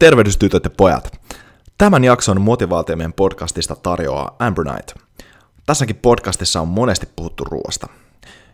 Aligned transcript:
Tervehdys 0.00 0.36
tytöt 0.36 0.64
ja 0.64 0.70
pojat. 0.70 1.20
Tämän 1.78 2.04
jakson 2.04 2.40
motivaatiomien 2.40 3.12
podcastista 3.12 3.76
tarjoaa 3.76 4.36
Amber 4.38 4.64
Knight. 4.64 4.94
Tässäkin 5.66 5.96
podcastissa 5.96 6.60
on 6.60 6.68
monesti 6.68 7.08
puhuttu 7.16 7.44
ruoasta. 7.44 7.86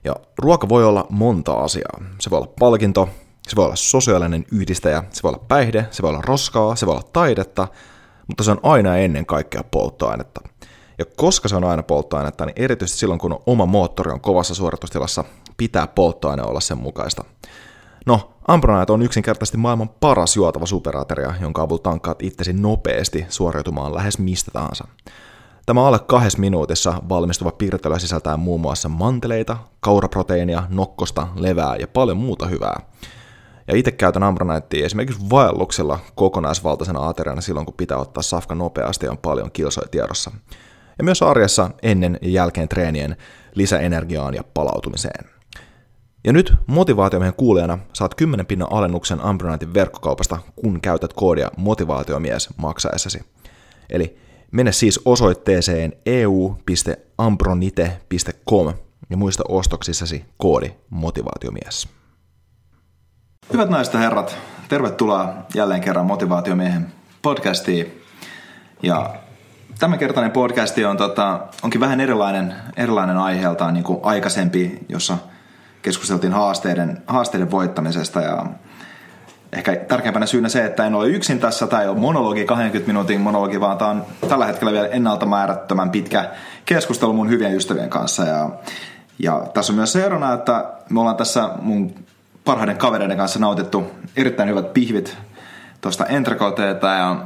Ja 0.04 0.16
ruoka 0.38 0.68
voi 0.68 0.84
olla 0.84 1.06
monta 1.10 1.52
asiaa. 1.52 2.02
Se 2.20 2.30
voi 2.30 2.38
olla 2.38 2.52
palkinto, 2.58 3.08
se 3.48 3.56
voi 3.56 3.64
olla 3.64 3.76
sosiaalinen 3.76 4.44
yhdistäjä, 4.52 5.04
se 5.10 5.22
voi 5.22 5.28
olla 5.28 5.44
päihde, 5.48 5.86
se 5.90 6.02
voi 6.02 6.10
olla 6.10 6.22
roskaa, 6.22 6.76
se 6.76 6.86
voi 6.86 6.94
olla 6.94 7.08
taidetta, 7.12 7.68
mutta 8.26 8.44
se 8.44 8.50
on 8.50 8.60
aina 8.62 8.96
ennen 8.96 9.26
kaikkea 9.26 9.64
polttoainetta. 9.70 10.40
Ja 10.98 11.04
koska 11.16 11.48
se 11.48 11.56
on 11.56 11.64
aina 11.64 11.82
polttoainetta, 11.82 12.46
niin 12.46 12.54
erityisesti 12.56 12.98
silloin 12.98 13.20
kun 13.20 13.42
oma 13.46 13.66
moottori 13.66 14.12
on 14.12 14.20
kovassa 14.20 14.54
suoritustilassa, 14.54 15.24
pitää 15.56 15.86
polttoaine 15.86 16.42
olla 16.42 16.60
sen 16.60 16.78
mukaista. 16.78 17.24
No, 18.06 18.32
Ambronite 18.48 18.92
on 18.92 19.02
yksinkertaisesti 19.02 19.56
maailman 19.56 19.88
paras 19.88 20.36
juotava 20.36 20.66
superateria, 20.66 21.34
jonka 21.40 21.62
avulla 21.62 21.82
tankkaat 21.82 22.22
itsesi 22.22 22.52
nopeasti 22.52 23.26
suoriutumaan 23.28 23.94
lähes 23.94 24.18
mistä 24.18 24.50
tahansa. 24.50 24.88
Tämä 25.66 25.86
alle 25.86 25.98
kahdessa 25.98 26.38
minuutissa 26.38 27.02
valmistuva 27.08 27.52
piirtelö 27.52 27.98
sisältää 27.98 28.36
muun 28.36 28.60
muassa 28.60 28.88
manteleita, 28.88 29.56
kauraproteiinia, 29.80 30.62
nokkosta, 30.68 31.28
levää 31.36 31.76
ja 31.76 31.88
paljon 31.88 32.16
muuta 32.16 32.46
hyvää. 32.46 32.80
Ja 33.68 33.76
itse 33.76 33.90
käytän 33.90 34.22
Ambroniteia 34.22 34.86
esimerkiksi 34.86 35.30
vaelluksella 35.30 35.98
kokonaisvaltaisena 36.14 37.08
ateriana 37.08 37.40
silloin, 37.40 37.66
kun 37.66 37.74
pitää 37.76 37.98
ottaa 37.98 38.22
safka 38.22 38.54
nopeasti 38.54 39.06
ja 39.06 39.10
on 39.10 39.18
paljon 39.18 39.52
kilsoja 39.52 39.88
tiedossa. 39.88 40.30
Ja 40.98 41.04
myös 41.04 41.22
arjessa 41.22 41.70
ennen 41.82 42.18
ja 42.22 42.30
jälkeen 42.30 42.68
treenien 42.68 43.16
lisäenergiaan 43.54 44.34
ja 44.34 44.44
palautumiseen. 44.54 45.35
Ja 46.26 46.32
nyt 46.32 46.54
motivaatiomiehen 46.66 47.34
kuulijana 47.34 47.78
saat 47.92 48.14
10 48.14 48.46
pinnan 48.46 48.72
alennuksen 48.72 49.20
Ambronitein 49.20 49.74
verkkokaupasta, 49.74 50.38
kun 50.56 50.80
käytät 50.80 51.12
koodia 51.12 51.50
motivaatiomies 51.56 52.48
maksaessasi. 52.56 53.20
Eli 53.90 54.18
mene 54.52 54.72
siis 54.72 55.00
osoitteeseen 55.04 55.92
eu.ambronite.com 56.06 58.74
ja 59.10 59.16
muista 59.16 59.44
ostoksissasi 59.48 60.24
koodi 60.36 60.70
motivaatiomies. 60.90 61.88
Hyvät 63.52 63.70
naiset 63.70 63.94
ja 63.94 64.00
herrat, 64.00 64.38
tervetuloa 64.68 65.34
jälleen 65.54 65.80
kerran 65.80 66.06
motivaatiomiehen 66.06 66.86
podcastiin. 67.22 68.02
Ja 68.82 69.14
tämänkertainen 69.78 70.32
podcasti 70.32 70.84
on, 70.84 70.96
tota, 70.96 71.40
onkin 71.62 71.80
vähän 71.80 72.00
erilainen, 72.00 72.54
erilainen 72.76 73.16
aiheeltaan 73.16 73.74
niin 73.74 73.84
kuin 73.84 74.00
aikaisempi, 74.02 74.78
jossa– 74.88 75.18
keskusteltiin 75.86 76.32
haasteiden, 76.32 77.02
haasteiden 77.06 77.50
voittamisesta 77.50 78.20
ja 78.20 78.46
ehkä 79.52 79.76
tärkeimpänä 79.76 80.26
syynä 80.26 80.48
se, 80.48 80.64
että 80.64 80.86
en 80.86 80.94
ole 80.94 81.08
yksin 81.08 81.38
tässä, 81.38 81.66
tai 81.66 81.82
ei 81.82 81.88
ole 81.88 81.98
monologi, 81.98 82.44
20 82.44 82.86
minuutin 82.86 83.20
monologi, 83.20 83.60
vaan 83.60 83.78
tämä 83.78 83.90
on 83.90 84.04
tällä 84.28 84.46
hetkellä 84.46 84.72
vielä 84.72 84.86
ennalta 84.86 85.26
määrättömän 85.26 85.90
pitkä 85.90 86.30
keskustelu 86.64 87.12
mun 87.12 87.30
hyvien 87.30 87.56
ystävien 87.56 87.90
kanssa. 87.90 88.24
Ja, 88.24 88.50
ja 89.18 89.46
tässä 89.54 89.72
on 89.72 89.76
myös 89.76 89.92
se 89.92 90.04
erona, 90.04 90.32
että 90.32 90.64
me 90.90 91.00
ollaan 91.00 91.16
tässä 91.16 91.50
mun 91.62 91.94
parhaiden 92.44 92.78
kavereiden 92.78 93.16
kanssa 93.16 93.38
nautittu 93.38 93.90
erittäin 94.16 94.48
hyvät 94.48 94.72
pihvit 94.72 95.16
tuosta 95.80 96.06
entrecoteeta 96.06 96.86
ja 96.86 97.16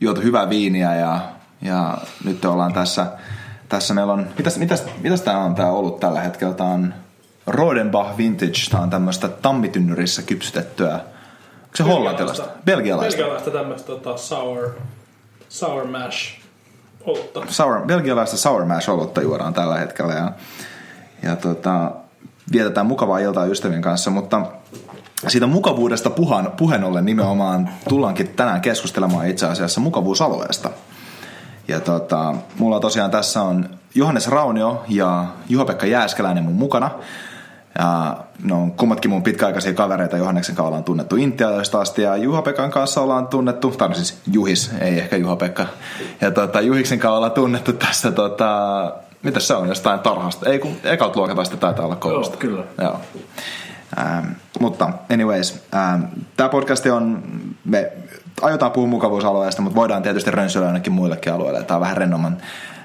juotu 0.00 0.20
hyvää 0.20 0.48
viiniä 0.48 0.94
ja, 0.94 1.20
ja 1.62 1.98
nyt 2.24 2.44
ollaan 2.44 2.72
tässä, 2.72 3.06
tässä 3.68 3.94
meillä 3.94 4.12
on, 4.12 4.26
mitäs, 4.38 4.58
mitäs, 4.58 4.84
mitäs 5.02 5.22
tämä 5.22 5.44
on 5.44 5.54
tämä 5.54 5.70
ollut 5.70 6.00
tällä 6.00 6.20
hetkellä? 6.20 6.54
Tämä 6.54 6.70
on 6.70 6.94
Rodenbach 7.48 8.16
Vintage, 8.18 8.60
tämä 8.70 8.82
on 8.82 8.90
tämmöistä 8.90 9.28
tammitynnyrissä 9.28 10.22
kypsytettyä. 10.22 10.94
Onko 10.94 11.76
se 11.76 11.82
hollantilaista? 11.82 12.44
Belgialaista. 12.64 13.16
Belgialaista 13.16 13.50
tämmöistä 13.50 13.86
tota, 13.86 14.16
sour, 14.16 14.70
sour 15.48 15.86
mash 15.86 16.40
olutta. 17.04 17.42
Sour, 17.48 17.86
belgialaista 17.86 18.36
sour 18.36 18.64
mash 18.64 18.90
olutta 18.90 19.22
juodaan 19.22 19.54
tällä 19.54 19.78
hetkellä 19.78 20.14
ja, 20.14 20.32
ja 21.22 21.36
tota, 21.36 21.90
vietetään 22.52 22.86
mukavaa 22.86 23.18
iltaa 23.18 23.44
ystävien 23.44 23.82
kanssa, 23.82 24.10
mutta 24.10 24.46
siitä 25.28 25.46
mukavuudesta 25.46 26.10
puhan, 26.10 26.52
puheen 26.56 26.84
ollen 26.84 27.04
nimenomaan 27.04 27.70
tullaankin 27.88 28.28
tänään 28.28 28.60
keskustelemaan 28.60 29.28
itse 29.28 29.46
asiassa 29.46 29.80
mukavuusalueesta. 29.80 30.70
Ja 31.68 31.80
tota, 31.80 32.34
mulla 32.58 32.80
tosiaan 32.80 33.10
tässä 33.10 33.42
on 33.42 33.68
Johannes 33.94 34.28
Raunio 34.28 34.84
ja 34.88 35.26
Juha-Pekka 35.48 35.86
Jääskeläinen 35.86 36.44
mun 36.44 36.54
mukana. 36.54 36.90
Ja 37.78 38.16
no, 38.42 38.68
kummatkin 38.76 39.10
mun 39.10 39.22
pitkäaikaisia 39.22 39.74
kavereita 39.74 40.16
Johanneksen 40.16 40.54
kanssa 40.54 40.68
ollaan 40.68 40.84
tunnettu 40.84 41.16
Intialaista 41.16 41.80
asti 41.80 42.02
ja 42.02 42.16
Juha-Pekan 42.16 42.70
kanssa 42.70 43.00
ollaan 43.00 43.26
tunnettu, 43.26 43.70
tai 43.70 43.88
no 43.88 43.94
siis 43.94 44.20
Juhis, 44.32 44.70
ei 44.80 44.98
ehkä 44.98 45.16
Juha-Pekka. 45.16 45.66
Ja 46.20 46.30
tota, 46.30 46.60
Juhiksen 46.60 46.98
kanssa 46.98 47.16
ollaan 47.16 47.32
tunnettu 47.32 47.72
tässä, 47.72 48.12
tota, 48.12 48.92
mitä 49.22 49.40
se 49.40 49.54
on, 49.54 49.68
jostain 49.68 50.00
tarhasta. 50.00 50.50
Ei 50.50 50.58
kun 50.58 50.76
ekalta 50.84 51.18
luokata 51.18 51.56
taitaa 51.60 51.84
olla 51.84 51.96
koulusta. 51.96 52.34
Joo, 52.34 52.40
kyllä. 52.40 52.64
Joo. 52.78 53.00
Ähm, 53.98 54.26
mutta 54.60 54.90
anyways, 55.12 55.62
ähm, 55.74 56.02
tämä 56.36 56.48
podcast 56.48 56.86
on, 56.86 57.22
me 57.64 57.92
aiotaan 58.42 58.72
puhua 58.72 58.88
mukavuusalueesta, 58.88 59.62
mutta 59.62 59.76
voidaan 59.76 60.02
tietysti 60.02 60.30
rönsyillä 60.30 60.68
ainakin 60.68 60.92
muillekin 60.92 61.32
alueille. 61.32 61.62
Tämä 61.62 61.76
on 61.76 61.80
vähän 61.80 61.96
rennoman, 61.96 62.36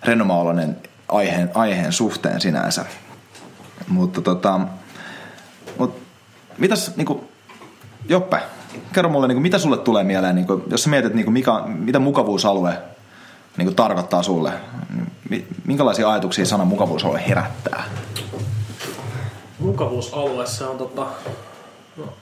rennomaoloinen 0.04 0.78
aiheen, 1.10 1.52
aiheen 1.54 1.92
suhteen 1.92 2.42
sinänsä. 2.42 2.86
Mutta 3.88 4.22
tota, 4.22 4.60
mut, 5.78 5.96
mitäs 6.58 6.98
niinku, 6.98 7.30
Joppe, 8.10 8.42
kerro 8.94 9.10
mulle, 9.10 9.28
niinku, 9.28 9.42
mitä 9.42 9.60
sulle 9.60 9.78
tulee 9.78 10.04
mieleen, 10.04 10.36
niinku, 10.36 10.64
jos 10.70 10.84
sä 10.84 10.90
mietit, 10.90 11.14
niinku, 11.14 11.32
mikä, 11.32 11.52
mitä 11.68 12.00
mukavuusalue 12.00 12.78
niinku, 13.58 13.74
tarkoittaa 13.74 14.24
sulle, 14.24 14.52
minkälaisia 15.66 16.12
ajatuksia 16.12 16.46
sana 16.46 16.66
mukavuusalue 16.66 17.24
herättää? 17.28 17.84
Mukavuusalue, 19.60 20.48
se 20.48 20.64
on 20.64 20.78
tota, 20.78 21.08
no, 21.98 22.14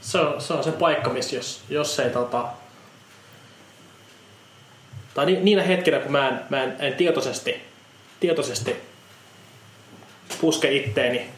se 0.00 0.18
on, 0.18 0.40
se 0.40 0.52
on 0.52 0.64
se 0.64 0.72
paikka, 0.72 1.10
missä 1.10 1.36
jos, 1.36 1.64
jos 1.68 2.00
ei 2.00 2.10
tota, 2.10 2.44
tai 5.14 5.26
niinä 5.26 5.62
hetkinä, 5.62 5.98
kun 5.98 6.12
mä 6.12 6.28
en, 6.28 6.40
mä 6.50 6.62
en, 6.62 6.76
en 6.78 6.94
tietoisesti, 6.94 7.54
tietoisesti 8.20 8.76
puske 10.40 10.72
itteeni 10.72 11.37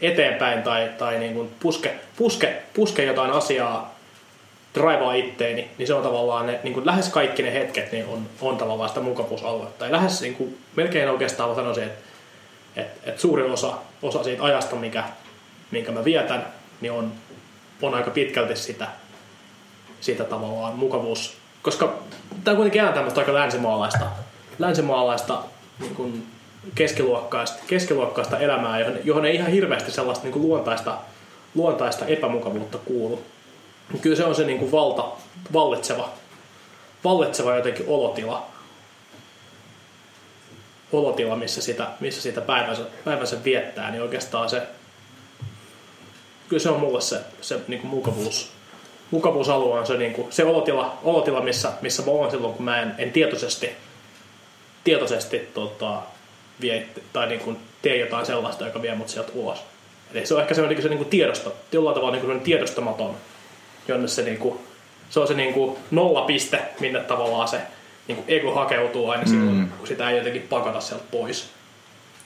eteenpäin 0.00 0.62
tai, 0.62 0.90
tai 0.98 1.18
niin 1.18 1.34
kuin 1.34 1.50
puske, 1.60 1.94
puske, 2.16 2.62
puske 2.74 3.04
jotain 3.04 3.30
asiaa, 3.30 3.94
draivaa 4.74 5.14
itteeni, 5.14 5.70
niin 5.78 5.86
se 5.86 5.94
on 5.94 6.02
tavallaan 6.02 6.46
ne, 6.46 6.60
niin 6.62 6.74
kuin 6.74 6.86
lähes 6.86 7.08
kaikki 7.08 7.42
ne 7.42 7.52
hetket 7.52 7.92
niin 7.92 8.06
on, 8.06 8.26
on 8.40 8.56
tavallaan 8.56 8.88
sitä 8.88 9.00
mukavuusaluetta. 9.00 9.78
Tai 9.78 9.92
lähes 9.92 10.20
niin 10.20 10.34
kuin, 10.34 10.58
melkein 10.76 11.10
oikeastaan 11.10 11.48
mä 11.48 11.54
sanoisin, 11.56 11.84
että, 11.84 12.04
että, 12.76 13.10
että 13.10 13.20
suurin 13.20 13.52
osa, 13.52 13.72
osa 14.02 14.24
siitä 14.24 14.44
ajasta, 14.44 14.76
mikä, 14.76 15.04
minkä 15.70 15.92
mä 15.92 16.04
vietän, 16.04 16.46
niin 16.80 16.92
on, 16.92 17.12
on 17.82 17.94
aika 17.94 18.10
pitkälti 18.10 18.56
sitä, 18.56 18.88
sitä 20.00 20.24
tavallaan 20.24 20.74
mukavuus. 20.74 21.36
Koska 21.62 21.98
tämä 22.44 22.52
on 22.52 22.56
kuitenkin 22.56 22.82
aina 22.82 22.94
tämmöistä 22.94 23.20
aika 23.20 23.34
länsimaalaista, 23.34 24.06
länsimaalaista 24.58 25.38
niin 25.80 25.94
kuin 25.94 26.26
keskiluokkaista, 26.74 27.62
keskiluokkaista 27.66 28.38
elämää, 28.38 28.80
johon, 28.80 28.98
johon 29.04 29.24
ei 29.24 29.34
ihan 29.34 29.50
hirveästi 29.50 29.90
sellaista 29.90 30.24
niin 30.24 30.32
kuin 30.32 30.42
luontaista, 30.42 30.98
luontaista 31.54 32.06
epämukavuutta 32.06 32.78
kuulu. 32.78 33.22
Kyllä 34.00 34.16
se 34.16 34.24
on 34.24 34.34
se 34.34 34.44
niin 34.44 34.58
kuin 34.58 34.72
valta, 34.72 35.04
vallitseva, 35.52 36.08
vallitseva 37.04 37.56
jotenkin 37.56 37.84
olotila, 37.88 38.46
olotila, 40.92 41.36
missä 41.36 41.62
sitä, 41.62 41.86
missä 42.00 42.22
sitä 42.22 42.40
päivänsä, 42.40 42.82
päivänsä 43.04 43.44
viettää, 43.44 43.90
niin 43.90 44.02
oikeastaan 44.02 44.50
se, 44.50 44.62
kyllä 46.48 46.62
se 46.62 46.70
on 46.70 46.80
mulle 46.80 47.00
se, 47.00 47.20
se 47.40 47.60
niin 47.68 47.80
kuin 47.80 47.90
mukavuus, 47.90 48.52
mukavuusalue 49.10 49.78
on 49.78 49.86
se, 49.86 49.96
niin 49.96 50.12
kuin, 50.12 50.32
se 50.32 50.44
olotila, 50.44 50.98
olotila 51.02 51.40
missä, 51.40 51.72
missä 51.80 52.02
mä 52.02 52.10
oon 52.10 52.30
silloin, 52.30 52.54
kun 52.54 52.64
mä 52.64 52.82
en, 52.82 52.94
en 52.98 53.12
tietoisesti, 53.12 53.70
tietoisesti 54.84 55.38
tota, 55.54 56.02
vie, 56.60 56.88
tai 57.12 57.28
niin 57.28 57.40
kuin 57.40 57.56
tee 57.82 57.96
jotain 57.96 58.26
sellaista, 58.26 58.66
joka 58.66 58.82
vie 58.82 58.94
mut 58.94 59.08
sieltä 59.08 59.32
ulos. 59.34 59.64
Eli 60.12 60.26
se 60.26 60.34
on 60.34 60.40
ehkä 60.40 60.54
semmoinen 60.54 60.82
se 60.82 60.88
niin 60.88 60.98
kuin 60.98 61.10
tiedosta, 61.10 61.50
jollain 61.72 61.94
tavalla 61.94 62.16
niin 62.16 62.26
kuin 62.26 62.40
tiedostamaton, 62.40 63.16
jonne 63.88 64.08
se, 64.08 64.22
niin 64.22 64.38
kuin, 64.38 64.58
se 65.10 65.20
on 65.20 65.28
se 65.28 65.34
niin 65.34 65.54
kuin 65.54 65.76
nollapiste, 65.90 66.62
minne 66.80 67.00
tavallaan 67.00 67.48
se 67.48 67.60
niin 68.08 68.16
kuin 68.16 68.24
ego 68.28 68.54
hakeutuu 68.54 69.10
aina 69.10 69.26
silloin, 69.26 69.56
mm. 69.56 69.68
kun 69.78 69.86
sitä 69.86 70.10
ei 70.10 70.16
jotenkin 70.16 70.42
pakata 70.42 70.80
sieltä 70.80 71.04
pois. 71.10 71.40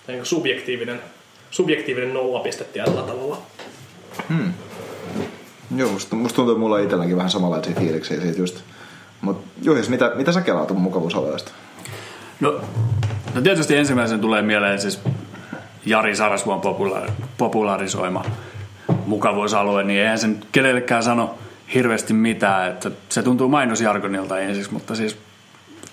Se 0.07 0.13
niin 0.13 0.19
kuin 0.19 0.27
subjektiivinen, 0.27 1.01
subjektiivinen 1.51 2.15
nollapiste 2.15 2.65
tietyllä 2.65 3.03
tavalla. 3.03 3.39
Hmm. 4.29 4.53
Joo, 5.77 5.91
musta, 5.91 6.17
musta 6.17 6.37
tuntuu, 6.37 6.53
että 6.53 6.61
mulla 6.61 6.77
on 6.77 6.83
itselläkin 6.83 7.17
vähän 7.17 7.31
samanlaisia 7.31 7.75
fiiliksiä 7.75 8.21
siitä 8.21 8.39
just. 8.39 8.61
Mutta 9.21 9.49
Juhis, 9.63 9.89
mitä, 9.89 10.13
mitä 10.15 10.33
sä 10.33 10.41
kelaat 10.41 10.71
mukavuusalueesta? 10.71 11.53
No, 12.41 12.61
no 13.39 13.43
tietysti 13.43 13.77
ensimmäisen 13.77 14.21
tulee 14.21 14.43
mieleen 14.43 14.81
siis 14.81 15.01
Jari 15.87 16.17
Sarasvuon 16.17 16.61
popularisoima 17.39 18.25
mukavuusalue, 19.07 19.85
niin 19.85 20.01
eihän 20.01 20.19
sen 20.19 20.41
kenellekään 20.53 21.03
sano 21.03 21.39
hirveästi 21.75 22.13
mitään. 22.13 22.69
Että 22.69 22.91
se 23.09 23.23
tuntuu 23.23 23.49
mainosjargonilta 23.49 24.39
ensiksi, 24.39 24.73
mutta 24.73 24.95
siis 24.95 25.19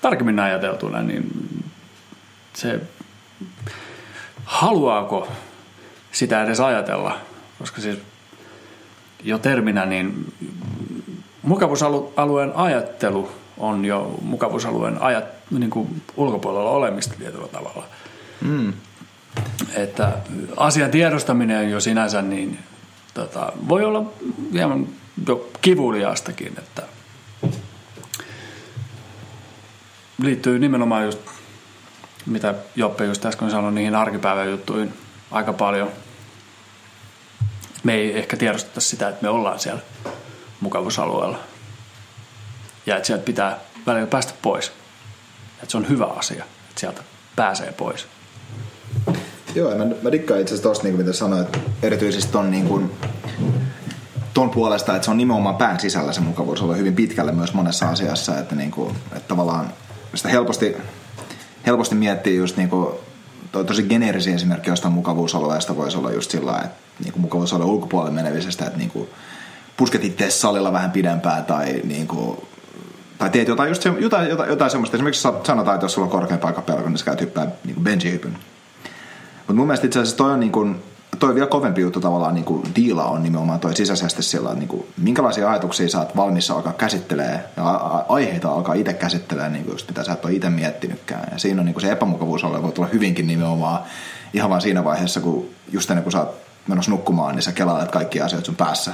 tarkemmin 0.01 0.39
ajateltuna, 0.39 1.01
niin 1.03 1.30
se 2.53 2.80
haluaako 4.45 5.27
sitä 6.12 6.44
edes 6.44 6.59
ajatella, 6.59 7.18
koska 7.59 7.81
siis 7.81 8.00
jo 9.24 9.38
terminä, 9.38 9.86
niin 9.86 10.33
mukavuusalueen 11.42 12.56
ajattelu 12.56 13.31
on 13.57 13.86
jo 13.86 14.19
mukavuusalueen 14.22 15.02
ajat, 15.02 15.25
niin 15.52 15.69
kuin 15.69 16.02
ulkopuolella 16.18 16.69
olemista 16.69 17.16
tietyllä 17.18 17.48
tavalla. 17.48 17.86
Mm. 18.42 18.74
Että 19.75 20.18
asian 20.57 20.92
tiedostaminen 20.92 21.72
jo 21.72 21.80
sinänsä 21.80 22.22
niin 22.22 22.60
tota, 23.13 23.52
voi 23.69 23.84
olla 23.84 24.12
hieman 24.54 24.88
jo 25.28 25.50
kivuliaastakin, 25.62 26.54
että 26.57 26.84
liittyy 30.22 30.60
nimenomaan 30.60 31.06
just, 31.06 31.19
mitä 32.25 32.54
Joppe 32.75 33.06
just 33.06 33.25
äsken 33.25 33.52
sanoi, 33.52 33.72
niihin 33.72 33.96
arkipäivän 33.96 34.50
juttuihin 34.50 34.94
aika 35.31 35.54
paljon. 35.54 35.90
Me 37.84 37.94
ei 37.94 38.18
ehkä 38.18 38.38
tiedosteta 38.38 38.81
sitä, 38.81 39.10
että 39.10 39.22
me 39.22 39.30
ollaan 39.30 39.60
siellä 39.60 39.81
mukavuusalueella. 40.60 41.40
Ja 42.86 42.96
että 42.96 43.08
sieltä 43.08 43.24
pitää 43.24 43.60
välillä 43.86 44.08
päästä 44.08 44.34
pois. 44.42 44.72
Että 45.56 45.72
se 45.72 45.78
on 45.78 45.90
hyvä 45.90 46.06
asia, 46.06 46.44
että 46.44 46.80
sieltä 46.80 47.02
pääsee 47.36 47.72
pois. 47.72 48.08
Joo, 49.56 49.76
mä, 49.78 49.86
mä 50.02 50.12
dikkaan 50.12 50.42
itse 50.42 50.54
asiassa 50.54 50.70
tosta, 50.70 50.84
niin 50.84 50.96
kuin 50.96 51.06
mitä 51.06 51.18
sanoit, 51.18 51.60
erityisesti 51.84 52.32
ton, 52.32 52.52
niin 52.52 52.68
kuin, 52.68 52.92
ton 54.34 54.50
puolesta, 54.50 54.96
että 54.96 55.06
se 55.06 55.12
on 55.12 55.18
nimenomaan 55.18 55.56
pään 55.56 55.80
sisällä 55.80 56.14
se 56.14 56.22
mukavuus 56.22 56.62
olla 56.62 56.76
hyvin 56.76 56.96
pitkälle 56.96 57.32
myös 57.32 57.54
monessa 57.54 57.90
asiassa, 57.90 58.40
että, 58.40 58.56
niin 58.56 58.72
kuin, 58.72 58.96
että 59.12 59.28
tavallaan 59.28 59.74
sitä 60.16 60.30
helposti, 60.30 60.78
helposti 61.66 61.96
miettii 61.96 62.38
just 62.38 62.58
niin 62.58 62.70
kuin, 62.70 62.96
toi 63.52 63.66
tosi 63.66 63.84
geneerisiä 63.84 64.36
esimerkki 64.36 64.70
jostain 64.70 64.94
mukavuusalueesta 64.94 65.76
voisi 65.76 65.98
olla 65.98 66.12
just 66.12 66.31
sillä 66.31 66.58
että 66.58 66.78
niin 67.04 67.14
kuin 67.14 67.22
mukavuusalueen 67.22 67.72
ulkopuolelle 67.72 68.16
menevisestä, 68.16 68.66
että 68.66 68.78
niin 68.78 68.90
kuin, 68.90 69.10
pusket 69.78 70.04
itse 70.04 70.30
salilla 70.30 70.74
vähän 70.74 70.92
pidempään 70.92 71.46
tai 71.46 71.81
niin 71.84 72.08
kuin, 72.08 72.38
tai 73.18 73.30
teet 73.30 73.48
jotain, 73.48 73.70
just 73.70 73.82
se, 73.82 73.94
jotain, 74.00 74.30
jotain, 74.30 74.50
jotain 74.50 74.72
semmoista. 74.72 74.98
Esimerkiksi 74.98 75.28
sanotaan, 75.44 75.76
että 75.76 75.86
jos 75.86 75.94
sulla 75.94 76.06
on 76.06 76.12
korkein 76.12 76.40
pelko, 76.40 76.90
niin 76.90 76.98
sä 76.98 77.06
käyt 77.06 77.22
hyppää 77.22 77.48
niin 77.64 77.84
benji-hypyn. 77.84 78.38
Mutta 79.38 79.54
mun 79.54 79.68
mielestä 79.68 79.88
itse 79.88 80.00
asiassa 80.00 80.18
toi 80.18 80.32
on 80.32 80.40
niin 80.40 80.52
kuin, 80.52 80.84
toi 81.20 81.36
vielä 81.36 81.48
kovempi 81.48 81.82
juttu 81.82 82.00
tavallaan 82.00 82.36
niin 82.36 82.46
kuin 82.46 82.64
diila 82.76 83.06
on 83.06 83.24
nimenomaan 83.24 83.60
toi 83.60 83.76
sisäisesti 83.76 84.24
sillä, 84.24 84.50
että 84.50 84.60
niin 84.60 84.68
kuin, 84.68 84.88
minkälaisia 84.98 85.50
ajatuksia 85.50 85.90
sä 85.90 86.00
oot 86.00 86.16
valmis 86.16 86.52
alkaa 86.52 86.74
käsittelee 86.74 87.44
ja 87.58 87.64
aiheita 88.10 88.52
alkaa 88.52 88.76
itse 88.76 88.94
käsittelee, 88.94 89.50
niin 89.50 89.64
kuin 89.64 89.74
just 89.74 89.88
mitä 89.88 90.04
sä 90.04 90.14
et 90.14 90.26
ole 90.26 90.34
itse 90.34 90.50
miettinytkään. 90.50 91.28
Ja 91.32 91.38
siinä 91.38 91.62
on 91.62 91.66
niin 91.66 91.74
kuin 91.74 91.82
se 91.82 91.92
epämukavuus 91.92 92.44
olla, 92.44 92.64
voi 92.64 92.72
tulla 92.72 92.90
hyvinkin 92.94 93.28
nimenomaan 93.28 93.80
ihan 94.34 94.50
vaan 94.50 94.62
siinä 94.62 94.84
vaiheessa, 94.84 95.22
kun 95.22 95.50
just 95.72 95.90
ennen 95.90 96.04
kuin 96.04 96.12
sä 96.12 96.20
oot 96.20 96.36
menossa 96.68 96.92
nukkumaan, 96.92 97.36
niin 97.36 97.44
sä 97.44 97.52
kelailet 97.52 97.92
kaikki 97.92 98.22
asiat 98.22 98.46
sun 98.46 98.56
päässä. 98.56 98.94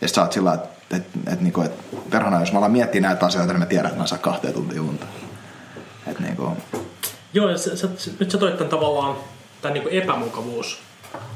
Ja 0.00 0.08
sä 0.08 0.22
oot 0.22 0.32
sillä, 0.32 0.54
että 0.54 0.96
et, 0.96 1.04
et, 1.32 1.40
niinku, 1.40 1.60
et, 1.60 1.72
perhana, 2.10 2.40
jos 2.40 2.52
mä 2.52 2.58
alan 2.58 2.70
miettiä 2.70 3.00
näitä 3.00 3.26
asioita, 3.26 3.52
niin 3.52 3.60
mä 3.60 3.66
tiedän, 3.66 3.86
että 3.86 4.00
mä 4.00 4.06
saan 4.06 4.20
kahteen 4.20 4.54
tuntia 4.54 4.82
unta. 4.82 5.06
Et, 6.06 6.20
niinku. 6.20 6.56
Joo, 7.32 7.50
ja 7.50 7.58
sä, 7.58 7.76
sä, 7.76 7.88
nyt 8.20 8.30
sä 8.30 8.38
toit 8.38 8.56
tämän 8.56 8.70
tavallaan 8.70 9.16
tämän 9.62 9.74
niinku 9.74 9.88
epämukavuus 9.92 10.78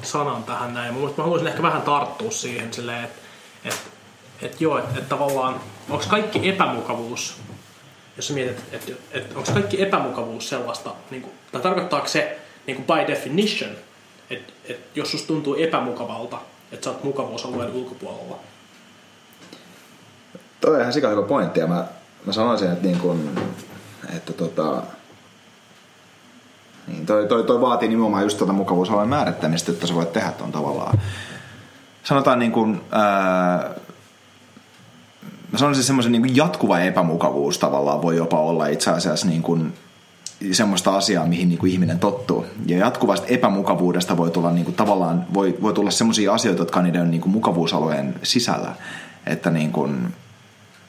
sanan 0.03 0.45
tähän 0.45 0.75
näin. 0.75 0.95
Mä, 0.95 1.01
mä 1.01 1.23
haluaisin 1.23 1.49
ehkä 1.49 1.63
vähän 1.63 1.83
tarttua 1.83 2.31
siihen 2.31 2.73
silleen, 2.73 3.05
että 3.05 3.19
et, 3.65 3.77
et 4.43 4.61
joo, 4.61 4.79
että 4.79 4.99
et 4.99 5.09
tavallaan 5.09 5.61
onko 5.91 6.05
kaikki 6.09 6.49
epämukavuus, 6.49 7.37
jos 8.17 8.31
mietit, 8.31 8.59
että 8.73 8.93
et, 8.93 9.01
et, 9.13 9.37
onko 9.37 9.53
kaikki 9.53 9.83
epämukavuus 9.83 10.49
sellaista, 10.49 10.95
niin 11.11 11.23
kuin, 11.23 11.33
tai 11.53 11.61
tarkoittaako 11.61 12.09
se 12.09 12.39
niin 12.67 12.77
kuin 12.77 12.87
by 12.87 13.13
definition, 13.13 13.71
että 14.31 14.53
et, 14.65 14.81
jos 14.95 15.11
susta 15.11 15.27
tuntuu 15.27 15.55
epämukavalta, 15.55 16.39
että 16.73 16.85
sä 16.85 16.91
oot 16.91 17.05
mukavuusalueen 17.05 17.73
ulkopuolella, 17.73 18.39
Toi 20.65 20.75
on 20.75 20.81
ihan 20.81 20.93
sika 20.93 21.09
hyvä 21.09 21.23
pointti 21.23 21.61
ja 21.61 21.67
mä, 21.67 21.85
mä 22.27 22.33
sanoisin, 22.33 22.73
että, 22.73 22.87
niin 22.87 22.99
kun, 22.99 23.31
että 24.17 24.33
tota, 24.33 24.83
niin 26.87 27.07
toi, 27.07 27.27
toi, 27.27 27.45
toi, 27.45 27.61
vaatii 27.61 27.89
nimenomaan 27.89 28.23
just 28.23 28.39
tuota 28.39 28.53
mukavuusalueen 28.53 29.09
määrittämistä, 29.09 29.73
että 29.73 29.87
sä 29.87 29.95
voit 29.95 30.13
tehdä 30.13 30.33
tuon 30.33 30.53
tavallaan. 30.53 30.99
Sanotaan 32.05 32.39
niin 32.39 32.53
kuin, 32.53 32.81
mä 35.53 35.59
sanoisin 35.59 35.85
semmoisen 35.85 36.13
niin 36.13 36.37
jatkuva 36.37 36.81
epämukavuus 36.81 37.59
tavallaan 37.59 38.03
voi 38.03 38.17
jopa 38.17 38.41
olla 38.41 38.67
itse 38.67 38.91
asiassa 38.91 39.27
niin 39.27 39.43
kuin 39.43 39.75
semmoista 40.53 40.97
asiaa, 40.97 41.27
mihin 41.27 41.49
niin 41.49 41.59
kuin 41.59 41.73
ihminen 41.73 41.99
tottuu. 41.99 42.47
Ja 42.67 42.79
jatkuvasta 42.79 43.27
epämukavuudesta 43.27 44.17
voi 44.17 44.31
tulla 44.31 44.53
niin 44.53 44.65
kuin, 44.65 44.75
tavallaan 44.75 45.27
voi, 45.35 45.57
voi 45.63 45.73
tulla 45.73 45.91
semmoisia 45.91 46.35
asioita, 46.35 46.63
jotka 46.63 46.79
on 46.79 46.85
niiden 46.85 47.11
niin 47.11 47.21
kuin, 47.21 47.33
mukavuusalueen 47.33 48.15
sisällä. 48.23 48.75
Että 49.27 49.51
niin 49.51 49.73
kuin, 49.73 50.15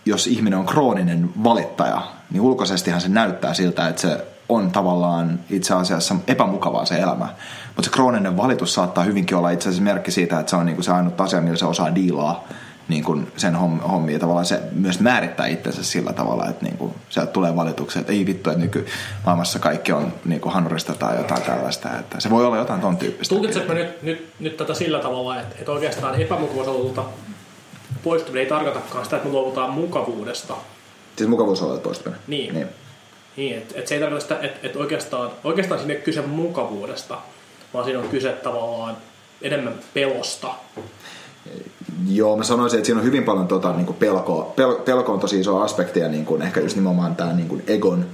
jos 0.05 0.27
ihminen 0.27 0.59
on 0.59 0.65
krooninen 0.65 1.29
valittaja, 1.43 2.01
niin 2.31 2.41
ulkoisestihan 2.41 3.01
se 3.01 3.09
näyttää 3.09 3.53
siltä, 3.53 3.87
että 3.87 4.01
se 4.01 4.27
on 4.49 4.71
tavallaan 4.71 5.39
itse 5.49 5.73
asiassa 5.73 6.15
epämukavaa 6.27 6.85
se 6.85 6.95
elämä. 6.95 7.29
Mutta 7.67 7.83
se 7.83 7.89
krooninen 7.89 8.37
valitus 8.37 8.73
saattaa 8.73 9.03
hyvinkin 9.03 9.37
olla 9.37 9.49
itse 9.49 9.69
asiassa 9.69 9.83
merkki 9.83 10.11
siitä, 10.11 10.39
että 10.39 10.49
se 10.49 10.55
on 10.55 10.65
niinku 10.65 10.83
se 10.83 10.91
ainut 10.91 11.21
asia, 11.21 11.41
millä 11.41 11.57
se 11.57 11.65
osaa 11.65 11.95
diilaa 11.95 12.47
niin 12.87 13.03
kuin 13.03 13.31
sen 13.37 13.55
hommia. 13.55 14.19
Tavallaan 14.19 14.45
se 14.45 14.61
myös 14.71 14.99
määrittää 14.99 15.47
itsensä 15.47 15.83
sillä 15.83 16.13
tavalla, 16.13 16.49
että 16.49 16.65
niin 16.65 16.77
kuin 16.77 16.93
sieltä 17.09 17.31
tulee 17.31 17.55
valituksia, 17.55 17.99
että 17.99 18.13
ei 18.13 18.25
vittu, 18.25 18.49
että 18.49 18.61
nykymaailmassa 18.61 19.59
kaikki 19.59 19.91
on 19.91 20.13
niin 20.25 20.41
kuin 20.41 20.53
hanurista 20.53 20.93
tai 20.93 21.17
jotain 21.17 21.41
tällaista. 21.41 21.99
Että 21.99 22.19
se 22.19 22.29
voi 22.29 22.45
olla 22.45 22.57
jotain 22.57 22.81
ton 22.81 22.97
tyyppistä. 22.97 23.35
Tulkitsetko 23.35 23.73
nyt, 23.73 24.03
nyt, 24.03 24.29
nyt 24.39 24.57
tätä 24.57 24.73
sillä 24.73 24.99
tavalla, 24.99 25.41
että, 25.41 25.55
että 25.59 25.71
oikeastaan 25.71 26.21
epämukavuusolulta 26.21 27.03
poistuminen 28.05 28.43
ei 28.43 28.49
tarkoitakaan 28.49 29.03
sitä, 29.03 29.15
että 29.15 29.27
me 29.27 29.33
luovutaan 29.33 29.69
mukavuudesta. 29.69 30.53
Siis 31.15 31.29
mukavuusalueet 31.29 31.83
poistuminen? 31.83 32.21
Niin. 32.27 32.53
niin. 32.53 32.67
Niin, 33.37 33.57
että 33.57 33.79
et 33.79 33.87
se 33.87 33.95
ei 33.95 34.01
tarkoita 34.01 34.23
sitä, 34.23 34.39
että 34.41 34.59
et 34.67 34.75
oikeastaan, 34.75 35.31
oikeastaan 35.43 35.79
siinä 35.79 35.93
ei 35.93 36.01
kyse 36.01 36.21
mukavuudesta, 36.21 37.17
vaan 37.73 37.85
siinä 37.85 37.99
on 37.99 38.09
kyse 38.09 38.31
tavallaan 38.31 38.97
enemmän 39.41 39.73
pelosta. 39.93 40.47
Joo, 42.09 42.37
mä 42.37 42.43
sanoisin, 42.43 42.77
että 42.77 42.85
siinä 42.85 42.99
on 42.99 43.05
hyvin 43.05 43.23
paljon 43.23 43.47
tota, 43.47 43.73
niin 43.73 43.85
kuin 43.85 43.97
pelkoa. 43.97 44.53
Pel, 44.55 44.75
pelko 44.75 45.13
on 45.13 45.19
tosi 45.19 45.39
iso 45.39 45.61
aspekti 45.61 45.99
ja 45.99 46.07
niin 46.07 46.25
kuin, 46.25 46.41
ehkä 46.41 46.59
just 46.59 46.75
nimenomaan 46.75 47.15
tämä 47.15 47.33
niin 47.33 47.47
kuin 47.47 47.63
egon, 47.67 48.05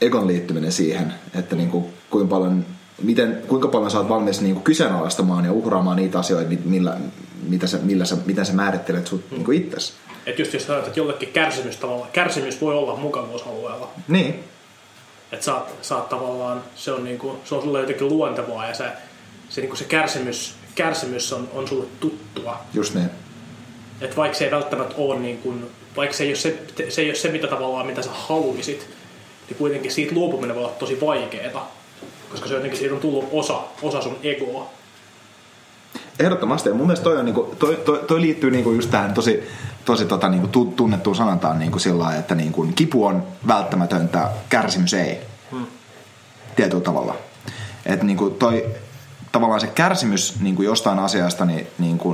egon 0.00 0.26
liittyminen 0.26 0.72
siihen, 0.72 1.14
että 1.34 1.56
niin 1.56 1.70
kuin, 1.70 1.84
kuinka 2.10 2.30
paljon 2.30 2.64
miten, 3.02 3.42
kuinka 3.48 3.68
paljon 3.68 3.90
sä 3.90 3.98
oot 3.98 4.08
valmis 4.08 4.40
niin 4.40 4.54
kuin 4.54 4.64
kyseenalaistamaan 4.64 5.44
ja 5.44 5.52
uhraamaan 5.52 5.96
niitä 5.96 6.18
asioita, 6.18 6.50
millä, 6.64 6.96
mitä 7.48 7.66
sä, 7.66 7.78
millä 7.82 8.04
sä, 8.04 8.16
miten 8.26 8.46
sä 8.46 8.52
määrittelet 8.52 9.06
sut 9.06 9.30
mm. 9.30 9.36
niin 9.36 9.52
itsesi. 9.52 9.92
Että 10.26 10.42
just 10.42 10.54
jos 10.54 10.66
sanoit, 10.66 10.86
että 10.86 11.00
jollekin 11.00 11.32
kärsimys, 11.32 11.76
tavalla, 11.76 12.06
kärsimys 12.12 12.60
voi 12.60 12.74
olla 12.74 12.96
mukavuusalueella. 12.96 13.90
Niin. 14.08 14.44
Että 15.32 15.44
sä, 15.44 15.52
sä 15.82 15.96
oot 15.96 16.08
tavallaan, 16.08 16.62
se 16.74 16.92
on, 16.92 17.04
niinku, 17.04 17.38
se 17.44 17.54
on 17.54 17.62
sulle 17.62 17.80
jotenkin 17.80 18.08
luontevaa 18.08 18.68
ja 18.68 18.74
se, 18.74 18.84
se, 19.48 19.60
niinku 19.60 19.76
se 19.76 19.84
kärsimys, 19.84 20.54
kärsimys 20.74 21.32
on, 21.32 21.48
on 21.54 21.68
sulle 21.68 21.86
tuttua. 22.00 22.60
Just 22.74 22.94
niin. 22.94 23.10
Että 24.00 24.16
vaikka 24.16 24.38
se 24.38 24.44
ei 24.44 24.50
välttämättä 24.50 24.94
ole, 24.98 25.18
niin 25.18 25.38
kuin, 25.38 25.66
vaikka 25.96 26.16
se 26.16 26.24
ei, 26.24 26.30
ole 26.30 26.36
se, 26.36 26.58
se 26.88 27.02
ei 27.02 27.08
ole 27.08 27.14
se, 27.14 27.32
mitä 27.32 27.46
tavallaan, 27.46 27.86
mitä 27.86 28.02
sä 28.02 28.10
haluisit, 28.12 28.88
niin 29.48 29.56
kuitenkin 29.56 29.92
siitä 29.92 30.14
luopuminen 30.14 30.56
voi 30.56 30.64
olla 30.64 30.74
tosi 30.74 31.00
vaikeaa 31.00 31.75
koska 32.36 32.48
se 32.48 32.54
jotenkin 32.54 32.78
siitä 32.78 32.94
on 32.94 33.00
tullut 33.00 33.28
osa, 33.32 33.60
osa 33.82 34.02
sun 34.02 34.16
egoa. 34.22 34.70
Ehdottomasti. 36.18 36.68
Ja 36.68 36.74
mun 36.74 36.86
mielestä 36.86 37.04
toi, 37.04 37.18
on, 37.18 37.24
niinku, 37.24 37.54
toi, 37.58 37.76
toi, 37.76 38.04
toi 38.06 38.20
liittyy 38.20 38.50
niinku 38.50 38.72
just 38.72 38.90
tähän 38.90 39.14
tosi, 39.14 39.48
tosi 39.84 40.04
tota, 40.04 40.28
niinku, 40.28 40.66
tunnettuun 40.76 41.16
sanantaan 41.16 41.58
niinku 41.58 41.78
sillä 41.78 42.02
lailla, 42.02 42.20
että 42.20 42.34
niinku, 42.34 42.66
kipu 42.74 43.04
on 43.04 43.22
välttämätöntä, 43.46 44.28
kärsimys 44.48 44.94
ei. 44.94 45.20
Hmm. 45.50 45.66
Tietyllä 46.56 46.84
tavalla. 46.84 47.16
Et, 47.86 48.02
niinku, 48.02 48.30
toi, 48.30 48.66
tavallaan 49.32 49.60
se 49.60 49.66
kärsimys 49.66 50.40
niinku, 50.40 50.62
jostain 50.62 50.98
asiasta, 50.98 51.44
niin, 51.44 51.66
niinku, 51.78 52.12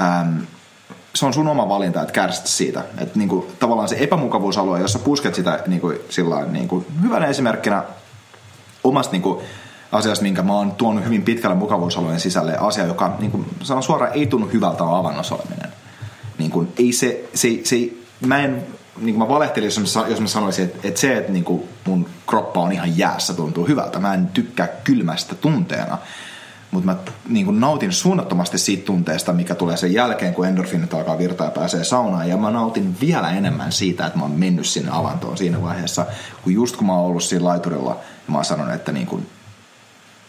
äm, 0.00 0.46
se 1.14 1.26
on 1.26 1.34
sun 1.34 1.48
oma 1.48 1.68
valinta, 1.68 2.00
että 2.00 2.12
kärsit 2.12 2.46
siitä. 2.46 2.84
Et, 2.98 3.16
niinku, 3.16 3.46
tavallaan 3.58 3.88
se 3.88 3.96
epämukavuusalue, 4.00 4.80
jossa 4.80 4.98
pusket 4.98 5.34
sitä 5.34 5.62
niinku, 5.66 5.92
sillä 6.08 6.44
niinku, 6.44 6.86
hyvänä 7.02 7.26
esimerkkinä 7.26 7.82
omasta 8.88 9.12
niin 9.12 9.22
kuin, 9.22 9.38
asiasta, 9.92 10.22
minkä 10.22 10.42
mä 10.42 10.52
oon 10.52 10.70
tuonut 10.72 11.04
hyvin 11.04 11.22
pitkälle 11.22 11.56
mukavuusalueen 11.56 12.20
sisälle, 12.20 12.56
asia, 12.56 12.84
joka 12.84 13.16
niin 13.18 13.30
kuin, 13.30 13.46
sanon 13.62 13.82
suoraan, 13.82 14.12
ei 14.12 14.26
tunnu 14.26 14.48
hyvältä 14.52 14.84
on 14.84 14.98
avannossa 14.98 15.34
oleminen. 15.34 15.72
Niin 16.38 16.50
kuin, 16.50 16.72
ei 16.78 16.92
se, 16.92 17.28
se, 17.34 17.48
se, 17.64 17.76
mä 18.26 18.38
en, 18.38 18.66
niin 18.96 19.14
kuin 19.14 19.18
mä 19.18 19.28
valehtelin, 19.28 19.66
jos 19.66 19.78
mä, 19.78 20.08
jos 20.08 20.20
mä 20.20 20.26
sanoisin, 20.26 20.64
että, 20.64 20.88
että 20.88 21.00
se, 21.00 21.16
että 21.16 21.32
niin 21.32 21.44
kuin 21.44 21.62
mun 21.84 22.08
kroppa 22.26 22.60
on 22.60 22.72
ihan 22.72 22.98
jäässä, 22.98 23.34
tuntuu 23.34 23.66
hyvältä. 23.66 23.98
Mä 23.98 24.14
en 24.14 24.26
tykkää 24.26 24.68
kylmästä 24.84 25.34
tunteena. 25.34 25.98
Mutta 26.70 26.86
mä 26.86 26.96
niin 27.28 27.44
kuin 27.44 27.60
nautin 27.60 27.92
suunnattomasti 27.92 28.58
siitä 28.58 28.86
tunteesta, 28.86 29.32
mikä 29.32 29.54
tulee 29.54 29.76
sen 29.76 29.92
jälkeen, 29.92 30.34
kun 30.34 30.46
endorfinit 30.46 30.94
alkaa 30.94 31.18
virtaa 31.18 31.46
ja 31.46 31.50
pääsee 31.50 31.84
saunaan. 31.84 32.28
Ja 32.28 32.36
mä 32.36 32.50
nautin 32.50 32.96
vielä 33.00 33.30
enemmän 33.30 33.72
siitä, 33.72 34.06
että 34.06 34.18
mä 34.18 34.24
oon 34.24 34.38
mennyt 34.38 34.66
sinne 34.66 34.90
avantoon 34.92 35.36
siinä 35.36 35.62
vaiheessa, 35.62 36.06
kun 36.44 36.52
just 36.52 36.76
kun 36.76 36.86
mä 36.86 36.92
oon 36.92 37.06
ollut 37.06 37.22
siinä 37.22 37.44
laiturilla, 37.44 37.90
ja 37.90 38.32
mä 38.32 38.38
oon 38.38 38.44
sanonut, 38.44 38.74
että 38.74 38.92
niin 38.92 39.06
kuin, 39.06 39.26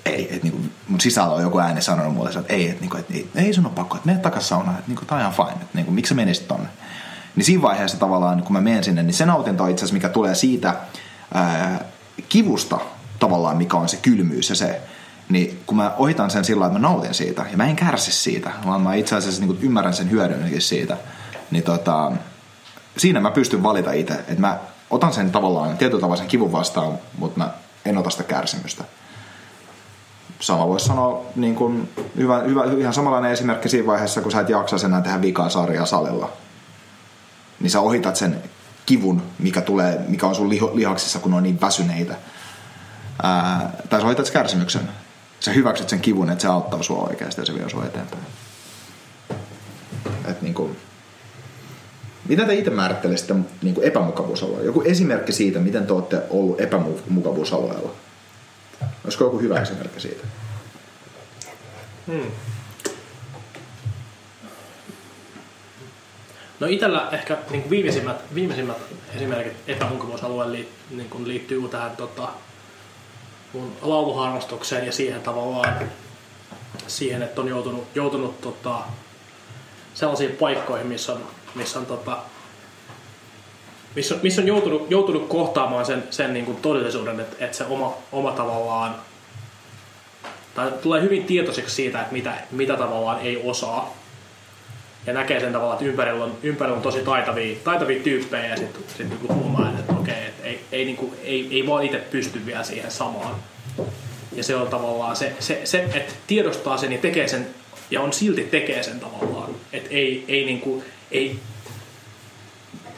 ei, 0.06 0.24
että 0.24 0.44
niin 0.44 0.52
kuin, 0.52 0.72
mun 0.88 1.02
sisällä 1.02 1.34
on 1.34 1.42
joku 1.42 1.60
ääni 1.60 1.82
sanonut 1.82 2.14
mulle, 2.14 2.30
että 2.30 2.54
ei, 2.54 2.70
että, 2.70 2.82
niin 2.82 2.90
kuin, 2.90 3.00
että 3.00 3.14
ei, 3.14 3.30
ei 3.36 3.54
sun 3.54 3.66
ole 3.66 3.74
pakko, 3.74 3.96
että 3.96 4.08
mene 4.08 4.20
takas 4.20 4.50
saunaan, 4.50 4.78
että 4.78 4.88
niin 4.88 4.98
kuin, 4.98 5.08
tää 5.08 5.16
on 5.16 5.22
ihan 5.22 5.34
fine, 5.34 5.52
että 5.52 5.66
niin 5.74 5.86
kuin, 5.86 5.96
miksi 5.96 6.10
sä 6.10 6.16
menisit 6.16 6.48
tonne. 6.48 6.70
Niin 7.36 7.46
siinä 7.46 7.62
vaiheessa 7.62 8.00
tavallaan, 8.00 8.44
kun 8.44 8.54
mä 8.54 8.62
menen 8.62 8.84
sinne, 8.84 9.04
niin 9.04 9.14
se 9.14 9.26
nautinto 9.26 9.68
itse 9.68 9.80
asiassa, 9.80 9.94
mikä 9.94 10.10
tulee 10.10 10.36
siitä 10.36 10.76
ää, 11.34 11.86
kivusta 12.30 12.80
tavallaan, 13.20 13.58
mikä 13.58 13.78
on 13.78 13.90
se 13.90 13.98
kylmyys 13.98 14.50
ja 14.50 14.56
se, 14.56 14.82
niin 15.30 15.64
kun 15.66 15.78
mä 15.78 15.94
ohitan 15.98 16.30
sen 16.30 16.46
sillä 16.46 16.66
että 16.66 16.80
mä 16.80 16.88
nautin 16.88 17.14
siitä 17.14 17.46
ja 17.52 17.58
mä 17.58 17.66
en 17.66 17.76
kärsi 17.76 18.12
siitä, 18.12 18.52
vaan 18.66 18.82
mä 18.82 18.94
itse 18.94 19.16
asiassa 19.16 19.46
niin 19.46 19.60
ymmärrän 19.62 19.94
sen 19.94 20.12
hyödynkin 20.12 20.62
siitä, 20.62 20.98
niin 21.52 21.64
tota, 21.64 22.12
siinä 22.98 23.20
mä 23.20 23.32
pystyn 23.32 23.64
valita 23.64 23.92
itse, 23.92 24.14
että 24.14 24.40
mä 24.40 24.60
otan 24.90 25.14
sen 25.14 25.32
tavallaan 25.32 25.78
tietyllä 25.78 26.02
tavalla 26.02 26.18
sen 26.18 26.28
kivun 26.28 26.52
vastaan, 26.52 26.94
mutta 27.18 27.38
mä 27.38 27.52
en 27.86 27.98
ota 27.98 28.10
sitä 28.10 28.24
kärsimystä. 28.24 28.84
Sama 30.40 30.68
voisi 30.68 30.86
sanoa 30.86 31.26
niin 31.36 31.56
kuin, 31.56 31.90
hyvä, 32.18 32.40
hyvä, 32.40 32.64
ihan 32.78 32.94
samanlainen 32.94 33.32
esimerkki 33.32 33.70
siinä 33.70 33.88
vaiheessa, 33.88 34.22
kun 34.22 34.32
sä 34.32 34.40
et 34.40 34.50
jaksa 34.50 34.86
enää 34.86 35.02
tehdä 35.02 35.22
vikaa 35.22 35.50
sarjaa 35.50 35.86
salilla. 35.86 36.30
Niin 37.60 37.72
sä 37.72 37.80
ohitat 37.80 38.16
sen 38.16 38.44
kivun, 38.86 39.22
mikä, 39.40 39.62
tulee, 39.62 40.00
mikä 40.08 40.28
on 40.28 40.36
sun 40.36 40.50
liho, 40.50 40.72
lihaksissa, 40.74 41.20
kun 41.20 41.34
on 41.34 41.44
niin 41.44 41.62
väsyneitä. 41.62 42.16
Ää, 43.24 43.70
tai 43.90 44.02
sä 44.02 44.08
ohitat 44.08 44.30
kärsimyksen 44.30 44.90
sä 45.40 45.52
hyväksyt 45.52 45.90
sen 45.90 46.00
kivun, 46.00 46.30
että 46.30 46.42
se 46.42 46.48
auttaa 46.48 46.84
sua 46.84 47.08
oikeasti 47.10 47.42
ja 47.42 47.46
se 47.46 47.54
vie 47.54 47.70
sua 47.70 47.86
eteenpäin. 47.86 48.24
Et 50.28 50.42
niin 50.42 50.54
kuin, 50.54 50.78
mitä 52.28 52.46
te 52.46 52.54
itse 52.54 52.70
määrittelisitte 52.70 53.36
niin 53.62 53.84
epämukavuusalueella? 53.84 54.66
Joku 54.66 54.82
esimerkki 54.82 55.32
siitä, 55.32 55.60
miten 55.60 55.88
te 55.88 55.94
olette 55.94 56.22
ollut 56.30 56.62
epämukavuusalueella? 56.62 57.92
Olisiko 59.04 59.24
joku 59.24 59.40
hyvä 59.40 59.62
esimerkki 59.62 60.00
siitä? 60.00 60.28
Hmm. 62.08 62.32
No 66.60 66.68
itsellä 66.68 67.10
ehkä 67.12 67.38
niin 67.50 67.62
kuin 67.62 67.70
viimeisimmät, 67.70 68.18
viimeisimmät 68.36 68.78
esimerkit 69.16 69.54
epämukavuusalueen 69.68 70.52
li, 70.52 70.70
niin 70.92 71.10
kuin 71.10 71.28
liittyy 71.28 71.68
tähän 71.70 71.98
tota, 71.98 72.30
mun 73.58 73.74
lauluharrastukseen 73.82 74.86
ja 74.86 74.92
siihen 74.92 75.22
tavallaan 75.22 75.74
siihen, 76.88 77.22
että 77.22 77.42
on 77.42 77.48
joutunut, 77.48 77.88
joutunut 77.96 78.42
tota, 78.42 78.80
sellaisiin 79.94 80.32
paikkoihin, 80.32 80.88
missä 80.88 81.14
on, 81.14 81.26
missä 81.56 81.80
on, 81.80 81.86
tota, 81.86 82.18
missä, 83.96 84.16
missä 84.24 84.42
on 84.42 84.48
joutunut, 84.48 84.92
joutunut 84.92 85.28
kohtaamaan 85.28 85.86
sen, 85.86 86.04
sen 86.10 86.34
niin 86.34 86.46
kuin 86.46 86.58
todellisuuden, 86.58 87.20
että, 87.20 87.46
että 87.46 87.58
se 87.58 87.66
oma, 87.66 87.94
oma 88.12 88.32
tavallaan 88.32 88.96
tai 90.56 90.72
tulee 90.82 91.02
hyvin 91.02 91.24
tietoiseksi 91.24 91.76
siitä, 91.76 92.02
että 92.02 92.14
mitä, 92.14 92.34
mitä 92.52 92.78
tavallaan 92.78 93.22
ei 93.22 93.42
osaa. 93.46 93.98
Ja 95.06 95.14
näkee 95.14 95.40
sen 95.40 95.54
tavallaan, 95.54 95.78
että 95.78 95.90
ympärillä 95.90 96.24
on, 96.24 96.38
ympärillä 96.44 96.76
on 96.76 96.82
tosi 96.82 97.00
taitavia, 97.00 97.58
taitavia 97.64 98.04
tyyppejä 98.04 98.46
ja 98.46 98.58
sitten 98.58 98.84
sit 98.98 99.10
niinku 99.10 99.34
huomaa, 99.34 99.70
että 99.70 99.87
ei, 100.48 100.60
ei, 100.72 100.86
niinku, 100.86 101.14
ei, 101.24 101.48
ei 101.52 101.68
vaan 101.68 101.84
itse 101.84 101.98
pysty 101.98 102.46
vielä 102.46 102.64
siihen 102.64 102.92
samaan. 102.92 103.36
Ja 104.32 104.44
se 104.44 104.56
on 104.56 104.68
tavallaan 104.68 105.16
se, 105.16 105.34
se, 105.40 105.62
se 105.64 105.90
että 105.94 106.14
tiedostaa 106.28 106.78
sen 106.78 106.92
ja 106.92 106.98
tekee 106.98 107.28
sen 107.28 107.48
ja 107.92 108.02
on 108.02 108.14
silti 108.14 108.44
tekee 108.44 108.84
sen 108.84 109.00
tavallaan. 109.00 109.50
Että 109.74 109.90
ei, 109.92 110.26
ei 110.28 110.46
niinku, 110.46 110.84
ei, 111.12 111.40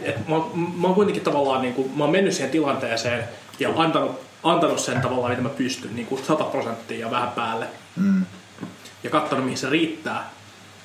et 0.01 0.27
mä, 0.27 0.35
mä 0.75 0.87
oon 0.87 0.95
kuitenkin 0.95 1.23
tavallaan, 1.23 1.61
niinku, 1.61 1.91
mä 1.95 2.03
oon 2.03 2.11
mennyt 2.11 2.33
siihen 2.33 2.51
tilanteeseen 2.51 3.23
ja 3.59 3.69
antanut, 3.75 4.21
antanut 4.43 4.79
sen 4.79 5.01
tavallaan, 5.01 5.31
mitä 5.31 5.43
mä 5.43 5.49
pystyn, 5.49 5.95
niinku 5.95 6.19
100 6.27 6.43
prosenttia 6.43 6.99
ja 6.99 7.11
vähän 7.11 7.29
päälle. 7.29 7.67
Mm. 7.95 8.25
Ja 9.03 9.09
katsonut, 9.09 9.45
mihin 9.45 9.57
se 9.57 9.69
riittää. 9.69 10.31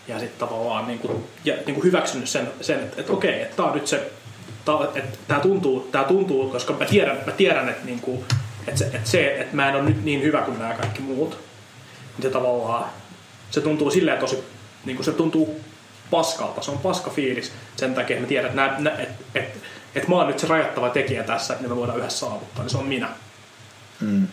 Ja 0.09 0.18
sitten 0.18 0.49
tavallaan 0.49 0.87
niinku, 0.87 1.28
ja, 1.44 1.54
niinku 1.66 1.83
hyväksynyt 1.83 2.28
sen, 2.28 2.49
sen 2.61 2.80
että, 2.80 3.00
että 3.00 3.12
okei, 3.12 3.42
että 3.42 3.56
tää 3.56 3.66
on 3.66 3.75
nyt 3.75 3.87
se 3.87 4.12
tämä 5.28 5.40
tuntuu, 5.40 5.88
tää 5.92 6.04
tuntuu, 6.04 6.50
koska 6.50 6.73
mä 6.73 6.85
tiedän, 6.85 7.18
mä 7.26 7.33
tiedän 7.33 7.68
että, 7.68 7.85
niinku, 7.85 8.25
että, 8.66 8.78
se, 8.78 8.85
että 8.85 9.11
se, 9.11 9.40
että 9.40 9.56
mä 9.56 9.68
en 9.68 9.75
ole 9.75 9.85
nyt 9.85 10.04
niin 10.04 10.23
hyvä 10.23 10.40
kuin 10.40 10.59
nämä 10.59 10.75
kaikki 10.75 11.02
muut, 11.02 11.38
niin 12.16 12.23
se 12.23 12.30
tavallaan, 12.30 12.85
se 13.50 13.61
tuntuu 13.61 13.90
silleen 13.90 14.18
tosi, 14.18 14.44
niin 14.85 14.97
kuin 14.97 15.04
se 15.04 15.12
tuntuu 15.12 15.61
paskalta, 16.11 16.62
se 16.62 16.71
on 16.71 16.78
paska 16.78 17.11
fiilis 17.11 17.52
sen 17.76 17.94
takia, 17.94 18.16
että 18.16 18.25
mä 18.25 18.28
tiedän, 18.28 18.50
että, 18.50 18.64
että, 18.66 19.02
että, 19.02 19.25
että, 19.35 19.59
että 19.94 20.09
mä 20.09 20.14
oon 20.14 20.26
nyt 20.26 20.38
se 20.38 20.47
rajoittava 20.47 20.88
tekijä 20.88 21.23
tässä, 21.23 21.54
että 21.54 21.68
me 21.68 21.76
voidaan 21.76 21.99
yhdessä 21.99 22.18
saavuttaa, 22.18 22.62
niin 22.64 22.71
se 22.71 22.78
on 22.78 22.87
minä. 22.87 23.09
Mm. 24.00 24.28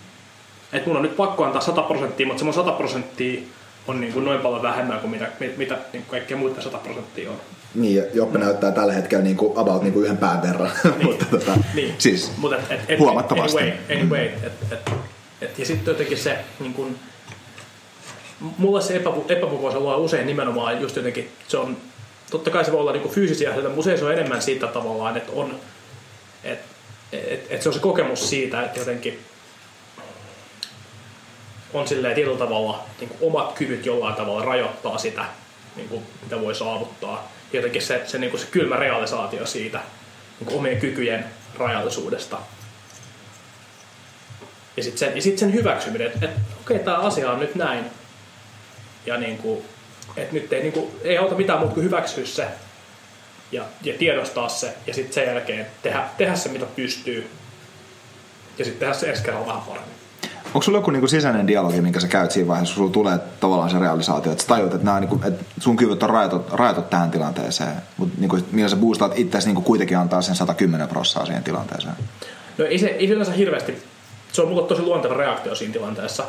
Että 0.73 0.87
mun 0.87 0.97
on 0.97 1.03
nyt 1.03 1.17
pakko 1.17 1.45
antaa 1.45 1.61
100 1.61 1.81
prosenttia, 1.81 2.27
mutta 2.27 2.39
se 2.39 2.45
mun 2.45 2.53
100 2.53 2.71
prosenttia 2.71 3.41
on 3.87 4.01
niin 4.01 4.13
kuin 4.13 4.25
noin 4.25 4.39
paljon 4.39 4.61
vähemmän 4.61 4.99
kuin 4.99 5.11
mitä, 5.11 5.27
mitä 5.57 5.73
niin 5.75 5.81
kuin 5.91 6.05
kaikkea 6.07 6.37
muita 6.37 6.61
100 6.61 6.77
prosenttia 6.77 7.31
on. 7.31 7.37
Niin, 7.75 8.03
Joppe 8.13 8.37
mm. 8.37 8.43
näyttää 8.43 8.71
tällä 8.71 8.93
hetkellä 8.93 9.23
niin 9.23 9.37
kuin 9.37 9.57
about 9.57 9.83
niin 9.83 9.93
kuin 9.93 10.05
yhden 10.05 10.17
pään 10.17 10.41
verran, 10.41 10.71
niin. 10.83 11.05
mutta 11.07 11.25
tota, 11.25 11.57
niin. 11.73 11.95
siis 11.97 12.31
Mut 12.37 12.53
et, 12.53 12.71
et, 12.71 12.79
et, 12.87 12.99
huomattavasti. 12.99 13.61
Anyway, 13.61 14.01
anyway 14.01 14.27
mm. 14.27 14.47
et, 14.47 14.53
et, 14.71 14.91
et, 15.41 15.59
ja 15.59 15.65
sitten 15.65 15.91
jotenkin 15.91 16.17
se, 16.17 16.37
niin 16.59 16.73
kuin, 16.73 16.99
mulla 18.57 18.81
se 18.81 18.95
epä, 18.95 19.09
epämukavuus 19.29 19.75
on 19.75 20.01
usein 20.01 20.27
nimenomaan 20.27 20.81
just 20.81 20.95
jotenkin, 20.95 21.29
se 21.47 21.57
on, 21.57 21.77
totta 22.31 22.49
kai 22.49 22.65
se 22.65 22.71
voi 22.71 22.81
olla 22.81 22.91
niin 22.91 23.01
kuin 23.01 23.13
fyysisiä 23.13 23.49
asioita, 23.49 23.69
mutta 23.69 23.79
usein 23.79 23.97
se 23.97 24.05
on 24.05 24.13
enemmän 24.13 24.41
siitä 24.41 24.67
tavallaan, 24.67 25.17
että 25.17 25.31
on, 25.35 25.55
että 26.43 26.71
et, 27.11 27.47
et 27.49 27.61
se 27.61 27.69
on 27.69 27.73
se 27.73 27.79
kokemus 27.79 28.29
siitä, 28.29 28.63
että 28.63 28.79
jotenkin 28.79 29.19
on 31.73 31.87
silleen 31.87 32.15
tietyllä 32.15 32.37
tavalla 32.37 32.83
niin 32.99 33.09
kuin 33.09 33.19
omat 33.21 33.53
kyvyt 33.53 33.85
jollain 33.85 34.15
tavalla 34.15 34.45
rajoittaa 34.45 34.97
sitä, 34.97 35.25
niin 35.75 35.89
kuin, 35.89 36.03
mitä 36.23 36.41
voi 36.41 36.55
saavuttaa. 36.55 37.31
Jotenkin 37.53 37.81
se, 37.81 38.01
se, 38.05 38.17
niin 38.17 38.31
kuin 38.31 38.41
se 38.41 38.47
kylmä 38.51 38.75
realisaatio 38.75 39.45
siitä 39.45 39.79
niin 40.39 40.47
kuin 40.47 40.57
omien 40.57 40.79
kykyjen 40.79 41.25
rajallisuudesta. 41.57 42.37
Ja 44.77 44.83
sitten 44.83 44.99
sen, 44.99 45.15
ja 45.15 45.21
sit 45.21 45.37
sen 45.37 45.53
hyväksyminen, 45.53 46.07
että, 46.07 46.25
että 46.25 46.39
okei, 46.61 46.75
okay, 46.75 46.85
tämä 46.85 46.97
asia 46.97 47.31
on 47.31 47.39
nyt 47.39 47.55
näin. 47.55 47.85
Ja 49.05 49.17
niin 49.17 49.37
kuin, 49.37 49.65
että 50.17 50.33
nyt 50.33 50.53
ei, 50.53 50.61
niin 50.61 50.73
kuin, 50.73 50.91
ei 51.03 51.17
auta 51.17 51.35
mitään 51.35 51.59
muuta 51.59 51.73
kuin 51.73 51.83
hyväksyä 51.83 52.25
se 52.25 52.47
ja, 53.51 53.63
ja 53.83 53.93
tiedostaa 53.97 54.49
se 54.49 54.73
ja 54.87 54.93
sitten 54.93 55.13
sen 55.13 55.27
jälkeen 55.27 55.67
tehdä, 55.81 56.03
tehdä 56.17 56.35
se, 56.35 56.49
mitä 56.49 56.65
pystyy. 56.65 57.29
Ja 58.57 58.65
sitten 58.65 58.79
tehdä 58.79 58.93
se 58.93 59.09
ensi 59.09 59.23
kerralla 59.23 59.47
vähän 59.47 59.61
paremmin. 59.61 60.00
Onko 60.53 60.61
sulla 60.61 60.77
joku 60.77 60.91
niinku 60.91 61.07
sisäinen 61.07 61.47
dialogi, 61.47 61.81
minkä 61.81 61.99
sä 61.99 62.07
käyt 62.07 62.31
siinä 62.31 62.47
vaiheessa, 62.47 62.75
kun 62.75 62.81
sulla 62.81 62.93
tulee 62.93 63.19
tavallaan 63.39 63.69
se 63.69 63.79
realisaatio, 63.79 64.31
että 64.31 64.43
sä 64.43 64.47
tajut, 64.47 64.73
että, 64.73 64.99
niinku, 64.99 65.21
että 65.27 65.45
sun 65.59 65.77
kyvyt 65.77 66.03
on 66.03 66.09
rajatut, 66.09 66.49
rajatut 66.51 66.89
tähän 66.89 67.11
tilanteeseen, 67.11 67.73
mutta 67.97 68.15
niinku, 68.19 68.39
millä 68.51 68.69
sä 68.69 68.75
boostaat 68.75 69.19
itseäsi 69.19 69.47
niinku 69.47 69.61
kuitenkin 69.61 69.97
antaa 69.97 70.21
sen 70.21 70.35
110 70.35 70.87
prossaa 70.87 71.25
siihen 71.25 71.43
tilanteeseen? 71.43 71.95
No 72.57 72.65
ei 72.65 72.77
se, 72.77 72.87
ei 72.87 73.07
se 73.07 73.13
yleensä 73.13 73.33
hirveästi, 73.33 73.83
se 74.31 74.41
on 74.41 74.47
mulle 74.47 74.67
tosi 74.67 74.81
luonteva 74.81 75.13
reaktio 75.13 75.55
siinä 75.55 75.73
tilanteessa. 75.73 76.23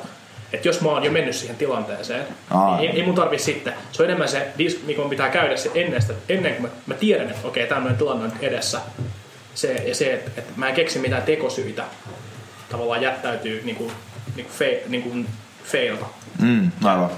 Että 0.53 0.69
jos 0.69 0.81
mä 0.81 0.89
oon 0.89 1.05
jo 1.05 1.11
mennyt 1.11 1.37
siihen 1.37 1.57
tilanteeseen, 1.57 2.27
Aa. 2.51 2.77
niin 2.77 2.91
ei, 2.91 2.97
ei 2.97 3.07
mun 3.07 3.15
tarvi 3.15 3.39
sitten. 3.39 3.73
Se 3.93 4.03
on 4.03 4.09
enemmän 4.09 4.29
se, 4.29 4.53
mikä 4.87 5.03
pitää 5.11 5.29
käydä 5.29 5.57
se 5.57 5.71
ennen, 5.75 6.03
sitä, 6.03 6.15
ennen 6.29 6.53
kuin 6.55 6.63
mä, 6.63 6.69
mä 6.87 6.95
tiedän, 6.95 7.31
että 7.31 7.49
okei, 7.49 7.67
tämmöinen 7.67 7.99
tilanne 7.99 8.25
on 8.25 8.33
edessä. 8.41 8.81
Se, 9.55 9.75
ja 9.75 9.95
se, 9.95 10.15
että, 10.15 10.31
että 10.37 10.53
mä 10.57 10.69
en 10.69 10.75
keksi 10.75 10.99
mitään 10.99 11.23
tekosyitä 11.23 11.85
tavallaan 12.69 13.03
jättäytyy 13.03 13.63
niin 13.65 13.77
kuin 13.77 13.93
niin 14.37 14.47
kuin, 14.47 14.57
fe, 14.59 14.83
niin 14.89 15.03
kuin 15.03 15.29
feilata. 15.65 16.07
Mm, 16.41 16.71
aivan. 16.85 17.11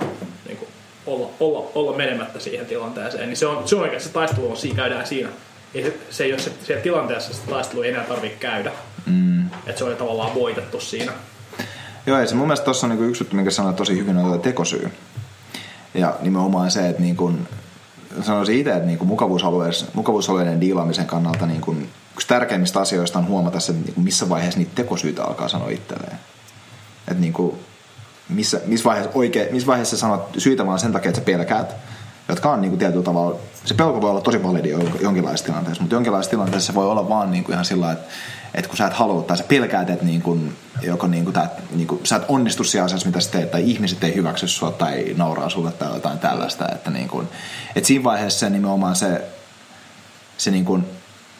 Niin 0.47 0.57
kuin 0.57 0.69
olla, 1.07 1.31
olla, 1.41 1.71
olla 1.75 1.97
menemättä 1.97 2.41
siihen 2.41 2.67
tilanteeseen. 2.67 3.29
Niin 3.29 3.37
se 3.37 3.47
on, 3.47 3.69
se 3.69 3.77
on 3.77 3.83
oikeasti 3.83 4.09
se 4.09 4.15
taistelu 4.15 4.51
on 4.51 4.57
siinä, 4.57 4.77
käydään 4.77 5.07
siinä. 5.07 5.29
Ei 5.75 5.83
se, 5.83 5.97
se 6.11 6.25
ei 6.25 6.33
ole 6.33 6.41
se, 6.41 6.53
siellä 6.63 6.83
tilanteessa 6.83 7.35
se 7.35 7.41
taistelu 7.51 7.83
ei 7.83 7.91
enää 7.91 8.05
tarvitse 8.05 8.39
käydä. 8.39 8.73
Mm. 9.07 9.47
Että 9.47 9.79
se 9.79 9.85
on 9.85 9.97
tavallaan 9.97 10.35
voitettu 10.35 10.81
siinä. 10.81 11.13
Joo, 12.07 12.21
ja 12.21 12.27
se 12.27 12.35
mun 12.35 12.47
mielestä 12.47 12.65
tuossa 12.65 12.87
on 12.87 12.91
niinku 12.91 13.05
yksi 13.05 13.23
juttu, 13.23 13.37
minkä 13.37 13.51
sanoit 13.51 13.77
tosi 13.77 13.99
hyvin, 13.99 14.17
on 14.17 14.41
tekosyy. 14.41 14.91
Ja 15.95 16.17
nimenomaan 16.21 16.71
se, 16.71 16.89
että 16.89 17.03
niin 17.03 17.17
kun, 17.17 17.49
sanoisin 18.23 18.59
itse, 18.59 18.73
että 18.73 18.87
niin 18.87 19.07
mukavuusalueiden 19.95 20.61
diilaamisen 20.61 21.07
kannalta 21.07 21.47
niin 21.47 21.61
kun, 21.61 21.89
yksi 22.13 22.29
tärkeimmistä 22.29 22.81
asioista 22.81 23.19
on 23.19 23.27
huomata 23.27 23.61
se, 23.61 23.73
että 23.73 23.85
niin 23.85 24.05
missä 24.05 24.29
vaiheessa 24.29 24.59
niitä 24.59 24.73
tekosyitä 24.75 25.25
alkaa 25.25 25.49
sanoa 25.49 25.71
itselleen. 25.71 26.19
Että 27.09 27.21
niin 27.21 27.33
kuin, 27.33 27.57
missä, 28.29 28.61
missä, 28.67 28.85
vaiheessa 28.85 29.13
oikein, 29.15 29.49
missä 29.53 29.67
vaiheessa 29.67 29.97
sanot 29.97 30.29
syitä 30.39 30.67
vaan 30.67 30.79
sen 30.79 30.93
takia, 30.93 31.09
että 31.09 31.21
sä 31.21 31.25
pelkäät, 31.25 31.77
jotka 32.29 32.53
on 32.53 32.61
niin 32.61 32.71
kuin 32.71 32.79
tietyllä 32.79 33.05
tavalla, 33.05 33.39
se 33.65 33.75
pelko 33.75 34.01
voi 34.01 34.11
olla 34.11 34.21
tosi 34.21 34.43
validi 34.43 34.69
jonkinlaisessa 35.01 35.47
tilanteessa, 35.47 35.83
mutta 35.83 35.97
jonkinlaisessa 35.97 36.31
tilanteessa 36.31 36.67
se 36.67 36.75
voi 36.75 36.87
olla 36.87 37.09
vaan 37.09 37.31
niin 37.31 37.45
kuin 37.45 37.53
ihan 37.53 37.65
sillä 37.65 37.93
että 37.93 38.07
että 38.55 38.69
kun 38.69 38.77
sä 38.77 38.87
et 38.87 38.93
halua 38.93 39.23
tai 39.23 39.37
sä 39.37 39.45
pelkäät, 39.45 39.91
että 39.91 40.05
niin 40.05 40.23
kuin, 40.23 40.57
joko 40.83 41.07
niin 41.07 41.25
kuin, 41.25 41.35
tää, 41.35 41.51
niin 41.71 41.87
kuin, 41.87 42.01
sä 42.05 42.17
et 42.17 42.23
onnistu 42.29 42.65
siinä 42.65 42.85
asiassa, 42.85 43.07
mitä 43.07 43.21
sä 43.21 43.31
teet, 43.31 43.51
tai 43.51 43.71
ihmiset 43.71 44.05
ei 44.05 44.15
hyväksy 44.15 44.49
sua 44.49 44.71
tai 44.71 45.15
nauraa 45.17 45.49
sulle 45.49 45.73
tai 45.73 45.95
jotain 45.95 46.19
tällaista. 46.19 46.69
Että, 46.73 46.91
niin 46.91 47.09
kuin, 47.09 47.29
että 47.77 47.87
siinä 47.87 48.05
vaiheessa 48.05 48.39
se 48.39 48.51
nimenomaan 48.51 48.97
se, 48.97 49.25
se 50.37 50.51
niin 50.51 50.65
kuin, 50.65 50.85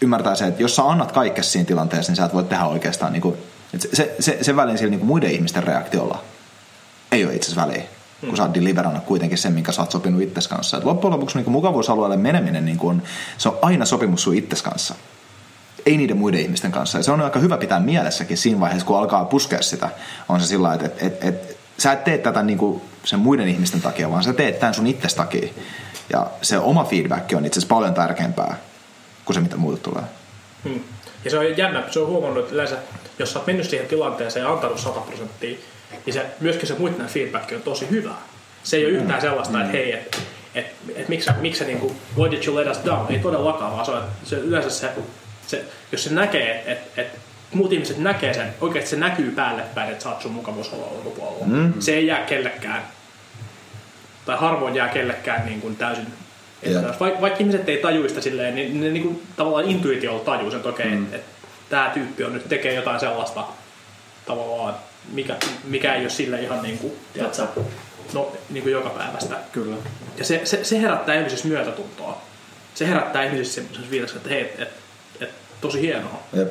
ymmärtää 0.01 0.35
se, 0.35 0.47
että 0.47 0.63
jos 0.63 0.77
sä 0.77 0.83
annat 0.83 1.13
kaikkea 1.13 1.45
siinä 1.45 1.67
tilanteessa, 1.67 2.11
niin 2.13 2.17
sä 2.17 2.25
et 2.25 2.35
voi 2.35 2.45
tehdä 2.45 2.65
oikeastaan, 2.65 3.13
niin 3.13 3.23
kuin, 3.23 3.37
että 3.75 3.97
se, 3.97 4.15
se, 4.21 4.39
se 4.43 4.57
välin 4.57 4.79
sillä 4.79 4.91
niin 4.91 5.01
kuin 5.01 5.09
muiden 5.09 5.31
ihmisten 5.31 5.65
reaktiolla 5.65 6.25
ei 7.13 7.25
ole 7.25 7.35
itse 7.35 7.47
asiassa 7.47 7.67
väliä 7.67 7.83
kun 8.21 8.37
sä 8.37 8.43
oot 8.43 8.55
deliverannut 8.55 9.05
kuitenkin 9.05 9.39
sen, 9.39 9.53
minkä 9.53 9.73
sä 9.73 9.83
oot 9.83 9.91
sopinut 9.91 10.23
itses 10.23 10.49
kanssa. 10.49 10.77
Et 10.77 10.85
loppujen 10.85 11.13
lopuksi 11.13 11.39
niin 11.39 11.51
mukavuusalueelle 11.51 12.17
meneminen, 12.17 12.65
niin 12.65 12.79
kuin, 12.79 13.03
se 13.39 13.49
on 13.49 13.59
aina 13.63 13.85
sopimus 13.85 14.23
sun 14.23 14.35
itses 14.35 14.63
kanssa 14.63 14.95
ei 15.87 15.97
niiden 15.97 16.17
muiden 16.17 16.41
ihmisten 16.41 16.73
kanssa. 16.73 16.99
Ja 16.99 17.05
se 17.05 17.11
on 17.11 17.21
aika 17.21 17.39
hyvä 17.39 17.57
pitää 17.57 17.81
mielessäkin 17.81 18.37
siinä 18.37 18.61
vaiheessa, 18.61 18.87
kun 18.87 18.99
alkaa 18.99 19.25
puskea 19.25 19.63
sitä. 19.63 19.91
On 20.29 20.41
se 20.41 20.47
sillä 20.47 20.75
että 20.75 20.87
et, 20.87 21.03
et, 21.03 21.25
et, 21.25 21.57
sä 21.79 21.93
et 21.93 22.05
tee 22.05 22.19
tätä 22.19 22.43
niinku 22.43 22.83
sen 23.05 23.19
muiden 23.19 23.49
ihmisten 23.49 23.83
takia, 23.83 24.11
vaan 24.11 24.25
sä 24.25 24.33
teet 24.33 24.61
tämän 24.61 24.75
sun 24.75 24.87
itses 24.87 25.15
takia. 25.15 25.49
Ja 26.13 26.27
se 26.43 26.59
oma 26.59 26.85
feedback 26.85 27.33
on 27.37 27.47
itse 27.47 27.59
asiassa 27.59 27.75
paljon 27.75 27.95
tärkeämpää 27.95 28.57
kuin 29.25 29.35
se, 29.35 29.41
mitä 29.41 29.57
muut 29.57 29.83
tulee. 29.83 30.03
Hmm. 30.65 30.81
Ja 31.25 31.31
se 31.31 31.39
on 31.39 31.59
jännä, 31.59 31.83
se 31.91 32.01
on 32.01 32.07
huomannut, 32.07 32.45
että 32.45 32.55
yleensä, 32.55 32.77
jos 33.19 33.33
sä 33.33 33.39
oot 33.39 33.47
mennyt 33.47 33.71
siihen 33.71 33.89
tilanteeseen 33.89 34.45
ja 34.45 34.53
antanut 34.53 34.79
100 34.79 35.01
prosenttia, 35.01 35.57
niin 36.07 36.15
se, 36.15 36.27
myöskin 36.41 36.69
se 36.69 36.75
muiden 36.79 37.07
feedback 37.07 37.53
on 37.53 37.63
tosi 37.63 37.91
hyvä. 37.91 38.15
Se 38.63 38.77
ei 38.77 38.87
ole 38.87 38.93
yhtään 38.93 39.21
sellaista, 39.21 39.61
että 39.61 39.73
hei, 39.73 39.93
että 39.93 40.19
et, 40.55 40.67
et, 40.97 41.09
miksi, 41.09 41.31
miksi 41.41 41.59
sä 41.59 41.65
niinku, 41.65 41.97
why 42.17 42.31
did 42.31 42.47
you 42.47 42.57
let 42.57 42.71
us 42.71 42.85
down? 42.85 43.13
Ei 43.13 43.19
todellakaan, 43.19 43.73
vaan 43.73 43.85
se, 43.85 43.91
on, 43.91 44.03
se 44.25 44.37
yleensä 44.37 44.71
se 44.71 44.91
se, 45.47 45.65
jos 45.93 46.05
se 46.05 46.15
näkee, 46.15 46.73
että 46.73 47.03
et, 47.03 47.19
muut 47.53 47.73
ihmiset 47.73 47.99
näkee 47.99 48.35
sen, 48.35 48.55
oikeasti 48.61 48.91
se 48.91 48.97
näkyy 48.97 49.31
päälle 49.31 49.63
päin, 49.75 49.91
että 49.91 50.03
sä 50.03 50.11
oot 50.11 50.23
sun 50.23 50.33
mukavuusalueen 50.33 50.93
ulkopuolella. 50.93 51.47
Mm. 51.47 51.73
Se 51.81 51.95
ei 51.95 52.07
jää 52.07 52.21
kellekään, 52.21 52.83
tai 54.27 54.37
harvoin 54.37 54.75
jää 54.75 54.89
kellekään 54.89 55.47
niin 55.47 55.61
kuin 55.61 55.77
täysin 55.77 56.07
vaikka, 57.01 57.21
vaikka 57.21 57.39
ihmiset 57.39 57.69
ei 57.69 57.79
tajuista 57.79 58.21
silleen, 58.21 58.55
niin 58.55 58.81
ne 58.81 58.91
niin 58.91 59.03
kuin, 59.03 59.23
tavallaan 59.37 59.71
intuitiolla 59.71 60.25
tajuu 60.25 60.51
sen, 60.51 60.57
että 60.57 60.69
okei, 60.69 60.87
okay, 60.87 60.99
mm. 60.99 61.15
että 61.15 61.35
tämä 61.71 61.91
tyyppi 61.95 62.25
on 62.25 62.33
nyt 62.33 62.49
tekee 62.49 62.75
jotain 62.75 63.01
sellaista 63.01 63.45
tavallaan, 64.27 64.75
mikä, 65.13 65.37
mikä 65.65 65.95
ei 65.95 66.01
ole 66.01 66.11
sille 66.11 66.43
ihan 66.43 66.63
niin 66.63 66.79
kuin, 66.79 66.93
tiedätkö, 67.13 67.61
no, 68.13 68.33
niin 68.51 68.63
kuin 68.63 68.73
joka 68.73 68.91
päivästä. 68.91 69.37
Kyllä. 69.53 69.77
Ja 70.17 70.25
se, 70.25 70.41
se, 70.45 70.65
se 70.65 70.81
herättää 70.81 71.15
ihmisissä 71.15 71.49
myötätuntoa. 71.49 72.23
Se 72.75 72.89
herättää 72.89 73.23
ihmisissä 73.23 73.55
semmoisen 73.55 73.85
fiiliksen, 73.91 74.17
että 74.17 74.29
hei, 74.29 74.41
että 74.43 74.67
tosi 75.61 75.81
hienoa. 75.81 76.23
Jep. 76.33 76.51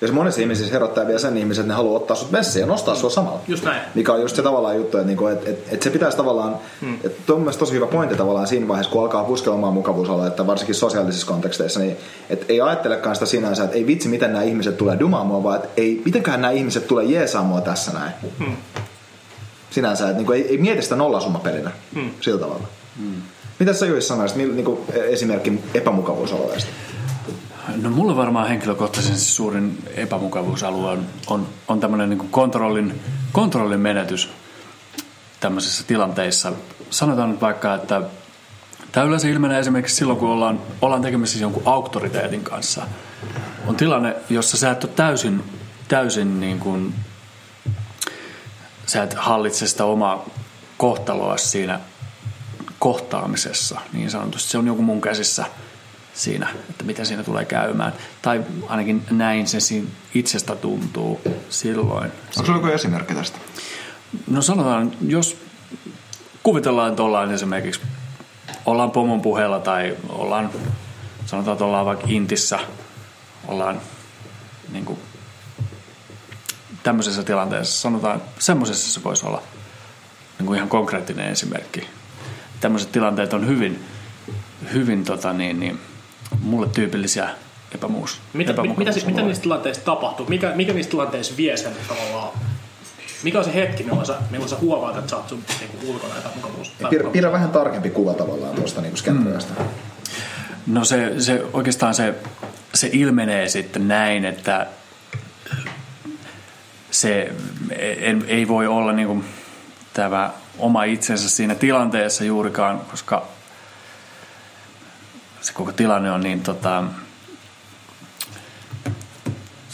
Ja 0.00 0.06
se 0.06 0.12
monessa 0.12 0.40
ihmisissä 0.40 0.72
herättää 0.72 1.06
vielä 1.06 1.18
sen 1.18 1.36
ihmisen, 1.36 1.62
että 1.62 1.72
ne 1.72 1.76
haluaa 1.76 1.96
ottaa 1.96 2.16
sut 2.16 2.30
messiin 2.30 2.60
ja 2.60 2.66
nostaa 2.66 2.94
sua 2.94 3.10
samalla. 3.10 3.40
Just 3.48 3.64
näin. 3.64 3.82
Mikä 3.94 4.12
on 4.12 4.20
just 4.20 4.36
se 4.36 4.42
tavallaan 4.42 4.76
juttu, 4.76 4.96
että, 4.96 5.06
niinku, 5.06 5.26
että, 5.26 5.50
että, 5.50 5.70
että 5.72 5.84
se 5.84 5.90
pitäisi 5.90 6.16
tavallaan, 6.16 6.56
hmm. 6.80 6.98
että 7.04 7.32
on 7.32 7.38
mielestäni 7.38 7.60
tosi 7.60 7.72
hyvä 7.72 7.86
pointti 7.86 8.16
tavallaan 8.16 8.46
siinä 8.46 8.68
vaiheessa, 8.68 8.92
kun 8.92 9.02
alkaa 9.02 9.24
puskelemaan 9.24 9.72
mukavuusalueetta, 9.72 10.46
varsinkin 10.46 10.74
sosiaalisissa 10.74 11.26
konteksteissa, 11.26 11.80
niin 11.80 11.96
että 12.30 12.46
ei 12.48 12.60
ajattelekaan 12.60 13.16
sitä 13.16 13.26
sinänsä, 13.26 13.64
että 13.64 13.76
ei 13.76 13.86
vitsi, 13.86 14.08
miten 14.08 14.32
nämä 14.32 14.44
ihmiset 14.44 14.76
tulee 14.76 14.98
dumaamaan, 14.98 15.42
vaan 15.42 15.56
että 15.56 15.68
ei, 15.76 16.02
mitenköhän 16.04 16.40
nämä 16.40 16.52
ihmiset 16.52 16.86
tulee 16.86 17.04
jeesaamaan 17.04 17.62
tässä 17.62 17.92
näin. 17.92 18.12
Hmm. 18.38 18.56
Sinänsä, 19.70 20.04
että 20.04 20.16
niinku, 20.16 20.32
ei, 20.32 20.48
ei 20.48 20.58
mieti 20.58 20.82
sitä 20.82 20.96
nollasummapelinä 20.96 21.70
hmm. 21.94 22.10
sillä 22.20 22.40
tavalla. 22.40 22.66
Hmm. 22.98 23.22
Mitä 23.58 23.72
sä 23.72 23.86
Juhis 23.86 24.08
sanoisit 24.08 24.36
niin 24.36 24.78
esimerkki 24.94 25.60
epämukavuusalueesta? 25.74 26.70
No 27.76 27.90
mulla 27.90 28.16
varmaan 28.16 28.48
henkilökohtaisen 28.48 29.18
suurin 29.18 29.78
epämukavuusalue 29.96 30.90
on, 30.90 31.06
on, 31.26 31.48
on 31.68 31.80
tämmöinen 31.80 32.10
niin 32.10 32.28
kontrollin, 32.30 33.00
kontrollin 33.32 33.80
menetys 33.80 34.30
tämmöisissä 35.40 35.84
tilanteissa. 35.86 36.52
Sanotaan 36.90 37.30
nyt 37.30 37.40
vaikka, 37.40 37.74
että 37.74 38.02
tämä 38.92 39.06
yleensä 39.06 39.28
ilmenee 39.28 39.58
esimerkiksi 39.58 39.96
silloin, 39.96 40.18
kun 40.18 40.30
ollaan, 40.30 40.60
ollaan 40.82 41.02
tekemisissä 41.02 41.44
jonkun 41.44 41.62
auktoriteetin 41.66 42.44
kanssa. 42.44 42.86
On 43.66 43.76
tilanne, 43.76 44.16
jossa 44.30 44.56
sä 44.56 44.70
et 44.70 44.84
ole 44.84 44.92
täysin, 44.96 45.44
täysin 45.88 46.40
niin 46.40 46.58
kuin, 46.58 46.94
sä 48.86 49.02
et 49.02 49.14
hallitse 49.14 49.66
sitä 49.66 49.84
omaa 49.84 50.26
kohtaloa 50.76 51.36
siinä 51.36 51.80
kohtaamisessa, 52.78 53.80
niin 53.92 54.10
sanotusti. 54.10 54.50
Se 54.50 54.58
on 54.58 54.66
joku 54.66 54.82
mun 54.82 55.00
käsissä– 55.00 55.44
siinä, 56.14 56.48
että 56.70 56.84
miten 56.84 57.06
siinä 57.06 57.22
tulee 57.22 57.44
käymään. 57.44 57.92
Tai 58.22 58.44
ainakin 58.68 59.02
näin 59.10 59.46
se 59.46 59.58
itsestä 60.14 60.56
tuntuu 60.56 61.20
silloin. 61.48 62.12
Onko 62.36 62.46
se 62.46 62.52
joku 62.52 62.66
esimerkki 62.66 63.14
tästä? 63.14 63.38
No 64.26 64.42
sanotaan, 64.42 64.92
jos 65.06 65.36
kuvitellaan, 66.42 66.90
että 66.90 67.02
ollaan 67.02 67.30
esimerkiksi 67.30 67.80
ollaan 68.66 68.90
pomon 68.90 69.20
puheella 69.20 69.58
tai 69.58 69.96
ollaan, 70.08 70.50
sanotaan, 71.26 71.52
että 71.52 71.64
ollaan 71.64 71.86
vaikka 71.86 72.06
Intissä, 72.08 72.58
ollaan 73.48 73.80
niin 74.72 74.84
kuin, 74.84 74.98
tämmöisessä 76.82 77.22
tilanteessa, 77.22 77.80
sanotaan, 77.80 78.22
semmoisessa 78.38 78.92
se 78.92 79.04
voisi 79.04 79.26
olla 79.26 79.42
niin 80.38 80.46
kuin 80.46 80.56
ihan 80.56 80.68
konkreettinen 80.68 81.28
esimerkki. 81.28 81.86
Tämmöiset 82.60 82.92
tilanteet 82.92 83.32
on 83.32 83.46
hyvin, 83.46 83.84
hyvin 84.72 85.04
tota 85.04 85.32
niin, 85.32 85.60
niin, 85.60 85.80
mulle 86.40 86.68
tyypillisiä 86.68 87.28
epämuus. 87.74 88.20
Mitä, 88.32 88.54
mitä, 88.76 88.92
siis, 88.92 89.06
mitä 89.06 89.22
niissä 89.22 89.42
tilanteissa 89.42 89.84
tapahtuu? 89.84 90.26
Mikä, 90.26 90.52
mikä 90.54 90.72
niissä 90.72 90.90
tilanteissa 90.90 91.36
vie 91.36 91.56
sen 91.56 91.72
tavallaan? 91.88 92.38
Mikä 93.22 93.38
on 93.38 93.44
se 93.44 93.54
hetki, 93.54 93.82
milloin 93.82 94.06
sä, 94.06 94.14
milloin 94.30 94.50
sä 94.50 94.56
huomaat, 94.60 94.96
että 94.96 95.10
sä 95.10 95.16
oot 95.16 95.28
sun 95.28 95.44
niin 95.60 95.90
ulkona 95.94 96.14
epämukavuus? 96.18 96.72
Pidä, 96.90 97.04
pidä 97.04 97.32
vähän 97.32 97.50
tarkempi 97.50 97.90
kuva 97.90 98.14
tavallaan 98.14 98.54
tuosta 98.54 98.80
niin 98.80 98.96
skentrojasta. 98.96 99.52
Mm. 99.58 99.66
No 100.66 100.84
se, 100.84 101.20
se 101.20 101.44
oikeastaan 101.52 101.94
se, 101.94 102.14
se 102.74 102.90
ilmenee 102.92 103.48
sitten 103.48 103.88
näin, 103.88 104.24
että 104.24 104.66
se 106.90 107.32
ei, 107.78 108.16
ei 108.26 108.48
voi 108.48 108.66
olla 108.66 108.92
niin 108.92 109.08
kuin 109.08 109.24
tämä 109.92 110.30
oma 110.58 110.84
itsensä 110.84 111.28
siinä 111.28 111.54
tilanteessa 111.54 112.24
juurikaan, 112.24 112.80
koska 112.90 113.26
se 115.40 115.52
koko 115.52 115.72
tilanne 115.72 116.12
on 116.12 116.20
niin 116.20 116.40
tota, 116.40 116.84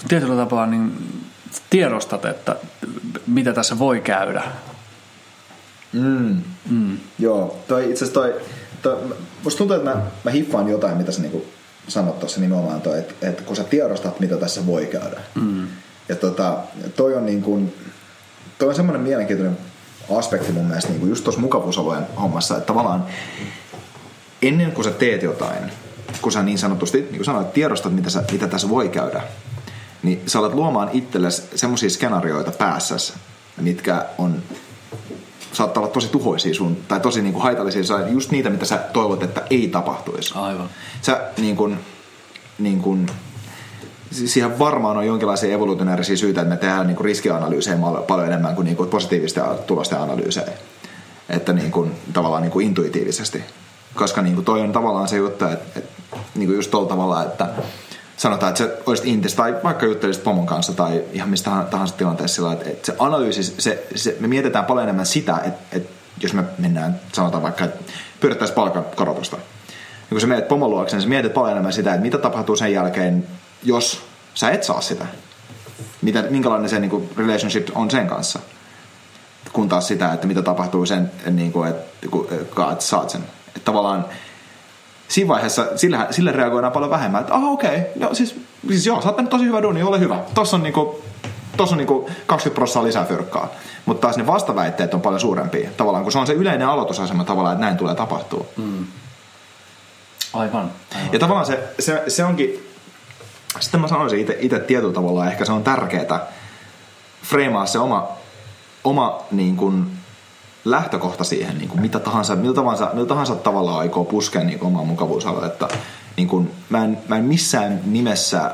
tietyllä 0.09 0.37
tapaa 0.37 0.67
niin 0.67 0.93
tiedostat, 1.71 2.25
että 2.25 2.57
mitä 3.27 3.53
tässä 3.53 3.79
voi 3.79 4.01
käydä. 4.01 4.43
Mm. 5.93 6.43
Mm. 6.71 6.99
Joo, 7.19 7.59
toi 7.69 7.91
itse 7.91 8.05
asiassa 8.05 8.21
toi, 8.21 8.41
toi, 8.83 9.17
musta 9.45 9.59
tuntuu, 9.59 9.77
että 9.77 9.91
mä, 9.91 10.03
mä 10.25 10.31
hiffaan 10.31 10.69
jotain, 10.69 10.97
mitä 10.97 11.13
sä 11.13 11.23
niinku 11.23 11.47
sanot 11.89 12.21
tuossa 12.21 12.41
nimenomaan 12.41 12.81
toi, 12.81 12.99
että, 12.99 13.29
että 13.29 13.43
kun 13.43 13.57
sä 13.57 13.65
tiedostat, 13.65 14.21
mitä 14.21 14.37
tässä 14.37 14.67
voi 14.67 14.87
käydä. 14.87 15.21
Mm. 15.35 15.67
Ja 16.09 16.17
tota, 16.17 16.59
toi 16.97 17.15
on 17.15 17.27
niin 17.27 17.43
kuin, 17.43 17.75
toi 18.59 18.69
on 18.69 18.75
semmoinen 18.75 19.03
mielenkiintoinen 19.03 19.59
aspekti 20.19 20.53
mun 20.53 20.67
mielestä 20.67 20.91
niin 20.91 21.01
kuin 21.01 21.09
just 21.09 21.25
tuossa 21.25 21.41
mukavuusalueen 21.41 22.07
hommassa, 22.21 22.57
että 22.57 22.67
tavallaan 22.67 23.07
ennen 24.43 24.73
kuin 24.73 24.85
sä 24.85 24.91
teet 24.91 25.23
jotain, 25.23 25.73
kun 26.23 26.33
sä 26.33 26.43
niin 26.43 26.59
sanotusti, 26.59 26.99
niin 26.99 27.17
kuin 27.17 27.25
sanoit, 27.25 27.53
tiedostat, 27.53 27.95
mitä, 27.95 28.11
sä, 28.11 28.25
mitä 28.33 28.47
tässä 28.47 28.69
voi 28.69 28.89
käydä, 28.89 29.23
niin 30.03 30.23
sä 30.27 30.39
alat 30.39 30.55
luomaan 30.55 30.91
itsellesi 30.93 31.43
semmoisia 31.55 31.91
skenaarioita 31.91 32.51
päässäsi, 32.51 33.13
mitkä 33.61 34.07
on 34.19 34.43
saattaa 35.53 35.83
olla 35.83 35.93
tosi 35.93 36.09
tuhoisia 36.09 36.55
sun, 36.55 36.77
tai 36.89 37.01
tosi 37.01 37.23
niin 37.23 37.33
kuin 37.33 37.43
haitallisia, 37.43 38.09
just 38.09 38.31
niitä, 38.31 38.51
mitä 38.51 38.65
sä 38.65 38.79
toivot, 38.79 39.23
että 39.23 39.43
ei 39.51 39.69
tapahtuisi. 39.69 40.35
Aivan. 40.35 40.71
Sä 41.03 41.21
niin 41.39 41.57
kuin, 41.57 41.79
niin 42.59 42.81
kuin, 42.81 43.07
siihen 44.11 44.59
varmaan 44.59 44.97
on 44.97 45.07
jonkinlaisia 45.07 45.55
evolutionaarisia 45.55 46.17
syitä, 46.17 46.41
että 46.41 46.55
me 46.55 46.61
tehdään 46.61 46.87
niin 46.87 46.97
kuin 46.97 47.05
riskianalyysejä 47.05 47.79
paljon 48.07 48.27
enemmän 48.27 48.55
kuin, 48.55 48.65
niin 48.65 48.77
kuin 48.77 48.89
positiivisten 48.89 49.45
tulosten 49.67 50.01
analyysejä. 50.01 50.53
Että 51.29 51.53
niin 51.53 51.71
kuin, 51.71 51.93
tavallaan 52.13 52.43
niin 52.43 52.53
kuin 52.53 52.67
intuitiivisesti 52.67 53.43
koska 53.97 54.23
niin 54.23 54.35
kuin 54.35 54.45
toi 54.45 54.61
on 54.61 54.73
tavallaan 54.73 55.09
se 55.09 55.17
juttu, 55.17 55.45
että, 55.45 55.79
että 55.79 56.17
niin 56.35 56.47
kuin 56.47 56.57
just 56.57 56.71
tuolla 56.71 56.89
tavalla, 56.89 57.23
että 57.23 57.49
sanotaan, 58.17 58.51
että 58.51 58.65
sä 58.65 58.71
olisit 58.87 59.07
intis 59.07 59.35
tai 59.35 59.57
vaikka 59.65 59.87
juttelisit 59.87 60.25
pomon 60.25 60.47
kanssa 60.47 60.73
tai 60.73 61.03
ihan 61.13 61.29
mistä 61.29 61.51
tahansa 61.71 61.95
tilanteessa 61.95 62.35
sillä, 62.35 62.53
että, 62.53 62.71
että 62.71 62.87
se 62.87 62.97
analyysi, 62.99 63.43
se, 63.43 63.87
se, 63.95 64.17
me 64.21 64.29
mietitään 64.29 64.65
paljon 64.65 64.85
enemmän 64.85 65.07
sitä, 65.07 65.41
että, 65.45 65.77
että 65.77 65.93
jos 66.21 66.35
me 66.35 66.45
mennään, 66.59 67.01
sanotaan 67.13 67.43
vaikka, 67.43 67.65
että 67.65 67.93
pyrittäisiin 68.21 68.55
palkankorotusta. 68.55 69.37
Ja 69.37 70.11
kun 70.11 70.21
sä 70.21 70.27
menet 70.27 70.49
pomon 70.49 70.71
luokse, 70.71 70.97
niin 70.97 71.03
sä 71.03 71.09
mietit 71.09 71.35
paljon 71.35 71.53
enemmän 71.53 71.73
sitä, 71.73 71.91
että 71.91 72.03
mitä 72.03 72.19
tapahtuu 72.19 72.57
sen 72.57 72.73
jälkeen, 72.73 73.27
jos 73.63 74.03
sä 74.35 74.51
et 74.51 74.65
saa 74.65 74.81
sitä. 74.81 75.07
Mitä, 76.03 76.23
minkälainen 76.31 76.71
se 76.71 76.81
niin 76.81 76.91
kuin, 76.91 77.11
relationship 77.17 77.69
on 77.75 77.91
sen 77.91 78.07
kanssa. 78.07 78.39
Kun 79.53 79.69
taas 79.69 79.89
sitä, 79.89 80.13
että 80.13 80.27
mitä 80.27 80.43
tapahtuu 80.43 80.87
sen, 80.87 81.11
niin 81.31 81.53
kuin, 81.53 81.71
että 81.71 82.09
kun 82.09 82.29
saat 82.79 83.11
sen 83.11 83.25
Että 83.57 83.65
tavallaan 83.65 84.05
siinä 85.09 85.29
vaiheessa 85.29 85.67
sillä, 85.77 86.07
sille 86.11 86.33
reagoidaan 86.33 86.73
paljon 86.73 86.91
vähemmän, 86.91 87.21
että 87.21 87.35
aha 87.35 87.47
okei, 87.47 87.79
okay, 87.79 87.83
no 87.97 88.15
siis, 88.15 88.41
siis 88.69 88.87
joo, 88.87 89.03
sä 89.03 89.09
oot 89.09 89.31
tosi 89.31 89.45
hyvä 89.45 89.63
duuni, 89.63 89.83
ole 89.83 90.01
hyvä. 90.01 90.19
Tossa 90.35 90.57
on 90.57 90.63
niinku, 90.63 91.03
tossa 91.57 91.75
on 91.75 91.79
niinku 91.79 92.11
20 92.27 92.55
prosenttia 92.55 92.87
lisää 92.87 93.05
fyrkkaa. 93.05 93.49
Mutta 93.87 94.01
taas 94.01 94.17
ne 94.17 94.27
vastaväitteet 94.27 94.95
on 94.95 95.01
paljon 95.01 95.21
suurempia. 95.21 95.71
Tavallaan 95.77 96.05
kun 96.05 96.13
se 96.13 96.19
on 96.19 96.27
se 96.27 96.33
yleinen 96.33 96.69
aloitusasema 96.69 97.25
tavallaan, 97.25 97.53
että 97.53 97.65
näin 97.65 97.77
tulee 97.77 97.95
tapahtua. 97.95 98.47
Mm. 98.57 98.87
Aivan, 100.33 100.71
aivan. 100.95 101.13
Ja 101.13 101.19
tavallaan 101.19 101.47
se, 101.47 101.69
se, 101.79 102.03
se 102.09 102.25
onkin, 102.25 102.69
sitten 103.61 103.81
mä 103.81 103.89
sanoisin 103.89 104.27
itse 104.39 104.59
tietyllä 104.59 104.93
tavalla, 104.93 105.31
ehkä 105.31 105.45
se 105.45 105.53
on 105.53 105.65
tärkeää 105.65 106.27
freimaa 107.23 107.67
se 107.67 107.79
oma, 107.79 108.09
oma 108.85 109.23
niin 109.31 109.57
kuin, 109.57 109.96
lähtökohta 110.71 111.25
siihen, 111.25 111.59
niin 111.59 111.69
kuin 111.69 111.81
mitä 111.81 111.99
tahansa, 111.99 112.37
miltä 112.37 112.61
tahansa, 112.61 112.91
miltä 112.95 113.09
tahansa 113.09 113.35
tavalla 113.35 113.79
aikoo 113.79 114.05
puskea 114.05 114.45
niin 114.45 114.59
omaa 114.65 114.85
mukavuusaluetta. 114.85 115.69
Niin 116.17 116.29
kuin, 116.29 116.51
mä, 116.69 116.85
en, 116.85 116.99
mä 117.09 117.17
en 117.17 117.25
missään 117.25 117.81
nimessä 117.85 118.51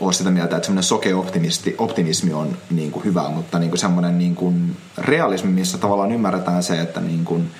ole 0.00 0.12
sitä 0.12 0.30
mieltä, 0.30 0.56
että 0.56 0.66
semmoinen 0.66 0.82
soke 0.82 1.14
optimisti, 1.14 1.74
optimismi 1.78 2.32
on 2.32 2.56
niin 2.70 2.90
kuin 2.90 3.04
hyvä, 3.04 3.28
mutta 3.28 3.58
niin 3.58 3.70
kuin 3.70 3.78
semmoinen 3.78 4.18
niin 4.18 4.34
kuin 4.34 4.76
realismi, 4.98 5.50
missä 5.50 5.78
tavallaan 5.78 6.12
ymmärretään 6.12 6.62
se, 6.62 6.80
että 6.80 7.00
niin 7.00 7.24
kuin, 7.24 7.50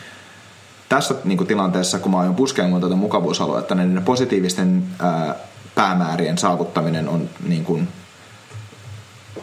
tässä 0.89 1.15
niin 1.25 1.39
kuin 1.39 1.49
tilanteessa, 1.49 1.99
kun 1.99 2.13
mä 2.13 2.19
aion 2.19 2.35
puskea 2.35 2.69
mun 2.69 2.81
tätä 2.81 2.95
mukavuusaluetta, 2.95 3.75
niin 3.75 3.95
ne 3.95 4.01
positiivisten 4.01 4.85
ää, 4.99 5.35
päämäärien 5.75 6.39
saavuttaminen 6.39 7.09
on 7.09 7.31
niin 7.49 7.65
kuin, 7.65 7.89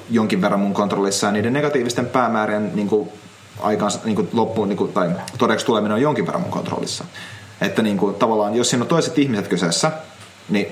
jonkin 0.10 0.42
verran 0.42 0.60
mun 0.60 0.74
kontrollissa 0.74 1.28
ja 1.28 1.34
niiden 1.34 1.54
negatiivisten 1.54 2.06
päämäärien 2.06 2.72
niin 2.76 2.88
kuin, 2.88 3.10
aikaan, 3.60 3.92
niin 4.04 4.16
kuin, 4.16 4.30
loppuun 4.34 4.70
niin 4.70 4.78
kuin, 4.78 4.94
tai 4.94 5.10
todeksi 5.38 5.66
tuleminen 5.66 5.96
on 5.96 6.02
jonkin 6.02 6.26
verran 6.26 6.42
mun 6.42 6.52
kontrollissa. 6.52 7.06
Että 7.62 7.82
niin 7.82 7.98
kuin, 7.98 8.16
tavallaan, 8.16 8.56
jos 8.56 8.70
siinä 8.70 8.84
on 8.84 8.90
toiset 8.90 9.18
ihmiset 9.18 9.48
kyseessä, 9.48 9.92
niin 10.50 10.68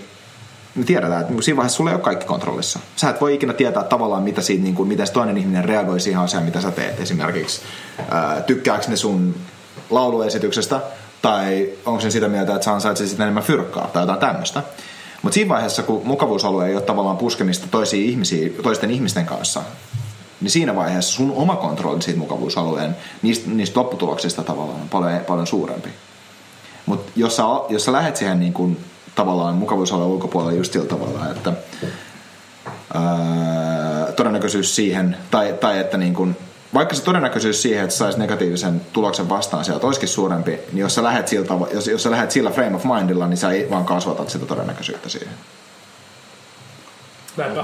me 0.75 0.83
tiedetään, 0.85 1.21
että 1.21 1.33
siinä 1.41 1.57
vaiheessa 1.57 1.77
sulla 1.77 1.89
ei 1.89 1.95
ole 1.95 2.03
kaikki 2.03 2.25
kontrollissa. 2.25 2.79
Sä 2.95 3.09
et 3.09 3.21
voi 3.21 3.35
ikinä 3.35 3.53
tietää 3.53 3.83
tavallaan, 3.83 4.23
mitä 4.23 4.41
siitä, 4.41 4.63
niin 4.63 4.75
kuin, 4.75 4.87
miten 4.87 5.07
toinen 5.13 5.37
ihminen 5.37 5.65
reagoi 5.65 5.99
siihen 5.99 6.21
asiaan, 6.21 6.45
mitä 6.45 6.61
sä 6.61 6.71
teet. 6.71 6.99
Esimerkiksi 6.99 7.61
ää, 8.11 8.41
tykkääkö 8.41 8.87
ne 8.87 8.95
sun 8.95 9.35
lauluesityksestä, 9.89 10.81
tai 11.21 11.69
onko 11.85 12.01
se 12.01 12.11
sitä 12.11 12.27
mieltä, 12.27 12.55
että 12.55 12.65
sä 12.65 12.73
ansaitsit 12.73 13.07
sitten 13.07 13.23
enemmän 13.23 13.43
fyrkkaa, 13.43 13.89
tai 13.93 14.03
jotain 14.03 14.19
tämmöistä. 14.19 14.63
Mutta 15.21 15.33
siinä 15.33 15.49
vaiheessa, 15.49 15.83
kun 15.83 16.01
mukavuusalue 16.03 16.67
ei 16.67 16.75
ole 16.75 16.81
tavallaan 16.81 17.17
puskemista 17.17 17.67
toisiin 17.71 18.09
ihmisiin, 18.09 18.55
toisten 18.63 18.91
ihmisten 18.91 19.25
kanssa, 19.25 19.61
niin 20.41 20.51
siinä 20.51 20.75
vaiheessa 20.75 21.13
sun 21.13 21.31
oma 21.31 21.55
kontrolli 21.55 22.01
siitä 22.01 22.19
mukavuusalueen, 22.19 22.97
niistä, 23.21 23.49
niistä 23.49 23.79
lopputuloksista 23.79 24.43
tavallaan 24.43 24.81
on 24.81 24.89
paljon, 24.89 25.19
paljon 25.19 25.47
suurempi. 25.47 25.89
Mutta 26.85 27.11
jos 27.15 27.35
sä, 27.35 27.43
jos 27.69 27.85
sä 27.85 27.91
lähet 27.91 28.15
siihen 28.15 28.39
niin 28.39 28.53
kun, 28.53 28.77
tavallaan 29.15 29.55
mukavuusalueen 29.55 30.11
ulkopuolelle 30.11 30.57
just 30.57 30.73
sillä 30.73 30.87
tavalla, 30.87 31.29
että 31.31 31.53
ää, 32.93 34.11
todennäköisyys 34.15 34.75
siihen, 34.75 35.17
tai, 35.31 35.53
tai 35.53 35.79
että 35.79 35.97
niin 35.97 36.13
kun, 36.13 36.35
vaikka 36.73 36.95
se 36.95 37.03
todennäköisyys 37.03 37.61
siihen, 37.61 37.83
että 37.83 37.95
saisi 37.95 38.19
negatiivisen 38.19 38.81
tuloksen 38.93 39.29
vastaan 39.29 39.65
sieltä 39.65 39.87
olisikin 39.87 40.09
suurempi, 40.09 40.51
niin 40.51 40.77
jos 40.77 40.95
sä 40.95 41.03
lähet, 41.03 41.27
siltä, 41.27 41.53
jos, 41.73 41.87
jos 41.87 42.03
sä 42.03 42.11
lähet 42.11 42.31
sillä 42.31 42.51
frame 42.51 42.75
of 42.75 42.83
mindilla, 42.83 43.27
niin 43.27 43.37
sä 43.37 43.51
ei 43.51 43.69
vaan 43.69 43.85
kasvatat 43.85 44.29
sitä 44.29 44.45
todennäköisyyttä 44.45 45.09
siihen. 45.09 45.33
Näinpä. 47.37 47.63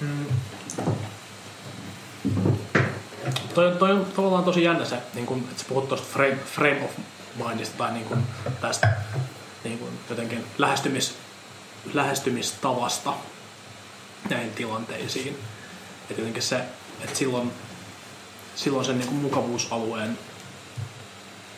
Mm. 0.00 0.26
Toi, 3.54 3.76
toi 3.78 3.92
on 3.92 4.06
tavallaan 4.16 4.44
tosi 4.44 4.62
jännä 4.62 4.84
se, 4.84 4.96
niin 5.14 5.26
kun, 5.26 5.38
että 5.38 5.62
sä 5.62 5.68
puhut 5.68 5.88
tuosta 5.88 6.06
frame, 6.12 6.36
frame 6.36 6.84
of 6.84 6.90
mindista 7.46 7.78
tai 7.78 7.92
niin 7.92 8.04
kun, 8.04 8.22
tästä 8.60 8.92
niin 9.64 9.78
kun, 9.78 9.88
jotenkin 10.10 10.44
lähestymis, 10.58 11.14
lähestymistavasta 11.94 13.12
näihin 14.30 14.52
tilanteisiin. 14.52 15.38
Että 16.10 16.20
jotenkin 16.20 16.42
se, 16.42 16.60
että 17.00 17.18
silloin 17.18 17.52
silloin 18.58 18.84
sen 18.84 18.98
niin 18.98 19.14
mukavuusalueen 19.14 20.18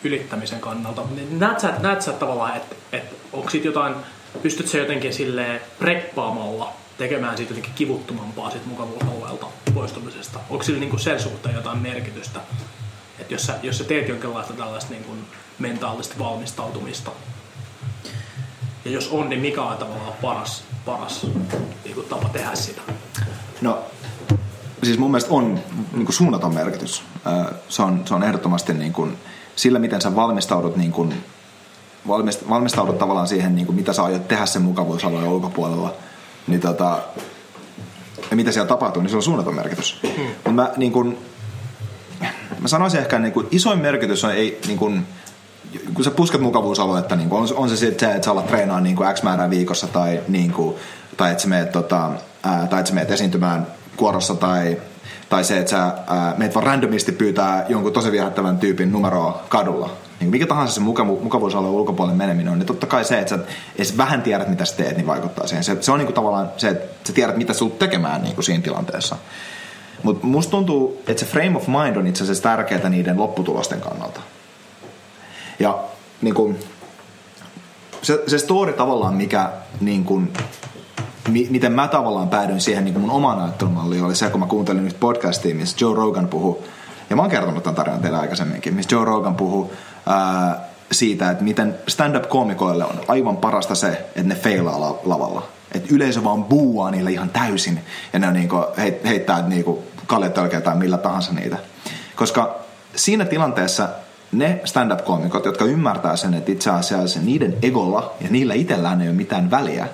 ylittämisen 0.03 0.59
kannalta. 0.59 1.03
Niin 1.15 1.39
näet 1.39 1.59
sä, 1.59 1.73
näet 1.79 2.01
sä 2.01 2.11
tavallaan, 2.11 2.57
että, 2.57 2.75
että 2.91 3.15
onko 3.33 3.49
jotain, 3.63 3.95
pystyt 4.41 4.67
se 4.67 4.77
jotenkin 4.77 5.13
sille 5.13 5.61
preppaamalla 5.79 6.73
tekemään 7.01 7.37
siitä 7.37 7.51
jotenkin 7.51 7.73
kivuttomampaa 7.73 8.51
siitä 8.51 8.67
mukavuusalueelta 8.67 9.45
poistumisesta? 9.73 10.39
Onko 10.49 10.63
sillä 10.63 10.79
niin 10.79 10.99
sen 10.99 11.19
suhteen 11.19 11.55
jotain 11.55 11.77
merkitystä? 11.77 12.39
Että 13.19 13.33
jos 13.33 13.43
sä, 13.43 13.55
jos 13.63 13.77
sä 13.77 13.83
teet 13.83 14.07
jonkinlaista 14.07 14.53
tällaista 14.53 14.91
niin 14.91 15.03
kuin 15.03 15.25
mentaalista 15.59 16.15
valmistautumista, 16.19 17.11
ja 18.85 18.91
jos 18.91 19.09
on, 19.11 19.29
niin 19.29 19.41
mikä 19.41 19.61
on 19.61 19.77
tavallaan 19.77 20.13
paras, 20.21 20.63
paras 20.85 21.27
niin 21.83 21.95
kuin 21.95 22.07
tapa 22.07 22.29
tehdä 22.29 22.55
sitä? 22.55 22.81
No 23.61 23.79
siis 24.83 24.97
mun 24.97 25.11
mielestä 25.11 25.33
on 25.33 25.59
niin 25.93 26.05
kuin 26.05 26.13
suunnaton 26.13 26.53
merkitys. 26.53 27.03
Se 27.69 27.81
on, 27.81 28.01
se 28.05 28.13
on 28.13 28.23
ehdottomasti 28.23 28.73
niin 28.73 28.93
kuin, 28.93 29.17
sillä, 29.55 29.79
miten 29.79 30.01
sä 30.01 30.15
valmistaudut, 30.15 30.75
niin 30.75 30.91
kuin, 30.91 31.23
valmistaudut 32.49 32.97
tavallaan 32.97 33.27
siihen, 33.27 33.55
niin 33.55 33.65
kuin, 33.65 33.75
mitä 33.75 33.93
sä 33.93 34.03
aiot 34.03 34.27
tehdä 34.27 34.45
sen 34.45 34.61
mukavuusalueen 34.61 35.27
ulkopuolella, 35.27 35.93
niin 36.47 36.61
tota, 36.61 36.99
ja 38.31 38.35
mitä 38.35 38.51
siellä 38.51 38.67
tapahtuu, 38.67 39.01
niin 39.01 39.09
se 39.09 39.15
on 39.15 39.23
suunnaton 39.23 39.55
merkitys. 39.55 40.01
Hmm. 40.45 40.53
Mä, 40.53 40.69
niin 40.77 40.91
kuin, 40.91 41.17
mä 42.59 42.67
sanoisin 42.67 42.99
ehkä, 42.99 43.19
niin 43.19 43.33
kuin, 43.33 43.47
isoin 43.51 43.79
merkitys 43.79 44.23
on 44.23 44.31
ei, 44.31 44.59
niin 44.67 44.77
kuin, 44.77 45.07
kun 45.93 46.03
sä 46.03 46.11
pusket 46.11 46.41
mukavuusaluetta, 46.41 47.15
niin 47.15 47.29
kuin, 47.29 47.41
on, 47.41 47.47
on 47.55 47.69
se 47.69 47.77
se, 47.77 47.87
että 47.87 48.25
sä 48.25 48.31
alat 48.31 48.47
treenaa 48.47 48.81
niin 48.81 48.97
X 49.13 49.23
määrää 49.23 49.49
viikossa 49.49 49.87
tai, 49.87 50.21
niin 50.27 50.51
kuin, 50.51 50.75
tai 51.17 51.31
että 51.31 51.43
sä 51.43 51.49
meet, 51.49 51.71
tota, 51.71 52.11
ää, 52.43 52.67
tai 52.67 52.79
että 52.79 52.89
sä 52.89 52.95
meet 52.95 53.11
esiintymään 53.11 53.67
kuorossa 53.97 54.35
tai, 54.35 54.81
tai 55.29 55.43
se, 55.43 55.59
että 55.59 55.69
sä 55.69 55.83
ää, 55.83 56.33
meet 56.37 56.55
vaan 56.55 56.65
randomisti 56.65 57.11
pyytää 57.11 57.65
jonkun 57.69 57.93
tosi 57.93 58.11
viehättävän 58.11 58.57
tyypin 58.57 58.91
numeroa 58.91 59.43
kadulla. 59.49 59.89
Niin 60.21 60.31
mikä 60.31 60.47
tahansa 60.47 60.73
se 60.73 60.79
mukavu, 60.79 61.19
mukavuusalueen 61.23 61.73
ulkopuolelle 61.73 62.17
meneminen 62.17 62.53
on, 62.53 62.59
niin 62.59 62.67
totta 62.67 62.87
kai 62.87 63.05
se, 63.05 63.19
että 63.19 63.37
sä 63.37 63.43
edes 63.75 63.97
vähän 63.97 64.21
tiedät, 64.21 64.47
mitä 64.47 64.65
sä 64.65 64.75
teet, 64.75 64.97
niin 64.97 65.07
vaikuttaa 65.07 65.47
siihen. 65.47 65.63
Se, 65.63 65.77
se 65.81 65.91
on 65.91 65.97
niinku 65.97 66.13
tavallaan 66.13 66.49
se, 66.57 66.69
että 66.69 67.07
sä 67.07 67.13
tiedät, 67.13 67.37
mitä 67.37 67.53
sä 67.53 67.65
tekemään 67.79 68.21
niinku 68.21 68.41
siinä 68.41 68.63
tilanteessa. 68.63 69.15
Mutta 70.03 70.27
musta 70.27 70.51
tuntuu, 70.51 71.01
että 71.07 71.19
se 71.19 71.25
frame 71.25 71.57
of 71.57 71.67
mind 71.67 71.95
on 71.95 72.07
itse 72.07 72.23
asiassa 72.23 72.43
tärkeää 72.43 72.89
niiden 72.89 73.17
lopputulosten 73.17 73.81
kannalta. 73.81 74.21
Ja 75.59 75.79
niin 76.21 76.33
kun, 76.33 76.55
se, 78.01 78.23
se 78.27 78.37
story 78.37 78.73
tavallaan, 78.73 79.15
mikä 79.15 79.49
niin 79.79 80.03
kun, 80.03 80.29
miten 81.29 81.71
mä 81.71 81.87
tavallaan 81.87 82.29
päädyin 82.29 82.61
siihen 82.61 82.83
niin 82.83 82.99
mun 82.99 83.11
omaan 83.11 83.39
ajattelumalliin 83.39 84.03
oli 84.03 84.15
se, 84.15 84.29
kun 84.29 84.39
mä 84.39 84.45
kuuntelin 84.45 84.85
nyt 84.85 84.99
podcastia, 84.99 85.55
missä 85.55 85.77
Joe 85.81 85.95
Rogan 85.95 86.27
puhuu, 86.27 86.63
ja 87.09 87.15
mä 87.15 87.21
oon 87.21 87.31
kertonut 87.31 87.63
tämän 87.63 87.75
tarinan 87.75 88.01
teille 88.01 88.19
aikaisemminkin, 88.19 88.73
missä 88.73 88.95
Joe 88.95 89.05
Rogan 89.05 89.35
puhuu 89.35 89.73
siitä, 90.91 91.31
että 91.31 91.43
miten 91.43 91.75
stand-up-koomikoille 91.87 92.85
on 92.85 93.01
aivan 93.07 93.37
parasta 93.37 93.75
se, 93.75 93.87
että 93.87 94.23
ne 94.23 94.35
feilaa 94.35 94.81
la- 94.81 94.99
lavalla. 95.03 95.47
Että 95.71 95.95
yleisö 95.95 96.23
vaan 96.23 96.43
buuaa 96.43 96.91
niille 96.91 97.11
ihan 97.11 97.29
täysin, 97.29 97.79
ja 98.13 98.19
ne 98.19 98.31
niinku 98.31 98.65
heit, 98.77 99.03
heittää 99.03 99.41
niinku 99.41 99.83
kaljetölkeä 100.07 100.61
tai 100.61 100.75
millä 100.75 100.97
tahansa 100.97 101.33
niitä. 101.33 101.57
Koska 102.15 102.59
siinä 102.95 103.25
tilanteessa 103.25 103.89
ne 104.31 104.61
stand-up-koomikot, 104.65 105.45
jotka 105.45 105.65
ymmärtää 105.65 106.15
sen, 106.15 106.33
että 106.33 106.51
itse 106.51 106.69
asiassa 106.69 107.19
niiden 107.19 107.57
egolla 107.61 108.13
ja 108.21 108.27
niillä 108.29 108.53
itsellään 108.53 109.01
ei 109.01 109.07
ole 109.07 109.15
mitään 109.15 109.51
väliä, 109.51 109.87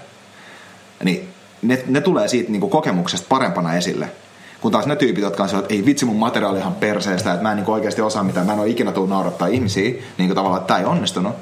niin 1.04 1.30
ne, 1.62 1.84
ne 1.88 2.02
tulee 2.02 2.28
siitä 2.28 2.52
niin 2.52 2.62
kuin 2.62 2.72
kokemuksesta 2.72 3.28
parempana 3.30 3.74
esille. 3.74 4.10
Kun 4.62 4.72
taas 4.72 4.86
ne 4.86 4.96
tyypit, 4.96 5.24
jotka 5.24 5.44
on 5.44 5.50
että 5.50 5.74
ei 5.74 5.86
vitsi 5.86 6.06
mun 6.06 6.16
materiaali 6.16 6.60
ihan 6.60 6.76
perseestä, 6.76 7.34
että 7.34 7.44
mä 7.44 7.52
en 7.52 7.58
niin 7.58 7.70
oikeasti 7.70 8.02
osaa 8.02 8.24
mitään, 8.24 8.46
mä 8.46 8.54
en 8.54 8.60
ole 8.60 8.70
ikinä 8.70 8.92
tullut 8.92 9.10
naurattaa 9.10 9.48
ihmisiä, 9.48 9.90
niin 10.18 10.28
kuin 10.28 10.36
tavallaan, 10.36 10.62
että 10.62 10.68
tämä 10.68 10.80
ei 10.80 10.86
onnistunut, 10.86 11.36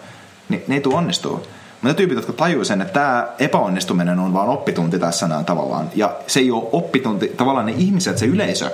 niin 0.50 0.64
ne 0.68 0.76
ei 0.76 0.82
tule 0.82 0.96
onnistua. 0.96 1.32
Mutta 1.32 1.88
ne 1.88 1.94
tyypit, 1.94 2.16
jotka 2.16 2.34
tajuu 2.34 2.66
sen, 2.66 2.82
että 2.82 2.94
tämä 2.94 3.28
epäonnistuminen 3.40 4.20
on 4.20 4.34
vaan 4.34 4.50
oppitunti 4.50 5.00
tässä 5.00 5.28
näin 5.28 5.46
tavallaan. 5.46 5.90
Ja 5.96 6.16
se 6.28 6.40
ei 6.40 6.52
ole 6.52 6.70
oppitunti, 6.72 7.28
tavallaan 7.28 7.66
ne 7.66 7.74
ihmiset, 7.78 8.18
se 8.18 8.26
yleisö, 8.26 8.72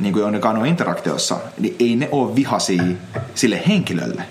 niin 0.00 0.12
kuin 0.12 0.24
on 0.24 0.66
interaktiossa, 0.66 1.36
niin 1.58 1.76
ei 1.78 1.96
ne 1.96 2.08
ole 2.12 2.34
vihaisia 2.34 2.82
sille 3.34 3.62
henkilölle. 3.68 4.22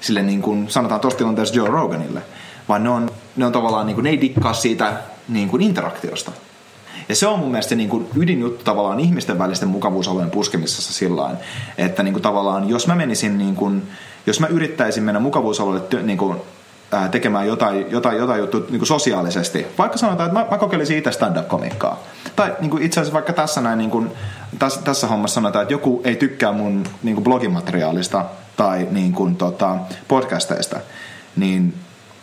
Sille 0.00 0.22
niin 0.22 0.42
kuin 0.42 0.68
sanotaan 0.68 1.00
tuossa 1.00 1.18
tilanteessa 1.18 1.54
Joe 1.54 1.68
Roganille 1.68 2.22
vaan 2.70 2.82
ne 2.82 2.88
on, 2.88 3.10
ne 3.36 3.46
on 3.46 3.52
tavallaan, 3.52 3.86
niin 3.86 3.94
kuin, 3.94 4.04
ne 4.04 4.10
ei 4.10 4.20
dikkaa 4.20 4.52
siitä 4.52 4.92
niin 5.28 5.48
kuin 5.48 5.62
interaktiosta. 5.62 6.32
Ja 7.10 7.16
se 7.16 7.26
on 7.26 7.38
mun 7.38 7.50
mielestä 7.50 7.74
niin 7.74 7.88
kuin 7.88 8.08
ydinjuttu 8.16 8.64
tavallaan 8.64 9.00
ihmisten 9.00 9.38
välisten 9.38 9.68
mukavuusalueen 9.68 10.30
puskemisessa 10.30 10.92
sillä 10.92 11.30
että 11.78 12.02
niin 12.02 12.12
kuin 12.12 12.22
tavallaan 12.22 12.68
jos 12.68 12.86
mä 12.86 12.94
menisin 12.94 13.38
niin 13.38 13.54
kuin, 13.54 13.82
jos 14.26 14.40
mä 14.40 14.46
yrittäisin 14.46 15.02
mennä 15.02 15.20
mukavuusalueelle 15.20 16.02
niin 16.02 16.18
kuin, 16.18 16.36
ää, 16.92 17.08
tekemään 17.08 17.46
jotain, 17.46 17.90
jotain, 17.90 18.18
jotain 18.18 18.40
juttua 18.40 18.60
niin 18.60 18.78
kuin 18.78 18.86
sosiaalisesti, 18.86 19.66
vaikka 19.78 19.98
sanotaan, 19.98 20.28
että 20.28 20.40
mä, 20.40 20.46
mä 20.50 20.58
kokeilisin 20.58 20.98
itse 20.98 21.12
stand-up-komikkaa. 21.12 22.00
Tai 22.36 22.56
niin 22.60 22.70
kuin 22.70 22.82
itse 22.82 23.00
asiassa 23.00 23.14
vaikka 23.14 23.32
tässä 23.32 23.60
näin, 23.60 23.78
niin 23.78 23.90
kuin, 23.90 24.10
tässä, 24.58 24.80
tässä 24.82 25.06
hommassa 25.06 25.34
sanotaan, 25.34 25.62
että 25.62 25.74
joku 25.74 26.00
ei 26.04 26.16
tykkää 26.16 26.52
mun 26.52 26.84
niin 27.02 27.14
kuin 27.14 27.24
blogimateriaalista, 27.24 28.24
tai 28.56 28.88
niin 28.90 29.12
kuin, 29.12 29.36
tota, 29.36 29.76
podcasteista, 30.08 30.80
niin 31.36 31.74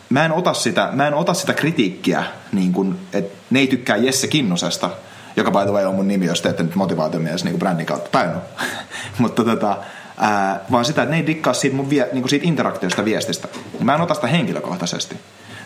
mä 0.10 0.26
en 0.26 0.32
ota 0.32 0.54
sitä, 0.54 0.89
mä 0.93 1.08
en 1.08 1.13
ota 1.13 1.34
sitä 1.34 1.54
kritiikkiä, 1.54 2.24
niin 2.52 2.74
kuin, 2.74 3.00
että 3.13 3.38
ne 3.50 3.60
ei 3.60 3.67
tykkää 3.67 3.98
Jesse 3.98 4.28
Kinnosesta, 4.28 4.89
joka 5.36 5.52
by 5.52 5.60
the 5.60 5.72
way 5.72 5.86
on 5.86 5.96
mun 5.96 6.08
nimi, 6.08 6.26
jos 6.26 6.41
teette 6.41 6.63
nyt 6.63 6.76
motivaatiomies 6.76 7.43
niin 7.43 7.60
brändin 7.60 7.86
kautta, 7.86 8.10
tai 8.10 8.28
no. 8.28 8.41
Mutta 9.20 9.43
tota, 9.43 9.78
ää, 10.17 10.60
vaan 10.72 10.86
sitä, 10.86 11.02
että 11.02 11.12
ne 11.12 11.17
ei 11.17 11.28
dikkaa 11.28 11.54
siitä, 11.54 11.76
mun 11.76 11.89
vie, 11.89 12.10
niin 12.12 12.22
kuin 12.22 12.30
siitä 12.30 12.48
interaktiosta 12.48 13.06
viestistä. 13.06 13.48
Mä 13.80 13.96
en 13.96 14.02
ota 14.02 14.13
sitä 14.13 14.28
henkilökohtaisesti. 14.28 15.17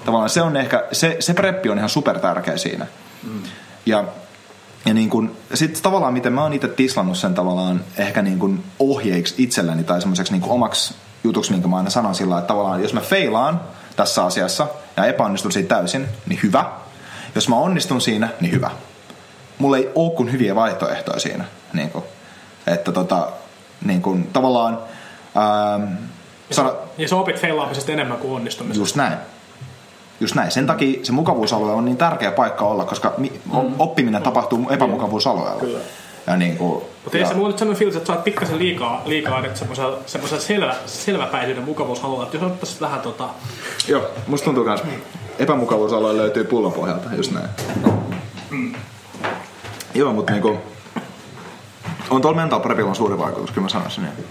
Tavallaan 0.05 0.29
se 0.29 0.41
on 0.41 0.57
ehkä, 0.57 0.83
se, 0.91 1.17
se 1.19 1.33
preppi 1.33 1.69
on 1.69 1.77
ihan 1.77 1.89
super 1.89 2.19
tärkeä 2.19 2.57
siinä. 2.57 2.87
Mm. 3.23 3.41
Ja 3.85 4.05
ja 4.85 4.93
niin 4.93 5.09
kun, 5.09 5.35
sit 5.53 5.79
tavallaan 5.81 6.13
miten 6.13 6.33
mä 6.33 6.43
oon 6.43 6.53
itse 6.53 6.67
tislannut 6.67 7.17
sen 7.17 7.33
tavallaan 7.33 7.81
ehkä 7.97 8.21
niin 8.21 8.39
kun 8.39 8.63
ohjeiksi 8.79 9.35
itselleni 9.37 9.83
tai 9.83 10.01
semmoiseksi 10.01 10.33
niin 10.33 10.43
omaksi 10.43 10.93
jutuksi, 11.23 11.51
minkä 11.51 11.67
mä 11.67 11.77
aina 11.77 11.89
sanon 11.89 12.15
sillä 12.15 12.37
että 12.37 12.47
tavallaan 12.47 12.81
jos 12.81 12.93
mä 12.93 13.01
feilaan 13.01 13.61
tässä 13.95 14.25
asiassa 14.25 14.67
ja 14.97 15.05
epäonnistun 15.05 15.51
siitä 15.51 15.75
täysin, 15.75 16.07
niin 16.27 16.39
hyvä. 16.43 16.65
Jos 17.35 17.49
mä 17.49 17.55
onnistun 17.55 18.01
siinä, 18.01 18.29
niin 18.41 18.51
hyvä. 18.51 18.71
Mulla 19.57 19.77
ei 19.77 19.89
ole 19.95 20.11
kuin 20.11 20.31
hyviä 20.31 20.55
vaihtoehtoja 20.55 21.19
siinä. 21.19 21.45
Niin 21.73 21.89
kun, 21.89 22.03
että 22.67 22.91
tota, 22.91 23.27
niin 23.85 24.01
kun, 24.01 24.27
tavallaan... 24.33 24.79
Ähm, 25.37 25.93
ja, 26.49 26.55
sä, 26.55 26.73
ja 26.97 27.07
sä 27.07 27.15
opit 27.15 27.39
feilaamisesta 27.39 27.91
enemmän 27.91 28.17
kuin 28.17 28.33
onnistumisesta. 28.33 28.81
Just 28.81 28.95
näin. 28.95 29.17
Just 30.19 30.35
näin. 30.35 30.51
Sen 30.51 30.67
takia 30.67 31.05
se 31.05 31.11
mukavuusalue 31.11 31.73
on 31.73 31.85
niin 31.85 31.97
tärkeä 31.97 32.31
paikka 32.31 32.65
olla, 32.65 32.85
koska 32.85 33.13
mm. 33.17 33.29
oppiminen 33.79 34.23
tapahtuu 34.23 34.69
epämukavuusalueella. 34.69 35.59
Kyllä. 35.59 35.79
Ja 36.27 36.37
niin 36.37 36.57
kuin, 36.57 36.83
Mutta 37.03 37.17
ei 37.17 37.25
se 37.25 37.33
mulle 37.33 37.57
sellainen 37.57 37.79
fiilis, 37.79 37.95
että 37.95 38.07
sä 38.07 38.13
oot 38.13 38.23
pikkasen 38.23 38.59
liikaa, 38.59 39.01
liikaa 39.05 39.41
nyt 39.41 39.57
semmoisella, 39.57 39.99
semmoisella 40.05 40.43
selvä, 40.43 40.75
selväpäisyyden 40.85 41.63
mukavuusalueella, 41.63 42.25
että 42.25 42.37
jos 42.37 42.43
ottaisiin 42.43 42.81
vähän 42.81 43.01
tota... 43.01 43.29
Joo, 43.87 44.09
musta 44.27 44.45
tuntuu 44.45 44.65
kans 44.65 44.81
epämukavuusalue 45.39 46.17
löytyy 46.17 46.43
pullon 46.43 46.73
pohjalta, 46.73 47.09
just 47.15 47.31
näin. 47.31 47.49
Mm. 48.49 48.75
Joo, 49.93 50.13
mutta 50.13 50.31
niinku, 50.31 50.57
on 52.09 52.21
tuolla 52.21 52.37
mental 52.37 52.59
prepillä 52.59 52.93
suuri 52.93 53.17
vaikutus, 53.17 53.51
kyllä 53.51 53.65
mä 53.65 53.69
sanoisin 53.69 54.03
niin. 54.03 54.25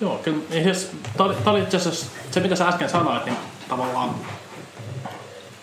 Joo, 0.00 0.18
kyllä. 0.18 0.38
Siis, 0.50 0.90
tää 1.16 1.26
oli, 1.26 1.34
tää 1.44 1.52
oli 1.52 1.62
itse 1.62 1.76
asiassa, 1.76 2.06
se 2.30 2.40
mitä 2.40 2.56
sä 2.56 2.68
äsken 2.68 2.88
sanoit, 2.88 3.24
niin 3.24 3.36
tavallaan 3.68 4.10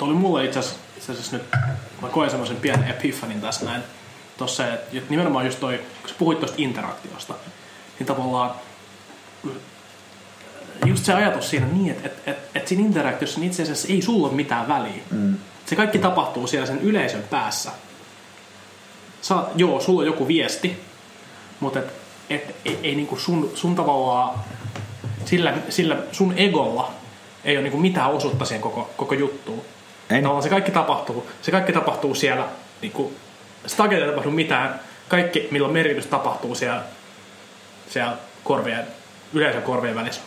Tuo 0.01 0.07
oli 0.07 0.17
mulle 0.17 0.45
itse 0.45 0.59
asiassa, 0.59 0.79
itse 0.97 1.11
asiassa 1.11 1.37
nyt, 1.37 1.45
mä 2.01 2.07
koen 2.07 2.29
semmoisen 2.29 2.57
pienen 2.57 2.87
epiphanin 2.87 3.41
tässä 3.41 3.65
näin, 3.65 3.83
tossa, 4.41 4.67
että 4.67 4.97
nimenomaan 5.09 5.45
just 5.45 5.59
toi, 5.59 5.77
kun 6.01 6.11
puhuit 6.17 6.39
tuosta 6.39 6.57
interaktiosta, 6.57 7.33
niin 7.99 8.07
tavallaan 8.07 8.51
just 10.85 11.05
se 11.05 11.13
ajatus 11.13 11.49
siinä 11.49 11.67
niin, 11.67 11.91
että 11.91 12.07
et, 12.07 12.27
et, 12.27 12.37
et 12.55 12.67
siinä 12.67 12.83
interaktiossa 12.83 13.39
niin 13.39 13.47
itse 13.47 13.63
asiassa 13.63 13.87
ei 13.87 14.01
sulla 14.01 14.27
ole 14.27 14.35
mitään 14.35 14.67
väliä. 14.67 15.03
Mm. 15.11 15.37
Se 15.65 15.75
kaikki 15.75 15.99
tapahtuu 15.99 16.47
siellä 16.47 16.67
sen 16.67 16.79
yleisön 16.81 17.23
päässä. 17.29 17.71
Sä, 19.21 19.35
joo, 19.55 19.79
sulla 19.79 19.99
on 19.99 20.05
joku 20.05 20.27
viesti, 20.27 20.81
mutta 21.59 21.79
et, 21.79 21.93
et, 22.29 22.55
ei, 22.65 22.79
ei 22.83 22.95
niinku 22.95 23.15
sun, 23.15 23.51
sun 23.55 23.75
tavallaan 23.75 24.39
sillä, 25.25 25.53
sillä 25.69 25.97
sun 26.11 26.33
egolla 26.37 26.91
ei 27.43 27.55
ole 27.55 27.63
niinku 27.63 27.77
mitään 27.77 28.11
osuutta 28.11 28.45
siihen 28.45 28.61
koko, 28.61 28.89
koko 28.97 29.13
juttuun. 29.13 29.61
Ei. 30.09 30.21
Tavallaan 30.21 30.43
se 30.43 30.49
kaikki 30.49 30.71
tapahtuu, 30.71 31.27
se 31.41 31.51
kaikki 31.51 31.73
tapahtuu 31.73 32.15
siellä, 32.15 32.47
niin 32.81 33.15
sitä 33.67 33.83
ei 33.83 34.07
tapahdu 34.07 34.31
mitään. 34.31 34.79
Kaikki, 35.09 35.47
millä 35.51 35.67
on 35.67 35.73
merkitys, 35.73 36.05
tapahtuu 36.05 36.55
siellä, 36.55 36.83
siellä 37.89 38.17
korvien, 38.43 38.87
yleisön 39.33 39.61
korvien 39.61 39.95
välissä. 39.95 40.21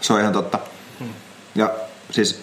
Se 0.00 0.12
on 0.12 0.20
ihan 0.20 0.32
totta. 0.32 0.58
Hmm. 0.98 1.08
Ja 1.54 1.70
siis 2.10 2.42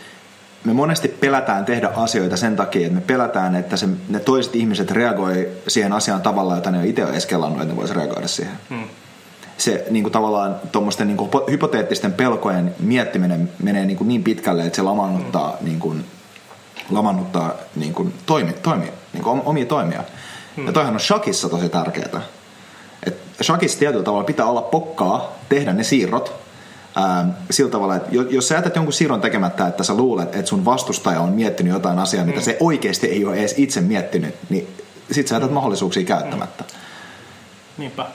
me 0.64 0.74
monesti 0.74 1.08
pelätään 1.08 1.66
tehdä 1.66 1.90
asioita 1.96 2.38
sen 2.38 2.56
takia, 2.56 2.88
että 2.88 3.00
me 3.00 3.02
pelätään, 3.02 3.56
että 3.56 3.78
se, 3.78 3.88
ne 4.10 4.20
toiset 4.20 4.56
ihmiset 4.56 4.92
reagoi 4.92 5.50
siihen 5.68 5.94
asiaan 5.94 6.22
tavalla, 6.22 6.56
jota 6.56 6.72
ne 6.72 6.78
on 6.78 6.86
itse 6.86 7.04
edes 7.04 7.26
kellannut, 7.26 7.62
että 7.62 7.74
ne 7.74 7.80
voisi 7.80 7.94
reagoida 7.94 8.28
siihen. 8.28 8.54
Hmm. 8.70 8.88
Se 9.58 9.86
niin 9.90 10.04
kuin 10.04 10.14
tavallaan 10.14 10.56
tuommoisten 10.72 11.08
niin 11.08 11.18
kuin, 11.18 11.32
hypoteettisten 11.52 12.14
pelkojen 12.14 12.76
miettiminen 12.80 13.50
menee 13.64 13.86
niin, 13.86 13.98
kuin 13.98 14.08
niin 14.08 14.24
pitkälle, 14.24 14.66
että 14.66 14.76
se 14.76 14.82
lamannuttaa 14.82 15.56
hmm. 15.58 15.66
niin 15.66 15.80
kuin, 15.80 16.06
lamannuttaa 16.90 17.54
niin 17.76 17.94
kuin, 17.94 18.14
toimi, 18.26 18.54
toimi, 18.54 18.92
niin 19.14 19.24
kuin 19.24 19.42
omia 19.46 19.66
toimia. 19.66 20.04
Hmm. 20.56 20.66
Ja 20.66 20.74
toihan 20.74 20.94
on 20.94 21.00
shakissa 21.00 21.50
tosi 21.50 21.70
tärkeää. 21.70 22.22
Et 23.08 23.18
shakissa 23.44 23.80
tietyllä 23.80 24.04
tavalla 24.04 24.24
pitää 24.24 24.46
olla 24.46 24.62
pokkaa 24.62 25.34
tehdä 25.50 25.74
ne 25.74 25.84
siirrot 25.84 26.34
ää, 26.96 27.28
sillä 27.52 27.72
tavalla, 27.72 27.96
että 27.96 28.10
jos 28.30 28.48
sä 28.48 28.56
jätät 28.56 28.76
jonkun 28.76 28.94
siirron 28.94 29.22
tekemättä, 29.22 29.68
että 29.68 29.84
sä 29.84 29.94
luulet, 29.94 30.36
että 30.36 30.50
sun 30.50 30.66
vastustaja 30.66 31.20
on 31.20 31.30
miettinyt 31.30 31.74
jotain 31.74 32.00
asiaa, 32.00 32.26
mitä 32.26 32.40
hmm. 32.40 32.46
se 32.46 32.58
oikeasti 32.60 33.08
ei 33.08 33.26
ole 33.26 33.36
edes 33.36 33.54
itse 33.58 33.82
miettinyt, 33.82 34.36
niin 34.50 34.68
sit 35.12 35.28
sä 35.28 35.36
jätät 35.36 35.50
hmm. 35.50 35.56
mahdollisuuksia 35.56 36.04
käyttämättä. 36.04 36.64
Hmm. 36.64 36.80
Niinpä. 37.78 38.06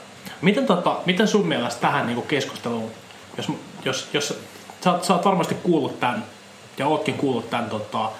Miten, 0.43 0.67
tota, 0.67 0.97
miten 1.07 1.29
sun 1.29 1.47
mielestä 1.47 1.81
tähän 1.81 2.07
niin 2.07 2.23
keskusteluun, 2.23 2.91
jos, 3.37 3.53
jos, 3.85 4.09
jos 4.13 4.39
sä, 4.85 4.99
sä 5.03 5.15
oot 5.15 5.25
varmasti 5.25 5.55
kuullut 5.55 6.01
tämän, 6.01 6.25
ja 6.79 6.87
ootkin 6.87 7.15
kuullut 7.15 7.51
tämän 7.51 7.71
tota, 7.71 8.11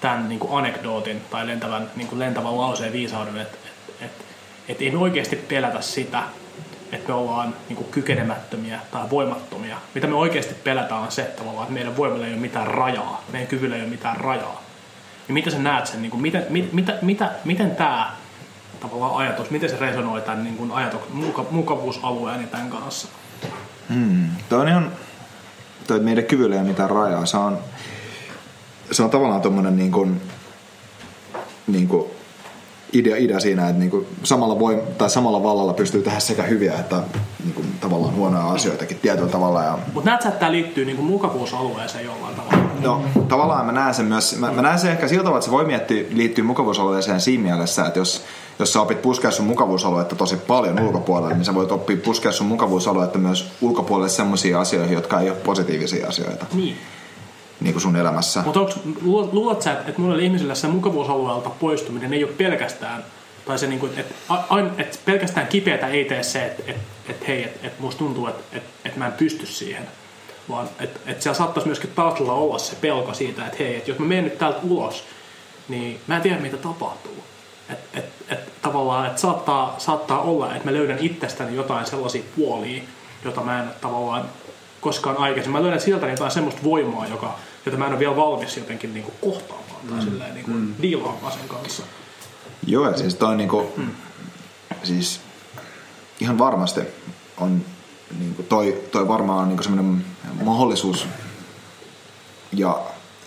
tämän 0.00 0.28
niin 0.28 0.38
kuin 0.38 0.58
anekdootin 0.58 1.22
tai 1.30 1.46
lentävän, 1.46 1.90
niin 1.96 2.08
kuin 2.08 2.18
lentävän 2.18 2.58
lauseen 2.58 2.92
viisauden, 2.92 3.38
että 3.38 3.58
et, 3.66 4.04
et, 4.04 4.12
et 4.68 4.82
ei 4.82 4.96
oikeasti 4.96 5.36
pelätä 5.36 5.80
sitä, 5.80 6.22
että 6.92 7.08
me 7.08 7.14
ollaan 7.14 7.54
niin 7.68 7.76
kuin 7.76 7.88
kykenemättömiä 7.90 8.80
tai 8.90 9.10
voimattomia. 9.10 9.76
Mitä 9.94 10.06
me 10.06 10.14
oikeasti 10.14 10.54
pelätään 10.54 11.00
on 11.00 11.12
se, 11.12 11.22
että, 11.22 11.42
että 11.60 11.72
meidän 11.72 11.96
voimalla 11.96 12.26
ei 12.26 12.32
ole 12.32 12.40
mitään 12.40 12.66
rajaa, 12.66 13.24
meidän 13.32 13.48
kyvyllä 13.48 13.76
ei 13.76 13.82
ole 13.82 13.90
mitään 13.90 14.16
rajaa. 14.16 14.62
Niin 15.28 15.34
miten 15.34 15.52
sä 15.52 15.58
näet 15.58 15.86
sen, 15.86 16.02
niin 16.02 16.10
kuin, 16.10 16.22
miten, 16.22 16.46
mit, 16.48 16.72
mitä, 16.72 16.98
mitä, 17.02 17.30
miten 17.44 17.70
tämä 17.70 18.12
tavallaan 18.80 19.16
ajatus, 19.16 19.50
miten 19.50 19.70
se 19.70 19.76
resonoi 19.76 20.20
tämän 20.20 20.44
niin 20.44 20.56
kuin 20.56 20.72
ajatus, 20.72 21.00
muka, 21.12 21.46
mukavuusalueen 21.50 22.48
tämän 22.48 22.70
kanssa? 22.70 23.08
Hmm. 23.94 24.26
Toi 24.48 24.60
on 24.60 24.68
ihan, 24.68 24.92
toi 25.86 26.00
meidän 26.00 26.24
kyvyllä 26.24 26.54
ei 26.54 26.60
ole 26.60 26.68
mitään 26.68 26.90
rajaa. 26.90 27.26
Se 27.26 27.36
on, 27.36 27.58
se 28.92 29.02
on 29.02 29.10
tavallaan 29.10 29.42
tuommoinen 29.42 29.76
niin 29.76 29.92
kuin, 29.92 30.20
niin 31.66 31.88
kuin 31.88 32.10
idea, 32.92 33.16
idea 33.16 33.40
siinä, 33.40 33.68
että 33.68 33.78
niin 33.78 33.90
kuin 33.90 34.06
samalla, 34.22 34.58
voi, 34.58 34.82
tai 34.98 35.10
samalla 35.10 35.42
vallalla 35.42 35.72
pystyy 35.72 36.02
tehdä 36.02 36.20
sekä 36.20 36.42
hyviä 36.42 36.74
että 36.74 37.02
niin 37.44 37.54
kuin, 37.54 37.66
tavallaan 37.80 38.14
huonoja 38.14 38.48
asioitakin 38.48 38.98
tietyllä 39.02 39.28
tavalla. 39.28 39.62
Ja... 39.62 39.78
Mutta 39.94 40.10
näet 40.10 40.22
sä, 40.22 40.28
että 40.28 40.40
tämä 40.40 40.52
liittyy 40.52 40.84
niin 40.84 40.96
kuin 40.96 41.06
mukavuusalueeseen 41.06 42.04
jollain 42.04 42.34
tavalla? 42.34 42.70
No 42.80 43.02
tavallaan 43.28 43.66
mä 43.66 43.72
näen 43.72 43.94
sen 43.94 44.06
myös, 44.06 44.36
mä, 44.38 44.52
mä 44.52 44.62
näen 44.62 44.78
sen 44.78 44.90
ehkä 44.90 45.08
sillä 45.08 45.22
tavalla, 45.22 45.38
että 45.38 45.46
se 45.46 45.52
voi 45.52 45.64
miettiä, 45.64 46.04
liittyy 46.10 46.44
mukavuusalueeseen 46.44 47.20
siinä 47.20 47.42
mielessä, 47.42 47.86
että 47.86 47.98
jos, 47.98 48.24
jos 48.58 48.72
sä 48.72 48.80
opit 48.80 49.02
puskea 49.02 49.30
sun 49.30 49.46
mukavuusaluetta 49.46 50.16
tosi 50.16 50.36
paljon 50.36 50.80
ulkopuolelle, 50.80 51.34
niin 51.34 51.44
sä 51.44 51.54
voit 51.54 51.72
oppia 51.72 51.96
puskea 51.96 52.32
sun 52.32 52.46
mukavuusaluetta 52.46 53.18
myös 53.18 53.52
ulkopuolelle 53.60 54.08
sellaisiin 54.08 54.56
asioihin, 54.56 54.94
jotka 54.94 55.20
ei 55.20 55.30
ole 55.30 55.38
positiivisia 55.38 56.08
asioita. 56.08 56.46
Niin 56.54 56.76
niin 57.60 57.74
kuin 57.74 57.82
sun 57.82 57.96
elämässä. 57.96 58.42
Mutta 58.42 58.60
luulet 59.32 59.62
sä, 59.62 59.72
että 59.72 60.00
monelle 60.00 60.22
ihmiselle 60.22 60.54
se 60.54 60.68
mukavuusalueelta 60.68 61.50
poistuminen 61.50 62.12
ei 62.12 62.24
ole 62.24 62.32
pelkästään, 62.32 63.04
tai 63.44 63.58
se, 63.58 63.66
niin 63.66 63.80
kuin, 63.80 63.92
että, 63.96 64.14
että 64.78 64.98
pelkästään 65.04 65.46
kipeätä 65.46 65.86
ei 65.86 66.04
tee 66.04 66.22
se, 66.22 66.46
että, 66.46 66.62
että, 66.66 66.82
että 67.08 67.24
hei, 67.28 67.44
että, 67.44 67.66
että 67.66 67.82
musta 67.82 67.98
tuntuu, 67.98 68.26
että, 68.26 68.42
että, 68.52 68.70
että 68.84 68.98
mä 68.98 69.06
en 69.06 69.12
pysty 69.12 69.46
siihen, 69.46 69.88
vaan 70.48 70.68
että, 70.80 71.00
että 71.06 71.22
siellä 71.22 71.38
saattaisi 71.38 71.68
myöskin 71.68 71.90
taustalla 71.94 72.32
olla 72.32 72.58
se 72.58 72.76
pelko 72.80 73.14
siitä, 73.14 73.46
että 73.46 73.56
hei, 73.58 73.76
että 73.76 73.90
jos 73.90 73.98
mä 73.98 74.06
menen 74.06 74.24
nyt 74.24 74.38
täältä 74.38 74.58
ulos, 74.62 75.04
niin 75.68 76.00
mä 76.06 76.16
en 76.16 76.22
tiedä 76.22 76.40
mitä 76.40 76.56
tapahtuu. 76.56 77.24
Että 77.70 77.98
et, 77.98 78.04
et, 78.28 78.62
tavallaan, 78.62 79.06
että 79.06 79.20
saattaa, 79.20 79.74
saattaa 79.78 80.20
olla, 80.20 80.54
että 80.54 80.64
mä 80.70 80.72
löydän 80.72 80.98
itsestäni 81.00 81.56
jotain 81.56 81.86
sellaisia 81.86 82.22
puolia, 82.36 82.82
jota 83.24 83.40
mä 83.40 83.62
en 83.62 83.70
tavallaan 83.80 84.24
koskaan 84.80 85.16
aikaisemmin. 85.16 85.60
Mä 85.60 85.62
löydän 85.62 85.80
sieltä 85.80 86.08
jotain 86.08 86.30
semmoista 86.30 86.64
voimaa, 86.64 87.06
joka, 87.06 87.38
jota 87.66 87.78
mä 87.78 87.86
en 87.86 87.92
ole 87.92 87.98
vielä 87.98 88.16
valmis 88.16 88.56
jotenkin 88.56 88.94
niin 88.94 89.04
kuin 89.04 89.14
kohtaamaan 89.20 89.80
tai 89.88 89.98
mm. 89.98 90.04
silleen 90.04 90.34
niin 90.34 90.44
kuin 90.44 90.56
mm. 90.56 90.74
diilaamaan 90.82 91.32
sen 91.32 91.48
kanssa. 91.48 91.82
Joo, 92.66 92.90
ja 92.90 92.96
siis 92.96 93.14
toi 93.14 93.36
niin 93.36 93.48
kuin, 93.48 93.66
mm. 93.76 93.90
siis 94.82 95.20
ihan 96.20 96.38
varmasti 96.38 96.80
on 97.38 97.64
niin 98.18 98.34
kuin 98.34 98.46
toi, 98.46 98.84
toi 98.92 99.08
varmaan 99.08 99.38
on 99.38 99.48
niin 99.48 99.62
semmoinen 99.62 100.04
mahdollisuus 100.44 101.06
ja 102.52 102.80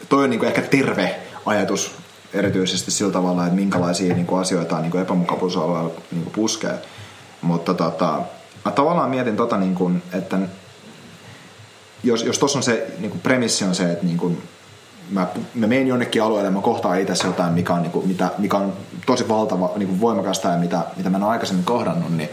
toi 0.09 0.23
on 0.23 0.29
niin 0.29 0.39
kuin 0.39 0.47
ehkä 0.47 0.61
terve 0.61 1.19
ajatus 1.45 1.91
erityisesti 2.33 2.91
sillä 2.91 3.11
tavalla, 3.11 3.43
että 3.43 3.55
minkälaisia 3.55 4.13
niin 4.13 4.25
kuin 4.25 4.41
asioita 4.41 4.79
niin 4.79 4.91
kuin 4.91 5.01
epämukavuusalueella 5.01 5.91
niin 6.11 6.23
kuin 6.23 6.33
puskee. 6.33 6.81
Mutta 7.41 7.73
tota, 7.73 8.21
mä 8.65 8.71
tavallaan 8.71 9.09
mietin 9.09 9.37
tota, 9.37 9.57
niin 9.57 9.75
kuin, 9.75 10.03
että 10.13 10.39
jos, 12.03 12.23
jos 12.23 12.39
tuossa 12.39 12.59
on 12.59 12.63
se 12.63 12.87
niin 12.99 13.11
kuin 13.11 13.21
premissi 13.21 13.65
on 13.65 13.75
se, 13.75 13.91
että 13.91 14.05
niin 14.05 14.17
kuin, 14.17 14.43
mä, 15.09 15.27
mä 15.55 15.67
menen 15.67 15.87
jonnekin 15.87 16.23
alueelle 16.23 16.47
ja 16.47 16.51
mä 16.51 16.61
kohtaan 16.61 16.99
itse 16.99 17.27
jotain, 17.27 17.53
mikä 17.53 17.73
on, 17.73 17.81
niin 17.81 17.91
kuin, 17.91 18.07
mitä, 18.07 18.29
mikä 18.37 18.57
on 18.57 18.73
tosi 19.05 19.29
valtava, 19.29 19.71
niin 19.75 19.87
kuin 19.87 20.01
voimakasta 20.01 20.49
ja 20.49 20.57
mitä, 20.57 20.81
mitä 20.97 21.09
mä 21.09 21.17
en 21.17 21.23
ole 21.23 21.31
aikaisemmin 21.31 21.65
kohdannut, 21.65 22.17
niin 22.17 22.29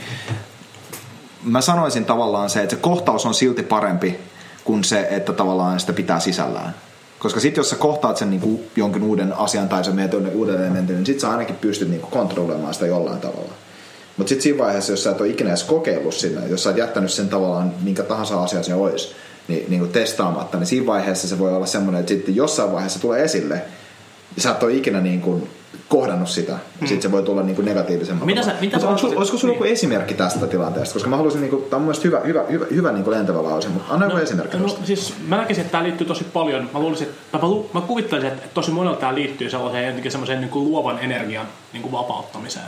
mä 1.45 1.61
sanoisin 1.61 2.05
tavallaan 2.05 2.51
se, 2.51 2.63
että 2.63 2.77
se 2.77 2.83
kohtaus 2.83 3.27
on 3.27 3.35
silti 3.35 3.63
parempi 3.63 4.21
kuin 4.65 4.85
se, 4.85 5.09
että 5.11 5.33
tavallaan 5.33 5.81
sitä 5.81 5.93
pitää 5.93 6.21
sisällään. 6.21 6.75
Koska 7.19 7.41
sitten 7.41 7.61
jos 7.61 7.71
sä 7.71 7.77
kohtaat 7.77 8.17
sen 8.17 8.31
niin 8.31 8.41
kuin 8.41 8.71
jonkin 8.77 9.03
uuden 9.03 9.33
asian 9.33 9.69
tai 9.69 9.85
sä 9.85 9.91
menet 9.91 10.15
uuden 10.15 10.61
elementin, 10.61 10.97
niin 10.97 11.07
sit 11.07 11.21
sä 11.21 11.31
ainakin 11.31 11.57
pystyt 11.57 11.89
niin 11.89 12.01
kuin 12.01 12.11
kontrolloimaan 12.11 12.75
sitä 12.75 12.87
jollain 12.87 13.21
tavalla. 13.21 13.53
Mutta 14.17 14.29
sitten 14.29 14.43
siinä 14.43 14.59
vaiheessa, 14.59 14.93
jos 14.93 15.05
sä 15.05 15.11
et 15.11 15.21
ole 15.21 15.29
ikinä 15.29 15.51
edes 15.51 15.65
kokeillut 15.65 16.15
sinne, 16.15 16.47
jos 16.49 16.63
sä 16.63 16.69
oot 16.69 16.79
jättänyt 16.79 17.11
sen 17.11 17.29
tavallaan 17.29 17.75
minkä 17.83 18.03
tahansa 18.03 18.43
asia 18.43 18.63
se 18.63 18.75
olisi, 18.75 19.15
niin, 19.49 19.65
niin 19.69 19.81
kuin 19.81 19.93
testaamatta, 19.93 20.59
niin 20.59 20.67
siinä 20.67 20.87
vaiheessa 20.87 21.29
se 21.29 21.39
voi 21.39 21.55
olla 21.55 21.67
semmoinen, 21.67 22.01
että 22.01 22.15
sitten 22.15 22.37
jossain 22.37 22.73
vaiheessa 22.73 23.01
tulee 23.01 23.25
esille, 23.25 23.63
ja 24.37 24.43
sä 24.43 24.51
et 24.51 24.63
ole 24.63 24.73
ikinä 24.73 25.01
niin 25.01 25.21
kuin 25.21 25.51
kohdannut 25.89 26.29
sitä, 26.29 26.53
hmm. 26.53 26.89
sitten 26.89 27.03
se 27.03 27.13
voi 27.13 27.23
tulla 27.23 27.43
niin 27.43 27.57
kuin 27.57 27.65
negatiivisemmin. 27.65 28.27
Mitä 28.27 28.43
sä, 28.43 28.55
mitä 28.61 28.79
sä 28.79 28.89
olisiko, 28.89 29.13
olisiko 29.17 29.39
sulla 29.39 29.53
niin. 29.53 29.59
joku 29.59 29.73
esimerkki 29.73 30.15
tästä 30.15 30.47
tilanteesta? 30.47 30.93
Koska 30.93 31.09
mä 31.09 31.17
haluaisin, 31.17 31.41
niin 31.41 31.51
kuin, 31.51 31.65
tämä 31.65 31.77
on 31.77 31.85
mun 31.85 31.95
hyvä, 32.05 32.21
hyvä, 32.21 32.45
hyvä, 32.51 32.67
hyvä 32.71 32.93
niin 32.93 33.05
kuin 33.05 33.17
lentävä 33.17 33.43
lause, 33.43 33.69
mutta 33.69 33.95
anna 33.95 34.07
no, 34.07 34.13
joku 34.13 34.23
esimerkki. 34.23 34.57
No, 34.57 34.79
siis 34.85 35.15
mä 35.27 35.37
näkisin, 35.37 35.61
että 35.61 35.73
tämä 35.73 35.85
liittyy 35.85 36.07
tosi 36.07 36.25
paljon. 36.25 36.71
Mä, 36.75 36.81
luulisin, 36.81 37.09
että, 37.09 37.39
mä, 37.39 37.49
lu, 37.49 37.71
mä 37.75 37.81
kuvittelisin, 37.81 38.33
että 38.33 38.49
tosi 38.55 38.71
monella 38.71 38.97
tämä 38.97 39.15
liittyy 39.15 39.51
sellaiseen 39.51 39.87
jotenkin 39.87 40.13
semmoiseen 40.13 40.41
niin 40.41 40.51
kuin 40.51 40.65
luovan 40.65 40.99
energian 40.99 41.47
niin 41.73 41.83
kuin 41.83 41.93
vapauttamiseen. 41.93 42.67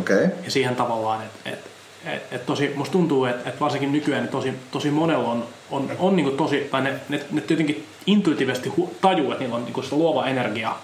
Okei. 0.00 0.16
Okay. 0.16 0.28
Ja 0.44 0.50
siihen 0.50 0.76
tavallaan, 0.76 1.22
että, 1.22 1.50
että 1.50 1.70
et, 2.06 2.22
et 2.32 2.46
tosi, 2.46 2.72
musta 2.76 2.92
tuntuu, 2.92 3.24
että 3.24 3.50
et 3.50 3.60
varsinkin 3.60 3.92
nykyään 3.92 4.22
niin 4.22 4.32
tosi, 4.32 4.54
tosi 4.70 4.90
monella 4.90 5.28
on, 5.28 5.44
on, 5.70 5.90
on 5.98 6.16
niin 6.16 6.36
tosi, 6.36 6.68
tai 6.70 6.82
ne, 6.82 6.94
ne, 7.08 7.20
ne 7.30 7.42
jotenkin 7.50 7.86
intuitiivisesti 8.06 8.68
hu, 8.68 8.94
tajuu, 9.00 9.32
että 9.32 9.44
niillä 9.44 9.56
on 9.56 9.64
niin 9.64 9.84
sitä 9.84 9.96
luova 9.96 10.26
energia, 10.26 10.76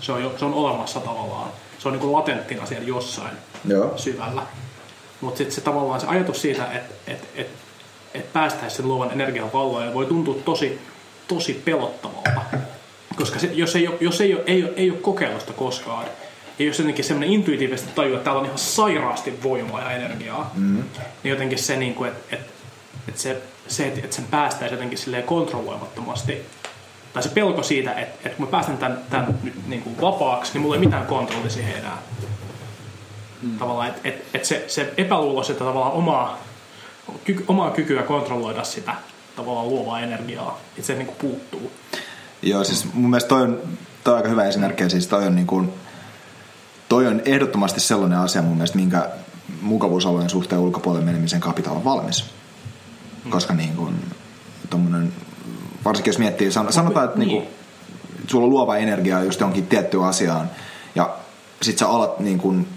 se 0.00 0.12
on, 0.12 0.32
se 0.36 0.44
on 0.44 0.54
olemassa 0.54 1.00
tavallaan. 1.00 1.50
Se 1.78 1.88
on 1.88 1.98
niin 1.98 2.12
latenttina 2.12 2.66
siellä 2.66 2.88
jossain 2.88 3.36
Joo. 3.64 3.92
syvällä. 3.96 4.42
Mutta 5.20 5.38
sitten 5.38 5.54
se 5.54 5.60
tavallaan 5.60 6.00
se 6.00 6.06
ajatus 6.06 6.42
siitä, 6.42 6.66
että 6.72 6.94
et, 7.06 7.28
et, 7.34 7.50
et 8.14 8.32
päästäisiin 8.32 8.76
sen 8.76 8.88
luovan 8.88 9.10
energian 9.12 9.52
valloille 9.52 9.94
voi 9.94 10.06
tuntua 10.06 10.34
tosi, 10.44 10.80
tosi 11.28 11.62
pelottavalta. 11.64 12.40
Koska 13.16 13.38
se, 13.38 13.50
jos, 13.52 13.76
ei 13.76 13.88
ole, 13.88 13.96
jos 14.00 14.20
ei 14.20 14.34
ole, 14.34 14.42
ei 14.46 14.64
ole, 14.64 14.72
ei 14.76 14.90
ole 14.90 14.98
kokeilusta 14.98 15.52
koskaan, 15.52 16.04
ja 16.58 16.64
jos 16.64 16.78
jotenkin 16.78 17.04
semmoinen 17.04 17.34
intuitiivisesti 17.34 17.90
tajuu, 17.94 18.14
että 18.14 18.24
täällä 18.24 18.40
on 18.40 18.46
ihan 18.46 18.58
sairaasti 18.58 19.42
voimaa 19.42 19.80
ja 19.80 19.90
energiaa, 19.90 20.50
mm. 20.54 20.82
niin 21.22 21.30
jotenkin 21.30 21.58
se, 21.58 21.76
niin 21.76 21.94
kuin, 21.94 22.08
että, 22.08 22.36
että, 22.36 22.52
että 23.08 23.20
se, 23.20 23.42
se, 23.68 23.86
että 23.86 24.16
sen 24.16 24.24
päästäisiin 24.24 24.76
jotenkin 24.76 24.98
silleen 24.98 25.22
kontrolloimattomasti, 25.22 26.46
tai 27.12 27.22
se 27.22 27.28
pelko 27.28 27.62
siitä, 27.62 27.92
että, 27.92 28.28
että 28.28 28.36
kun 28.36 28.46
mä 28.46 28.50
päästän 28.50 28.78
tämän, 28.78 28.98
tämän 29.10 29.38
nyt 29.42 29.68
niin 29.68 29.82
kuin 29.82 30.00
vapaaksi, 30.00 30.52
niin 30.52 30.62
mulla 30.62 30.74
ei 30.74 30.80
mitään 30.80 31.06
kontrolli 31.06 31.50
siihen 31.50 31.76
enää. 31.76 31.98
Mm. 33.42 33.58
Tavallaan, 33.58 33.88
että, 33.88 34.00
että, 34.04 34.24
että 34.34 34.48
se, 34.48 34.64
se 34.68 34.94
epäluulo 34.96 35.42
sitä 35.42 35.58
tavallaan 35.58 35.92
omaa, 35.92 36.38
ky, 37.24 37.44
omaa 37.48 37.70
kykyä 37.70 38.02
kontrolloida 38.02 38.64
sitä 38.64 38.94
tavallaan 39.36 39.68
luovaa 39.68 40.00
energiaa, 40.00 40.60
että 40.76 40.86
se 40.86 40.94
niin 40.94 41.06
kuin 41.06 41.16
puuttuu. 41.18 41.72
Joo, 42.42 42.64
siis 42.64 42.94
mun 42.94 43.10
mielestä 43.10 43.28
toi 43.28 43.42
on, 43.42 43.62
toi 44.04 44.12
on 44.12 44.16
aika 44.16 44.28
hyvä 44.28 44.44
esimerkki, 44.44 44.90
siis 44.90 45.06
toi 45.06 45.26
on 45.26 45.34
niin 45.34 45.46
kuin, 45.46 45.72
toi 46.88 47.06
on 47.06 47.22
ehdottomasti 47.24 47.80
sellainen 47.80 48.18
asia 48.18 48.42
mun 48.42 48.56
mielestä, 48.56 48.78
minkä 48.78 49.08
mukavuusalueen 49.62 50.30
suhteen 50.30 50.60
ulkopuolelle 50.60 51.06
menemisen 51.06 51.40
kapita 51.40 51.70
on 51.70 51.84
valmis. 51.84 52.24
Koska 53.30 53.54
niin 53.54 53.76
kuin, 53.76 53.94
tommonen, 54.70 55.12
varsinkin 55.84 56.10
jos 56.10 56.18
miettii, 56.18 56.52
sanotaan, 56.52 57.04
että 57.04 57.18
niin. 57.18 57.28
Niin 57.28 57.42
kuin, 57.42 57.54
sulla 58.26 58.44
on 58.44 58.50
luova 58.50 58.76
energia 58.76 59.22
just 59.22 59.40
johonkin 59.40 59.66
tiettyyn 59.66 60.04
asiaan, 60.04 60.50
ja 60.94 61.16
sit 61.62 61.78
sä 61.78 61.88
alat 61.88 62.20
niin 62.20 62.38
kuin, 62.38 62.68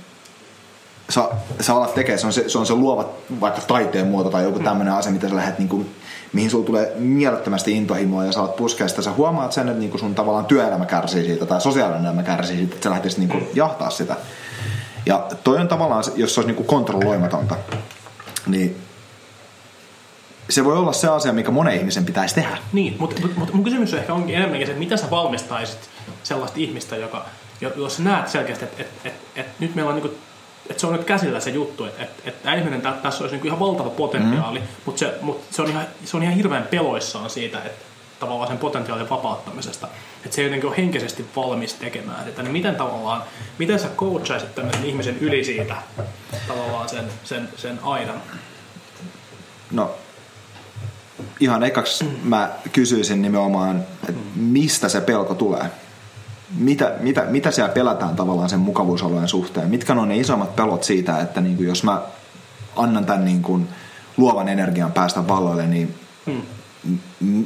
sä, 1.09 1.29
sä 1.59 1.75
alat 1.75 1.93
tekemään, 1.93 2.19
se 2.19 2.27
on 2.27 2.33
se, 2.33 2.49
se 2.49 2.57
on 2.57 2.65
se 2.65 2.73
luova 2.73 3.09
vaikka 3.41 3.61
taiteen 3.61 4.07
muoto 4.07 4.29
tai 4.29 4.43
joku 4.43 4.59
mm. 4.59 4.65
tämmöinen 4.65 4.93
asia, 4.93 5.11
mitä 5.11 5.29
sä 5.29 5.35
lähdet 5.35 5.59
niin 5.59 5.69
kuin, 5.69 5.95
mihin 6.33 6.49
sulla 6.49 6.65
tulee 6.65 6.93
mielettömästi 6.95 7.71
intohimoa 7.71 8.25
ja 8.25 8.31
sä 8.31 8.39
alat 8.39 8.55
puskea 8.55 8.87
sitä, 8.87 9.01
sä 9.01 9.11
huomaat 9.11 9.51
sen, 9.51 9.67
että 9.67 9.79
niinku 9.79 9.97
sun 9.97 10.15
tavallaan 10.15 10.45
työelämä 10.45 10.85
kärsii 10.85 11.25
siitä 11.25 11.45
tai 11.45 11.61
sosiaalinen 11.61 12.05
elämä 12.05 12.23
kärsii 12.23 12.57
siitä, 12.57 12.75
että 12.75 12.83
sä 12.83 12.89
lähtisit 12.89 13.19
niinku 13.19 13.37
jahtaa 13.53 13.89
sitä. 13.89 14.15
Ja 15.05 15.27
toi 15.43 15.57
on 15.57 15.67
tavallaan, 15.67 16.03
jos 16.15 16.33
se 16.33 16.39
olisi 16.39 16.47
niinku 16.47 16.63
kontrolloimatonta, 16.63 17.55
niin 18.47 18.77
se 20.49 20.65
voi 20.65 20.77
olla 20.77 20.93
se 20.93 21.07
asia, 21.07 21.33
mikä 21.33 21.51
monen 21.51 21.75
ihmisen 21.75 22.05
pitäisi 22.05 22.35
tehdä. 22.35 22.57
Niin, 22.73 22.95
mutta, 22.99 23.21
mutta 23.35 23.53
mun 23.53 23.63
kysymys 23.63 23.93
on 23.93 23.99
ehkä 23.99 24.13
onkin 24.13 24.35
enemmänkin 24.35 24.67
se, 24.67 24.71
että 24.71 24.79
mitä 24.79 24.97
sä 24.97 25.09
valmistaisit 25.11 25.79
sellaista 26.23 26.59
ihmistä, 26.59 26.95
joka, 26.95 27.25
jos 27.61 27.97
sä 27.97 28.03
näet 28.03 28.27
selkeästi, 28.27 28.65
että, 28.65 28.81
että, 28.81 29.09
että, 29.09 29.19
että 29.35 29.51
nyt 29.59 29.75
meillä 29.75 29.93
on 29.93 30.01
niin 30.01 30.17
että 30.71 30.81
se 30.81 30.87
on 30.87 30.93
nyt 30.93 31.03
käsillä 31.03 31.39
se 31.39 31.49
juttu, 31.49 31.85
että, 31.85 32.03
että, 32.03 32.21
että 32.25 32.53
ihminen 32.53 32.81
tässä 32.81 33.23
olisi 33.23 33.35
niin 33.35 33.45
ihan 33.45 33.59
valtava 33.59 33.89
potentiaali, 33.89 34.59
mm. 34.59 34.65
mutta, 34.85 34.99
se, 34.99 35.13
mutta 35.21 35.55
se, 35.55 35.61
on 35.61 35.69
ihan, 35.69 35.85
se 36.05 36.17
on 36.17 36.23
ihan 36.23 36.35
hirveän 36.35 36.63
peloissaan 36.63 37.29
siitä, 37.29 37.61
että 37.63 37.85
tavallaan 38.19 38.47
sen 38.47 38.57
potentiaalin 38.57 39.09
vapauttamisesta. 39.09 39.87
Että 40.25 40.35
se 40.35 40.41
ei 40.41 40.45
jotenkin 40.45 40.69
ole 40.69 40.77
henkisesti 40.77 41.25
valmis 41.35 41.73
tekemään 41.73 42.25
sitä. 42.25 42.43
Niin 42.43 42.51
miten 42.51 42.75
tavallaan, 42.75 43.23
miten 43.57 43.79
sä 43.79 43.87
coachaisit 43.97 44.55
tämmöisen 44.55 44.85
ihmisen 44.85 45.17
yli 45.17 45.43
siitä 45.43 45.75
tavallaan 46.47 46.89
sen, 46.89 47.05
sen, 47.23 47.49
sen 47.55 47.79
aidan? 47.83 48.21
No, 49.71 49.91
ihan 51.39 51.63
ekaksi 51.63 52.05
mä 52.23 52.49
kysyisin 52.71 53.21
nimenomaan, 53.21 53.83
että 54.09 54.21
mistä 54.35 54.89
se 54.89 55.01
pelko 55.01 55.35
tulee 55.35 55.65
mitä, 56.57 56.91
mitä, 56.99 57.21
mitä 57.21 57.51
siellä 57.51 57.73
pelätään 57.73 58.15
tavallaan 58.15 58.49
sen 58.49 58.59
mukavuusalueen 58.59 59.27
suhteen? 59.27 59.69
Mitkä 59.69 59.93
on 59.93 60.09
ne 60.09 60.17
isommat 60.17 60.55
pelot 60.55 60.83
siitä, 60.83 61.19
että 61.19 61.41
niin 61.41 61.57
kuin 61.57 61.67
jos 61.67 61.83
mä 61.83 62.01
annan 62.75 63.05
tämän 63.05 63.25
niin 63.25 63.41
kuin 63.41 63.67
luovan 64.17 64.49
energian 64.49 64.91
päästä 64.91 65.27
valloille, 65.27 65.67
niin 65.67 65.95
hmm. 66.25 66.41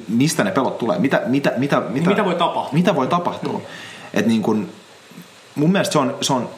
mistä 0.08 0.44
ne 0.44 0.52
pelot 0.52 0.78
tulee? 0.78 1.00
Mitä, 1.00 1.22
mitä, 1.26 1.54
mitä, 1.58 1.82
mitä, 1.90 2.10
mitä 2.10 2.26
voi 2.26 2.36
tapahtua? 2.36 2.74
Mitä 2.74 2.96
voi 2.96 3.08
tapahtua? 3.08 3.58
Hmm. 3.58 3.68
Et 4.14 4.26
niin 4.26 4.42
kuin, 4.42 4.72
mun 5.56 5.72
mielestä 5.72 5.94
se 5.94 6.00
on, 6.00 6.16
se 6.22 6.34
on 6.34 6.50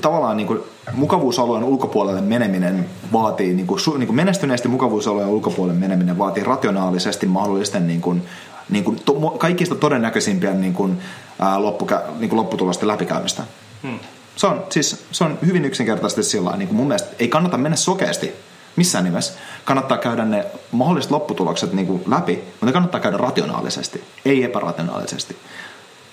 tavallaan 0.00 0.36
niin 0.36 0.46
kuin 0.46 0.60
mukavuusalueen 0.92 1.64
ulkopuolelle 1.64 2.20
meneminen 2.20 2.86
vaatii, 3.12 3.54
niin 3.54 3.66
kuin, 3.66 3.80
niin 3.98 4.06
kuin 4.06 4.16
menestyneesti 4.16 4.68
mukavuusalueen 4.68 5.28
ulkopuolelle 5.28 5.80
meneminen 5.80 6.18
vaatii 6.18 6.44
rationaalisesti 6.44 7.26
mahdollisten 7.26 7.86
niin 7.86 8.00
kuin, 8.00 8.22
niin 8.70 8.84
kuin, 8.84 9.00
to, 9.04 9.14
kaikista 9.14 9.74
todennäköisimpiä 9.74 10.54
niin 10.54 10.74
kuin, 10.74 10.98
ää, 11.38 11.62
loppukä, 11.62 12.02
niin 12.18 12.28
kuin 12.28 12.36
lopputulosten 12.36 12.88
läpikäymistä. 12.88 13.42
Hmm. 13.82 13.98
Se, 14.36 14.46
on, 14.46 14.64
siis, 14.70 15.04
se 15.12 15.24
on 15.24 15.38
hyvin 15.46 15.64
yksinkertaisesti 15.64 16.22
sillä 16.22 16.56
niin 16.56 16.68
kuin 16.68 16.76
mun 16.76 16.88
mielestä 16.88 17.08
ei 17.18 17.28
kannata 17.28 17.56
mennä 17.56 17.76
sokeasti 17.76 18.34
missään 18.76 19.04
nimessä. 19.04 19.32
Kannattaa 19.64 19.98
käydä 19.98 20.24
ne 20.24 20.46
mahdolliset 20.72 21.10
lopputulokset 21.10 21.72
niin 21.72 21.86
kuin 21.86 22.02
läpi, 22.06 22.42
mutta 22.60 22.72
kannattaa 22.72 23.00
käydä 23.00 23.16
rationaalisesti, 23.16 24.04
ei 24.24 24.44
epärationaalisesti. 24.44 25.36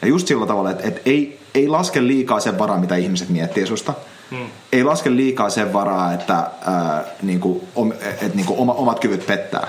Ja 0.02 0.08
just 0.08 0.28
sillä 0.28 0.46
tavalla, 0.46 0.72
että, 0.72 0.88
että 0.88 1.02
ei, 1.06 1.40
ei 1.54 1.68
laske 1.68 2.08
liikaa 2.08 2.40
sen 2.40 2.60
varaa, 2.60 2.80
mitä 2.80 2.96
ihmiset 2.96 3.30
miettii 3.30 3.68
susta. 3.68 3.94
Hmm. 4.32 4.48
Ei 4.72 4.84
laske 4.84 5.16
liikaa 5.16 5.50
sen 5.50 5.74
varaa, 5.74 6.14
että, 6.14 6.36
ää, 6.66 7.04
niin 7.22 7.40
kuin, 7.40 7.62
että 8.02 8.36
niin 8.36 8.46
kuin 8.46 8.60
oma, 8.60 8.74
omat 8.74 9.00
kyvyt 9.00 9.28
pettää 9.28 9.68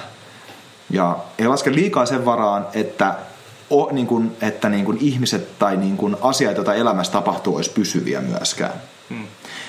ja 0.90 1.16
ei 1.38 1.48
laske 1.48 1.72
liikaa 1.72 2.06
sen 2.06 2.24
varaan, 2.24 2.66
että, 2.74 3.14
o, 3.70 3.88
niin 3.92 4.06
kuin, 4.06 4.36
että 4.40 4.68
niin 4.68 4.84
kuin 4.84 4.98
ihmiset 5.00 5.58
tai 5.58 5.76
niin 5.76 5.96
kuin 5.96 6.16
asiat, 6.20 6.56
joita 6.56 6.74
elämässä 6.74 7.12
tapahtuu, 7.12 7.56
olisi 7.56 7.70
pysyviä 7.70 8.20
myöskään. 8.20 8.72
Hmm. 9.10 9.26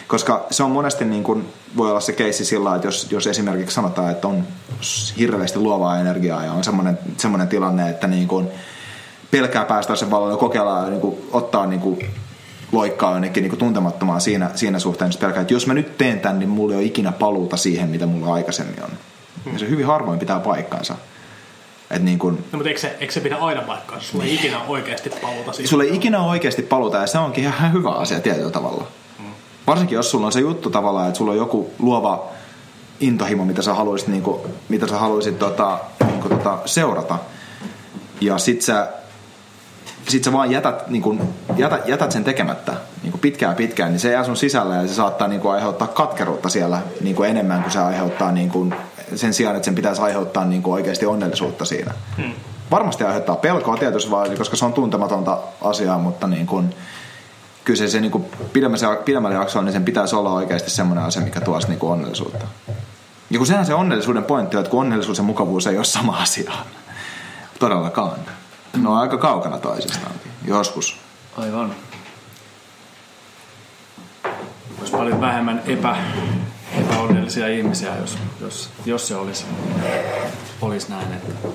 Koska 0.08 0.45
se 0.51 0.63
on 0.63 0.71
monesti, 0.71 1.05
niin 1.05 1.23
kuin, 1.23 1.49
voi 1.77 1.89
olla 1.89 1.99
se 1.99 2.13
keissi 2.13 2.45
sillä 2.45 2.75
että 2.75 2.88
jos, 2.88 3.08
jos 3.12 3.27
esimerkiksi 3.27 3.75
sanotaan, 3.75 4.12
että 4.12 4.27
on 4.27 4.43
hirveästi 5.17 5.60
luovaa 5.60 5.99
energiaa 5.99 6.45
ja 6.45 6.53
on 6.53 6.63
semmoinen, 6.63 6.99
semmoinen 7.17 7.47
tilanne, 7.47 7.89
että 7.89 8.08
niin 8.08 8.27
kuin 8.27 8.47
pelkää 9.32 9.65
päästä 9.65 9.95
sen 9.95 10.12
valolle 10.12 10.34
ja 10.34 10.38
kokeilla 10.38 10.89
niin 10.89 11.01
kuin, 11.01 11.17
ottaa 11.32 11.65
niin 11.65 11.82
kuin, 11.82 11.99
loikkaa 12.71 13.12
jonnekin 13.12 13.43
niin 13.43 13.58
tuntemattomaan 13.58 14.21
siinä, 14.21 14.51
siinä 14.55 14.79
suhteen, 14.79 15.12
että 15.12 15.21
pelkää, 15.21 15.41
että 15.41 15.53
jos 15.53 15.67
mä 15.67 15.73
nyt 15.73 15.97
teen 15.97 16.19
tämän, 16.19 16.39
niin 16.39 16.49
mulla 16.49 16.73
ei 16.73 16.77
ole 16.77 16.86
ikinä 16.86 17.12
paluuta 17.12 17.58
siihen, 17.58 17.89
mitä 17.89 18.05
mulla 18.05 18.34
aikaisemmin 18.34 18.84
on. 18.84 18.89
Hmm. 19.45 19.54
Ja 19.54 19.60
se 19.60 19.69
hyvin 19.69 19.86
harvoin 19.86 20.19
pitää 20.19 20.39
paikkansa. 20.39 20.95
Et 21.91 22.04
niin 22.04 22.19
kun, 22.19 22.34
no, 22.34 22.58
mutta 22.58 22.69
eikö 22.69 22.82
se, 22.82 22.97
eikö 22.99 23.13
se 23.13 23.19
pidä 23.19 23.36
aina 23.36 23.62
paikkaa? 23.62 23.99
Sulla 23.99 24.23
ei 24.23 24.36
ikinä 24.36 24.63
oikeasti 24.67 25.10
paluta 25.10 25.54
siihen. 25.54 25.69
Sulla 25.69 25.84
ei 25.84 25.95
ikinä 25.95 26.23
oikeasti 26.23 26.62
paluta 26.62 26.97
ja 26.97 27.08
se 27.08 27.17
onkin 27.17 27.43
ihan 27.43 27.73
hyvä 27.73 27.91
asia 27.91 28.19
tietyllä 28.19 28.52
tavalla. 28.52 28.88
Mm. 29.19 29.25
Varsinkin 29.67 29.95
jos 29.95 30.12
sulla 30.12 30.25
on 30.25 30.32
se 30.32 30.39
juttu 30.39 30.69
tavallaan, 30.69 31.08
että 31.08 31.17
sulla 31.17 31.32
on 31.32 31.38
joku 31.38 31.73
luova 31.80 32.28
intohimo, 32.99 33.45
mitä 33.45 33.62
sä 33.62 33.73
haluaisit, 33.73 34.08
niin 34.08 34.23
kuin, 34.23 34.42
mitä 34.69 34.87
sä 34.87 34.98
haluaisit 34.98 35.40
tota, 35.40 35.79
niin 36.06 36.21
kuin, 36.21 36.37
tota, 36.37 36.58
seurata. 36.65 37.17
Ja 38.21 38.37
sit 38.37 38.62
sä, 38.62 38.87
sit 40.08 40.23
sä 40.23 40.33
vaan 40.33 40.52
jätät, 40.52 40.87
niin 40.87 41.02
kuin, 41.02 41.21
jätät, 41.58 41.87
jätät 41.87 42.12
sen 42.12 42.23
tekemättä 42.23 42.73
niin 43.04 43.12
kuin 43.12 43.21
pitkään 43.21 43.56
pitkään, 43.56 43.92
niin 43.92 44.00
se 44.00 44.12
jää 44.12 44.23
sun 44.23 44.37
sisällä 44.37 44.75
ja 44.75 44.87
se 44.87 44.94
saattaa 44.94 45.27
niin 45.27 45.42
kuin, 45.42 45.54
aiheuttaa 45.54 45.87
katkeruutta 45.87 46.50
siellä 46.50 46.81
niin 47.02 47.15
kuin 47.15 47.29
enemmän 47.29 47.62
kuin 47.62 47.71
se 47.71 47.79
aiheuttaa 47.79 48.31
niin 48.31 48.50
kuin, 48.50 48.75
sen 49.15 49.33
sijaan, 49.33 49.55
että 49.55 49.65
sen 49.65 49.75
pitäisi 49.75 50.01
aiheuttaa 50.01 50.45
niin 50.45 50.62
kuin 50.62 50.73
oikeasti 50.73 51.05
onnellisuutta 51.05 51.65
siinä. 51.65 51.93
Hmm. 52.17 52.33
Varmasti 52.71 53.03
aiheuttaa 53.03 53.35
pelkoa 53.35 53.77
tietysti 53.77 54.12
vaan, 54.12 54.37
koska 54.37 54.55
se 54.55 54.65
on 54.65 54.73
tuntematonta 54.73 55.37
asiaa, 55.62 55.97
mutta 55.97 56.27
niin 56.27 56.45
kuin, 56.45 56.75
kyllä 57.65 57.77
se, 57.77 57.87
se 57.87 58.01
niin 58.01 58.12
kuin 58.12 58.25
pidemmällä, 59.05 59.35
jaksolla, 59.35 59.65
niin 59.65 59.73
sen 59.73 59.85
pitäisi 59.85 60.15
olla 60.15 60.33
oikeasti 60.33 60.69
semmoinen 60.69 61.03
asia, 61.03 61.21
mikä 61.21 61.41
tuo 61.41 61.60
niin 61.67 61.79
kuin 61.79 61.91
onnellisuutta. 61.91 62.45
Ja 63.29 63.37
kun 63.37 63.47
sehän 63.47 63.65
se 63.65 63.73
onnellisuuden 63.73 64.23
pointti 64.23 64.57
on, 64.57 64.62
että 64.62 64.71
kun 64.71 64.79
onnellisuus 64.79 65.17
ja 65.17 65.23
mukavuus 65.23 65.67
ei 65.67 65.77
ole 65.77 65.85
sama 65.85 66.17
asia. 66.17 66.51
Todellakaan. 67.60 68.19
Ne 68.77 68.89
on 68.89 68.97
aika 68.97 69.17
kaukana 69.17 69.57
toisistaan. 69.57 70.12
Joskus. 70.45 70.97
Aivan. 71.37 71.75
Olisi 74.79 74.91
paljon 74.91 75.21
vähemmän 75.21 75.62
epä, 75.65 75.97
epäonnellisia 76.78 77.48
ihmisiä, 77.48 77.96
jos, 77.98 78.17
jos, 78.42 78.70
jos 78.86 79.08
se 79.08 79.15
olisi, 79.15 79.46
olisi 80.62 80.90
näin. 80.90 81.13
Että 81.13 81.48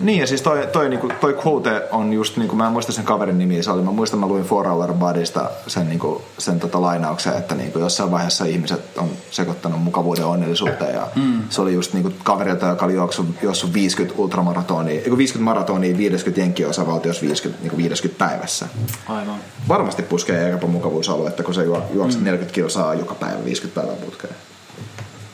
niin 0.00 0.20
ja 0.20 0.26
siis 0.26 0.42
toi, 0.42 0.68
toi, 0.72 0.88
niinku, 0.88 1.08
toi 1.20 1.38
quote 1.46 1.82
on 1.90 2.12
just, 2.12 2.36
niinku, 2.36 2.56
mä 2.56 2.66
en 2.66 2.72
muista 2.72 2.92
sen 2.92 3.04
kaverin 3.04 3.38
nimi, 3.38 3.62
se 3.62 3.70
oli, 3.70 3.82
mä 3.82 3.90
muistan 3.90 4.20
mä 4.20 4.26
luin 4.26 4.44
Four 4.44 4.68
Hour 4.68 4.94
Bodysta 4.94 5.50
sen, 5.66 5.88
niinku, 5.88 6.22
sen 6.38 6.60
tota 6.60 6.80
lainauksen, 6.80 7.36
että 7.36 7.54
niinku, 7.54 7.78
jossain 7.78 8.10
vaiheessa 8.10 8.44
ihmiset 8.44 8.98
on 8.98 9.10
sekoittanut 9.30 9.82
mukavuuden 9.82 10.24
onnellisuuteen 10.24 10.94
ja 10.94 11.08
mm. 11.16 11.42
se 11.50 11.60
oli 11.60 11.74
just 11.74 11.92
niinku, 11.92 12.12
kaverilta, 12.22 12.66
joka 12.66 12.84
oli 12.84 12.94
juossut, 12.94 13.26
juossut 13.42 13.72
50 13.74 14.22
ultramaratonia, 14.22 15.00
50 15.16 15.44
maratonia 15.44 15.96
50 15.96 16.40
jenkiosavaltiossa 16.40 17.22
50, 17.22 17.62
niinku 17.62 17.76
50 17.76 18.26
päivässä. 18.26 18.68
Aivan. 19.08 19.38
Varmasti 19.68 20.02
puskee 20.02 20.52
aika 20.52 20.66
mukavuusaluetta, 20.66 21.42
kun 21.42 21.54
se 21.54 21.64
juo, 21.64 21.82
juokset 21.94 22.20
mm. 22.20 22.24
40 22.24 22.54
kilsaa 22.54 22.94
joka 22.94 23.14
päivä 23.14 23.44
50 23.44 23.80
päivän 23.80 24.04
putkeen. 24.04 24.34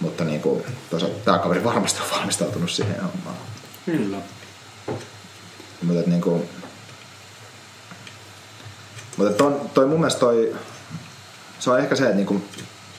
Mutta 0.00 0.24
niinku, 0.24 0.62
tämä 1.24 1.38
kaveri 1.38 1.64
varmasti 1.64 2.00
on 2.02 2.18
valmistautunut 2.18 2.70
siihen 2.70 3.00
hommaan. 3.00 3.36
Kyllä. 3.86 4.18
Mutta 5.82 6.00
et 6.00 6.06
niinku, 6.06 6.42
mutta 9.16 9.32
toi, 9.32 9.60
toi 9.74 9.86
mun 9.86 9.98
mielestä 9.98 10.20
toi, 10.20 10.56
se 11.58 11.70
on 11.70 11.78
ehkä 11.78 11.96
se, 11.96 12.04
että 12.04 12.16
niinku, 12.16 12.42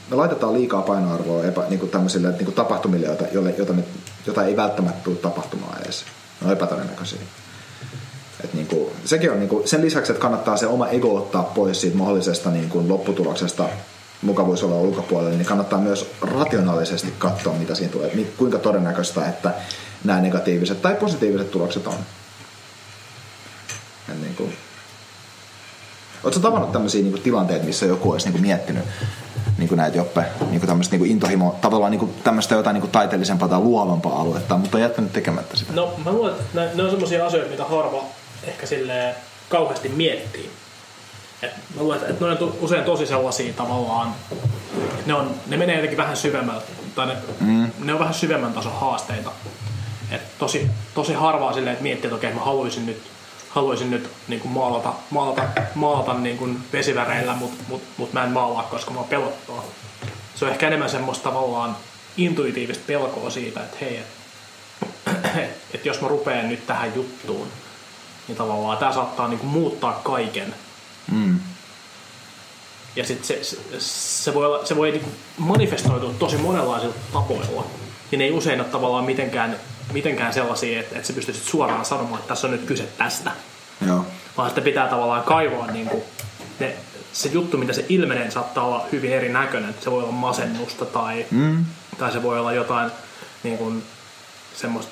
me 0.09 0.15
laitetaan 0.15 0.53
liikaa 0.53 0.81
painoarvoa 0.81 1.43
epä, 1.43 1.63
niinku 1.69 1.87
tämmöisille 1.87 2.31
niinku 2.31 2.51
tapahtumille, 2.51 3.07
joita, 3.07 3.23
joille, 3.31 3.55
jota, 3.57 3.73
me, 3.73 3.83
jota 4.27 4.45
ei 4.45 4.55
välttämättä 4.55 5.03
tule 5.03 5.15
tapahtumaan 5.15 5.81
edes. 5.81 6.05
Ne 6.41 6.47
on 6.47 6.53
epätodennäköisiä. 6.53 7.19
Et 8.43 8.53
niinku, 8.53 8.91
sekin 9.05 9.31
on 9.31 9.39
niinku, 9.39 9.61
sen 9.65 9.81
lisäksi, 9.81 10.11
että 10.11 10.21
kannattaa 10.21 10.57
se 10.57 10.67
oma 10.67 10.87
ego 10.87 11.15
ottaa 11.15 11.43
pois 11.43 11.81
siitä 11.81 11.97
mahdollisesta 11.97 12.49
niinku, 12.49 12.89
lopputuloksesta 12.89 13.69
mukavuus 14.21 14.63
olla 14.63 14.75
ulkopuolelle, 14.75 15.35
niin 15.35 15.45
kannattaa 15.45 15.79
myös 15.79 16.11
rationaalisesti 16.21 17.13
katsoa, 17.17 17.53
mitä 17.53 17.75
siinä 17.75 17.91
tulee. 17.91 18.27
Kuinka 18.37 18.57
todennäköistä, 18.57 19.27
että 19.27 19.53
nämä 20.03 20.21
negatiiviset 20.21 20.81
tai 20.81 20.95
positiiviset 20.95 21.51
tulokset 21.51 21.87
on. 21.87 21.97
Et 24.09 24.21
niin 24.21 24.35
kuin, 24.35 24.57
Oletko 26.23 26.39
tavannut 26.39 26.71
tämmöisiä 26.71 27.01
niin 27.01 27.11
kuin, 27.11 27.21
tilanteita, 27.21 27.65
missä 27.65 27.85
joku 27.85 28.11
olisi 28.11 28.25
niin 28.25 28.33
kuin, 28.33 28.41
miettinyt 28.41 28.83
niin 29.57 29.69
kuin 29.69 29.77
näitä 29.77 29.97
joppe, 29.97 30.25
niin 30.39 30.59
kuin 30.59 30.67
tämmöistä 30.67 30.93
niin 30.93 30.99
kuin 30.99 31.11
intohimo, 31.11 31.55
tavallaan 31.61 31.91
niin 31.91 31.99
kuin, 31.99 32.13
tämmöistä 32.23 32.55
jotain 32.55 32.73
niin 32.73 32.81
kuin, 32.81 32.91
taiteellisempaa 32.91 33.47
tai 33.47 33.59
luovampaa 33.59 34.21
aluetta, 34.21 34.57
mutta 34.57 34.77
on 34.77 34.81
jättänyt 34.81 35.13
tekemättä 35.13 35.57
sitä? 35.57 35.73
No 35.73 35.93
mä 36.05 36.11
luulen, 36.11 36.33
että 36.33 36.61
ne, 36.61 36.69
ne 36.73 36.83
on 36.83 36.89
semmoisia 36.89 37.25
asioita, 37.25 37.51
mitä 37.51 37.63
harva 37.63 38.03
ehkä 38.43 38.65
sille 38.65 39.15
kauheasti 39.49 39.89
miettii. 39.89 40.49
Et 41.41 41.51
mä 41.75 41.81
luulen, 41.81 41.99
että 42.09 42.25
ne 42.25 42.31
on 42.31 42.53
usein 42.61 42.83
tosi 42.83 43.05
sellaisia 43.05 43.53
tavallaan, 43.53 44.15
ne, 45.05 45.13
on, 45.13 45.35
ne 45.47 45.57
menee 45.57 45.75
jotenkin 45.75 45.97
vähän 45.97 46.17
syvemmällä, 46.17 46.61
tai 46.95 47.05
ne, 47.05 47.15
mm. 47.39 47.71
ne 47.79 47.93
on 47.93 47.99
vähän 47.99 48.13
syvemmän 48.13 48.53
tason 48.53 48.73
haasteita. 48.79 49.31
Et 50.11 50.21
tosi, 50.39 50.67
tosi 50.93 51.13
harvaa 51.13 51.53
silleen, 51.53 51.73
että 51.73 51.83
miettii, 51.83 52.07
että 52.07 52.15
okei, 52.15 52.33
mä 52.33 52.41
haluaisin 52.41 52.85
nyt 52.85 53.01
haluaisin 53.49 53.91
nyt 53.91 54.09
niin 54.27 54.41
kuin 54.41 54.51
maalata, 54.51 54.93
maalata, 55.09 55.43
maalata 55.75 56.13
niin 56.13 56.37
kuin 56.37 56.63
vesiväreillä, 56.73 57.33
mutta 57.33 57.63
mut, 57.67 57.83
mut 57.97 58.13
mä 58.13 58.23
en 58.23 58.31
maalaa, 58.31 58.63
koska 58.63 58.91
mä 58.91 59.03
pelottaa. 59.03 59.63
Se 60.35 60.45
on 60.45 60.51
ehkä 60.51 60.67
enemmän 60.67 60.89
semmoista 60.89 61.29
tavallaan 61.29 61.77
intuitiivista 62.17 62.83
pelkoa 62.87 63.29
siitä, 63.29 63.63
että 63.63 63.77
hei, 63.81 63.97
että 63.97 64.17
et 65.73 65.85
jos 65.85 66.01
mä 66.01 66.07
rupean 66.07 66.49
nyt 66.49 66.67
tähän 66.67 66.95
juttuun, 66.95 67.47
niin 68.27 68.37
tavallaan 68.37 68.77
tämä 68.77 68.93
saattaa 68.93 69.27
niin 69.27 69.39
kuin 69.39 69.49
muuttaa 69.49 70.01
kaiken. 70.03 70.55
Mm. 71.11 71.39
Ja 72.95 73.05
sit 73.05 73.25
se, 73.25 73.43
se, 73.43 73.57
se 73.79 74.33
voi, 74.33 74.45
olla, 74.45 74.65
se 74.65 74.75
voi 74.75 74.91
niin 74.91 75.01
kuin 75.01 75.15
manifestoitua 75.37 76.13
tosi 76.19 76.37
monenlaisilla 76.37 76.93
tapoilla. 77.13 77.63
Ja 78.11 78.17
ne 78.17 78.23
ei 78.23 78.31
usein 78.31 78.61
ole 78.61 78.69
tavallaan 78.69 79.05
mitenkään 79.05 79.59
mitenkään 79.93 80.33
sellaisia, 80.33 80.79
että, 80.79 80.95
että 80.95 81.07
sä 81.07 81.13
pystyisit 81.13 81.43
suoraan 81.43 81.85
sanomaan, 81.85 82.19
että 82.19 82.27
tässä 82.27 82.47
on 82.47 82.51
nyt 82.51 82.65
kyse 82.65 82.83
tästä. 82.83 83.31
Joo. 83.87 84.05
Vaan 84.37 84.49
että 84.49 84.61
pitää 84.61 84.87
tavallaan 84.87 85.23
kaivaa 85.23 85.71
niin 85.71 85.87
kuin 85.87 86.03
ne, 86.59 86.75
se 87.13 87.29
juttu, 87.29 87.57
mitä 87.57 87.73
se 87.73 87.85
ilmenee, 87.89 88.31
saattaa 88.31 88.65
olla 88.65 88.85
hyvin 88.91 89.13
erinäköinen. 89.13 89.75
Se 89.81 89.91
voi 89.91 90.03
olla 90.03 90.11
masennusta 90.11 90.85
tai, 90.85 91.25
mm. 91.31 91.65
tai 91.97 92.11
se 92.11 92.23
voi 92.23 92.39
olla 92.39 92.53
jotain 92.53 92.91
niin 93.43 93.57
kuin, 93.57 93.83
semmoista 94.55 94.91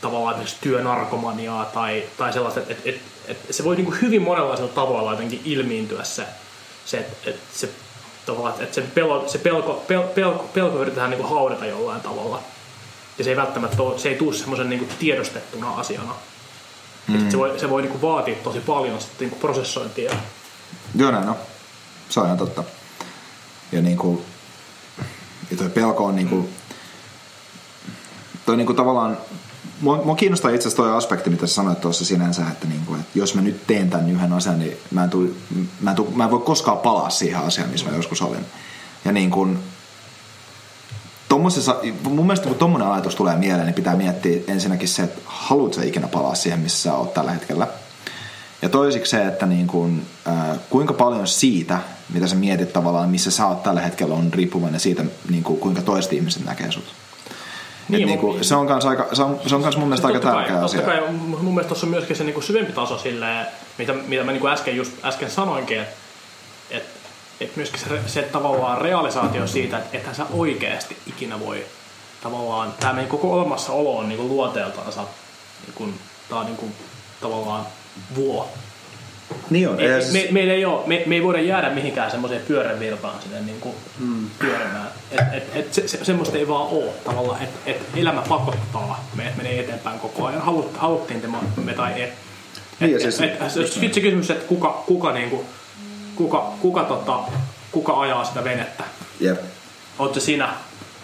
tavallaan 0.00 0.34
esimerkiksi 0.34 0.60
työnarkomaniaa 0.60 1.64
tai, 1.64 2.02
tai 2.16 2.32
sellaista, 2.32 2.60
että 2.60 2.72
et, 2.72 2.86
et, 2.86 3.00
et 3.28 3.54
se 3.54 3.64
voi 3.64 3.76
niin 3.76 3.84
kuin 3.84 4.00
hyvin 4.00 4.22
monenlaisilla 4.22 4.72
tavoilla 4.72 5.10
jotenkin 5.10 5.42
ilmiintyä 5.44 6.04
se, 6.04 6.26
se 6.84 6.98
että 6.98 7.30
et 7.30 7.40
se 7.52 7.68
tavallaan, 8.26 8.54
että 8.62 8.74
se, 8.74 8.80
pelo, 8.80 9.28
se 9.28 9.38
pelko, 9.38 9.84
pel, 9.88 10.02
pelko, 10.02 10.50
pelko 10.54 10.78
yritetään 10.78 11.10
niin 11.10 11.20
kuin 11.20 11.30
haudata 11.30 11.66
jollain 11.66 12.00
tavalla. 12.00 12.42
Ja 13.18 13.24
se 13.24 13.30
ei 13.30 13.36
välttämättä 13.36 13.82
ole, 13.82 13.98
se 13.98 14.08
ei 14.08 14.14
tule 14.14 14.34
semmoisen 14.34 14.70
niin 14.70 14.88
tiedostettuna 14.98 15.70
asiana. 15.70 16.14
Mm. 17.08 17.30
se 17.30 17.38
voi, 17.38 17.58
se 17.58 17.70
voi 17.70 17.82
niin 17.82 18.02
vaatia 18.02 18.34
tosi 18.34 18.60
paljon 18.60 19.00
sitten 19.00 19.28
niin 19.28 19.40
prosessointia. 19.40 20.12
Joo 20.94 21.10
näin 21.10 21.26
no. 21.26 21.36
Se 22.08 22.20
on 22.20 22.26
ihan 22.26 22.38
totta. 22.38 22.64
Ja 23.72 23.82
niin 23.82 23.96
kuin, 23.96 24.22
ja 25.50 25.56
toi 25.56 25.68
pelko 25.68 26.04
on 26.04 26.16
niin 26.16 26.28
kuin, 26.28 26.48
toi 28.46 28.56
niin 28.56 28.66
kuin 28.66 28.76
tavallaan 28.76 29.18
Mua, 29.80 30.02
mua 30.04 30.14
kiinnostaa 30.14 30.50
itse 30.50 30.68
asiassa 30.68 30.82
toi 30.82 30.96
aspekti, 30.96 31.30
mitä 31.30 31.46
sä 31.46 31.54
sanoit 31.54 31.80
tuossa 31.80 32.04
sinänsä, 32.04 32.42
että, 32.52 32.66
niin 32.66 32.80
kuin, 32.86 33.00
että 33.00 33.18
jos 33.18 33.34
mä 33.34 33.40
nyt 33.40 33.66
teen 33.66 33.90
tämän 33.90 34.10
yhden 34.10 34.32
asian, 34.32 34.58
niin 34.58 34.76
mä 34.90 35.04
en, 35.04 35.10
tuli, 35.10 35.36
mä 35.80 35.90
en, 35.90 35.96
tuli, 35.96 36.08
mä 36.14 36.24
en 36.24 36.30
voi 36.30 36.40
koskaan 36.40 36.78
palaa 36.78 37.10
siihen 37.10 37.40
asiaan, 37.40 37.70
missä 37.70 37.90
mä 37.90 37.96
joskus 37.96 38.22
olin. 38.22 38.46
Ja 39.04 39.12
niin 39.12 39.30
kuin, 39.30 39.58
tommosessa, 41.34 41.76
mun 42.02 42.26
mielestä 42.26 42.48
kun 42.48 42.58
tommonen 42.58 42.88
ajatus 42.88 43.14
tulee 43.14 43.36
mieleen, 43.36 43.66
niin 43.66 43.74
pitää 43.74 43.96
miettiä 43.96 44.40
ensinnäkin 44.48 44.88
se, 44.88 45.02
että 45.02 45.20
haluatko 45.24 45.80
ikänä 45.82 46.08
palaa 46.08 46.34
siihen, 46.34 46.60
missä 46.60 46.82
sä 46.82 46.94
oot 46.94 47.14
tällä 47.14 47.30
hetkellä. 47.30 47.66
Ja 48.62 48.68
toisiksi 48.68 49.10
se, 49.10 49.26
että 49.26 49.46
niin 49.46 49.66
kun, 49.66 50.02
äh, 50.28 50.58
kuinka 50.70 50.92
paljon 50.92 51.26
siitä, 51.26 51.78
mitä 52.12 52.26
sä 52.26 52.36
mietit 52.36 52.72
tavallaan, 52.72 53.08
missä 53.08 53.30
sä 53.30 53.46
oot 53.46 53.62
tällä 53.62 53.80
hetkellä, 53.80 54.14
on 54.14 54.34
riippuvainen 54.34 54.80
siitä, 54.80 55.04
niin 55.30 55.42
kuin, 55.42 55.60
kuinka 55.60 55.82
toiset 55.82 56.12
ihmiset 56.12 56.44
näkee 56.44 56.72
sut. 56.72 56.84
Niin, 57.88 58.06
niin 58.06 58.18
kuin, 58.18 58.44
se 58.44 58.54
on 58.54 58.68
aika, 58.72 59.08
se 59.12 59.22
on, 59.22 59.40
se 59.46 59.54
on 59.54 59.62
kans 59.62 59.76
mun 59.76 59.88
mielestä 59.88 60.06
aika 60.06 60.20
tärkeä 60.20 60.54
kai, 60.54 60.64
asia. 60.64 60.80
Totta 60.80 60.96
kai, 60.96 61.12
mun 61.12 61.54
mielestä 61.54 61.68
tuossa 61.68 61.86
on 61.86 61.90
myöskin 61.90 62.16
se 62.16 62.24
niin 62.24 62.34
kuin 62.34 62.44
syvempi 62.44 62.72
taso 62.72 62.98
silleen, 62.98 63.46
mitä, 63.78 63.92
mitä 63.92 64.24
mä 64.24 64.32
niin 64.32 64.40
kuin 64.40 64.52
äsken, 64.52 64.76
just, 64.76 64.92
äsken 65.04 65.30
sanoinkin, 65.30 65.80
että, 66.70 67.03
että 67.40 67.56
myöskin 67.56 67.80
se, 67.80 68.00
se 68.06 68.22
tavallaan 68.22 68.80
realisaatio 68.80 69.46
siitä, 69.46 69.78
että 69.78 69.98
ethän 69.98 70.14
sä 70.14 70.26
oikeasti 70.32 70.96
ikinä 71.06 71.40
voi 71.40 71.66
tavallaan, 72.22 72.74
tämä 72.80 72.92
meidän 72.92 73.10
koko 73.10 73.32
olemassaolo 73.32 73.98
on 73.98 74.08
niin 74.08 74.28
luonteeltaansa, 74.28 75.04
niin 75.66 75.74
kuin, 75.74 75.94
tää 76.28 76.38
on 76.38 76.46
niin 76.46 76.56
kuin, 76.56 76.72
tavallaan 77.20 77.66
vuo. 78.14 78.48
Niin 79.50 79.68
on. 79.68 79.76
Me, 79.76 79.82
me, 80.12 80.28
me, 80.30 80.40
ei 80.40 80.64
ole, 80.64 80.86
me, 80.86 81.02
me 81.06 81.14
ei 81.14 81.22
voida 81.22 81.40
jäädä 81.40 81.70
mihinkään 81.70 82.10
semmoiseen 82.10 82.42
pyörävirtaan 82.42 83.22
sinne 83.22 83.40
niin 83.40 83.60
kuin 83.60 83.74
hmm. 83.98 84.30
pyörimään. 84.38 84.88
Et, 85.10 85.20
et, 85.32 85.50
et 85.54 85.74
se, 85.74 85.88
se, 85.88 86.04
semmoista 86.04 86.38
ei 86.38 86.48
vaan 86.48 86.68
ole 86.68 86.90
tavallaan, 87.04 87.42
että 87.42 87.58
et 87.66 87.82
elämä 87.96 88.22
pakottaa 88.28 89.08
meidät 89.14 89.36
menee 89.36 89.60
eteenpäin 89.60 90.00
koko 90.00 90.26
ajan. 90.26 90.42
Halut, 90.42 90.76
haluttiin 90.76 91.20
te 91.20 91.28
me 91.56 91.74
tai 91.74 91.92
ei. 91.92 92.12
Niin, 92.80 92.96
et, 92.96 93.02
siis, 93.02 93.20
et, 93.20 93.32
et, 93.32 93.82
et, 93.82 93.94
se 93.94 94.00
kysymys, 94.00 94.30
että 94.30 94.46
kuka, 94.48 94.82
kuka 94.86 95.12
niin 95.12 95.30
kuin, 95.30 95.46
kuka, 96.16 96.52
kuka, 96.60 96.84
tota, 96.84 97.18
kuka 97.72 98.00
ajaa 98.00 98.24
sitä 98.24 98.44
venettä. 98.44 98.84
Jep. 99.20 99.40
Oletko 99.98 100.20
sinä 100.20 100.54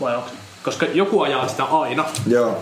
vai 0.01 0.17
onko? 0.17 0.29
Koska 0.63 0.87
joku 0.87 1.21
ajaa 1.21 1.49
sitä 1.49 1.65
aina. 1.65 2.05
Joo. 2.27 2.59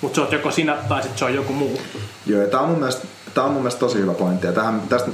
Mutta 0.00 0.14
se 0.14 0.20
on 0.20 0.32
joko 0.32 0.50
sinä 0.50 0.76
tai 0.88 1.02
sitten 1.02 1.18
se 1.18 1.24
on 1.24 1.34
joku 1.34 1.52
muu. 1.52 1.80
Joo, 2.26 2.42
ja 2.42 2.48
tämä 2.48 2.62
on 2.62 2.68
mun 2.68 2.78
mielestä, 2.78 3.06
tää 3.34 3.44
on 3.44 3.50
mun 3.50 3.62
mielestä 3.62 3.80
tosi 3.80 3.98
hyvä 3.98 4.14
pointti. 4.14 4.46
Ja 4.46 4.52
tähän, 4.52 4.82
tästä, 4.88 5.10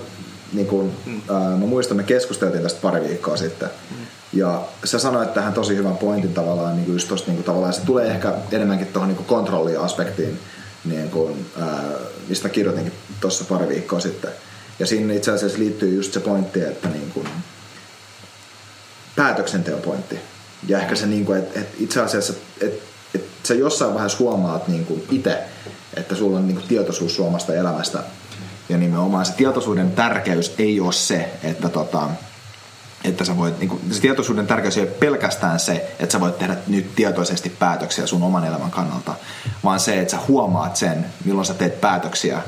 niin 0.53 0.66
kun, 0.66 0.93
mm. 1.07 1.20
ää, 1.31 1.57
mä 1.57 1.66
muistan, 1.66 1.97
me 1.97 2.03
keskusteltiin 2.03 2.62
tästä 2.62 2.81
pari 2.83 3.09
viikkoa 3.09 3.37
sitten. 3.37 3.68
Mm. 3.91 4.07
Ja 4.33 4.61
sä 4.85 4.99
sanoit 4.99 5.35
tähän 5.35 5.53
tosi 5.53 5.77
hyvän 5.77 5.97
pointin 5.97 6.35
tavallaan, 6.35 6.77
niin 6.77 6.93
just 6.93 7.09
tosta, 7.09 7.27
niin 7.27 7.37
kuin, 7.37 7.45
tavallaan 7.45 7.73
se 7.73 7.81
tulee 7.87 8.07
ehkä 8.07 8.35
enemmänkin 8.53 8.87
tuohon 8.87 9.09
niin 9.09 9.25
kontrolliaspektiin, 9.25 10.41
niin 10.85 11.11
kuin, 11.11 11.47
ää, 11.61 11.83
mistä 12.29 12.49
kirjoitinkin 12.49 12.93
tuossa 13.20 13.45
pari 13.45 13.68
viikkoa 13.68 14.01
sitten. 14.01 14.31
Ja 14.79 14.87
siinä 14.87 15.14
itse 15.14 15.31
asiassa 15.31 15.59
liittyy 15.59 15.97
just 15.97 16.12
se 16.12 16.20
pointti, 16.20 16.61
että 16.61 16.89
niin 16.89 17.11
kuin 17.14 17.29
päätöksenteon 19.16 19.81
pointti. 19.81 20.18
Ja 20.68 20.79
ehkä 20.79 20.95
se, 20.95 21.07
niin 21.07 21.25
kuin, 21.25 21.39
että, 21.39 21.61
että 21.61 21.77
itse 21.81 22.01
asiassa, 22.01 22.33
että, 22.61 22.83
että 23.14 23.49
sä 23.49 23.55
jossain 23.55 23.95
vaiheessa 23.95 24.18
huomaat 24.18 24.68
niin 24.68 24.87
kuin 24.87 25.05
itse, 25.11 25.39
että 25.97 26.14
sulla 26.14 26.39
on 26.39 26.47
niin 26.47 26.57
kuin 26.57 26.68
tietoisuus 26.68 27.16
suomasta 27.16 27.55
elämästä. 27.55 28.03
Ja 28.68 28.79
nimenomaan 28.79 29.27
se 29.27 29.33
tietoisuuden 29.33 29.91
tärkeys 29.91 30.55
ei 30.59 30.81
ole 30.81 30.93
se, 30.93 31.31
että 31.43 31.68
tota, 31.68 32.09
että 33.05 33.25
sä 33.25 33.37
voit, 33.37 33.59
niin 33.59 33.68
kuin, 33.68 33.81
se 33.91 34.01
tietoisuuden 34.01 34.47
tärkeys 34.47 34.77
ei 34.77 34.83
ole 34.83 34.91
pelkästään 34.91 35.61
se, 35.61 35.95
että 35.99 36.12
sä 36.12 36.20
voit 36.20 36.39
tehdä 36.39 36.57
nyt 36.66 36.95
tietoisesti 36.95 37.51
päätöksiä 37.51 38.07
sun 38.07 38.23
oman 38.23 38.45
elämän 38.45 38.70
kannalta, 38.70 39.14
vaan 39.64 39.81
se, 39.81 40.01
että 40.01 40.11
sä 40.11 40.23
huomaat 40.29 40.77
sen, 40.77 41.07
milloin 41.25 41.47
sä 41.47 41.55
teet 41.55 41.81
päätöksiä, 41.81 42.43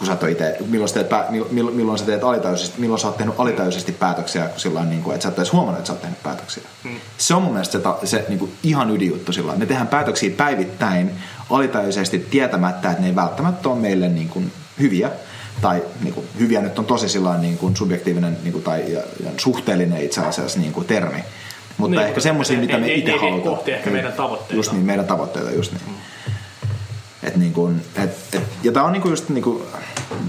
kun 0.00 0.06
sä 0.06 0.28
ite, 0.28 0.56
milloin, 0.66 0.88
sä 0.88 0.94
teet, 0.94 1.30
milloin, 1.50 1.76
milloin 1.76 1.98
sä 1.98 2.04
teet 2.04 2.24
alitajuisesti, 2.24 2.80
milloin 2.80 3.00
sä 3.00 3.06
oot 3.06 3.16
tehnyt 3.16 3.34
alitajuisesti 3.38 3.92
päätöksiä 3.92 4.50
sillä 4.56 4.84
niin 4.84 5.02
kuin, 5.02 5.14
että 5.14 5.22
sä 5.22 5.28
et 5.28 5.38
edes 5.38 5.52
huomannut, 5.52 5.78
että 5.78 5.86
sä 5.86 5.92
oot 5.92 6.02
tehnyt 6.02 6.22
päätöksiä. 6.22 6.62
Hmm. 6.84 7.00
Se 7.18 7.34
on 7.34 7.42
mun 7.42 7.52
mielestä 7.52 7.78
se, 7.78 8.06
se 8.06 8.24
niin 8.28 8.38
kuin 8.38 8.52
ihan 8.62 8.90
ydinjuttu 8.90 9.32
sillä 9.32 9.56
Me 9.56 9.66
tehdään 9.66 9.88
päätöksiä 9.88 10.30
päivittäin 10.36 11.10
alitajuisesti 11.50 12.18
tietämättä, 12.18 12.90
että 12.90 13.02
ne 13.02 13.08
ei 13.08 13.16
välttämättä 13.16 13.68
ole 13.68 13.78
meille 13.78 14.08
niin 14.08 14.28
kuin 14.28 14.52
hyviä, 14.78 15.10
tai 15.60 15.82
niin 16.02 16.14
kuin, 16.14 16.26
hyviä 16.38 16.60
nyt 16.60 16.78
on 16.78 16.84
tosi 16.84 17.08
sillä 17.08 17.38
niin 17.38 17.58
kuin 17.58 17.76
subjektiivinen 17.76 18.38
niin 18.42 18.52
kuin, 18.52 18.64
tai 18.64 18.92
ja, 18.92 19.00
ja 19.24 19.30
suhteellinen 19.36 20.02
itse 20.02 20.20
asiassa 20.20 20.60
niin 20.60 20.72
kuin 20.72 20.86
termi. 20.86 21.24
Mutta 21.78 21.96
niin, 21.96 22.08
ehkä 22.08 22.20
semmoisia, 22.20 22.58
mitä 22.58 22.78
me 22.78 22.92
itse 22.92 23.16
halutaan. 23.16 23.42
kohti 23.42 23.72
ehkä 23.72 23.90
meidän 23.90 24.12
tavoitteita. 24.12 24.54
Just 24.54 24.72
niin, 24.72 24.86
meidän 24.86 25.06
tavoitteita, 25.06 25.50
just 25.50 25.72
niin. 25.72 25.82
Mm. 25.86 25.94
Et 27.22 27.36
niin 27.36 27.52
kuin, 27.52 27.82
et, 27.96 28.10
et, 28.32 28.42
ja 28.62 28.72
tämä 28.72 28.86
on 28.86 28.92
niin 28.92 29.02
kuin 29.02 29.10
just 29.10 29.28
niin 29.28 29.44
kuin, 29.44 29.62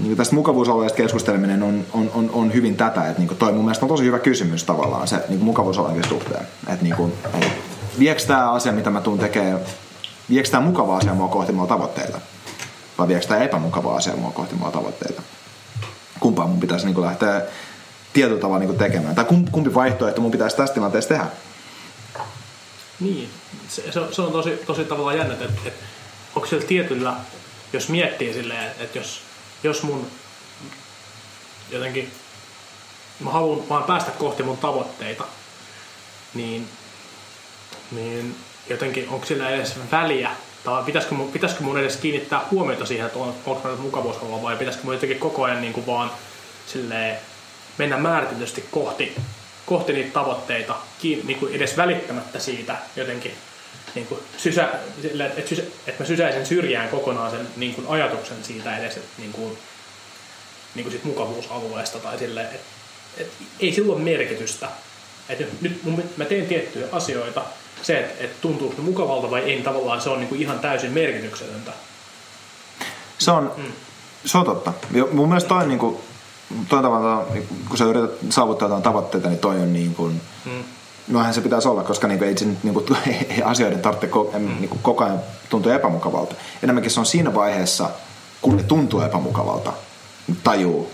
niin 0.02 0.16
tästä 0.16 0.34
mukavuusalueesta 0.34 0.96
keskusteleminen 0.96 1.62
on, 1.62 1.84
on, 1.92 2.10
on, 2.14 2.30
on 2.32 2.52
hyvin 2.52 2.76
tätä, 2.76 3.08
että 3.08 3.18
niin 3.18 3.28
kuin 3.28 3.38
toi 3.38 3.52
mun 3.52 3.64
mielestä 3.64 3.84
on 3.84 3.88
tosi 3.88 4.04
hyvä 4.04 4.18
kysymys 4.18 4.64
tavallaan 4.64 5.08
se 5.08 5.24
niin 5.28 5.44
mukavuusalueen 5.44 6.08
suhteen. 6.08 6.46
Että 6.68 6.84
niin 6.84 6.96
kuin, 6.96 7.12
et, 7.40 7.52
viekö 7.98 8.22
tämä 8.26 8.52
asia, 8.52 8.72
mitä 8.72 8.90
mä 8.90 9.00
tuun 9.00 9.18
tekemään, 9.18 9.60
viekö 10.30 10.48
tämä 10.50 10.66
mukava 10.66 10.96
asia 10.96 11.14
mua 11.14 11.28
kohti 11.28 11.52
mua 11.52 11.66
tavoitteita? 11.66 12.20
vai 12.98 13.08
viekö 13.08 13.26
tämä 13.26 13.40
epämukavaa 13.40 13.96
asiaa 13.96 14.16
mua 14.16 14.30
kohti 14.30 14.54
mua 14.54 14.70
tavoitteita. 14.70 15.22
Kumpaa 16.20 16.46
mun 16.46 16.60
pitäisi 16.60 16.86
niin 16.86 16.94
kuin 16.94 17.06
lähteä 17.06 17.42
tietyllä 18.12 18.40
tavalla 18.40 18.58
niin 18.58 18.68
kuin 18.68 18.78
tekemään. 18.78 19.14
Tai 19.14 19.24
kumpi 19.52 19.74
vaihtoehto 19.74 20.20
mun 20.20 20.30
pitäisi 20.30 20.56
tässä 20.56 20.74
tilanteessa 20.74 21.08
tehdä. 21.08 21.26
Niin, 23.00 23.28
se, 23.68 23.82
se 24.10 24.22
on 24.22 24.32
tosi, 24.32 24.50
tosi 24.66 24.84
tavallaan 24.84 25.18
jännä, 25.18 25.34
että, 25.34 25.44
että 25.44 25.70
onko 26.34 26.48
siellä 26.48 26.66
tietyllä, 26.66 27.14
jos 27.72 27.88
miettii 27.88 28.32
silleen, 28.32 28.70
että 28.78 28.98
jos, 28.98 29.20
jos 29.62 29.82
mun 29.82 30.10
jotenkin 31.70 32.12
mä 33.20 33.30
haluan 33.30 33.68
vaan 33.68 33.84
päästä 33.84 34.10
kohti 34.10 34.42
mun 34.42 34.56
tavoitteita, 34.56 35.24
niin, 36.34 36.68
niin 37.90 38.36
jotenkin 38.68 39.08
onko 39.08 39.26
sillä 39.26 39.50
edes 39.50 39.74
väliä, 39.92 40.30
tai 40.64 40.82
pitäisikö 40.82 41.14
mun, 41.14 41.32
pitäisikö 41.32 41.62
mun 41.64 41.78
edes 41.78 41.96
kiinnittää 41.96 42.40
huomiota 42.50 42.86
siihen, 42.86 43.06
että 43.06 43.18
on, 43.18 43.34
onko 43.46 43.68
mä 43.68 43.76
mukavuusalalla 43.76 44.42
vai 44.42 44.56
pitäisikö 44.56 44.84
mun 44.84 44.94
jotenkin 44.94 45.18
koko 45.18 45.44
ajan 45.44 45.60
niin 45.60 45.72
kuin 45.72 45.86
vaan 45.86 46.10
silleen, 46.66 47.18
mennä 47.78 47.96
määritellysti 47.96 48.64
kohti, 48.70 49.16
kohti 49.66 49.92
niitä 49.92 50.12
tavoitteita, 50.12 50.74
kiin, 51.00 51.26
niin 51.26 51.38
kuin 51.38 51.54
edes 51.54 51.76
välittämättä 51.76 52.38
siitä 52.38 52.76
jotenkin 52.96 53.32
niin 53.94 54.06
kuin 54.06 54.20
sysä, 54.36 54.68
sille, 55.02 55.26
että, 55.26 55.48
sysä, 55.48 55.62
että 55.86 56.02
mä 56.02 56.06
sysäisin 56.06 56.46
syrjään 56.46 56.88
kokonaan 56.88 57.30
sen 57.30 57.48
niin 57.56 57.74
kuin 57.74 57.86
ajatuksen 57.86 58.44
siitä 58.44 58.76
edes 58.76 58.96
että, 58.96 59.08
niin 59.18 59.32
kuin, 59.32 59.58
niin 60.74 60.84
kuin 60.84 60.92
sit 60.92 61.04
mukavuusalueesta 61.04 61.98
tai 61.98 62.18
silleen, 62.18 62.46
että, 62.46 62.66
että 63.16 63.44
ei 63.60 63.72
sillä 63.72 63.92
ole 63.92 64.02
merkitystä. 64.02 64.68
Että 65.28 65.44
nyt 65.60 65.84
mun, 65.84 66.04
mä 66.16 66.24
teen 66.24 66.46
tiettyjä 66.46 66.86
asioita, 66.92 67.44
se, 67.82 67.98
että, 67.98 68.24
että 68.24 68.36
tuntuuko 68.40 68.74
ne 68.76 68.82
mukavalta 68.82 69.30
vai 69.30 69.40
ei, 69.40 69.46
niin 69.46 69.64
tavallaan 69.64 70.00
se 70.00 70.10
on 70.10 70.18
niin 70.18 70.28
kuin 70.28 70.40
ihan 70.40 70.58
täysin 70.58 70.92
merkityksetöntä. 70.92 71.72
Se 73.18 73.30
on, 73.30 73.52
mm. 73.56 73.72
se 74.24 74.38
on 74.38 74.44
totta. 74.44 74.72
Mun 75.12 75.28
mielestä 75.28 75.48
toi, 75.48 75.66
niin 75.66 75.78
kuin, 75.78 75.96
toi 76.68 76.82
tavallaan, 76.82 77.26
kun 77.68 77.78
sä 77.78 77.84
yrität 77.84 78.10
saavuttaa 78.30 78.66
jotain 78.66 78.82
tavoitteita, 78.82 79.28
niin 79.28 79.38
toi 79.38 79.56
on 79.56 79.72
niin 79.72 79.94
kuin, 79.94 80.20
mm. 80.44 80.64
Noinhan 81.08 81.34
se 81.34 81.40
pitäisi 81.40 81.68
olla, 81.68 81.82
koska 81.82 82.08
niin 82.08 82.22
ei, 82.22 82.34
niin 82.62 82.74
kuin, 82.74 82.86
ei 83.30 83.42
asioiden 83.42 83.80
tarvitse 83.80 84.06
koko, 84.06 84.38
mm. 84.38 84.46
niin 84.46 84.68
kuin, 84.68 84.80
koko 84.82 85.04
ajan 85.04 85.20
tuntua 85.48 85.74
epämukavalta. 85.74 86.34
Enemmänkin 86.62 86.90
se 86.90 87.00
on 87.00 87.06
siinä 87.06 87.34
vaiheessa, 87.34 87.90
kun 88.42 88.56
ne 88.56 88.62
tuntuu 88.62 89.00
epämukavalta, 89.00 89.72
tajuu 90.44 90.90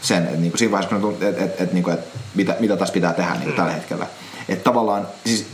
sen, 0.00 0.22
että 0.22 0.36
niin 0.36 0.50
kuin 0.50 0.58
siinä 0.58 0.72
vaiheessa, 0.72 0.98
kun 0.98 1.16
ne 1.20 1.28
että, 1.28 1.42
että, 1.44 1.62
että, 1.62 1.74
niin 1.74 1.84
kuin, 1.84 1.94
että 1.94 2.18
mitä, 2.34 2.56
mitä 2.60 2.76
taas 2.76 2.90
pitää 2.90 3.12
tehdä 3.12 3.30
niin 3.30 3.42
kuin 3.42 3.52
mm. 3.52 3.56
tällä 3.56 3.72
hetkellä. 3.72 4.06
Että 4.48 4.64
tavallaan, 4.64 5.08
siis 5.26 5.46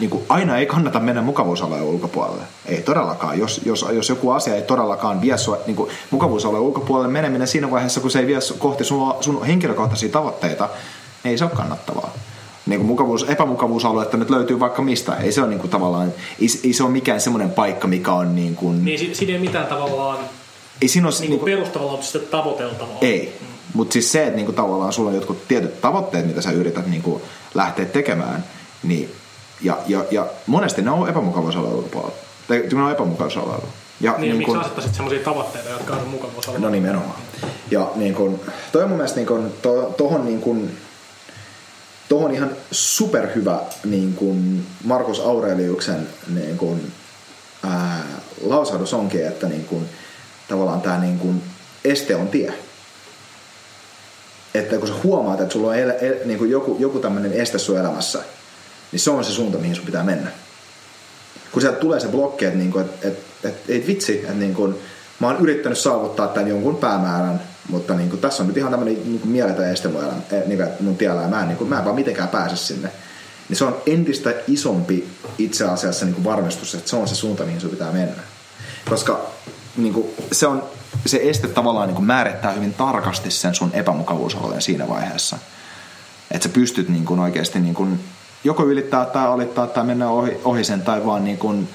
niin 0.00 0.10
kuin 0.10 0.24
aina 0.28 0.58
ei 0.58 0.66
kannata 0.66 1.00
mennä 1.00 1.22
mukavuusalueen 1.22 1.82
ulkopuolelle. 1.82 2.42
Ei 2.66 2.82
todellakaan. 2.82 3.38
Jos, 3.38 3.60
jos, 3.64 3.86
jos 3.92 4.08
joku 4.08 4.30
asia 4.30 4.54
ei 4.54 4.62
todellakaan 4.62 5.20
vie 5.20 5.38
sua 5.38 5.58
niin 5.66 5.76
kuin 5.76 5.90
mukavuusalueen 6.10 6.62
ulkopuolelle 6.62 7.12
meneminen 7.12 7.48
siinä 7.48 7.70
vaiheessa, 7.70 8.00
kun 8.00 8.10
se 8.10 8.18
ei 8.18 8.26
vie 8.26 8.38
kohti 8.58 8.84
sun, 8.84 9.14
sun 9.20 9.46
henkilökohtaisia 9.46 10.08
tavoitteita, 10.08 10.68
niin 11.24 11.30
ei 11.30 11.38
se 11.38 11.44
ole 11.44 11.52
kannattavaa. 11.56 12.10
Niin 12.66 12.80
kuin 12.80 12.86
mukavuus, 12.86 13.26
epämukavuusaluetta 13.28 14.16
nyt 14.16 14.30
löytyy 14.30 14.60
vaikka 14.60 14.82
mistä. 14.82 15.16
Ei 15.16 15.32
se 15.32 15.40
ole 15.40 15.48
niin 15.48 15.60
kuin 15.60 15.70
tavallaan, 15.70 16.12
ei, 16.40 16.48
ei 16.64 16.72
se 16.72 16.82
ole 16.82 16.92
mikään 16.92 17.20
semmoinen 17.20 17.50
paikka, 17.50 17.88
mikä 17.88 18.12
on 18.12 18.36
niin 18.36 18.56
kuin... 18.56 18.84
Niin 18.84 19.16
siinä 19.16 19.32
ei 19.32 19.38
mitään 19.38 19.66
tavallaan 19.66 20.18
ei 20.82 20.88
siinä 20.88 21.08
ole, 21.08 21.14
niin 21.20 21.38
kuin 21.38 21.44
niin 21.44 21.58
perustavalla 21.58 21.98
tavoiteltavaa. 22.30 22.98
Ei. 23.00 23.38
Mm. 23.40 23.46
Mutta 23.74 23.92
siis 23.92 24.12
se, 24.12 24.22
että 24.22 24.36
niin 24.36 24.46
kuin 24.46 24.56
tavallaan 24.56 24.92
sulla 24.92 25.10
on 25.10 25.14
jotkut 25.14 25.48
tietyt 25.48 25.80
tavoitteet, 25.80 26.26
mitä 26.26 26.40
sä 26.40 26.50
yrität 26.50 26.86
niin 26.86 27.02
kuin 27.02 27.22
lähteä 27.54 27.84
tekemään, 27.84 28.44
niin 28.82 29.10
ja, 29.62 29.78
ja, 29.86 30.04
ja 30.10 30.26
monesti 30.46 30.82
ne 30.82 30.90
on 30.90 31.08
epämukavuusalueella 31.08 31.78
ulkopuolella. 31.78 32.14
Tai 32.48 32.62
ne 32.72 32.82
on 32.82 32.92
epämukavuusalueella. 32.92 33.66
Ja 34.00 34.12
niin, 34.12 34.20
niin 34.20 34.36
miksi 34.36 34.52
kun, 34.52 34.60
asettaisit 34.60 34.94
sellaisia 34.94 35.24
tavoitteita, 35.24 35.68
jotka 35.70 35.92
on 35.92 36.08
mukavuusalueella? 36.08 36.66
No 36.66 36.72
nimenomaan. 36.72 37.18
Ja 37.70 37.90
niin 37.94 38.14
kun, 38.14 38.40
toi 38.72 38.82
on 38.82 38.88
mun 38.88 38.98
mielestä 38.98 39.16
niin 39.16 39.26
kun, 39.26 39.52
to, 39.62 39.94
tohon 39.96 40.24
niin 40.24 40.40
kun, 40.40 40.70
tohon 42.08 42.34
ihan 42.34 42.50
superhyvä 42.70 43.60
niin 43.84 44.14
kun 44.14 44.66
Markus 44.84 45.20
Aureliuksen 45.20 46.08
niin 46.34 46.56
kun, 46.58 46.80
ää, 47.62 48.04
lausahdus 48.42 48.94
onkin, 48.94 49.26
että 49.26 49.48
niin 49.48 49.64
kun, 49.64 49.86
tavallaan 50.48 50.80
tämä 50.80 50.98
niin 50.98 51.18
kun, 51.18 51.42
este 51.84 52.16
on 52.16 52.28
tie. 52.28 52.54
Että 54.54 54.78
kun 54.78 54.88
sä 54.88 54.94
huomaat, 55.04 55.40
että 55.40 55.52
sulla 55.52 55.68
on 55.68 55.78
el, 55.78 55.92
el, 56.00 56.14
niin 56.24 56.38
kuin 56.38 56.50
joku, 56.50 56.76
joku 56.78 56.98
tämmöinen 56.98 57.32
este 57.32 57.58
sun 57.58 57.78
elämässä, 57.78 58.22
niin 58.92 59.00
se 59.00 59.10
on 59.10 59.24
se 59.24 59.30
suunta, 59.30 59.58
mihin 59.58 59.76
sun 59.76 59.86
pitää 59.86 60.02
mennä. 60.02 60.30
Kun 61.52 61.62
sieltä 61.62 61.78
tulee 61.78 62.00
se 62.00 62.08
blokki, 62.08 62.44
että, 62.44 62.58
niinku, 62.58 62.78
että, 62.78 63.08
että, 63.08 63.48
että 63.48 63.72
ei 63.72 63.84
vitsi, 63.86 64.18
että 64.18 64.32
niin 64.32 64.54
kuin, 64.54 64.74
mä 65.20 65.26
oon 65.26 65.40
yrittänyt 65.40 65.78
saavuttaa 65.78 66.28
tämän 66.28 66.48
jonkun 66.48 66.76
päämäärän, 66.76 67.40
mutta 67.68 67.94
niin 67.94 68.10
kuin, 68.10 68.20
tässä 68.20 68.42
on 68.42 68.46
nyt 68.46 68.56
ihan 68.56 68.70
tämmöinen 68.70 68.94
niin 68.94 69.20
kuin 69.20 69.30
mieletön 69.30 69.72
este 69.72 69.88
mun, 69.88 70.02
elämä, 70.02 70.16
eh, 70.32 70.46
niin 70.46 70.68
mun 70.80 70.96
tiellä 70.96 71.22
ja 71.22 71.28
mä 71.28 71.40
en, 71.40 71.48
niin 71.48 71.58
kuin, 71.58 71.70
mä 71.70 71.78
en 71.78 71.84
vaan 71.84 71.96
mitenkään 71.96 72.28
pääse 72.28 72.56
sinne. 72.56 72.90
Niin 73.48 73.56
se 73.56 73.64
on 73.64 73.76
entistä 73.86 74.34
isompi 74.48 75.08
itse 75.38 75.64
asiassa 75.64 76.04
niin 76.04 76.14
kuin 76.14 76.24
varmistus, 76.24 76.74
että 76.74 76.90
se 76.90 76.96
on 76.96 77.08
se 77.08 77.14
suunta, 77.14 77.44
mihin 77.44 77.60
sun 77.60 77.70
pitää 77.70 77.92
mennä. 77.92 78.22
Koska 78.88 79.26
niin 79.76 79.94
kuin, 79.94 80.06
se, 80.32 80.46
on, 80.46 80.62
se 81.06 81.20
este 81.22 81.48
tavallaan 81.48 81.88
niin 81.88 81.96
kuin 81.96 82.06
määrittää 82.06 82.52
hyvin 82.52 82.74
tarkasti 82.74 83.30
sen 83.30 83.54
sun 83.54 83.70
epämukavuusalueen 83.72 84.62
siinä 84.62 84.88
vaiheessa. 84.88 85.38
Että 86.30 86.48
sä 86.48 86.54
pystyt 86.54 86.88
niin 86.88 87.04
kuin 87.04 87.20
oikeasti 87.20 87.60
niin 87.60 87.74
kuin 87.74 88.00
joko 88.44 88.64
ylittää 88.64 89.04
tai 89.04 89.26
alittaa 89.26 89.66
tai 89.66 89.84
mennä 89.84 90.08
ohi, 90.08 90.40
ohi 90.44 90.64
sen 90.64 90.82
tai 90.82 91.06
vaan 91.06 91.24
niin 91.24 91.38
kuin 91.38 91.68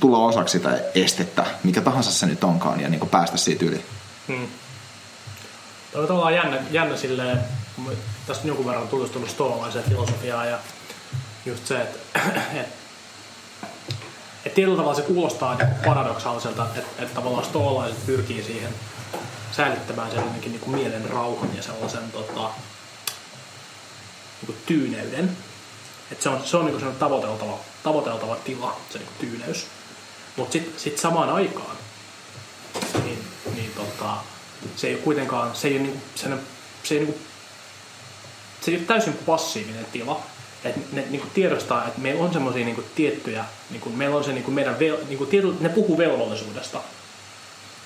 tulla 0.00 0.18
osaksi 0.18 0.52
sitä 0.52 0.80
estettä, 0.94 1.46
mikä 1.64 1.80
tahansa 1.80 2.10
se 2.10 2.26
nyt 2.26 2.44
onkaan, 2.44 2.80
ja 2.80 2.88
niin 2.88 3.00
kuin 3.00 3.10
päästä 3.10 3.36
siitä 3.36 3.64
yli. 3.64 3.84
Hmm. 4.28 4.46
Tämä 5.92 6.02
on 6.02 6.08
tavallaan 6.08 6.34
jännä, 6.34 6.58
jännä 6.70 6.96
silleen, 6.96 7.40
tästä 8.26 8.48
jonkun 8.48 8.66
verran 8.66 8.88
tutustunut 8.88 9.30
stoalaiseen 9.30 9.84
filosofiaan 9.84 10.48
ja 10.48 10.58
just 11.46 11.66
se, 11.66 11.82
että 11.82 12.20
et, 12.60 12.68
et 14.46 14.54
tietyllä 14.54 14.76
tavalla 14.76 14.94
se 14.94 15.02
kuulostaa 15.02 15.54
niin 15.54 15.68
paradoksaaliselta, 15.84 16.66
että 16.76 17.02
et 17.02 17.14
tavallaan 17.14 17.44
stoalaiset 17.44 18.06
pyrkii 18.06 18.42
siihen 18.42 18.74
säilyttämään 19.52 20.10
sen 20.10 20.24
niin 20.40 20.60
kuin 20.60 20.76
mielen 20.76 21.10
rauhan 21.10 21.56
ja 21.56 21.62
sellaisen 21.62 22.12
tota, 22.12 22.50
niin 24.46 24.58
tyyneyden 24.66 25.36
et 26.12 26.22
se 26.22 26.28
on, 26.28 26.40
se 26.44 26.56
on 26.56 26.66
niin 26.66 26.96
tavoiteltava, 26.98 27.58
tavoiteltava 27.82 28.36
tila, 28.36 28.76
se 28.90 28.98
niin 28.98 29.08
tyyneys. 29.20 29.66
Mutta 30.36 30.52
sitten 30.52 30.80
sit 30.80 30.98
samaan 30.98 31.30
aikaan 31.30 31.76
niin, 33.04 33.24
niin 33.54 33.70
tota, 33.76 34.16
se 34.76 34.86
ei 34.86 34.94
ole 34.94 35.02
kuitenkaan, 35.02 35.54
se 35.54 35.68
ei 35.68 35.74
ole, 35.76 35.82
niin, 35.82 36.02
se, 36.14 36.28
se, 36.82 36.94
ei, 36.94 37.00
niin 37.00 37.12
kuin, 37.12 37.22
se 38.60 38.70
ei 38.70 38.76
ole 38.76 38.84
täysin 38.84 39.18
passiivinen 39.26 39.86
tila. 39.92 40.22
Et 40.64 40.92
ne 40.92 41.04
niin 41.10 41.20
kuin 41.20 41.30
tiedostaa, 41.30 41.86
että 41.86 42.00
meillä 42.00 42.24
on 42.24 42.32
semmoisia 42.32 42.64
niin 42.64 42.84
tiettyjä, 42.94 43.44
niin 43.70 43.80
kuin, 43.80 43.94
meillä 43.94 44.16
on 44.16 44.24
se 44.24 44.32
niin 44.32 44.44
kuin 44.44 44.54
meidän, 44.54 44.78
vel, 44.78 44.96
niin 45.08 45.18
kuin 45.18 45.30
tietyt, 45.30 45.60
ne 45.60 45.68
puhuu 45.68 45.98
velvollisuudesta. 45.98 46.80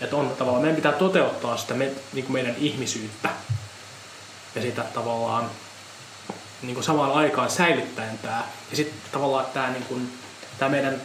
Että 0.01 0.17
on 0.17 0.31
tavallaan, 0.39 0.63
meidän 0.63 0.77
pitää 0.77 0.93
toteuttaa 0.93 1.57
sitä 1.57 1.75
me, 1.75 1.91
niin 2.13 2.25
kuin 2.25 2.33
meidän 2.33 2.55
ihmisyyttä 2.59 3.29
ja 4.55 4.63
sitä 4.63 4.83
tavallaan 4.83 5.51
niin 6.63 6.75
kuin 6.75 6.85
samaan 6.85 7.13
aikaan 7.13 7.51
säilyttäen 7.51 8.19
tämä. 8.19 8.45
Ja 8.71 8.77
sitten 8.77 8.99
tavallaan 9.13 9.47
tämä, 9.55 9.71
niin 9.71 9.85
kuin, 9.85 10.13
tämä 10.59 10.71
meidän 10.71 11.03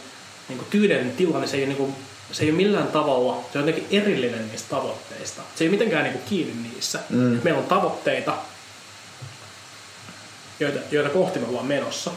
niin 0.48 0.58
kuin 0.58 0.70
tyydellinen 0.70 1.16
tilanne, 1.16 1.40
niin 1.40 1.48
se 1.48 1.56
ei, 1.56 1.66
niin 1.66 1.76
kuin, 1.76 1.96
se 2.32 2.42
ei 2.42 2.50
ole 2.50 2.56
millään 2.56 2.88
tavalla, 2.88 3.44
se 3.52 3.58
on 3.58 3.68
jotenkin 3.68 4.00
erillinen 4.00 4.48
niistä 4.48 4.70
tavoitteista. 4.70 5.42
Se 5.54 5.64
ei 5.64 5.68
ole 5.68 5.70
mitenkään 5.70 6.04
niin 6.04 6.12
kuin 6.12 6.24
kiinni 6.28 6.68
niissä. 6.68 7.00
Mm. 7.08 7.40
Meillä 7.42 7.60
on 7.60 7.66
tavoitteita, 7.66 8.34
joita, 10.60 10.78
joita 10.90 11.10
kohti 11.10 11.38
me 11.38 11.46
ollaan 11.46 11.66
menossa. 11.66 12.10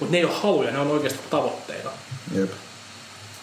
Mutta 0.00 0.12
ne 0.12 0.18
ei 0.18 0.24
ole 0.24 0.34
haluja, 0.42 0.70
ne 0.70 0.78
on 0.78 0.90
oikeasti 0.90 1.20
tavoitteita. 1.30 1.90
Jep. 2.34 2.50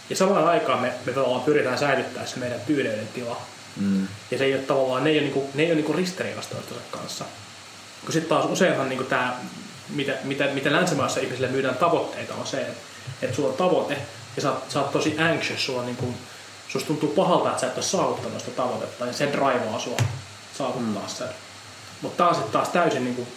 Ja 0.09 0.15
samaan 0.15 0.47
aikaan 0.47 0.81
me, 0.81 0.93
me 1.05 1.13
tavallaan 1.13 1.41
pyritään 1.41 1.77
säilyttämään 1.77 2.27
se 2.27 2.39
meidän 2.39 2.61
tyyneyden 2.61 3.07
tila. 3.07 3.41
Mm. 3.75 4.07
Ja 4.31 4.37
se 4.37 4.43
ei 4.43 4.53
ole 4.53 4.61
tavallaan, 4.61 5.03
ne 5.03 5.09
ei 5.09 5.17
ole, 5.17 5.23
niinku, 5.23 5.49
ne 5.53 5.63
ei 5.63 5.69
ole 5.69 5.75
niinku 5.75 5.93
ristiriidasta 5.93 6.55
toistensa 6.55 6.83
kanssa. 6.91 7.25
Kun 8.01 8.13
sitten 8.13 8.29
taas 8.29 8.45
useinhan 8.45 8.89
niinku 8.89 9.03
tämä, 9.03 9.37
mitä, 9.89 10.13
mitä, 10.23 10.47
mitä 10.53 10.71
länsimaissa 10.71 11.19
ihmisille 11.19 11.47
myydään 11.47 11.75
tavoitteita, 11.75 12.33
on 12.33 12.47
se, 12.47 12.61
että, 12.61 12.81
että 13.21 13.35
sulla 13.35 13.49
on 13.49 13.57
tavoite 13.57 13.97
ja 14.35 14.41
sä, 14.41 14.53
sä 14.69 14.81
oot 14.81 14.91
tosi 14.91 15.19
anxious, 15.19 15.65
sulla 15.65 15.79
on 15.79 15.85
niinku, 15.85 16.13
susta 16.67 16.87
tuntuu 16.87 17.09
pahalta, 17.09 17.49
että 17.49 17.61
sä 17.61 17.67
et 17.67 17.75
ole 17.77 17.83
saavuttanut 17.83 18.39
sitä 18.39 18.51
tavoitetta 18.51 19.05
ja 19.05 19.13
se 19.13 19.29
draivaa 19.31 19.79
sua 19.79 19.97
saavuttaa 20.57 21.03
mm. 21.03 21.09
sen. 21.09 21.27
Mutta 22.01 22.27
on 22.27 22.35
sitten 22.35 22.51
taas 22.51 22.69
täysin 22.69 23.03
niinku 23.03 23.27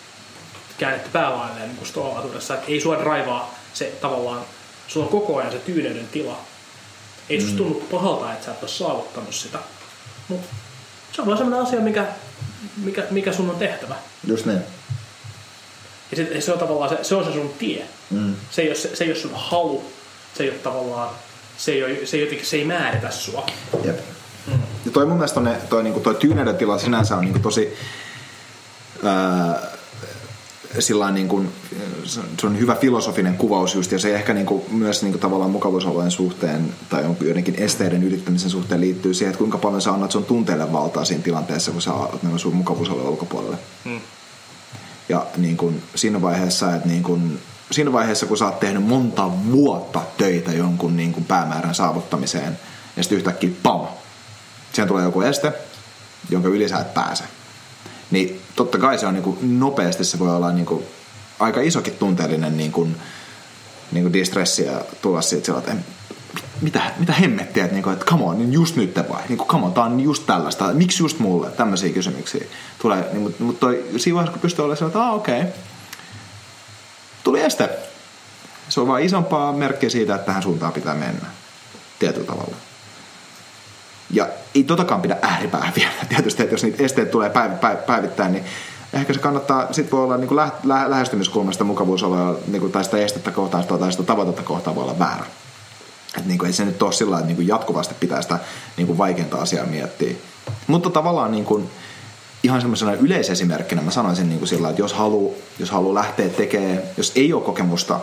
käännetty 0.78 1.10
päälailleen 1.12 1.74
niin 1.74 1.86
stoalaisuudessa, 1.86 2.54
että 2.54 2.66
ei 2.68 2.80
sua 2.80 2.98
draivaa 2.98 3.54
se 3.74 3.84
tavallaan, 4.00 4.42
sulla 4.88 5.06
on 5.06 5.12
koko 5.12 5.36
ajan 5.36 5.52
se 5.52 5.58
tyyneyden 5.58 6.08
tila. 6.08 6.40
Ei 7.28 7.40
susta 7.40 7.56
tunnu 7.56 7.80
pahalta, 7.90 8.32
että 8.32 8.44
sä 8.44 8.50
et 8.52 8.62
ole 8.62 8.70
saavuttanut 8.70 9.34
sitä. 9.34 9.58
Mutta 10.28 10.48
se 11.12 11.22
on 11.22 11.26
vaan 11.26 11.38
sellainen 11.38 11.66
asia, 11.68 11.80
mikä, 11.80 12.06
mikä, 12.76 13.02
mikä 13.10 13.32
sun 13.32 13.50
on 13.50 13.56
tehtävä. 13.56 13.94
Just 14.26 14.46
niin. 14.46 14.60
Ja 16.10 16.16
se, 16.16 16.40
se 16.40 16.52
on 16.52 16.58
tavallaan 16.58 16.90
se, 16.90 17.04
se, 17.04 17.14
on 17.14 17.24
se 17.24 17.32
sun 17.32 17.54
tie. 17.58 17.84
Mm. 18.10 18.36
Se 18.50 18.62
ei, 18.62 18.68
ole, 18.68 18.76
se, 18.76 18.96
se 18.96 19.04
ei 19.04 19.10
ole 19.10 19.18
sun 19.18 19.34
halu. 19.34 19.92
Se 20.34 20.42
ei 20.42 20.50
ole 20.50 20.58
tavallaan, 20.58 21.10
se 21.56 21.72
ei, 21.72 21.84
ole, 21.84 22.06
se 22.06 22.16
ei, 22.16 22.22
jotenkin, 22.22 22.46
se 22.46 22.56
ei 22.56 22.64
määritä 22.64 23.10
sua. 23.10 23.46
Jep. 23.84 23.98
Ja 24.84 24.90
toi 24.92 25.06
mun 25.06 25.16
mielestä 25.16 25.40
on 25.40 25.44
ne, 25.44 25.56
toi, 25.68 25.82
niinku, 25.82 26.00
toi 26.00 26.14
tyyneyden 26.14 26.56
tila 26.56 26.78
sinänsä 26.78 27.16
on 27.16 27.20
niinku 27.24 27.38
tosi 27.38 27.76
sillä 30.78 31.10
niin 31.10 31.28
kuin, 31.28 31.52
se 32.04 32.46
on- 32.46 32.58
hyvä 32.58 32.74
filosofinen 32.74 33.36
kuvaus 33.36 33.74
just, 33.74 33.92
ja 33.92 33.98
se 33.98 34.14
ehkä 34.14 34.34
niin 34.34 34.46
kuin, 34.46 34.62
myös 34.70 35.02
niin 35.02 35.12
kuin, 35.12 35.20
tavallaan 35.20 35.50
mukavuusalueen 35.50 36.10
suhteen 36.10 36.74
tai 36.88 37.04
on 37.04 37.16
jotenkin 37.20 37.54
esteiden 37.54 38.02
ylittämisen 38.02 38.50
suhteen 38.50 38.80
liittyy 38.80 39.14
siihen, 39.14 39.30
että 39.30 39.38
kuinka 39.38 39.58
paljon 39.58 39.82
sä 39.82 39.92
annat 39.92 40.12
sun 40.12 40.24
tunteille 40.24 40.72
valtaa 40.72 41.04
siinä 41.04 41.22
tilanteessa, 41.22 41.70
kun 41.70 41.82
sä 41.82 41.92
oot 41.92 42.22
mennä 42.22 42.38
sun 42.38 42.56
mukavuusalueen 42.56 43.08
ulkopuolelle. 43.08 43.58
Mm. 43.84 44.00
Ja 45.08 45.26
niin 45.36 45.56
kuin, 45.56 45.82
siinä 45.94 46.22
vaiheessa, 46.22 46.74
että 46.74 46.88
niin 46.88 47.02
kuin, 47.02 47.38
siinä 47.74 47.92
vaiheessa, 47.92 48.26
kun 48.26 48.38
sä 48.38 48.44
oot 48.44 48.60
tehnyt 48.60 48.86
monta 48.86 49.30
vuotta 49.52 50.00
töitä 50.18 50.52
jonkun 50.52 50.96
niin 50.96 51.12
kuin 51.12 51.24
päämäärän 51.24 51.74
saavuttamiseen, 51.74 52.58
ja 52.96 53.02
sitten 53.02 53.18
yhtäkkiä 53.18 53.50
pam, 53.62 53.86
siihen 54.72 54.88
tulee 54.88 55.04
joku 55.04 55.20
este, 55.20 55.52
jonka 56.30 56.48
yli 56.48 56.68
sä 56.68 56.78
et 56.78 56.94
pääse. 56.94 57.24
Niin 58.10 58.40
totta 58.56 58.78
kai 58.78 58.98
se 58.98 59.06
on 59.06 59.14
niin 59.14 59.24
kuin, 59.24 59.60
nopeasti 59.60 60.04
se 60.04 60.18
voi 60.18 60.36
olla 60.36 60.52
niin 60.52 60.66
kuin, 60.66 60.84
aika 61.40 61.60
isokin 61.60 61.94
tunteellinen 61.94 62.56
niin 62.56 62.72
kuin, 62.72 62.96
niin 63.92 64.04
kuin 64.04 64.12
distressi 64.12 64.64
ja 64.64 64.80
tulla 65.02 65.22
siitä 65.22 65.46
sillä, 65.46 65.58
että 65.58 65.70
en- 65.70 65.84
mitä, 66.60 66.80
mitä 66.98 67.12
hemmettiä, 67.12 67.64
että, 67.64 67.74
niinku, 67.74 67.90
että 67.90 68.04
come 68.04 68.24
on, 68.24 68.38
niin 68.38 68.52
just 68.52 68.76
nyt 68.76 68.96
vai? 69.08 69.22
Niinku, 69.28 69.44
come 69.44 69.66
on, 69.66 69.72
tää 69.72 69.84
on 69.84 70.00
just 70.00 70.26
tällaista. 70.26 70.72
Miksi 70.72 71.02
just 71.02 71.18
mulle? 71.18 71.50
Tämmöisiä 71.50 71.92
kysymyksiä 71.92 72.44
tulee. 72.78 73.08
Niin, 73.12 73.22
mutta, 73.22 73.44
mutta 73.44 73.60
toi, 73.60 73.84
siinä 73.96 74.14
vaiheessa, 74.14 74.32
kun 74.32 74.40
pystyy 74.40 74.62
olemaan 74.62 74.76
sillä, 74.76 74.88
että 74.88 75.10
okei. 75.10 75.40
Okay. 75.40 75.52
Tuli 77.24 77.40
este. 77.40 77.70
Se 78.68 78.80
on 78.80 78.88
vaan 78.88 79.02
isompaa 79.02 79.52
merkkiä 79.52 79.90
siitä, 79.90 80.14
että 80.14 80.26
tähän 80.26 80.42
suuntaan 80.42 80.72
pitää 80.72 80.94
mennä. 80.94 81.26
Tietyllä 81.98 82.26
tavalla. 82.26 82.56
Ja 84.10 84.28
ei 84.54 84.64
totakaan 84.64 85.02
pidä 85.02 85.16
ääripää 85.22 85.72
vielä. 85.76 85.92
Tietysti, 86.08 86.42
että 86.42 86.54
jos 86.54 86.62
niitä 86.62 86.84
esteet 86.84 87.10
tulee 87.10 87.28
päiv- 87.28 87.58
päiv- 87.60 87.86
päivittäin, 87.86 88.32
niin 88.32 88.44
ehkä 88.92 89.12
se 89.12 89.20
kannattaa, 89.20 89.72
sit 89.72 89.92
voi 89.92 90.04
olla 90.04 90.16
niin 90.16 90.28
kuin 90.28 90.36
lä- 90.36 90.52
lä- 90.64 90.90
lähestymiskulmasta 90.90 91.64
mukavuusoloja, 91.64 92.34
niin 92.46 92.60
kuin, 92.60 92.72
tai 92.72 92.84
sitä 92.84 92.96
estettä 92.96 93.30
kohtaan 93.30 93.64
tai 93.64 93.92
sitä 93.92 94.02
tavoitetta 94.04 94.42
kohtaan 94.42 94.76
voi 94.76 94.82
olla 94.82 94.98
väärä. 94.98 95.24
Et 96.18 96.26
niin 96.26 96.38
kuin, 96.38 96.46
ei 96.46 96.52
se 96.52 96.64
nyt 96.64 96.82
ole 96.82 96.92
sillä 96.92 97.16
että 97.16 97.26
niin 97.26 97.36
kuin 97.36 97.48
jatkuvasti 97.48 97.94
pitää 98.00 98.22
sitä 98.22 98.38
niin 98.76 98.86
kuin 98.86 98.98
vaikeinta 98.98 99.36
asiaa 99.36 99.66
miettiä. 99.66 100.14
Mutta 100.66 100.90
tavallaan 100.90 101.32
niin 101.32 101.44
kuin, 101.44 101.70
ihan 102.44 102.60
semmoisena 102.60 102.92
yleisesimerkkinä 102.92 103.82
mä 103.82 103.90
sanoisin 103.90 104.28
niin 104.28 104.38
kuin 104.38 104.48
sillä 104.48 104.68
että 104.70 104.82
jos 104.82 104.92
haluaa 104.92 105.34
jos 105.58 105.70
haluu 105.70 105.94
lähteä 105.94 106.28
tekemään, 106.28 106.82
jos 106.96 107.12
ei 107.16 107.32
ole 107.32 107.42
kokemusta 107.42 108.00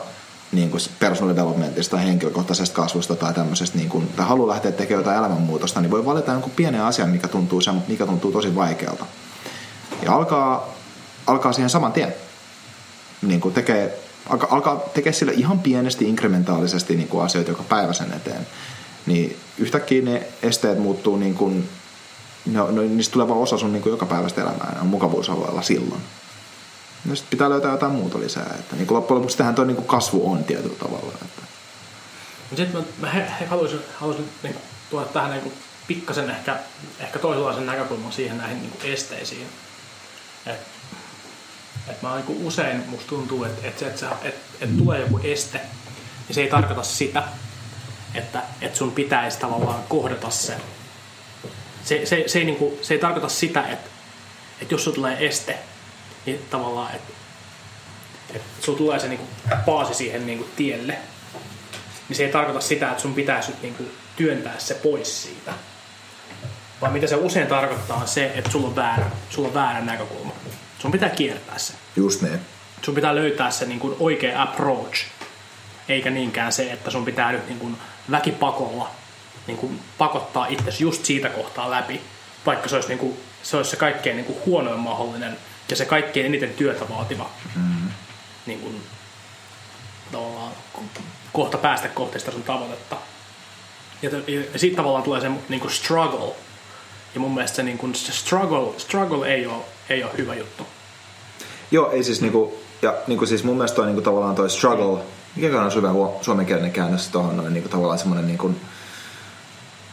niin 0.51 0.71
kuin 0.71 0.81
personal 0.99 1.35
developmentista, 1.35 1.97
henkilökohtaisesta 1.97 2.75
kasvusta 2.75 3.15
tai 3.15 3.33
tämmöisestä, 3.33 3.77
niin 3.77 3.89
kuin, 3.89 4.07
tai 4.07 4.25
haluaa 4.25 4.49
lähteä 4.49 4.71
tekemään 4.71 4.99
jotain 4.99 5.17
elämänmuutosta, 5.17 5.81
niin 5.81 5.91
voi 5.91 6.05
valita 6.05 6.31
jonkun 6.31 6.51
pienen 6.55 6.83
asian, 6.83 7.09
mikä 7.09 7.27
tuntuu, 7.27 7.61
se- 7.61 7.71
mikä 7.87 8.05
tuntuu 8.05 8.31
tosi 8.31 8.55
vaikealta. 8.55 9.05
Ja 10.03 10.13
alkaa, 10.13 10.73
alkaa 11.27 11.53
siihen 11.53 11.69
saman 11.69 11.91
tien. 11.91 12.13
Niin 13.21 13.41
kuin 13.41 13.53
tekee, 13.53 13.99
alkaa, 14.29 14.49
alkaa 14.55 14.83
tekee 14.93 15.13
sille 15.13 15.31
ihan 15.31 15.59
pienesti, 15.59 16.05
inkrementaalisesti 16.09 16.95
niin 16.95 17.07
kuin 17.07 17.23
asioita 17.23 17.51
joka 17.51 17.63
päivä 17.63 17.93
sen 17.93 18.13
eteen. 18.13 18.47
Niin 19.05 19.37
yhtäkkiä 19.57 20.01
ne 20.01 20.23
esteet 20.43 20.79
muuttuu 20.79 21.17
niin 21.17 21.33
kuin, 21.33 21.69
no, 22.45 22.71
no, 22.71 22.81
niistä 22.81 23.13
tulee 23.13 23.27
vaan 23.27 23.39
osa 23.39 23.57
sun 23.57 23.73
niin 23.73 23.83
kuin 23.83 23.91
joka 23.91 24.05
päivästä 24.05 24.41
elämää. 24.41 24.71
Ne 24.75 24.81
on 24.81 24.87
mukavuusalueella 24.87 25.61
silloin. 25.61 26.01
No 27.05 27.15
sitten 27.15 27.29
pitää 27.29 27.49
löytää 27.49 27.71
jotain 27.71 27.91
muuta 27.91 28.19
lisää. 28.19 28.55
Että 28.59 28.75
niin 28.75 28.87
kuin 28.87 28.95
loppujen 28.95 29.17
lopuksi 29.17 29.37
tähän 29.37 29.55
toi 29.55 29.65
niin 29.65 29.75
kuin 29.75 29.87
kasvu 29.87 30.31
on 30.31 30.43
tietyllä 30.43 30.75
tavalla. 30.79 31.13
Että. 31.21 31.41
Sitten 32.55 32.81
mä, 32.81 32.83
mä 32.97 33.13
he, 33.13 33.27
he 33.39 33.45
haluaisin, 33.45 33.79
haluaisin 33.95 34.29
niin 34.43 34.55
tuoda 34.89 35.05
tähän 35.05 35.31
niin 35.31 35.53
pikkasen 35.87 36.29
ehkä, 36.29 36.59
ehkä 36.99 37.19
toisenlaisen 37.19 37.65
näkökulman 37.65 38.11
siihen 38.11 38.37
näihin 38.37 38.61
niin 38.61 38.93
esteisiin. 38.93 39.47
Et, 40.45 40.59
et 41.87 42.01
mä 42.01 42.15
niin 42.15 42.45
usein 42.47 42.83
musta 42.87 43.07
tuntuu, 43.07 43.43
että 43.43 43.67
et, 43.67 43.81
et, 43.81 44.05
et, 44.21 44.35
et 44.61 44.77
tulee 44.77 44.99
joku 44.99 45.19
este, 45.23 45.61
niin 46.27 46.35
se 46.35 46.41
ei 46.41 46.49
tarkoita 46.49 46.83
sitä, 46.83 47.23
että 48.13 48.41
et 48.61 48.75
sun 48.75 48.91
pitäisi 48.91 49.39
tavallaan 49.39 49.83
kohdata 49.89 50.29
se. 50.29 50.57
Se, 51.83 52.05
se, 52.05 52.23
se, 52.27 52.39
ei, 52.39 52.45
niin 52.45 52.57
kuin, 52.57 52.79
se 52.81 52.93
ei 52.93 52.99
tarkoita 52.99 53.29
sitä, 53.29 53.67
että 53.67 53.89
että 54.61 54.73
jos 54.73 54.83
sulla 54.83 54.95
tulee 54.95 55.25
este, 55.27 55.57
niin 56.25 56.45
tavallaan, 56.49 56.95
että 56.95 57.13
että 58.35 58.65
sulla 58.65 58.77
tulee 58.77 58.99
se 58.99 59.07
niinku 59.07 59.27
paasi 59.65 59.93
siihen 59.93 60.25
niinku 60.25 60.47
tielle, 60.55 60.97
niin 62.09 62.17
se 62.17 62.25
ei 62.25 62.31
tarkoita 62.31 62.61
sitä, 62.61 62.89
että 62.89 63.01
sun 63.01 63.13
pitäisi 63.13 63.51
nyt 63.51 63.61
niinku 63.61 63.83
työntää 64.15 64.55
se 64.57 64.73
pois 64.73 65.23
siitä. 65.23 65.53
Vaan 66.81 66.93
mitä 66.93 67.07
se 67.07 67.15
usein 67.15 67.47
tarkoittaa 67.47 67.97
on 67.97 68.07
se, 68.07 68.31
että 68.35 68.51
sulla 68.51 68.67
on 68.67 68.75
väärä, 68.75 69.05
sulla 69.29 69.47
on 69.47 69.53
väärä 69.53 69.81
näkökulma. 69.81 70.31
Sun 70.79 70.91
pitää 70.91 71.09
kiertää 71.09 71.57
se. 71.57 71.73
Just 71.95 72.21
niin. 72.21 72.39
Sun 72.81 72.95
pitää 72.95 73.15
löytää 73.15 73.51
se 73.51 73.65
niinku 73.65 73.95
oikea 73.99 74.41
approach, 74.41 75.05
eikä 75.89 76.09
niinkään 76.09 76.53
se, 76.53 76.71
että 76.71 76.91
sun 76.91 77.05
pitää 77.05 77.31
nyt 77.31 77.47
niinku 77.47 77.71
väkipakolla 78.11 78.91
niinku 79.47 79.71
pakottaa 79.97 80.47
itsesi 80.47 80.83
just 80.83 81.05
siitä 81.05 81.29
kohtaa 81.29 81.71
läpi, 81.71 82.01
vaikka 82.45 82.69
se 82.69 82.75
olisi, 82.75 82.89
niinku, 82.89 83.17
se, 83.43 83.57
olisi 83.57 83.69
se 83.69 83.75
kaikkein 83.77 84.15
niinku 84.15 84.41
huonoin 84.45 84.79
mahdollinen 84.79 85.37
ja 85.69 85.75
se 85.75 85.85
kaikkein 85.85 86.25
eniten 86.25 86.49
työtä 86.53 86.89
vaativa 86.89 87.29
Mm-hmm. 87.55 87.89
niin 88.45 88.59
kuin, 88.59 88.81
tavallaan 90.11 90.51
kohta 91.33 91.57
päästä 91.57 91.87
kohti 91.87 92.19
sitä 92.19 92.31
sun 92.31 92.43
tavoitetta. 92.43 92.97
Ja, 94.01 94.09
ja, 94.27 94.59
siitä 94.59 94.75
tavallaan 94.75 95.03
tulee 95.03 95.21
se 95.21 95.31
niin 95.49 95.59
kuin 95.61 95.71
struggle. 95.71 96.35
Ja 97.13 97.19
mun 97.19 97.33
mielestä 97.33 97.55
se, 97.55 97.63
niin 97.63 97.77
kuin, 97.77 97.95
se 97.95 98.11
struggle, 98.11 98.79
struggle 98.79 99.27
ei, 99.27 99.45
ole, 99.45 99.63
ei 99.89 100.03
ole 100.03 100.11
hyvä 100.17 100.35
juttu. 100.35 100.67
Joo, 101.71 101.91
ei 101.91 102.03
siis 102.03 102.21
niinku, 102.21 102.59
ja 102.81 102.95
niinku 103.07 103.25
siis 103.25 103.43
mun 103.43 103.55
mielestä 103.55 103.75
toi 103.75 103.85
niinku 103.85 104.01
tavallaan 104.01 104.35
toi 104.35 104.49
struggle, 104.49 105.03
mikä 105.35 105.61
on 105.61 105.75
hyvä 105.75 105.91
huo- 105.91 106.19
suomenkielinen 106.21 106.71
käännös 106.71 107.07
tohon 107.07 107.37
noin 107.37 107.53
niinku 107.53 107.69
tavallaan 107.69 107.99
semmonen 107.99 108.27
niinku, 108.27 108.55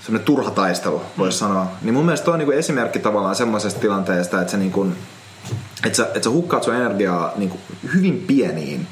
semmonen 0.09 0.27
turha 0.27 0.51
taistelu, 0.51 1.03
voisi 1.19 1.37
mm. 1.37 1.39
sanoa. 1.39 1.67
Niin 1.83 1.95
mun 1.95 2.05
mielestä 2.05 2.25
toi 2.25 2.33
on 2.33 2.39
niinku 2.39 2.53
esimerkki 2.53 2.99
tavallaan 2.99 3.35
semmoisesta 3.35 3.81
tilanteesta, 3.81 4.41
että 4.41 4.51
sä 4.51 4.57
niinku, 4.57 4.87
että 5.85 5.97
sä, 5.97 6.05
että 6.05 6.25
sä 6.25 6.31
hukkaat 6.31 6.63
sun 6.63 6.75
energiaa 6.75 7.33
niinku 7.37 7.59
hyvin 7.95 8.25
pieniin 8.27 8.87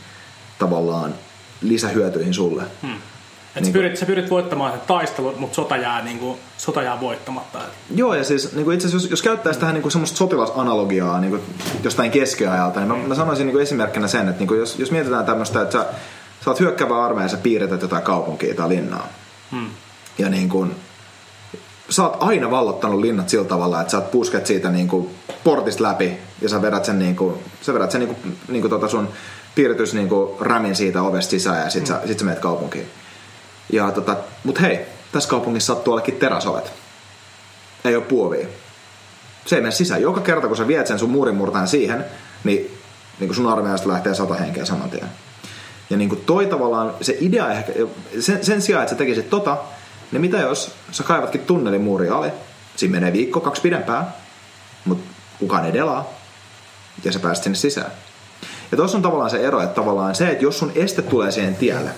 tavallaan 0.58 1.14
lisähyötyihin 1.62 2.34
sulle. 2.34 2.62
Hmm. 2.82 2.94
Et 2.94 3.62
Niin 3.62 3.66
sä, 3.66 3.72
pyrit, 3.72 3.96
sä 3.96 4.06
pyrit 4.06 4.30
voittamaan 4.30 4.72
sen 4.72 4.80
taistelun, 4.86 5.34
mutta 5.38 5.54
sota 5.54 5.76
jää, 5.76 6.04
niin 6.04 6.18
kuin, 6.18 6.38
sota 6.58 6.82
jää 6.82 7.00
voittamatta. 7.00 7.58
Et 7.58 7.98
Joo, 7.98 8.14
ja 8.14 8.24
siis 8.24 8.52
niin 8.52 8.72
itse 8.72 8.86
asiassa 8.86 9.06
jos, 9.06 9.10
jos 9.10 9.22
käyttäisi 9.22 9.60
tähän 9.60 9.74
niin 9.74 9.90
semmoista 9.90 10.16
sotilasanalogiaa 10.16 11.20
niin 11.20 11.40
jostain 11.84 12.10
keskiajalta, 12.10 12.80
niin 12.80 12.88
mä, 12.88 13.08
mä 13.08 13.14
sanoisin 13.14 13.46
niin 13.46 13.60
esimerkkinä 13.60 14.08
sen, 14.08 14.28
että 14.28 14.44
niin 14.44 14.58
jos, 14.58 14.78
jos 14.78 14.90
mietitään 14.90 15.26
tämmöistä, 15.26 15.62
että 15.62 15.78
sä, 15.78 15.86
sä 16.44 16.50
oot 16.50 16.60
hyökkäävä 16.60 17.04
armeija 17.04 17.24
ja 17.24 17.28
sä 17.28 17.36
piirretät 17.36 17.82
jotain 17.82 18.02
kaupunkia 18.02 18.54
tai 18.54 18.68
linnaa. 18.68 19.08
Hmm. 19.50 19.70
Ja 20.18 20.28
niin 20.28 20.48
kuin, 20.48 20.76
sä 21.90 22.02
oot 22.02 22.16
aina 22.20 22.50
vallottanut 22.50 23.00
linnat 23.00 23.28
sillä 23.28 23.44
tavalla, 23.44 23.80
että 23.80 23.90
sä 23.90 23.98
oot 23.98 24.10
pusket 24.10 24.46
siitä 24.46 24.70
kuin 24.88 25.10
portista 25.44 25.82
läpi 25.82 26.18
ja 26.42 26.48
sä 26.48 26.62
vedät 26.62 26.84
sen, 26.84 26.98
niin 26.98 27.16
kuin, 27.16 27.34
sä 27.60 27.74
vedät 27.74 27.90
sen 27.90 28.00
niin 28.00 28.14
kuin, 28.14 28.38
niin 28.48 28.60
kuin 28.60 28.70
tota 28.70 28.88
sun 28.88 29.08
piirretys 29.54 29.94
niin 29.94 30.08
kuin 30.08 30.40
rämin 30.40 30.76
siitä 30.76 31.02
ovesta 31.02 31.30
sisään 31.30 31.64
ja 31.64 31.70
sit, 31.70 31.82
mm. 31.82 31.86
sä, 31.86 32.00
sit 32.06 32.18
sä 32.18 32.24
menet 32.24 32.40
kaupunkiin. 32.40 32.86
Ja 33.72 33.90
tota, 33.90 34.16
mut 34.44 34.60
hei, 34.60 34.80
tässä 35.12 35.28
kaupungissa 35.28 35.74
sattuu 35.74 35.92
olekin 35.92 36.16
teräsovet. 36.16 36.72
Ei 37.84 37.96
ole 37.96 38.04
puovia. 38.04 38.46
Se 39.46 39.56
ei 39.56 39.62
mene 39.62 39.72
sisään. 39.72 40.02
Joka 40.02 40.20
kerta 40.20 40.48
kun 40.48 40.56
sä 40.56 40.66
viet 40.66 40.86
sen 40.86 40.98
sun 40.98 41.10
muurin 41.10 41.34
murtajan 41.34 41.68
siihen, 41.68 42.04
niin 42.44 42.78
Niin 43.20 43.34
sun 43.34 43.52
armeijasta 43.52 43.88
lähtee 43.88 44.14
sata 44.14 44.34
henkeä 44.34 44.64
saman 44.64 44.90
tien. 44.90 45.08
Ja 45.90 45.96
niin 45.96 46.08
kuin 46.08 46.20
toi 46.26 46.46
tavallaan, 46.46 46.94
se 47.00 47.16
idea 47.20 47.52
ehkä, 47.52 47.72
sen, 48.20 48.44
sen 48.44 48.62
sijaan, 48.62 48.82
että 48.82 48.94
sä 48.94 48.98
tekisit 48.98 49.30
tota, 49.30 49.56
niin 50.12 50.20
mitä 50.20 50.36
jos 50.36 50.72
sä 50.92 51.02
kaivatkin 51.02 51.40
tunnelin 51.40 51.82
muuri 51.82 52.08
ali, 52.08 52.28
siinä 52.76 52.92
menee 52.92 53.12
viikko, 53.12 53.40
kaksi 53.40 53.62
pidempään, 53.62 54.06
mutta 54.84 55.10
kukaan 55.38 55.64
ei 55.64 55.72
delaa, 55.72 56.08
ja 57.04 57.12
sä 57.12 57.18
pääset 57.18 57.44
sinne 57.44 57.56
sisään. 57.56 57.90
Ja 58.70 58.76
tuossa 58.76 58.98
on 58.98 59.02
tavallaan 59.02 59.30
se 59.30 59.46
ero, 59.46 59.62
että 59.62 59.74
tavallaan 59.74 60.14
se, 60.14 60.30
että 60.30 60.44
jos 60.44 60.58
sun 60.58 60.72
este 60.74 61.02
tulee 61.02 61.30
siihen 61.30 61.56
tielle, 61.56 61.90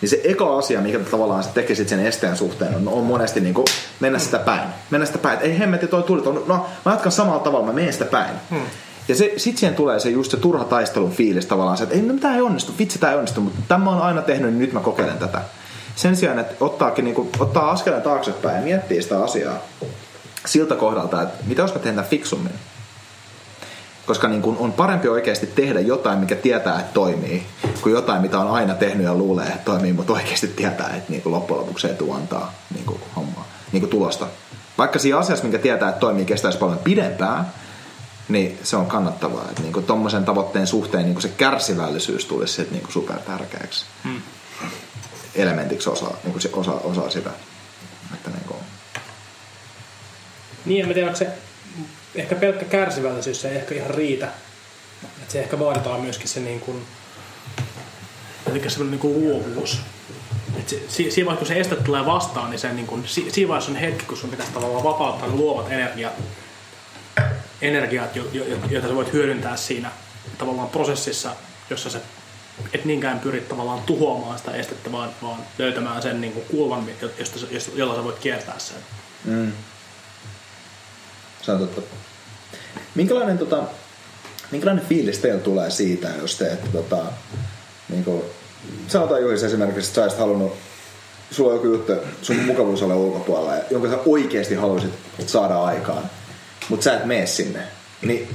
niin 0.00 0.10
se 0.10 0.20
eka 0.24 0.58
asia, 0.58 0.80
mikä 0.80 0.98
tavallaan 0.98 1.44
tekisit 1.54 1.88
sen 1.88 2.06
esteen 2.06 2.36
suhteen, 2.36 2.74
on, 2.74 2.88
on 2.88 3.04
monesti 3.04 3.40
niin 3.40 3.54
kuin 3.54 3.66
mennä 4.00 4.18
sitä 4.18 4.38
päin. 4.38 4.68
Mennä 4.90 5.06
sitä 5.06 5.18
päin, 5.18 5.34
että 5.34 5.46
ei 5.46 5.58
hemmetti 5.58 5.86
toi 5.86 6.02
tuli, 6.02 6.22
no 6.46 6.66
mä 6.84 6.92
jatkan 6.92 7.12
samalla 7.12 7.40
tavalla, 7.40 7.66
mä 7.66 7.72
menen 7.72 7.92
sitä 7.92 8.04
päin. 8.04 8.34
Hmm. 8.50 8.62
Ja 9.08 9.14
se, 9.14 9.32
sit 9.36 9.58
siihen 9.58 9.76
tulee 9.76 10.00
se 10.00 10.10
just 10.10 10.30
se 10.30 10.36
turha 10.36 10.64
taistelun 10.64 11.10
fiilis 11.10 11.46
tavallaan, 11.46 11.76
se, 11.76 11.82
että 11.82 11.94
ei, 11.94 12.02
no, 12.02 12.14
tämä 12.14 12.34
ei 12.34 12.42
onnistu, 12.42 12.72
vitsi 12.78 12.98
tämä 12.98 13.12
ei 13.12 13.18
onnistu, 13.18 13.40
mutta 13.40 13.60
tämä 13.68 13.90
on 13.90 14.02
aina 14.02 14.22
tehnyt, 14.22 14.50
niin 14.50 14.58
nyt 14.58 14.72
mä 14.72 14.80
kokeilen 14.80 15.18
tätä. 15.18 15.40
Sen 15.96 16.16
sijaan, 16.16 16.38
että 16.38 16.54
ottaakin, 16.60 17.04
niin 17.04 17.14
kuin, 17.14 17.28
ottaa 17.38 17.70
askeleen 17.70 18.02
taaksepäin 18.02 18.56
ja 18.56 18.62
miettii 18.62 19.02
sitä 19.02 19.22
asiaa 19.24 19.58
siltä 20.46 20.74
kohdalta, 20.74 21.22
että 21.22 21.44
mitä 21.46 21.62
jos 21.62 21.74
mä 21.74 21.80
teen 21.80 22.04
fiksummin. 22.10 22.52
Koska 24.06 24.28
niin 24.28 24.42
kuin 24.42 24.56
on 24.56 24.72
parempi 24.72 25.08
oikeasti 25.08 25.46
tehdä 25.46 25.80
jotain, 25.80 26.18
mikä 26.18 26.36
tietää, 26.36 26.80
että 26.80 26.92
toimii, 26.92 27.46
kuin 27.80 27.92
jotain, 27.92 28.22
mitä 28.22 28.38
on 28.38 28.50
aina 28.50 28.74
tehnyt 28.74 29.06
ja 29.06 29.14
luulee, 29.14 29.46
että 29.46 29.64
toimii, 29.64 29.92
mutta 29.92 30.12
oikeasti 30.12 30.48
tietää, 30.48 30.88
että 30.96 31.12
niin 31.12 31.22
kuin 31.22 31.32
loppujen 31.32 31.60
lopuksi 31.60 31.86
ei 31.86 31.94
tule 31.94 32.14
antaa 32.14 32.52
niin 32.74 32.84
kuin 32.86 33.00
hommaa, 33.16 33.48
niin 33.72 33.80
kuin 33.80 33.90
tulosta. 33.90 34.26
Vaikka 34.78 34.98
siinä 34.98 35.18
asiassa, 35.18 35.44
mikä 35.44 35.58
tietää, 35.58 35.88
että 35.88 36.00
toimii, 36.00 36.24
kestäisi 36.24 36.58
paljon 36.58 36.78
pidempään, 36.78 37.46
niin 38.28 38.58
se 38.62 38.76
on 38.76 38.86
kannattavaa. 38.86 39.44
Että 39.50 39.62
niin 39.62 39.84
tuommoisen 39.84 40.24
tavoitteen 40.24 40.66
suhteen 40.66 41.04
niin 41.04 41.22
se 41.22 41.28
kärsivällisyys 41.28 42.24
tulisi 42.24 42.68
niin 42.70 42.82
super 42.88 43.18
tärkeäksi 43.18 43.84
hmm. 44.04 44.22
Elementiksi 45.34 45.90
osa, 45.90 46.06
niin 46.24 46.40
se 46.40 46.50
osa, 46.52 46.72
osa 46.72 47.10
sitä. 47.10 47.30
Että 48.14 48.30
niin, 48.30 48.44
kuin... 48.46 48.58
niin 50.64 50.86
en 50.86 50.94
tiedä, 50.94 51.14
se 51.14 51.26
ehkä 52.14 52.34
pelkkä 52.34 52.64
kärsivällisyys 52.64 53.44
ei 53.44 53.56
ehkä 53.56 53.74
ihan 53.74 53.90
riitä. 53.90 54.28
Että 55.04 55.32
se 55.32 55.40
ehkä 55.40 55.58
vaaditaan 55.58 56.00
myöskin 56.00 56.28
se 56.28 56.40
niin 56.40 56.60
kuin, 56.60 56.86
eli 58.50 58.70
semmoinen 58.70 58.90
niin 58.90 59.00
kuin 59.00 59.20
luovuus. 59.20 59.80
Et 60.58 60.68
se, 60.68 60.76
siinä 60.88 61.26
vaiheessa, 61.26 61.36
kun 61.36 61.46
se 61.46 61.60
este 61.60 61.76
tulee 61.76 62.06
vastaan, 62.06 62.50
niin, 62.50 62.58
se, 62.58 62.72
niin 62.72 62.86
kuin, 62.86 63.04
siinä 63.06 63.48
vaiheessa 63.48 63.70
on 63.72 63.76
hetki, 63.76 64.04
kun 64.04 64.16
sun 64.16 64.30
pitäisi 64.30 64.52
tavallaan 64.52 64.84
vapauttaa 64.84 65.28
ne 65.28 65.34
luovat 65.34 65.72
energiat 65.72 66.12
energiat, 67.62 68.16
joita 68.70 68.88
sä 68.88 68.94
voit 68.94 69.12
hyödyntää 69.12 69.56
siinä 69.56 69.90
tavallaan 70.38 70.68
prosessissa, 70.68 71.30
jossa 71.70 71.90
sä 71.90 72.00
et 72.72 72.84
niinkään 72.84 73.20
pyri 73.20 73.40
tavallaan 73.40 73.82
tuhoamaan 73.82 74.38
sitä 74.38 74.52
estettä, 74.52 74.92
vaan, 74.92 75.10
vaan 75.22 75.40
löytämään 75.58 76.02
sen 76.02 76.20
niin 76.20 76.32
kuin 76.32 76.44
kulman, 76.50 76.86
josta, 77.18 77.38
jolla 77.74 77.94
sä 77.94 78.04
voit 78.04 78.18
kiertää 78.18 78.58
sen. 78.58 78.76
Mm. 79.24 79.52
Se 81.42 81.52
on 81.52 81.58
totta. 81.58 81.96
Minkälainen, 82.94 83.38
tota, 83.38 83.62
minkälainen 84.50 84.86
fiilis 84.86 85.18
teillä 85.18 85.40
tulee 85.40 85.70
siitä, 85.70 86.08
jos 86.20 86.36
te, 86.36 86.52
että 86.52 86.68
tota, 86.72 87.02
niin 87.88 88.04
kuin, 88.04 88.22
sanotaan 88.88 89.22
Juhis 89.22 89.42
esimerkiksi, 89.42 89.88
että 89.88 89.94
sä 89.94 90.02
olisit 90.02 90.20
halunnut 90.20 90.52
sulla 91.30 91.50
on 91.50 91.56
joku 91.56 91.66
juttu 91.66 91.92
sun 92.22 92.36
mukavuusalueen 92.36 93.00
ulkopuolella, 93.00 93.54
jonka 93.70 93.88
sä 93.88 93.98
oikeasti 94.06 94.54
haluaisit 94.54 94.92
saada 95.26 95.62
aikaan 95.62 96.10
mutta 96.68 96.84
sä 96.84 96.96
et 96.96 97.04
mene 97.04 97.26
sinne. 97.26 97.60
Niin 98.02 98.28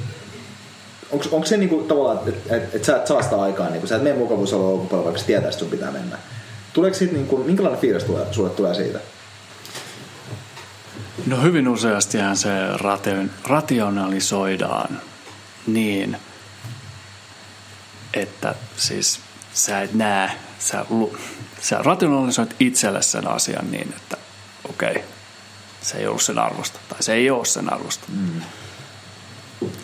onko 1.12 1.46
se 1.46 1.58
niinku 1.58 1.84
tavallaan, 1.84 2.30
että 2.30 2.56
et, 2.56 2.76
et 2.76 2.84
sä 2.84 2.96
et 2.96 3.08
saa 3.08 3.22
sitä 3.22 3.42
aikaa, 3.42 3.70
niinku, 3.70 3.88
sä 3.88 3.96
et 3.96 4.04
mene 4.04 4.16
mukavuusalueen 4.16 4.74
ulkopuolella, 4.74 5.12
vaikka 5.12 5.28
tietää, 5.28 5.50
että 5.50 5.60
sun 5.60 5.70
pitää 5.70 5.92
mennä. 5.92 6.18
Tuleeko 6.74 6.98
siitä, 6.98 7.14
niinku, 7.14 7.38
minkälainen 7.38 7.82
fiilis 7.82 8.04
tulee, 8.04 8.26
sulle 8.32 8.50
tulee 8.50 8.74
siitä? 8.74 9.00
No 11.26 11.42
hyvin 11.42 11.68
useastihan 11.68 12.38
se 12.38 12.50
rationalisoidaan 13.44 15.02
niin, 15.68 16.18
että 18.14 18.56
siis 18.78 19.20
sä 19.54 19.82
et 19.82 19.94
näe, 19.94 20.32
sä, 20.60 20.86
sä 21.62 21.78
rationalisoit 21.82 22.56
itselle 22.60 23.02
sen 23.02 23.28
asian 23.28 23.72
niin, 23.72 23.94
että 23.98 24.18
okei, 24.70 24.92
okay, 24.92 25.04
se 25.82 25.98
ei 25.98 26.08
ollut 26.08 26.22
sen 26.22 26.40
arvosta, 26.40 26.80
tai 26.90 27.04
se 27.04 27.14
ei 27.14 27.30
ole 27.30 27.46
sen 27.46 27.74
arvosta. 27.74 28.06
Mm. 28.08 28.42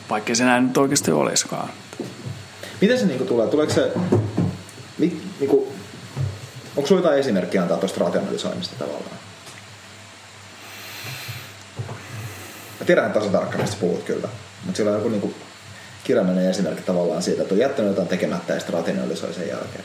Vaikka 0.10 0.36
se 0.36 0.44
näin 0.44 0.68
nyt 0.68 0.78
oikeasti 0.78 1.12
olisikaan. 1.12 1.70
Miten 2.82 3.00
se 3.00 3.06
niinku 3.06 3.26
tulee? 3.26 3.48
Tuleeko 3.48 3.74
se, 3.74 3.92
niinku, 5.40 5.74
onko 6.76 6.88
sinulla 6.88 7.06
jotain 7.06 7.20
esimerkkiä 7.20 7.62
antaa 7.62 7.78
tuosta 7.78 8.06
rationalisoinnista 8.06 8.76
tavallaan? 8.80 9.18
Mä 12.80 12.86
tiedän 12.86 13.14
tasan 13.14 13.32
tarkkaan, 13.32 13.62
mistä 13.62 13.78
puhut 13.80 14.04
kyllä. 14.04 14.30
Mutta 14.66 14.78
sillä 14.78 14.92
on 14.92 14.98
joku 14.98 15.10
niinku 15.10 15.34
kirjallinen 16.04 16.50
esimerkki 16.50 16.84
tavallaan 16.84 17.24
siitä, 17.24 17.42
että 17.42 17.54
on 17.54 17.60
jättänyt 17.60 17.92
jotain 17.92 18.08
tekemättä 18.08 18.54
ja 18.54 18.60
sitten 18.60 18.74
rationalisoi 18.76 19.34
sen 19.34 19.48
jälkeen. 19.48 19.84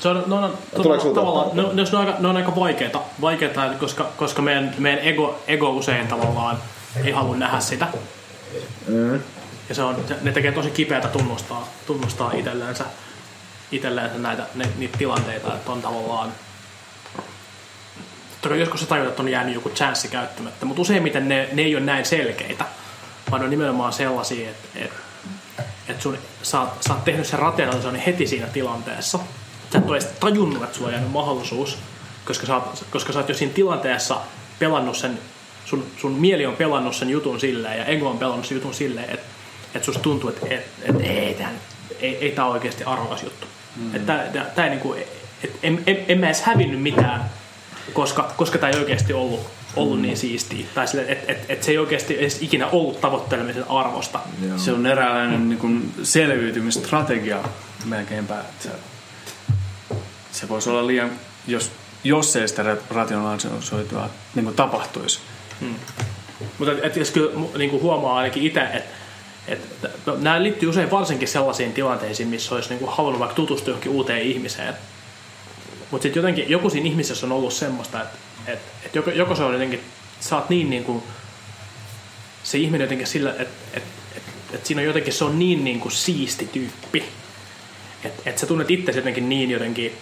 Se 0.00 0.08
on, 0.08 0.24
no, 0.26 0.40
no, 0.40 0.48
to, 0.76 1.12
tavallaan, 1.14 1.56
no, 1.56 1.72
ne, 1.72 1.82
on 1.92 2.06
aika, 2.06 2.14
ne 2.18 2.28
on 2.28 2.36
aika 2.36 2.56
vaikeita, 2.56 3.00
vaikeita 3.20 3.70
koska, 3.80 4.10
koska 4.16 4.42
meidän, 4.42 4.74
meidän 4.78 5.04
ego, 5.04 5.38
ego 5.48 5.70
usein 5.70 6.08
tavallaan 6.08 6.58
ei 7.04 7.12
halua 7.12 7.36
nähdä 7.36 7.60
sitä. 7.60 7.88
Mm. 8.88 9.20
Ja 9.68 9.74
se 9.74 9.82
on, 9.82 9.96
ne 10.22 10.32
tekee 10.32 10.52
tosi 10.52 10.70
kipeätä 10.70 11.08
tunnustaa, 11.08 11.68
tunnustaa 11.86 12.32
itselleensä, 12.32 12.84
itselleensä 13.72 14.18
näitä, 14.18 14.46
ne, 14.54 14.68
niitä 14.78 14.98
tilanteita, 14.98 15.54
että 15.54 15.72
on 15.72 15.82
tavallaan 15.82 16.32
Toki 18.42 18.60
joskus 18.60 18.80
se 18.80 18.86
tajut, 18.86 19.08
että 19.08 19.22
on 19.22 19.28
jäänyt 19.28 19.54
joku 19.54 19.68
chanssi 19.68 20.08
käyttämättä, 20.08 20.66
mutta 20.66 20.82
useimmiten 20.82 21.28
ne, 21.28 21.48
ne 21.52 21.62
ei 21.62 21.76
ole 21.76 21.84
näin 21.84 22.04
selkeitä, 22.04 22.64
vaan 23.30 23.40
ne 23.40 23.44
on 23.44 23.50
nimenomaan 23.50 23.92
sellaisia, 23.92 24.50
että, 24.50 24.68
että, 24.74 24.96
että 25.88 26.02
sun, 26.02 26.18
sä, 26.42 26.58
sä 26.80 26.94
oot 26.94 27.04
tehnyt 27.04 27.26
sen 27.26 27.38
rationalisoinnin 27.38 28.02
heti 28.02 28.26
siinä 28.26 28.46
tilanteessa– 28.46 29.18
sä 29.72 29.78
et 29.78 29.88
ole 29.88 29.96
edes 29.96 30.08
tajunnut, 30.20 30.62
että 30.62 30.76
sulla 30.76 30.88
on 30.88 30.92
jäänyt 30.94 31.12
mahdollisuus, 31.12 31.78
koska 32.24 32.46
sä, 32.46 32.54
oot, 32.54 32.84
koska 32.90 33.12
sä 33.12 33.18
oot 33.18 33.28
jo 33.28 33.34
siinä 33.34 33.54
tilanteessa 33.54 34.20
pelannut 34.58 34.96
sen, 34.96 35.18
sun, 35.64 35.86
sun 35.96 36.12
mieli 36.12 36.46
on 36.46 36.56
pelannut 36.56 36.96
sen 36.96 37.10
jutun 37.10 37.40
silleen 37.40 37.78
ja 37.78 37.84
ego 37.84 38.10
on 38.10 38.18
pelannut 38.18 38.46
sen 38.46 38.54
jutun 38.54 38.74
silleen, 38.74 39.10
että, 39.10 39.26
että 39.74 39.86
susta 39.86 40.02
tuntuu, 40.02 40.30
että, 40.30 40.46
että, 40.50 40.70
että 40.82 41.02
ei, 41.02 41.34
tämän, 41.34 41.54
ei, 42.00 42.16
ei 42.16 42.32
tämä 42.32 42.46
ole 42.46 42.54
oikeasti 42.54 42.84
arvokas 42.84 43.22
juttu. 43.22 43.46
Mm. 43.76 43.94
Että 43.94 44.30
tää, 44.32 44.44
tää, 44.44 44.64
ei 44.64 44.70
niinku, 44.70 44.94
et, 45.44 45.52
en, 45.62 45.82
en, 45.86 46.04
en 46.08 46.18
mä 46.18 46.26
edes 46.26 46.42
hävinnyt 46.42 46.82
mitään, 46.82 47.30
koska, 47.92 48.32
koska 48.36 48.58
tämä 48.58 48.70
ei 48.70 48.78
oikeasti 48.78 49.12
ollut, 49.12 49.40
ollut 49.76 49.96
mm. 49.96 50.02
niin 50.02 50.16
siistiä. 50.16 50.66
Tai 50.74 50.88
sille, 50.88 51.04
että 51.08 51.32
et, 51.32 51.44
et 51.48 51.62
se 51.62 51.70
ei 51.70 51.78
oikeasti 51.78 52.18
edes 52.18 52.42
ikinä 52.42 52.66
ollut 52.66 53.00
tavoittelemisen 53.00 53.70
arvosta. 53.70 54.20
Joo. 54.48 54.58
Se 54.58 54.72
on 54.72 54.86
eräänlainen 54.86 55.48
niin 55.48 55.94
selviytymistrategia 56.02 57.38
melkeinpä. 57.84 58.40
Että 58.40 58.68
se 60.40 60.48
voisi 60.48 60.70
olla 60.70 60.86
liian, 60.86 61.10
jos, 61.46 61.70
jos 62.04 62.36
ei 62.36 62.48
sitä 62.48 62.76
rationalisoitua 62.90 64.10
niin 64.34 64.44
kuin 64.44 64.56
tapahtuisi. 64.56 65.20
Hmm. 65.60 65.74
Mutta 66.58 66.72
et, 66.72 66.96
et, 66.96 67.10
kyllä 67.10 67.40
niin 67.58 67.70
kuin 67.70 67.82
huomaa 67.82 68.16
ainakin 68.16 68.42
itse, 68.42 68.60
että 68.60 69.00
et, 69.48 69.68
no, 70.06 70.16
nämä 70.16 70.42
liittyy 70.42 70.68
usein 70.68 70.90
varsinkin 70.90 71.28
sellaisiin 71.28 71.72
tilanteisiin, 71.72 72.28
missä 72.28 72.54
olisi 72.54 72.68
niin 72.68 72.78
kuin 72.78 72.92
halunnut 72.92 73.20
vaikka 73.20 73.34
tutustua 73.34 73.70
johonkin 73.70 73.92
uuteen 73.92 74.22
ihmiseen. 74.22 74.74
Mutta 75.90 76.02
sitten 76.02 76.20
jotenkin 76.20 76.50
joku 76.50 76.70
siinä 76.70 76.86
ihmisessä 76.86 77.26
on 77.26 77.32
ollut 77.32 77.52
semmoista, 77.52 78.02
että 78.02 78.16
et, 78.46 78.58
et 78.84 78.94
joko, 78.94 79.10
joko 79.10 79.34
se 79.34 79.42
on 79.42 79.52
jotenkin, 79.52 79.80
oot 80.32 80.50
niin, 80.50 80.70
niin 80.70 80.84
kuin, 80.84 81.02
se 82.42 82.58
ihminen 82.58 82.84
jotenkin 82.84 83.06
sillä, 83.06 83.30
että 83.38 83.54
et, 83.74 83.82
et, 84.16 84.22
et 84.52 84.66
siinä 84.66 84.80
on 84.80 84.86
jotenkin, 84.86 85.12
se 85.12 85.24
on 85.24 85.38
niin, 85.38 85.64
niin 85.64 85.80
kuin 85.80 85.92
siisti 85.92 86.48
tyyppi. 86.52 87.04
Että 88.04 88.30
et 88.30 88.38
sä 88.38 88.46
tunnet 88.46 88.70
itse 88.70 88.92
jotenkin 88.92 89.28
niin 89.28 89.50
jotenkin 89.50 89.98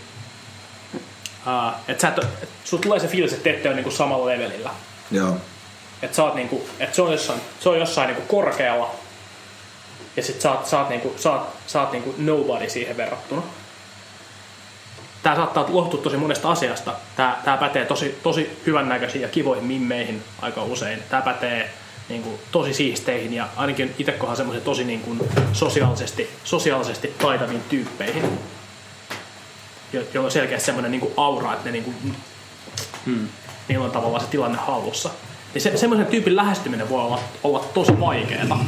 Uh, 1.47 1.75
että 1.89 2.01
sä 2.01 2.09
et, 2.09 2.19
et, 2.43 2.49
sulla 2.65 2.83
tulee 2.83 3.01
se 3.01 3.09
fiilis, 3.09 3.33
että 3.33 3.45
te 3.45 3.51
ette 3.51 3.69
ole 3.69 3.77
niinku 3.77 3.91
samalla 3.91 4.27
levelillä. 4.27 4.71
Joo. 5.11 5.37
Että 6.03 6.17
sä 6.17 6.25
oot 6.25 6.35
niinku, 6.35 6.69
et 6.81 6.95
se 6.95 7.03
on 7.03 7.13
jossain, 7.13 7.41
se 7.61 7.69
on 7.69 7.79
jossain 7.79 8.07
niinku 8.07 8.23
korkealla. 8.23 8.95
Ja 10.17 10.23
sit 10.23 10.41
sä 10.41 10.53
oot, 10.53 10.67
sä 10.67 10.79
oot, 10.79 10.89
niinku, 10.89 11.15
sä 11.17 11.33
oot, 11.33 11.49
sä 11.67 11.81
oot 11.81 11.93
niinku 11.93 12.15
nobody 12.19 12.71
siihen 12.71 12.97
verrattuna. 12.97 13.43
Tää 15.23 15.37
saattaa 15.37 15.67
lohtua 15.69 16.03
tosi 16.03 16.17
monesta 16.17 16.51
asiasta. 16.51 16.95
Tää, 17.17 17.41
tää 17.45 17.57
pätee 17.57 17.85
tosi, 17.85 18.19
tosi 18.23 18.61
hyvännäköisiin 18.67 19.23
ja 19.23 19.29
kivoihin 19.29 19.65
mimmeihin 19.65 20.25
aika 20.43 20.63
usein. 20.63 21.03
Tää 21.11 21.23
pätee 21.23 21.71
niin 22.09 22.23
kuin, 22.23 22.39
tosi 22.53 22.75
siisteihin 22.75 23.35
ja 23.35 23.49
ainakin 23.57 23.95
itse 23.99 24.13
kohan 24.13 24.37
semmoisen 24.37 24.65
tosi 24.65 24.85
niin 24.85 25.01
kuin, 25.01 25.21
sosiaalisesti, 25.53 26.31
sosiaalisesti 26.45 27.15
taitaviin 27.19 27.63
tyyppeihin 27.69 28.39
joilla 29.93 30.25
on 30.25 30.31
selkeästi 30.31 30.67
semmoinen 30.67 30.91
niin 30.91 31.13
aura, 31.17 31.53
että 31.53 31.65
ne 31.65 31.73
niin 31.73 31.85
kuin, 31.85 31.97
hmm. 33.07 33.29
niillä 33.69 33.85
on 33.85 33.91
tavallaan 33.91 34.25
se 34.25 34.31
tilanne 34.31 34.59
hallussa. 34.59 35.11
niin 35.55 35.63
se, 35.63 35.77
semmoisen 35.77 36.07
tyypin 36.07 36.37
lähestyminen 36.37 36.89
voi 36.89 37.01
olla, 37.01 37.21
olla 37.45 37.65
tosi 37.75 38.01
vaikeaa. 38.01 38.65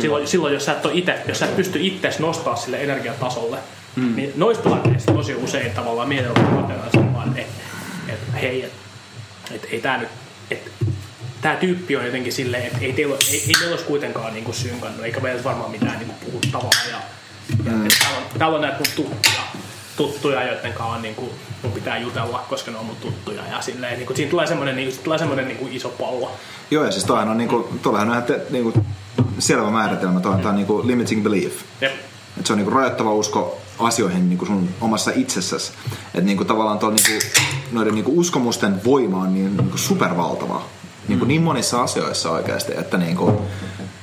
Silloin, 0.00 0.28
silloin, 0.28 0.54
jos 0.54 0.64
sä 0.64 0.72
et, 0.72 0.78
ite, 0.92 1.22
jos 1.28 1.38
sä 1.38 1.46
et 1.46 1.56
pysty 1.56 1.78
itseäsi 1.86 2.22
nostaa 2.22 2.56
sille 2.56 2.82
energiatasolle, 2.82 3.58
mm. 3.96 4.16
niin 4.16 4.32
noissa 4.36 4.62
tilanteissa 4.62 5.12
tosi 5.12 5.34
usein 5.34 5.70
tavallaan 5.70 6.08
mielellä 6.08 6.40
että 7.36 7.40
et, 7.40 7.46
et, 8.08 8.42
hei, 8.42 8.62
et, 8.62 8.72
et, 9.50 9.66
ei 9.70 9.80
tää 9.80 9.98
nyt, 9.98 10.08
et, 10.50 10.72
tämä 11.40 11.56
tyyppi 11.56 11.96
on 11.96 12.06
jotenkin 12.06 12.32
silleen, 12.32 12.66
että 12.66 12.78
ei 12.80 12.92
teillä, 12.92 13.16
ei, 13.30 13.42
ei 13.46 13.52
teillä 13.58 13.74
olisi 13.74 13.84
kuitenkaan 13.84 14.34
niinku 14.34 14.52
synkannut, 14.52 15.04
eikä 15.04 15.20
meillä 15.20 15.44
varmaan 15.44 15.70
mitään 15.70 15.98
niinku 15.98 16.14
puhuttavaa. 16.24 16.70
Ja, 16.90 16.96
ja 17.64 17.72
mm. 17.72 17.88
täällä, 17.98 18.18
on, 18.18 18.38
täällä 18.38 18.56
on 18.56 18.62
näitä 18.62 18.78
mun 18.78 18.86
tuttuja, 18.96 19.42
tuttuja 19.96 20.44
joiden 20.46 20.72
kanssa 20.72 20.98
niinku, 20.98 21.30
mun 21.62 21.72
pitää 21.72 21.98
jutella, 21.98 22.44
koska 22.48 22.70
ne 22.70 22.78
on 22.78 22.86
mun 22.86 22.96
tuttuja. 22.96 23.42
Ja 23.50 23.62
silleen, 23.62 23.96
niinku, 23.96 24.14
siinä 24.14 24.30
tulee 24.30 24.46
semmoinen, 24.46 24.76
niinku, 24.76 24.96
tulee 25.04 25.18
semmoinen 25.18 25.48
niinku 25.48 25.68
iso 25.70 25.88
pallo. 25.88 26.30
Joo, 26.70 26.84
ja 26.84 26.92
siis 26.92 27.04
toihan 27.04 27.28
on, 27.28 27.38
niinku, 27.38 27.68
tuollahan 27.82 28.08
on 28.10 28.14
ihan 28.14 28.40
niinku, 28.50 28.72
selvä 29.38 29.70
määritelmä, 29.70 30.20
toi, 30.20 30.34
mm. 30.34 30.38
tämä 30.38 30.48
on 30.48 30.56
niinku 30.56 30.86
limiting 30.86 31.22
belief. 31.22 31.52
Yep. 31.82 31.92
Et 32.40 32.46
se 32.46 32.52
on 32.52 32.58
niinku 32.58 32.74
rajoittava 32.74 33.14
usko 33.14 33.58
asioihin 33.78 34.28
niinku 34.28 34.46
sun 34.46 34.68
omassa 34.80 35.10
itsessäsi. 35.14 35.72
Että 36.06 36.20
niinku, 36.20 36.44
tavallaan 36.44 36.78
tuo, 36.78 36.90
niinku, 36.90 37.26
noiden 37.72 37.94
niinku, 37.94 38.12
uskomusten 38.20 38.84
voima 38.84 39.20
on 39.20 39.34
niin, 39.34 39.56
niinku, 39.56 39.78
supervaltava 39.78 40.62
niin, 41.08 41.18
kuin 41.18 41.28
niin 41.28 41.42
monissa 41.42 41.82
asioissa 41.82 42.30
oikeasti, 42.30 42.72
että 42.76 42.96
niin 42.96 43.16
kuin, 43.16 43.36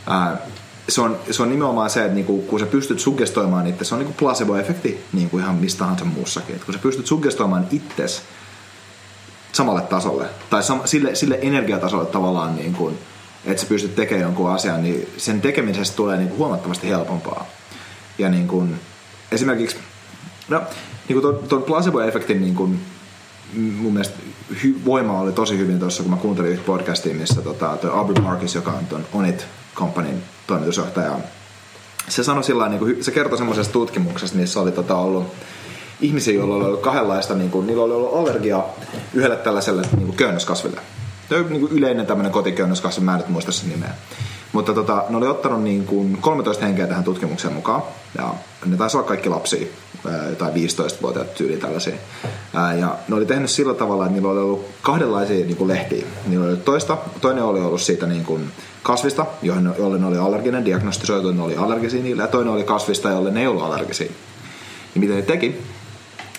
ää, 0.07 0.37
se, 0.89 1.01
on, 1.01 1.17
se 1.31 1.43
on 1.43 1.49
nimenomaan 1.49 1.89
se, 1.89 2.01
että 2.01 2.15
niin 2.15 2.25
kuin, 2.25 2.43
kun 2.43 2.59
sä 2.59 2.65
pystyt 2.65 2.99
suggestoimaan 2.99 3.67
itse, 3.67 3.85
se 3.85 3.95
on 3.95 3.99
niin 3.99 4.13
kuin 4.13 4.17
placebo-efekti 4.17 4.97
niin 5.13 5.29
kuin 5.29 5.43
ihan 5.43 5.55
mistä 5.55 5.79
tahansa 5.79 6.05
muussakin. 6.05 6.55
Että 6.55 6.65
kun 6.65 6.73
sä 6.73 6.79
pystyt 6.79 7.07
suggestoimaan 7.07 7.67
itsesi 7.71 8.21
samalle 9.51 9.81
tasolle, 9.81 10.25
tai 10.49 10.63
sam, 10.63 10.81
sille, 10.85 11.15
sille 11.15 11.39
energiatasolle 11.41 12.05
tavallaan, 12.05 12.55
niin 12.55 12.73
kuin, 12.73 12.97
että 13.45 13.61
sä 13.61 13.67
pystyt 13.67 13.95
tekemään 13.95 14.23
jonkun 14.23 14.51
asian, 14.51 14.83
niin 14.83 15.09
sen 15.17 15.41
tekemisestä 15.41 15.95
tulee 15.95 16.17
niin 16.17 16.29
kuin 16.29 16.37
huomattavasti 16.37 16.89
helpompaa. 16.89 17.45
Ja 18.17 18.29
niin 18.29 18.47
kuin, 18.47 18.79
esimerkiksi, 19.31 19.77
no, 20.49 20.61
niin 21.09 21.21
kuin 21.21 21.35
tuon 21.49 21.63
placebo-efektin 21.63 22.41
niin 22.41 22.55
kuin, 22.55 22.79
mun 23.53 23.93
mielestä 23.93 24.15
hy- 24.53 24.85
voima 24.85 25.19
oli 25.19 25.31
tosi 25.31 25.57
hyvin 25.57 25.79
tuossa, 25.79 26.03
kun 26.03 26.11
mä 26.11 26.17
kuuntelin 26.17 26.51
yhtä 26.51 26.65
podcastia, 26.65 27.13
missä 27.13 27.41
tota, 27.41 27.77
toi 27.77 27.91
Aubrey 27.91 28.23
Marcus, 28.23 28.55
joka 28.55 28.71
on 28.71 28.85
tuon 28.85 29.05
Onit 29.13 29.47
Companyn 29.75 30.23
toimitusjohtaja, 30.47 31.19
se 32.09 32.23
sanoi 32.23 32.43
sillä 32.43 32.69
niin 32.69 32.79
kuin, 32.79 33.03
se 33.03 33.11
kertoi 33.11 33.37
semmoisesta 33.37 33.73
tutkimuksesta, 33.73 34.37
missä 34.37 34.59
oli 34.59 34.71
tota, 34.71 34.95
ollut 34.95 35.33
ihmisiä, 36.01 36.33
joilla 36.33 36.55
oli 36.55 36.65
ollut 36.65 36.81
kahdenlaista, 36.81 37.33
niin 37.33 37.51
kuin, 37.51 37.67
niillä 37.67 37.83
oli 37.83 37.93
ollut 37.93 38.15
allergia 38.15 38.63
yhdelle 39.13 39.35
tällaiselle 39.35 39.81
niin 39.81 40.05
kuin 40.05 40.17
köynnöskasville. 40.17 40.81
Tämä 41.29 41.41
on 41.41 41.49
niin 41.49 41.67
yleinen 41.71 42.05
tämmöinen 42.05 42.31
kotiköynnöskasvi, 42.31 43.03
mä 43.03 43.13
en 43.13 43.17
nyt 43.17 43.29
muista 43.29 43.51
sen 43.51 43.69
nimeä. 43.69 43.93
Mutta 44.53 44.73
tota, 44.73 45.03
ne 45.09 45.17
oli 45.17 45.27
ottanut 45.27 45.63
niin 45.63 45.85
kuin 45.85 46.17
13 46.21 46.65
henkeä 46.65 46.87
tähän 46.87 47.03
tutkimukseen 47.03 47.53
mukaan. 47.53 47.81
Ja 48.17 48.33
ne 48.65 48.77
taisi 48.77 48.97
olla 48.97 49.07
kaikki 49.07 49.29
lapsia, 49.29 49.67
tai 50.37 50.51
15-vuotiaat 50.51 51.35
tyyli 51.35 51.57
tällaisia. 51.57 51.95
Ja 52.53 52.97
ne 53.07 53.15
oli 53.15 53.25
tehnyt 53.25 53.49
sillä 53.49 53.73
tavalla, 53.73 54.05
että 54.05 54.13
niillä 54.13 54.29
oli 54.29 54.39
ollut 54.39 54.65
kahdenlaisia 54.81 55.45
niin 55.45 55.57
kuin 55.57 55.67
lehtiä. 55.67 56.05
Niillä 56.27 56.45
oli 56.45 56.57
toista, 56.57 56.97
toinen 57.21 57.43
oli 57.43 57.59
ollut 57.59 57.81
siitä 57.81 58.05
niin 58.05 58.25
kuin 58.25 58.51
kasvista, 58.83 59.25
jolle 59.77 59.97
ne 59.97 60.05
oli 60.05 60.17
allerginen, 60.17 60.65
diagnostisoitu, 60.65 61.31
ne 61.31 61.41
oli 61.41 61.57
allergisia 61.57 62.03
niille, 62.03 62.21
ja 62.21 62.27
toinen 62.27 62.53
oli 62.53 62.63
kasvista, 62.63 63.09
jolle 63.09 63.31
ne 63.31 63.41
ei 63.41 63.47
ollut 63.47 63.63
allergisia. 63.63 64.11
Ja 64.95 65.01
mitä 65.01 65.13
ne 65.13 65.21
teki? 65.21 65.61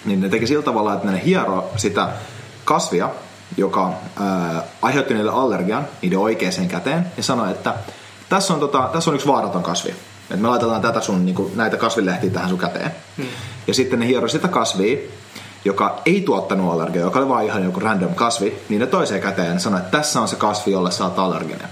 Niin 0.04 0.20
ne 0.20 0.28
teki 0.28 0.46
sillä 0.46 0.62
tavalla, 0.62 0.94
että 0.94 1.10
ne 1.10 1.22
hiero 1.24 1.70
sitä 1.76 2.08
kasvia, 2.64 3.10
joka 3.56 3.92
ää, 4.20 4.62
aiheutti 4.82 5.14
niille 5.14 5.30
allergian 5.30 5.88
niiden 6.02 6.18
oikeaan 6.18 6.68
käteen, 6.68 7.06
ja 7.16 7.22
sanoi, 7.22 7.50
että 7.50 7.74
tässä 8.28 8.54
on, 8.54 8.60
tota, 8.60 8.90
tässä 8.92 9.10
on 9.10 9.14
yksi 9.14 9.28
vaaraton 9.28 9.62
kasvi. 9.62 9.94
Et 10.30 10.40
me 10.40 10.48
laitetaan 10.48 10.82
tätä 10.82 11.00
sun, 11.00 11.26
niin 11.26 11.34
kuin, 11.34 11.56
näitä 11.56 11.76
kasvilehtiä 11.76 12.30
tähän 12.30 12.48
sun 12.48 12.58
käteen. 12.58 12.90
Hmm. 13.16 13.26
Ja 13.66 13.74
sitten 13.74 13.98
ne 13.98 14.06
hieroi 14.06 14.30
sitä 14.30 14.48
kasvia, 14.48 14.98
joka 15.64 16.02
ei 16.06 16.20
tuottanut 16.20 16.72
allergiaa, 16.72 17.04
joka 17.04 17.18
oli 17.18 17.28
vain 17.28 17.46
ihan 17.46 17.64
joku 17.64 17.80
random 17.80 18.14
kasvi, 18.14 18.62
niin 18.68 18.80
ne 18.80 18.86
toiseen 18.86 19.20
käteen 19.20 19.60
sanoi, 19.60 19.80
että 19.80 19.98
tässä 19.98 20.20
on 20.20 20.28
se 20.28 20.36
kasvi, 20.36 20.72
jolle 20.72 20.90
sä 20.90 21.04
oot 21.04 21.18
allerginen. 21.18 21.68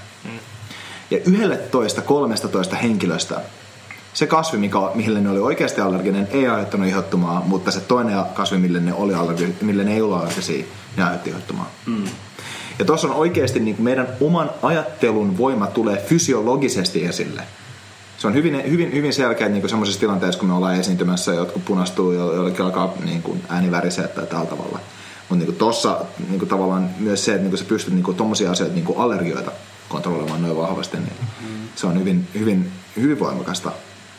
Ja 1.12 1.18
11 1.18 2.02
13 2.02 2.76
henkilöstä 2.76 3.40
se 4.12 4.26
kasvi, 4.26 4.58
mikä, 4.58 4.78
mille 4.94 5.20
ne 5.20 5.30
oli 5.30 5.38
oikeasti 5.38 5.80
allerginen, 5.80 6.28
ei 6.30 6.48
aiheuttanut 6.48 6.88
ihottumaa, 6.88 7.42
mutta 7.46 7.70
se 7.70 7.80
toinen 7.80 8.24
kasvi, 8.34 8.58
mille 8.58 8.80
ne, 8.80 8.94
oli 8.94 9.14
allergi, 9.14 9.54
mille 9.60 9.84
ne 9.84 9.94
ei 9.94 10.02
ollut 10.02 10.18
allergisia, 10.18 10.64
ne 10.96 11.02
aiheutti 11.02 11.30
ihottumaa. 11.30 11.70
Mm. 11.86 12.04
Ja 12.78 12.84
tuossa 12.84 13.08
on 13.08 13.14
oikeasti 13.14 13.60
niin 13.60 13.76
kuin 13.76 13.84
meidän 13.84 14.08
oman 14.20 14.50
ajattelun 14.62 15.38
voima 15.38 15.66
tulee 15.66 15.96
fysiologisesti 16.06 17.04
esille. 17.04 17.42
Se 18.18 18.26
on 18.26 18.34
hyvin, 18.34 18.70
hyvin, 18.70 18.92
hyvin 18.92 19.12
selkeä 19.12 19.48
niin 19.48 19.68
semmoisessa 19.68 20.00
tilanteessa, 20.00 20.38
kun 20.40 20.48
me 20.48 20.54
ollaan 20.54 20.76
esiintymässä 20.76 21.34
jotkut 21.34 21.64
punastuu, 21.64 22.12
joillekin 22.12 22.64
alkaa 22.64 22.94
niin 23.04 23.22
kuin 23.22 23.42
ääni 23.48 23.70
värisee 23.70 24.08
tai 24.08 24.26
tällä 24.26 24.46
tavalla. 24.46 24.78
Mutta 25.28 25.44
niin 25.44 25.56
tuossa 25.56 26.00
niin 26.30 26.48
tavallaan 26.48 26.90
myös 26.98 27.24
se, 27.24 27.34
että 27.34 27.48
niin 27.48 27.58
sä 27.58 27.64
pystyt 27.64 27.94
niin 27.94 28.14
tuommoisia 28.14 28.50
asioita, 28.50 28.74
niin 28.74 28.86
allergioita 28.96 29.52
kontrolloimaan 29.92 30.42
noin 30.42 30.56
vahvasti, 30.56 30.96
niin 30.96 31.12
mm. 31.40 31.68
se 31.76 31.86
on 31.86 31.98
hyvin, 31.98 32.28
hyvin, 32.38 32.72
hyvin 32.96 33.18
voimakasta. 33.18 33.72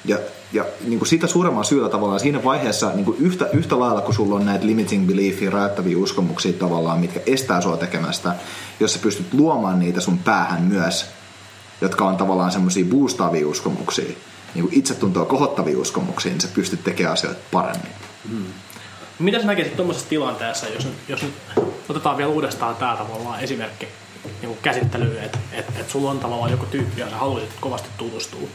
Ja, 0.06 0.18
ja 0.54 0.66
niin 0.88 1.00
kuin 1.00 1.10
sitä 1.10 1.28
suuremman 1.28 1.66
syyllä 1.66 1.90
tavallaan 1.90 2.20
siinä 2.20 2.44
vaiheessa 2.44 2.92
niin 2.96 3.06
kuin 3.06 3.18
yhtä, 3.20 3.50
yhtä 3.54 3.80
lailla, 3.80 4.02
kun 4.02 4.14
sulla 4.14 4.36
on 4.36 4.46
näitä 4.46 4.66
limiting 4.66 5.08
beliefia, 5.08 5.52
rajoittavia 5.52 5.98
uskomuksia 5.98 6.54
tavallaan, 6.54 7.00
mitkä 7.00 7.20
estää 7.26 7.62
sua 7.62 7.78
tekemästä, 7.78 8.36
jos 8.80 8.94
sä 8.94 9.00
pystyt 9.00 9.34
luomaan 9.34 9.80
niitä 9.80 10.02
sun 10.02 10.18
päähän 10.18 10.62
myös, 10.62 11.06
jotka 11.82 12.06
on 12.06 12.18
tavallaan 12.18 12.52
semmoisia 12.52 12.86
boostavia 12.86 13.48
uskomuksia, 13.48 14.16
niin 14.56 14.64
kuin 14.64 14.74
itsetuntoa 14.74 15.26
kohottavia 15.26 15.80
uskomuksia, 15.80 16.32
niin 16.32 16.42
sä 16.42 16.48
pystyt 16.54 16.84
tekemään 16.84 17.14
asioita 17.14 17.42
paremmin. 17.52 17.92
Hmm. 18.30 18.46
Mitä 19.20 19.40
sä 19.40 19.48
näkisit 19.48 19.76
tuommoisessa 19.76 20.10
tilanteessa, 20.10 20.68
jos, 20.68 20.88
jos 21.08 21.22
nyt 21.22 21.34
otetaan 21.90 22.18
vielä 22.18 22.32
uudestaan 22.32 22.76
tämä 22.76 22.96
tavallaan 22.96 23.40
esimerkki 23.40 23.88
niin 24.42 24.58
käsittelyyn, 24.62 25.24
että 25.24 25.40
et, 25.52 25.66
et 25.80 25.90
sulla 25.90 26.12
on 26.12 26.20
tavallaan 26.20 26.52
joku 26.52 26.66
tyyppi, 26.66 27.02
ja 27.02 27.10
sä 27.10 27.18
haluaisit 27.18 27.52
kovasti 27.60 27.90
tutustua, 27.98 28.48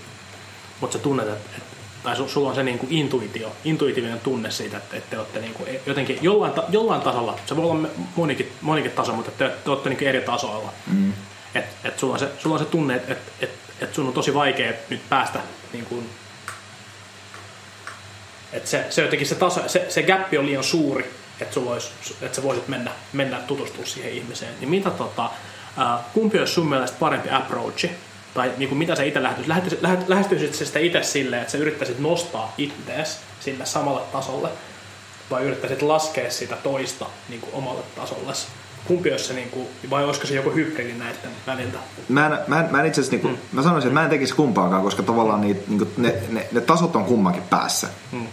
mutta 0.80 0.96
sä 0.98 1.02
tunnet, 1.02 1.28
että 1.28 1.56
et, 1.56 1.62
tai 2.02 2.16
su, 2.16 2.28
sulla 2.28 2.48
on 2.48 2.54
se 2.54 2.62
niin 2.62 2.78
kuin 2.78 2.92
intuitio, 2.92 3.52
intuitiivinen 3.64 4.20
tunne 4.20 4.50
siitä, 4.50 4.76
että, 4.76 4.96
että 4.96 5.10
te 5.10 5.18
olette 5.18 5.40
niin 5.40 5.54
kuin 5.54 5.68
jotenkin 5.86 6.18
jollain, 6.22 6.52
ta, 6.52 6.64
jollain 6.68 7.02
tasolla, 7.02 7.38
se 7.46 7.56
voi 7.56 7.70
olla 7.70 7.88
monikin, 8.16 8.52
monikin 8.60 8.90
taso, 8.90 9.12
mutta 9.12 9.30
te, 9.30 9.50
te 9.64 9.70
olette 9.70 9.88
niin 9.88 10.08
eri 10.08 10.20
tasoilla. 10.20 10.72
Mm. 10.86 11.12
Että 11.54 11.88
et 11.88 11.98
sulla, 11.98 12.12
on 12.12 12.18
se, 12.18 12.28
sulla 12.38 12.56
on 12.56 12.64
se 12.64 12.70
tunne, 12.70 12.94
että 12.96 13.12
et, 13.12 13.18
et, 13.40 13.50
et 13.80 13.94
sun 13.94 14.06
on 14.06 14.12
tosi 14.12 14.34
vaikea 14.34 14.72
nyt 14.90 15.08
päästä 15.08 15.40
niin 15.72 15.86
kuin, 15.86 16.10
että 18.52 18.70
se, 18.70 18.86
se 18.90 19.02
jotenkin 19.02 19.28
se, 19.28 19.34
taso, 19.34 19.68
se, 19.68 19.86
se 19.88 20.02
gappi 20.02 20.38
on 20.38 20.46
liian 20.46 20.64
suuri, 20.64 21.10
että, 21.40 21.54
sulla 21.54 21.72
olisi, 21.72 21.90
että 22.22 22.36
sä 22.36 22.42
voisit 22.42 22.68
mennä, 22.68 22.90
mennä 23.12 23.36
tutustua 23.36 23.86
siihen 23.86 24.12
ihmiseen. 24.12 24.54
Niin 24.60 24.70
mitä 24.70 24.90
tota, 24.90 25.30
kumpi 26.14 26.38
olisi 26.38 26.52
sun 26.52 26.68
mielestä 26.68 26.96
parempi 27.00 27.30
approachi? 27.30 27.90
Tai 28.34 28.52
niin 28.56 28.68
kuin 28.68 28.78
mitä 28.78 28.94
sä 28.94 29.02
itse 29.02 29.22
lähestyisit? 29.22 29.80
Lähestyisit 30.08 30.54
se 30.54 30.64
sitä 30.64 30.78
itse 30.78 31.02
silleen, 31.02 31.42
että 31.42 31.52
sä 31.52 31.58
yrittäisit 31.58 31.98
nostaa 31.98 32.54
ittees 32.58 33.20
sille 33.40 33.66
samalle 33.66 34.00
tasolle? 34.12 34.48
Vai 35.30 35.44
yrittäisit 35.44 35.82
laskea 35.82 36.30
sitä 36.30 36.56
toista 36.56 37.06
niin 37.28 37.40
kuin 37.40 37.54
omalle 37.54 37.82
tasolle? 37.96 38.32
kumpi 38.88 39.10
olisi 39.10 39.24
se, 39.24 39.34
niin 39.34 39.50
kuin, 39.50 39.68
vai 39.90 40.04
olisiko 40.04 40.26
se 40.26 40.34
joku 40.34 40.50
hybridi 40.50 40.92
näiden 40.92 41.30
väliltä? 41.46 41.78
Mä 42.08 42.26
en, 42.26 42.38
mä 42.46 42.60
en, 42.60 42.70
mä 42.70 42.80
en 42.80 42.86
itse 42.86 43.00
asiassa, 43.00 43.12
niin 43.16 43.22
kuin, 43.22 43.34
hmm. 43.34 43.56
mä 43.56 43.62
sanoisin, 43.62 43.88
että 43.88 44.00
mä 44.00 44.04
en 44.04 44.10
tekisi 44.10 44.34
kumpaakaan, 44.34 44.82
koska 44.82 45.02
tavallaan 45.02 45.40
niitä, 45.40 45.60
niin 45.68 45.78
kuin, 45.78 45.90
ne, 45.96 46.14
ne, 46.28 46.46
ne, 46.52 46.60
tasot 46.60 46.96
on 46.96 47.04
kummankin 47.04 47.42
päässä. 47.42 47.88
Hmm. 48.12 48.26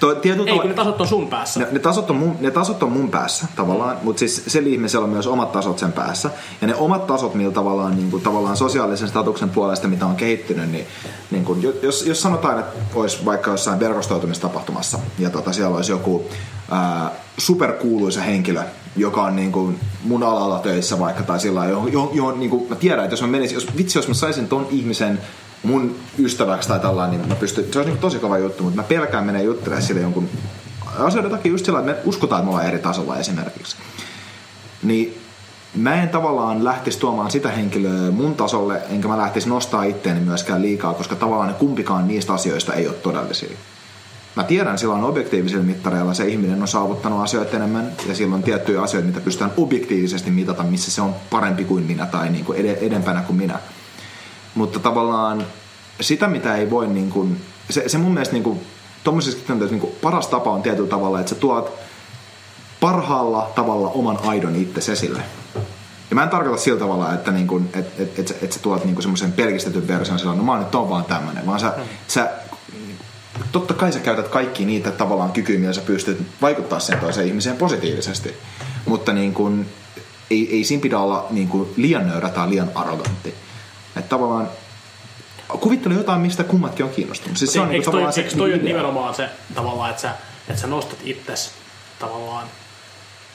To, 0.00 0.14
tietyllä 0.14 0.50
Ei, 0.50 0.58
kun 0.58 0.68
ne 0.68 0.74
tasot 0.74 1.00
on 1.00 1.06
sun 1.06 1.28
päässä. 1.28 1.60
Ne, 1.60 1.66
ne, 1.70 1.78
tasot, 1.78 2.10
on 2.10 2.16
mun, 2.16 2.36
ne 2.40 2.50
tasot 2.50 2.82
on 2.82 2.92
mun 2.92 3.10
päässä 3.10 3.46
tavallaan, 3.56 3.96
mm. 3.96 4.04
mutta 4.04 4.20
siis 4.20 4.42
se 4.46 4.58
ihmisellä 4.58 5.04
on 5.04 5.10
myös 5.10 5.26
omat 5.26 5.52
tasot 5.52 5.78
sen 5.78 5.92
päässä. 5.92 6.30
Ja 6.60 6.66
ne 6.66 6.74
omat 6.74 7.06
tasot, 7.06 7.34
millä 7.34 7.52
tavallaan, 7.52 7.96
niin 7.96 8.10
kuin, 8.10 8.22
tavallaan 8.22 8.56
sosiaalisen 8.56 9.08
statuksen 9.08 9.50
puolesta, 9.50 9.88
mitä 9.88 10.06
on 10.06 10.16
kehittynyt, 10.16 10.70
niin, 10.70 10.86
niin 11.30 11.44
kuin, 11.44 11.62
jos, 11.82 12.06
jos 12.06 12.22
sanotaan, 12.22 12.58
että 12.58 12.80
olisi 12.94 13.24
vaikka 13.24 13.50
jossain 13.50 13.80
verkostoitumistapahtumassa 13.80 14.98
ja 15.18 15.30
tota, 15.30 15.52
siellä 15.52 15.76
olisi 15.76 15.92
joku 15.92 16.24
ää, 16.70 17.10
superkuuluisa 17.38 18.20
henkilö, 18.20 18.62
joka 18.96 19.22
on 19.22 19.36
niin 19.36 19.52
kuin 19.52 19.80
mun 20.04 20.22
alalla 20.22 20.58
töissä 20.58 20.98
vaikka 20.98 21.22
tai 21.22 21.40
sillä 21.40 21.64
jo, 21.64 21.86
jo, 21.92 22.10
jo 22.14 22.32
niin 22.32 22.50
kuin 22.50 22.68
mä 22.68 22.76
tiedän, 22.76 23.04
että 23.04 23.12
jos 23.12 23.22
mä 23.22 23.28
menisin, 23.28 23.54
jos, 23.54 23.76
vitsi 23.76 23.98
jos 23.98 24.08
mä 24.08 24.14
saisin 24.14 24.48
ton 24.48 24.66
ihmisen 24.70 25.20
mun 25.62 25.96
ystäväksi 26.18 26.68
tai 26.68 26.80
tällainen, 26.80 27.20
niin 27.20 27.28
mä 27.28 27.34
pystyn, 27.34 27.64
se 27.72 27.78
on 27.78 27.86
niin 27.86 27.98
tosi 27.98 28.18
kova 28.18 28.38
juttu, 28.38 28.62
mutta 28.62 28.76
mä 28.76 28.88
pelkään 28.88 29.24
menee 29.24 29.42
juttelemaan 29.42 29.82
sille 29.82 30.00
jonkun 30.00 30.28
asioiden 30.98 31.30
takia 31.30 31.52
just 31.52 31.64
sillä, 31.64 31.78
että 31.78 31.92
me 31.92 31.98
uskotaan, 32.04 32.38
että 32.38 32.46
me 32.46 32.50
ollaan 32.50 32.68
eri 32.68 32.78
tasolla 32.78 33.18
esimerkiksi. 33.18 33.76
Niin 34.82 35.18
mä 35.74 36.02
en 36.02 36.08
tavallaan 36.08 36.64
lähtisi 36.64 36.98
tuomaan 36.98 37.30
sitä 37.30 37.48
henkilöä 37.48 38.10
mun 38.10 38.34
tasolle, 38.34 38.82
enkä 38.90 39.08
mä 39.08 39.18
lähtisi 39.18 39.48
nostaa 39.48 39.84
itteeni 39.84 40.20
myöskään 40.20 40.62
liikaa, 40.62 40.94
koska 40.94 41.16
tavallaan 41.16 41.54
kumpikaan 41.54 42.08
niistä 42.08 42.32
asioista 42.32 42.74
ei 42.74 42.88
ole 42.88 42.94
todellisia. 42.94 43.56
mä 44.36 44.44
tiedän 44.44 44.78
silloin 44.78 45.04
objektiivisilla 45.04 45.64
mittareilla 45.64 46.14
se 46.14 46.26
ihminen 46.26 46.62
on 46.62 46.68
saavuttanut 46.68 47.22
asioita 47.22 47.56
enemmän 47.56 47.92
ja 48.08 48.14
silloin 48.14 48.42
tiettyjä 48.42 48.82
asioita, 48.82 49.06
mitä 49.06 49.20
pystytään 49.20 49.52
objektiivisesti 49.56 50.30
mitata, 50.30 50.62
missä 50.62 50.90
se 50.90 51.02
on 51.02 51.14
parempi 51.30 51.64
kuin 51.64 51.84
minä 51.84 52.06
tai 52.06 52.30
niin 52.30 52.44
kuin 52.44 52.58
edempänä 52.80 53.20
kuin 53.20 53.36
minä. 53.36 53.58
Mutta 54.54 54.78
tavallaan 54.78 55.46
sitä, 56.00 56.28
mitä 56.28 56.56
ei 56.56 56.70
voi, 56.70 56.86
niin 56.86 57.10
kuin, 57.10 57.40
se, 57.70 57.88
se 57.88 57.98
mun 57.98 58.12
mielestä 58.12 58.32
niin 58.32 58.42
kuin, 58.42 58.60
niin 59.70 59.80
kuin, 59.80 59.92
paras 60.02 60.26
tapa 60.26 60.50
on 60.50 60.62
tietyllä 60.62 60.88
tavalla, 60.88 61.20
että 61.20 61.30
sä 61.30 61.34
tuot 61.34 61.78
parhaalla 62.80 63.52
tavalla 63.54 63.88
oman 63.88 64.18
aidon 64.24 64.56
itse 64.56 64.92
esille. 64.92 65.22
Ja 66.10 66.14
mä 66.14 66.22
en 66.22 66.28
tarkoita 66.28 66.62
sillä 66.62 66.78
tavalla, 66.78 67.14
että 67.14 67.30
niin 67.30 67.46
kun, 67.46 67.68
et, 67.74 67.86
et, 67.98 68.18
et, 68.18 68.30
et, 68.30 68.42
et 68.42 68.52
sä 68.52 68.60
tuot 68.62 68.84
niin 68.84 69.02
semmoisen 69.02 69.32
pelkistetyn 69.32 69.88
version 69.88 70.18
sillä 70.18 70.34
no 70.34 70.42
mä 70.42 70.58
nyt 70.58 70.74
on 70.74 70.88
vaan 70.88 71.04
tämmönen, 71.04 71.46
vaan 71.46 71.60
sä, 71.60 71.72
mm. 71.76 71.82
sä 72.08 72.30
totta 73.52 73.74
kai 73.74 73.92
sä 73.92 74.00
käytät 74.00 74.28
kaikki 74.28 74.64
niitä 74.64 74.90
tavallaan 74.90 75.32
kykyjä, 75.32 75.58
millä 75.58 75.72
sä 75.72 75.80
pystyt 75.80 76.22
vaikuttaa 76.42 76.80
sen 76.80 77.00
toiseen 77.00 77.26
ihmiseen 77.26 77.56
positiivisesti. 77.56 78.34
Mutta 78.86 79.12
niin 79.12 79.34
kun, 79.34 79.66
ei, 80.30 80.56
ei 80.56 80.64
siinä 80.64 80.80
pidä 80.80 80.98
olla 80.98 81.26
niin 81.30 81.48
kun 81.48 81.72
liian 81.76 82.06
nöyrä 82.06 82.28
tai 82.28 82.50
liian 82.50 82.70
arrogantti. 82.74 83.34
Että 83.96 84.08
tavallaan 84.08 84.50
kuvittele 85.60 85.94
jotain, 85.94 86.20
mistä 86.20 86.44
kummatkin 86.44 86.84
on 86.84 86.92
kiinnostunut. 86.92 87.38
Siis 87.38 87.52
se 87.52 87.60
on 87.60 87.72
eikö, 87.72 87.90
niin 87.90 88.02
toi, 88.02 88.12
se, 88.12 88.20
eikö 88.20 88.36
toi 88.36 88.58
nimenomaan 88.58 89.14
se 89.14 89.28
tavallaan, 89.54 89.90
että 89.90 90.02
sä, 90.02 90.14
että 90.48 90.60
sä 90.60 90.66
nostat 90.66 90.98
itsesi 91.04 91.50
tavallaan 91.98 92.46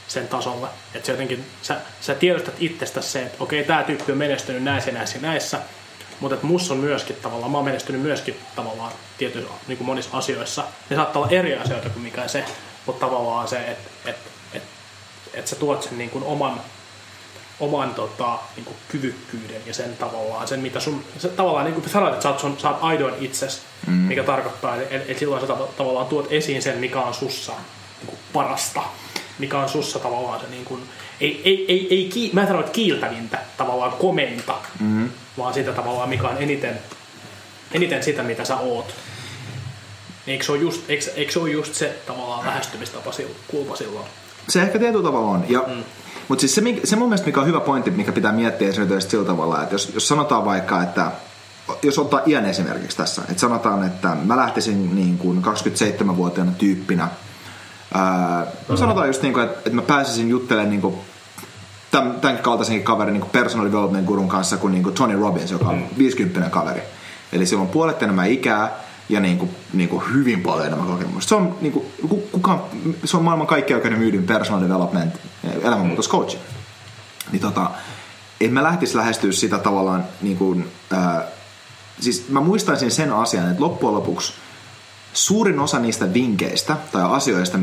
sen 0.08 0.28
tasolle. 0.28 0.68
Että 0.94 1.06
se 1.06 1.12
jotenkin, 1.12 1.46
sä, 1.62 1.78
sä 2.02 2.16
tiedostat 2.16 2.56
itsestäsi 2.60 3.10
se, 3.10 3.24
että 3.24 3.44
okei, 3.44 3.64
tämä 3.64 3.84
tyyppi 3.84 4.12
on 4.12 4.18
menestynyt 4.18 4.64
näissä, 4.64 4.92
näissä, 4.92 5.20
näissä, 5.22 5.60
mutta 6.20 6.36
että 6.36 6.48
mussa 6.48 6.74
on 6.74 6.80
myöskin 6.80 7.16
tavallaan, 7.16 7.52
mä 7.52 7.58
oon 7.58 7.66
menestynyt 7.66 8.02
myöskin 8.02 8.40
tavallaan 8.56 8.92
tietyissä 9.18 9.54
niin 9.68 9.78
kuin 9.78 9.86
monissa 9.86 10.18
asioissa. 10.18 10.64
Ne 10.90 10.96
saattaa 10.96 11.22
olla 11.22 11.32
eri 11.32 11.56
asioita 11.56 11.90
kuin 11.90 12.04
mikä 12.04 12.28
se, 12.28 12.46
mutta 12.86 13.06
tavallaan 13.06 13.48
se, 13.48 13.58
että 13.58 13.90
että 14.06 14.30
että 14.54 14.70
että 15.34 15.50
sä 15.50 15.56
tuot 15.56 15.84
sen 15.84 15.98
niin 15.98 16.10
kuin 16.10 16.24
oman, 16.24 16.62
oman 17.60 17.94
tota, 17.94 18.40
niin 18.56 18.66
kuin 18.66 18.78
kyvykkyyden 18.90 19.62
ja 19.66 19.74
sen 19.74 19.98
tavallaan, 19.98 20.48
sen 20.48 20.60
mitä 20.60 20.80
sun, 20.80 21.04
se, 21.18 21.28
tavallaan 21.28 21.66
niin 21.66 21.74
kuin 21.74 21.90
sanoit, 21.90 22.14
että 22.14 22.24
sä 22.24 22.30
oot, 22.30 22.40
sun, 22.40 22.60
sä 22.60 22.70
oot 22.70 22.78
aidoin 22.82 23.14
itses, 23.20 23.62
mm. 23.88 23.94
mikä 23.94 24.24
tarkoittaa, 24.24 24.76
että, 24.76 24.96
että 24.96 25.20
silloin 25.20 25.48
sä 25.48 25.54
tavallaan 25.78 26.08
tuot 26.08 26.28
esiin 26.32 26.62
sen, 26.62 26.78
mikä 26.78 27.02
on 27.02 27.14
sussa 27.14 27.52
niin 27.52 28.08
kuin 28.08 28.20
parasta 28.34 28.82
mikä 29.40 29.60
on 29.60 29.70
sussa 29.70 30.00
tavallaan 30.00 30.40
se 30.40 30.46
niin 30.50 30.66
kuin, 30.66 30.82
ei, 31.22 31.42
ei, 31.46 31.66
ei, 31.68 31.88
ei 31.90 32.10
ki, 32.14 32.30
mä 32.34 32.42
en 32.42 32.48
sano, 32.48 32.60
että 32.60 32.72
kiiltävintä, 32.72 33.40
tavallaan 33.58 33.92
komenta, 33.92 34.56
mm-hmm. 34.80 35.10
vaan 35.38 35.54
sitä 35.54 35.72
tavallaan, 35.72 36.10
mikä 36.10 36.28
on 36.28 36.38
eniten, 36.38 36.80
eniten 37.72 38.04
sitä, 38.04 38.24
mitä 38.24 38.46
sä 38.46 38.58
oot. 38.58 38.94
Eikö 40.28 40.44
se 40.44 40.52
ole 40.52 40.62
just, 40.62 40.90
eikö, 40.90 41.12
eikö 41.16 41.32
se, 41.32 41.40
ole 41.40 41.50
just 41.50 41.76
se 41.76 41.96
tavallaan 42.08 42.46
lähestymistapa 42.46 43.12
kulpa 43.48 43.76
silloin? 43.76 44.06
Se 44.50 44.62
ehkä 44.62 44.80
tietyllä 44.80 45.04
tavalla 45.04 45.32
on. 45.32 45.46
Ja, 45.50 45.64
mm. 45.68 45.84
Mutta 46.28 46.42
siis 46.42 46.56
se, 46.56 46.62
se 46.84 46.96
mun 46.96 47.10
mielestä 47.10 47.28
mikä 47.28 47.40
on 47.40 47.48
hyvä 47.48 47.60
pointti, 47.60 47.92
mikä 47.92 48.12
pitää 48.12 48.32
miettiä 48.32 48.70
esimerkiksi 48.70 49.10
sillä 49.10 49.26
tavalla, 49.26 49.64
että 49.64 49.76
jos, 49.76 49.92
jos 49.94 50.08
sanotaan 50.08 50.46
vaikka, 50.46 50.84
että 50.84 51.12
jos 51.84 52.00
ottaa 52.00 52.22
iän 52.26 52.46
esimerkiksi 52.46 52.98
tässä, 52.98 53.22
että 53.22 53.42
sanotaan, 53.42 53.84
että 53.84 54.18
mä 54.26 54.38
lähtisin 54.38 54.96
niin 54.96 55.18
kuin 55.18 55.44
27-vuotiaana 55.44 56.52
tyyppinä 56.58 57.08
Ää, 57.94 58.48
sanotaan 58.76 59.08
just 59.08 59.22
niin 59.22 59.34
kuin, 59.34 59.46
että, 59.46 59.58
että 59.58 59.72
mä 59.72 59.82
pääsisin 59.82 60.30
juttelemaan 60.30 60.70
niin 60.70 60.82
kuin 60.82 60.96
tämän, 61.92 62.22
tämän 62.22 62.38
kaltaisenkin 62.38 62.84
kaverin 62.84 63.14
niin 63.14 63.22
kuin 63.22 63.32
personal 63.32 63.68
development 63.68 64.06
gurun 64.06 64.30
kanssa 64.30 64.58
kuin, 64.58 64.72
niin 64.72 64.84
kuin 64.84 64.96
Tony 64.96 65.20
Robbins, 65.20 65.52
joka 65.52 65.70
on 65.70 65.86
50 65.98 66.40
mm. 66.40 66.50
kaveri. 66.50 66.82
Eli 67.34 67.46
sillä 67.46 67.62
on 67.62 67.68
puolet 67.68 68.04
enemmän 68.04 68.32
ikää 68.32 68.87
ja 69.10 69.20
niin 69.20 69.38
kuin, 69.38 69.52
niin 69.74 69.90
kuin 69.90 70.04
hyvin 70.14 70.42
paljon 70.42 70.66
enemmän 70.66 70.88
kokemusta. 70.88 71.30
Se 71.30 71.36
on, 71.36 71.58
niin 71.62 71.74
kuin, 71.74 71.86
kuka, 72.32 72.68
se 73.06 73.18
on 73.18 73.24
maailman 73.24 73.48
kaikkein 73.48 73.98
myydyn 74.00 74.24
personal 74.24 74.62
development 74.62 75.14
elämänmuutoscoach. 75.64 76.38
Niin 77.32 77.42
tota, 77.42 77.72
että 78.42 78.54
mä 78.54 78.64
lähtis 78.64 78.96
lähestyä 78.96 79.32
sitä 79.32 79.58
tavallaan 79.58 80.04
niin 80.22 80.38
kuin, 80.38 80.68
ää, 80.92 81.24
siis 82.00 82.30
mä 82.30 82.42
muistaisin 82.42 82.92
sen 82.92 83.14
asian, 83.14 83.50
että 83.50 83.64
loppujen 83.64 83.96
lopuksi– 83.96 84.34
suurin 85.18 85.60
osa 85.60 85.80
niistä 85.80 86.14
vinkkeistä 86.14 86.78
tai 86.92 87.04
asioista 87.06 87.58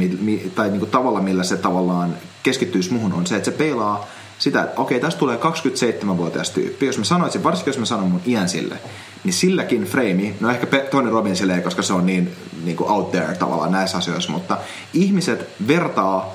tai 0.54 0.70
niinku 0.70 0.86
tavalla, 0.86 1.20
millä 1.20 1.44
se 1.44 1.56
tavallaan 1.56 2.16
keskittyisi 2.42 2.92
muhun, 2.92 3.12
on 3.12 3.26
se, 3.26 3.36
että 3.36 3.50
se 3.50 3.56
peilaa 3.56 4.06
sitä, 4.38 4.62
että 4.62 4.80
okei, 4.80 5.00
tästä 5.00 5.18
tulee 5.18 5.36
27-vuotias 5.36 6.50
tyyppi. 6.50 6.86
Jos 6.86 6.98
mä 6.98 7.04
sanoisin, 7.04 7.44
varsinkin 7.44 7.70
jos 7.70 7.78
mä 7.78 7.84
sanon 7.84 8.10
mun 8.10 8.20
iän 8.26 8.48
sille, 8.48 8.78
niin 9.24 9.32
silläkin 9.32 9.84
frame, 9.84 10.34
no 10.40 10.50
ehkä 10.50 10.66
Tony 10.90 11.10
Robbinsille 11.10 11.60
koska 11.60 11.82
se 11.82 11.92
on 11.92 12.06
niin, 12.06 12.32
niin 12.64 12.76
kuin 12.76 12.90
out 12.90 13.10
there 13.10 13.34
tavallaan 13.34 13.72
näissä 13.72 13.98
asioissa, 13.98 14.32
mutta 14.32 14.58
ihmiset 14.92 15.48
vertaa 15.68 16.34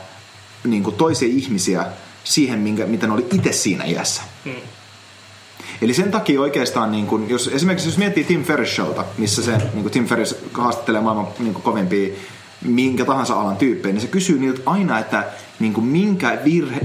niin 0.63 0.83
kuin 0.83 0.95
toisia 0.95 1.27
ihmisiä 1.27 1.85
siihen, 2.23 2.59
minkä, 2.59 2.85
mitä 2.85 3.07
ne 3.07 3.13
oli 3.13 3.25
itse 3.33 3.51
siinä 3.51 3.83
iässä. 3.83 4.21
Hmm. 4.45 4.53
Eli 5.81 5.93
sen 5.93 6.11
takia 6.11 6.41
oikeastaan, 6.41 6.91
niin 6.91 7.07
kun, 7.07 7.29
jos, 7.29 7.47
esimerkiksi 7.53 7.87
jos 7.89 7.97
miettii 7.97 8.23
Tim 8.23 8.43
Ferriss 8.43 8.75
showta, 8.75 9.05
missä 9.17 9.43
se 9.43 9.57
niin 9.57 9.81
kuin 9.81 9.91
Tim 9.91 10.05
Ferriss 10.05 10.35
haastattelee 10.53 11.01
maailman 11.01 11.27
niin 11.39 11.53
kuin 11.53 11.63
kovimpia 11.63 12.15
minkä 12.61 13.05
tahansa 13.05 13.39
alan 13.39 13.57
tyyppejä, 13.57 13.93
niin 13.93 14.01
se 14.01 14.07
kysyy 14.07 14.39
niiltä 14.39 14.61
aina, 14.65 14.99
että 14.99 15.23
niin 15.59 15.73
kuin 15.73 15.85
minkä 15.85 16.37
virhe, 16.45 16.79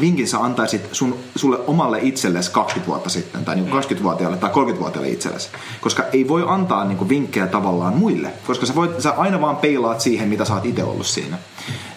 vinkin 0.00 0.28
sä 0.28 0.38
antaisit 0.38 0.88
sun, 0.92 1.18
sulle 1.36 1.58
omalle 1.66 1.98
itsellesi 2.02 2.50
20 2.50 2.86
vuotta 2.86 3.10
sitten, 3.10 3.44
tai 3.44 3.54
niin 3.54 3.68
kuin 3.68 3.82
20-vuotiaalle 3.82 4.36
tai 4.36 4.50
30-vuotiaalle 4.50 5.10
itsellesi. 5.10 5.48
Koska 5.80 6.04
ei 6.12 6.28
voi 6.28 6.44
antaa 6.48 6.84
niin 6.84 6.98
kuin 6.98 7.08
vinkkejä 7.08 7.46
tavallaan 7.46 7.96
muille, 7.96 8.32
koska 8.46 8.66
sä, 8.66 8.74
voit, 8.74 9.00
sä 9.00 9.10
aina 9.10 9.40
vaan 9.40 9.56
peilaat 9.56 10.00
siihen, 10.00 10.28
mitä 10.28 10.44
sä 10.44 10.54
oot 10.54 10.66
itse 10.66 10.84
ollut 10.84 11.06
siinä. 11.06 11.38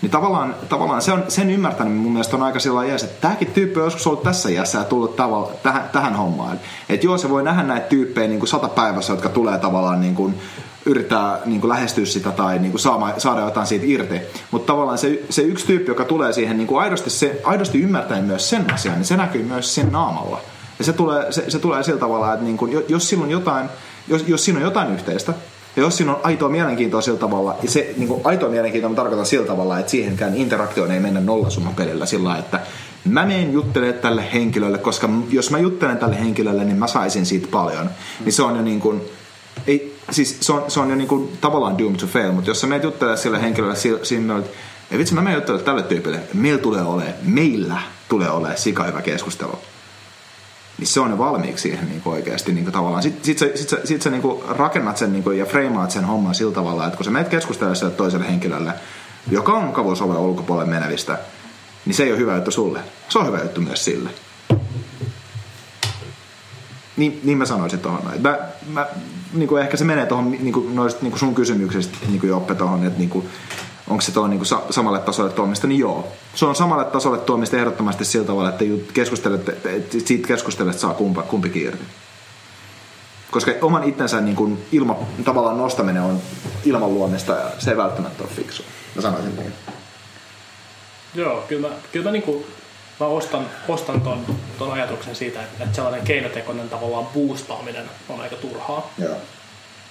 Niin 0.01 0.11
tavallaan, 0.11 0.55
tavallaan 0.69 1.01
se 1.01 1.11
on, 1.11 1.23
sen 1.27 1.49
ymmärtänyt 1.49 1.97
mun 1.97 2.11
mielestä 2.11 2.35
on 2.35 2.43
aika 2.43 2.59
sillä 2.59 2.85
iässä, 2.85 3.07
että 3.07 3.21
tämäkin 3.21 3.47
tyyppi 3.47 3.79
on 3.79 3.85
joskus 3.85 4.07
ollut 4.07 4.23
tässä 4.23 4.49
iässä 4.49 4.77
ja 4.77 4.83
tullut 4.83 5.15
tavalla, 5.15 5.51
tähän, 5.63 5.89
tähän 5.91 6.15
hommaan. 6.15 6.59
Että 6.89 7.05
joo, 7.05 7.17
se 7.17 7.29
voi 7.29 7.43
nähdä 7.43 7.63
näitä 7.63 7.87
tyyppejä 7.87 8.27
niin 8.27 8.39
kuin 8.39 8.49
sata 8.49 8.67
päivässä, 8.67 9.13
jotka 9.13 9.29
tulee 9.29 9.57
tavallaan 9.57 10.01
niin 10.01 10.15
kuin 10.15 10.35
yrittää 10.85 11.39
niin 11.45 11.61
kuin 11.61 11.69
lähestyä 11.69 12.05
sitä 12.05 12.31
tai 12.31 12.59
niin 12.59 12.71
kuin 12.71 12.81
saada, 12.81 13.13
saada 13.17 13.41
jotain 13.41 13.67
siitä 13.67 13.85
irti. 13.87 14.21
Mutta 14.51 14.73
tavallaan 14.73 14.97
se, 14.97 15.23
se 15.29 15.41
yksi 15.41 15.65
tyyppi, 15.65 15.91
joka 15.91 16.05
tulee 16.05 16.33
siihen 16.33 16.57
niin 16.57 16.67
kuin 16.67 16.81
aidosti, 16.81 17.09
se, 17.09 17.41
aidosti 17.43 17.81
ymmärtäen 17.81 18.23
myös 18.23 18.49
sen 18.49 18.73
asian, 18.73 18.95
niin 18.95 19.05
se 19.05 19.17
näkyy 19.17 19.43
myös 19.43 19.75
sen 19.75 19.91
naamalla. 19.91 20.39
Ja 20.79 20.85
se 20.85 20.93
tulee, 20.93 21.31
se, 21.31 21.49
se 21.49 21.59
tulee 21.59 21.83
sillä 21.83 21.99
tavalla, 21.99 22.33
että 22.33 22.45
niin 22.45 22.57
kuin, 22.57 22.83
jos, 22.87 23.09
silloin 23.09 23.31
jotain, 23.31 23.69
jos, 24.07 24.23
jos 24.27 24.45
siinä 24.45 24.59
on 24.59 24.63
jotain 24.63 24.93
yhteistä, 24.93 25.33
ja 25.75 25.83
jos 25.83 25.97
siinä 25.97 26.11
on 26.11 26.19
aitoa 26.23 26.49
mielenkiintoa 26.49 27.01
sillä 27.01 27.19
tavalla, 27.19 27.55
ja 27.63 27.69
se 27.69 27.93
niin 27.97 28.07
kuin 28.07 28.21
aitoa 28.23 28.49
mielenkiintoa 28.49 28.89
mä 28.89 28.95
tarkoitan 28.95 29.25
sillä 29.25 29.47
tavalla, 29.47 29.79
että 29.79 29.91
siihenkään 29.91 30.35
interaktioon 30.35 30.91
ei 30.91 30.99
mennä 30.99 31.19
nollasumman 31.19 31.75
sillä 32.05 32.37
että 32.37 32.59
mä 33.05 33.25
menen 33.25 33.53
juttelemaan 33.53 34.01
tälle 34.01 34.33
henkilölle, 34.33 34.77
koska 34.77 35.09
jos 35.29 35.51
mä 35.51 35.59
juttelen 35.59 35.97
tälle 35.97 36.19
henkilölle, 36.19 36.63
niin 36.63 36.77
mä 36.77 36.87
saisin 36.87 37.25
siitä 37.25 37.47
paljon. 37.51 37.89
Niin 38.25 38.33
se 38.33 38.43
on 38.43 38.55
jo 38.55 38.61
niin 38.61 38.79
kuin, 38.79 39.01
ei, 39.67 39.99
siis 40.11 40.37
se 40.41 40.53
on, 40.53 40.71
se 40.71 40.79
on 40.79 40.89
jo 40.89 40.95
niinku 40.95 41.31
tavallaan 41.41 41.77
doomed 41.77 41.99
to 41.99 42.07
fail, 42.07 42.31
mutta 42.31 42.49
jos 42.49 42.61
sä 42.61 42.67
menet 42.67 42.83
juttelemaan 42.83 43.17
sille 43.17 43.41
henkilölle 43.41 43.75
siinä, 44.03 44.37
että 44.37 44.57
ei 44.91 44.97
vitsi, 44.97 45.13
mä 45.13 45.21
menen 45.21 45.37
juttelemaan 45.37 45.65
tälle 45.65 45.83
tyypille, 45.83 46.19
meillä 46.33 46.59
tulee 46.59 46.81
olemaan, 46.81 47.13
meillä 47.23 47.81
tulee 48.09 48.29
olemaan 48.29 48.57
sika 48.57 48.83
hyvä 48.83 49.01
keskustelu. 49.01 49.59
Niin 50.77 50.87
se 50.87 50.99
on 50.99 51.11
jo 51.11 51.17
valmiiksi 51.17 51.61
siihen 51.61 51.89
niinku 51.89 52.09
oikeasti 52.09 52.53
niinku 52.53 52.71
tavallaan. 52.71 53.03
Sitten 53.03 53.25
sit 53.25 53.37
sä, 53.37 53.49
sit 53.55 53.69
sä, 53.69 53.79
sit 53.83 54.01
sä 54.01 54.09
niinku 54.09 54.43
rakennat 54.49 54.97
sen 54.97 55.13
niinku 55.13 55.31
ja 55.31 55.45
freimaat 55.45 55.91
sen 55.91 56.05
homman 56.05 56.35
sillä 56.35 56.53
tavalla, 56.53 56.85
että 56.85 56.97
kun 56.97 57.05
sä 57.05 57.11
menet 57.11 57.29
keskustelemaan 57.29 57.75
sille 57.75 57.91
toiselle 57.91 58.27
henkilölle, 58.27 58.73
joka 59.31 59.53
on 59.53 59.63
mukavuusoven 59.63 60.17
ulkopuolelle 60.17 60.73
menevistä, 60.73 61.17
niin 61.85 61.93
se 61.93 62.03
ei 62.03 62.11
ole 62.11 62.19
hyvä 62.19 62.35
juttu 62.35 62.51
sulle. 62.51 62.79
Se 63.09 63.19
on 63.19 63.27
hyvä 63.27 63.39
juttu 63.39 63.61
myös 63.61 63.85
sille. 63.85 64.09
Niin, 66.97 67.21
niin 67.23 67.37
mä 67.37 67.45
sanoisin 67.45 67.79
tuohon. 67.79 68.01
Mä, 68.19 68.39
mä, 68.67 68.87
niin 69.33 69.49
kuin 69.49 69.61
ehkä 69.61 69.77
se 69.77 69.83
menee 69.83 70.05
tuohon 70.05 70.31
niin 70.31 70.53
kuin, 70.53 70.75
noista, 70.75 71.01
niin 71.01 71.11
kuin 71.11 71.19
sun 71.19 71.35
kysymyksestä 71.35 71.97
niin 72.07 72.19
kuin 72.19 72.29
Joppe 72.29 72.55
tuohon, 72.55 72.85
että 72.85 72.99
niin 72.99 73.09
kuin, 73.09 73.29
onko 73.87 74.01
se 74.01 74.11
tuo 74.11 74.27
niin 74.27 74.39
kuin 74.39 74.59
samalle 74.69 74.99
tasolle 74.99 75.31
tuomista, 75.31 75.67
niin 75.67 75.79
joo. 75.79 76.07
Se 76.35 76.45
on 76.45 76.55
samalle 76.55 76.85
tasolle 76.85 77.17
tuomista 77.17 77.57
ehdottomasti 77.57 78.05
sillä 78.05 78.25
tavalla, 78.25 78.49
että 78.49 78.65
keskustelet, 78.93 79.49
että 79.49 79.69
siitä 80.05 80.27
keskustelet 80.27 80.79
saa 80.79 80.93
kumpa, 80.93 81.21
kumpikin 81.21 81.65
irti. 81.65 81.83
Koska 83.31 83.51
oman 83.61 83.83
itsensä 83.83 84.21
niin 84.21 84.35
kuin 84.35 84.65
ilma, 84.71 84.97
tavallaan 85.23 85.57
nostaminen 85.57 86.01
on 86.01 86.21
ilman 86.65 86.93
luonnesta 86.93 87.33
ja 87.33 87.51
se 87.59 87.71
ei 87.71 87.77
välttämättä 87.77 88.23
ole 88.23 88.31
fiksu. 88.35 88.63
Mä 88.95 89.01
sanoisin 89.01 89.35
niin. 89.35 89.53
Joo, 91.15 91.43
kyllä 91.47 91.67
mä, 91.67 91.75
kyllä 91.91 92.03
mä 92.03 92.11
niin 92.11 92.23
kuin 92.23 92.45
mä 92.99 93.05
ostan, 93.05 93.49
ostan 93.67 94.01
ton, 94.01 94.25
ton 94.59 94.71
ajatuksen 94.71 95.15
siitä, 95.15 95.41
että, 95.41 95.63
että 95.63 95.75
sellainen 95.75 96.05
keinotekoinen 96.05 96.69
tavallaan 96.69 97.05
boostaaminen 97.05 97.89
on 98.09 98.21
aika 98.21 98.35
turhaa. 98.35 98.93
Joo. 98.97 99.17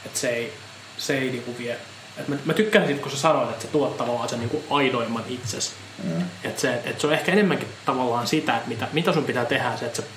Että 0.06 0.18
se 0.18 0.28
ei, 0.28 0.52
se 0.96 1.18
ei 1.18 1.30
niinku 1.30 1.54
vie. 1.58 1.76
Et 2.16 2.28
mä, 2.28 2.36
mä 2.44 2.54
tykkään 2.54 2.86
siitä, 2.86 3.02
kun 3.02 3.10
sä 3.10 3.16
sanoit, 3.16 3.50
että 3.50 3.62
se 3.62 3.68
tuot 3.68 3.96
tavallaan 3.96 4.28
sen 4.28 4.38
niinku 4.38 4.64
aidoimman 4.70 5.24
itses. 5.28 5.72
Mm. 6.04 6.22
Että 6.44 6.60
se, 6.60 6.82
et 6.84 7.00
se 7.00 7.06
on 7.06 7.12
ehkä 7.12 7.32
enemmänkin 7.32 7.68
tavallaan 7.84 8.26
sitä, 8.26 8.56
että 8.56 8.68
mitä, 8.68 8.88
mitä 8.92 9.12
sun 9.12 9.24
pitää 9.24 9.44
tehdä, 9.44 9.76
se, 9.76 9.86
että 9.86 10.02
sä, 10.02 10.08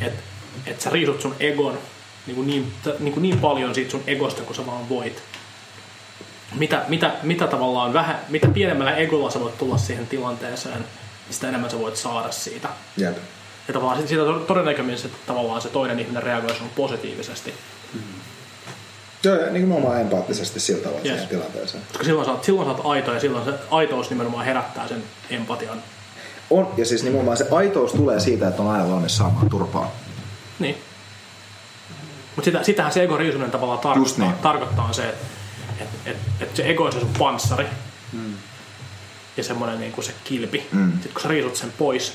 et, 0.00 0.12
et 0.66 0.80
sä 0.80 0.90
riisut 0.90 1.20
sun 1.20 1.36
egon 1.40 1.78
niin, 2.26 2.46
niin, 2.46 2.72
niin, 2.98 3.22
niin 3.22 3.38
paljon 3.38 3.74
siitä 3.74 3.90
sun 3.90 4.02
egosta, 4.06 4.42
kun 4.42 4.54
sä 4.54 4.66
vaan 4.66 4.88
voit. 4.88 5.22
mitä, 6.54 6.84
mitä, 6.88 7.14
mitä 7.22 7.46
tavallaan 7.46 7.92
vähän, 7.92 8.18
mitä 8.28 8.48
pienemmällä 8.48 8.96
egolla 8.96 9.30
sä 9.30 9.40
voit 9.40 9.58
tulla 9.58 9.78
siihen 9.78 10.06
tilanteeseen, 10.06 10.84
sitä 11.32 11.48
enemmän 11.48 11.70
sä 11.70 11.78
voit 11.78 11.96
saada 11.96 12.32
siitä. 12.32 12.68
Jep. 12.96 13.16
Ja 13.68 13.74
tavallaan 13.74 13.98
sit- 13.98 14.08
siitä 14.08 14.22
todennäköisesti 14.46 15.06
että 15.08 15.18
tavallaan 15.26 15.62
se 15.62 15.68
toinen 15.68 15.98
ihminen 15.98 16.22
reagoi 16.22 16.54
sun 16.54 16.68
positiivisesti. 16.76 17.54
Joo, 19.24 19.36
ja 19.36 19.50
nimenomaan 19.52 20.00
empaattisesti 20.00 20.60
sillä 20.60 20.82
tavalla 20.82 21.00
Yes. 21.04 21.22
tilanteeseen. 21.28 21.82
Koska 21.88 22.04
silloin 22.04 22.26
sä, 22.26 22.32
oot, 22.32 22.44
silloin 22.44 22.66
sä 22.68 22.72
oot 22.72 22.86
aito 22.86 23.14
ja 23.14 23.20
silloin 23.20 23.44
se 23.44 23.52
aitous 23.70 24.10
nimenomaan 24.10 24.44
herättää 24.44 24.88
sen 24.88 25.04
empatian. 25.30 25.82
On, 26.50 26.68
ja 26.76 26.84
siis 26.86 27.02
nimenomaan 27.04 27.36
se 27.36 27.46
aitous 27.50 27.92
tulee 27.92 28.20
siitä, 28.20 28.48
että 28.48 28.62
on 28.62 28.70
aina 28.70 28.90
valmis 28.90 29.16
saamaan 29.16 29.50
turpaa. 29.50 29.90
Niin. 30.58 30.76
Mutta 32.36 32.44
sitä, 32.44 32.62
sitähän 32.62 32.92
se 32.92 33.02
egoriisuminen 33.02 33.50
tavallaan 33.50 33.78
Just 33.78 34.16
tarkoittaa, 34.16 34.26
niin. 34.28 34.42
tarkoittaa 34.42 34.92
se, 34.92 35.08
että 35.08 35.26
et, 35.80 35.88
et, 36.06 36.16
et 36.40 36.56
se 36.56 36.62
ego 36.70 36.84
on 36.84 36.92
se 36.92 37.00
sun 37.00 37.10
panssari 37.18 37.66
ja 39.36 39.44
semmoinen 39.44 39.80
niin 39.80 39.92
kuin 39.92 40.04
se 40.04 40.14
kilpi. 40.24 40.66
Mm. 40.72 40.92
Sitten 40.92 41.12
kun 41.12 41.22
sä 41.22 41.28
riisut 41.28 41.56
sen 41.56 41.72
pois, 41.78 42.12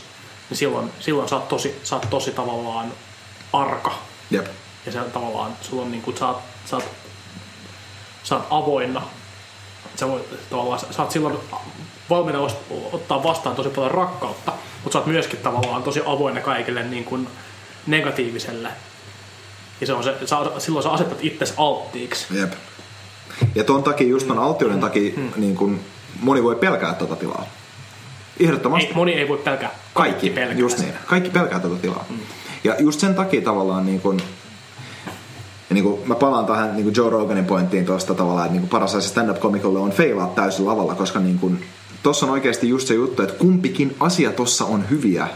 niin 0.49 0.57
silloin, 0.57 0.91
silloin 0.99 1.29
sä, 1.29 1.35
oot 1.35 1.49
tosi, 1.49 1.79
sä 1.83 1.95
oot 1.95 2.09
tosi 2.09 2.31
tavallaan 2.31 2.91
arka. 3.53 3.99
Jep. 4.31 4.47
Ja 4.85 4.91
se 4.91 4.99
tavallaan, 4.99 5.51
sulla 5.61 5.81
on 5.81 5.91
niin 5.91 6.01
kuin, 6.01 6.17
sä, 6.17 6.27
oot, 6.27 6.39
sä, 6.65 6.75
oot, 6.75 6.85
sä 8.23 8.35
oot 8.35 8.47
avoinna. 8.49 9.01
Sä, 9.95 10.07
voit, 10.07 10.49
tavallaan, 10.49 10.79
sä 10.79 11.01
oot 11.01 11.11
silloin 11.11 11.37
valmiina 12.09 12.39
ottaa 12.91 13.23
vastaan 13.23 13.55
tosi 13.55 13.69
paljon 13.69 13.91
rakkautta, 13.91 14.53
mutta 14.83 14.93
sä 14.93 14.99
oot 14.99 15.07
myöskin 15.07 15.39
tavallaan 15.39 15.83
tosi 15.83 16.01
avoinna 16.05 16.41
kaikille 16.41 16.83
niin 16.83 17.05
kuin 17.05 17.27
negatiiviselle. 17.87 18.69
Ja 19.81 19.87
se 19.87 19.93
on 19.93 20.03
se, 20.03 20.15
sä, 20.25 20.37
silloin 20.57 20.83
sä 20.83 20.91
asetat 20.91 21.17
itsesi 21.21 21.53
alttiiksi. 21.57 22.25
Jep. 22.31 22.53
Ja 23.55 23.63
ton 23.63 23.83
takia, 23.83 24.07
just 24.07 24.27
ton 24.27 24.39
alttiuden 24.39 24.79
takia, 24.79 25.13
niin 25.35 25.55
kun 25.55 25.79
moni 26.21 26.43
voi 26.43 26.55
pelkää 26.55 26.93
tota 26.93 27.15
tilaa. 27.15 27.45
Ehdottomasti. 28.39 28.87
Ei, 28.87 28.93
moni 28.93 29.13
ei 29.13 29.27
voi 29.27 29.37
pelkää. 29.37 29.71
Kaikki, 29.93 30.29
pelkää 30.29 30.57
just 30.57 30.79
niin. 30.79 30.93
Kaikki 31.05 31.29
pelkää 31.29 31.59
tätä 31.59 31.75
tilaa. 31.75 32.05
Mm. 32.09 32.17
Ja 32.63 32.75
just 32.79 32.99
sen 32.99 33.15
takia 33.15 33.41
tavallaan 33.41 33.85
niin 33.85 34.01
kun, 34.01 34.21
ja 35.69 35.73
niin 35.73 35.83
kuin 35.83 36.01
mä 36.05 36.15
palaan 36.15 36.45
tähän 36.45 36.75
niin 36.75 36.83
kuin 36.83 36.95
Joe 36.97 37.09
Roganin 37.09 37.45
pointtiin 37.45 37.85
tuosta 37.85 38.13
tavallaan, 38.13 38.45
että 38.45 38.53
niin 38.53 38.61
kuin 38.61 38.69
paras 38.69 38.95
asia 38.95 39.09
stand-up-komikolle 39.09 39.79
on 39.79 39.91
feilaa 39.91 40.27
täysin 40.27 40.65
lavalla, 40.65 40.95
koska 40.95 41.19
niin 41.19 41.39
kuin, 41.39 41.65
tossa 42.03 42.25
on 42.25 42.31
oikeasti 42.31 42.69
just 42.69 42.87
se 42.87 42.93
juttu, 42.93 43.21
että 43.21 43.35
kumpikin 43.35 43.95
asia 43.99 44.31
tossa 44.31 44.65
on 44.65 44.89
hyviä. 44.89 45.27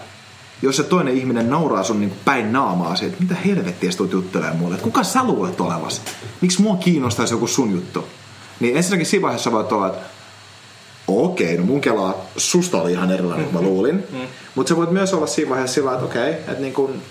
Jos 0.61 0.77
se 0.77 0.83
toinen 0.83 1.17
ihminen 1.17 1.49
nauraa 1.49 1.83
sun 1.83 1.99
niin 1.99 2.09
kuin 2.09 2.19
päin 2.25 2.53
naamaa 2.53 2.95
siitä, 2.95 3.13
että 3.13 3.23
mitä 3.23 3.35
helvettiä 3.45 3.91
sä 3.91 4.03
juttelemaan 4.11 4.57
mulle, 4.57 4.75
että 4.75 4.83
kuka 4.83 5.03
sä 5.03 5.23
luulet 5.23 5.61
olevas? 5.61 6.01
Miksi 6.41 6.61
mua 6.61 6.75
kiinnostaisi 6.75 7.33
joku 7.33 7.47
sun 7.47 7.71
juttu? 7.71 8.07
Niin 8.59 8.77
ensinnäkin 8.77 9.05
siinä 9.05 9.21
vaiheessa 9.21 9.51
voit 9.51 9.71
olla, 9.71 9.87
että 9.87 9.99
okei, 11.19 11.57
no 11.57 11.63
mun 11.63 11.81
kelaa 11.81 12.25
susta 12.37 12.81
oli 12.81 12.91
ihan 12.91 13.11
erilainen 13.11 13.45
kuin 13.45 13.63
mä 13.63 13.69
luulin. 13.69 14.03
Mutta 14.55 14.69
sä 14.69 14.75
voit 14.75 14.91
myös 14.91 15.13
olla 15.13 15.27
siinä 15.27 15.49
vaiheessa 15.49 15.73
sillä 15.73 15.93
että 15.93 16.05
okei, 16.05 16.31
että 16.31 16.61
niin 16.61 16.73
kuin, 16.73 17.01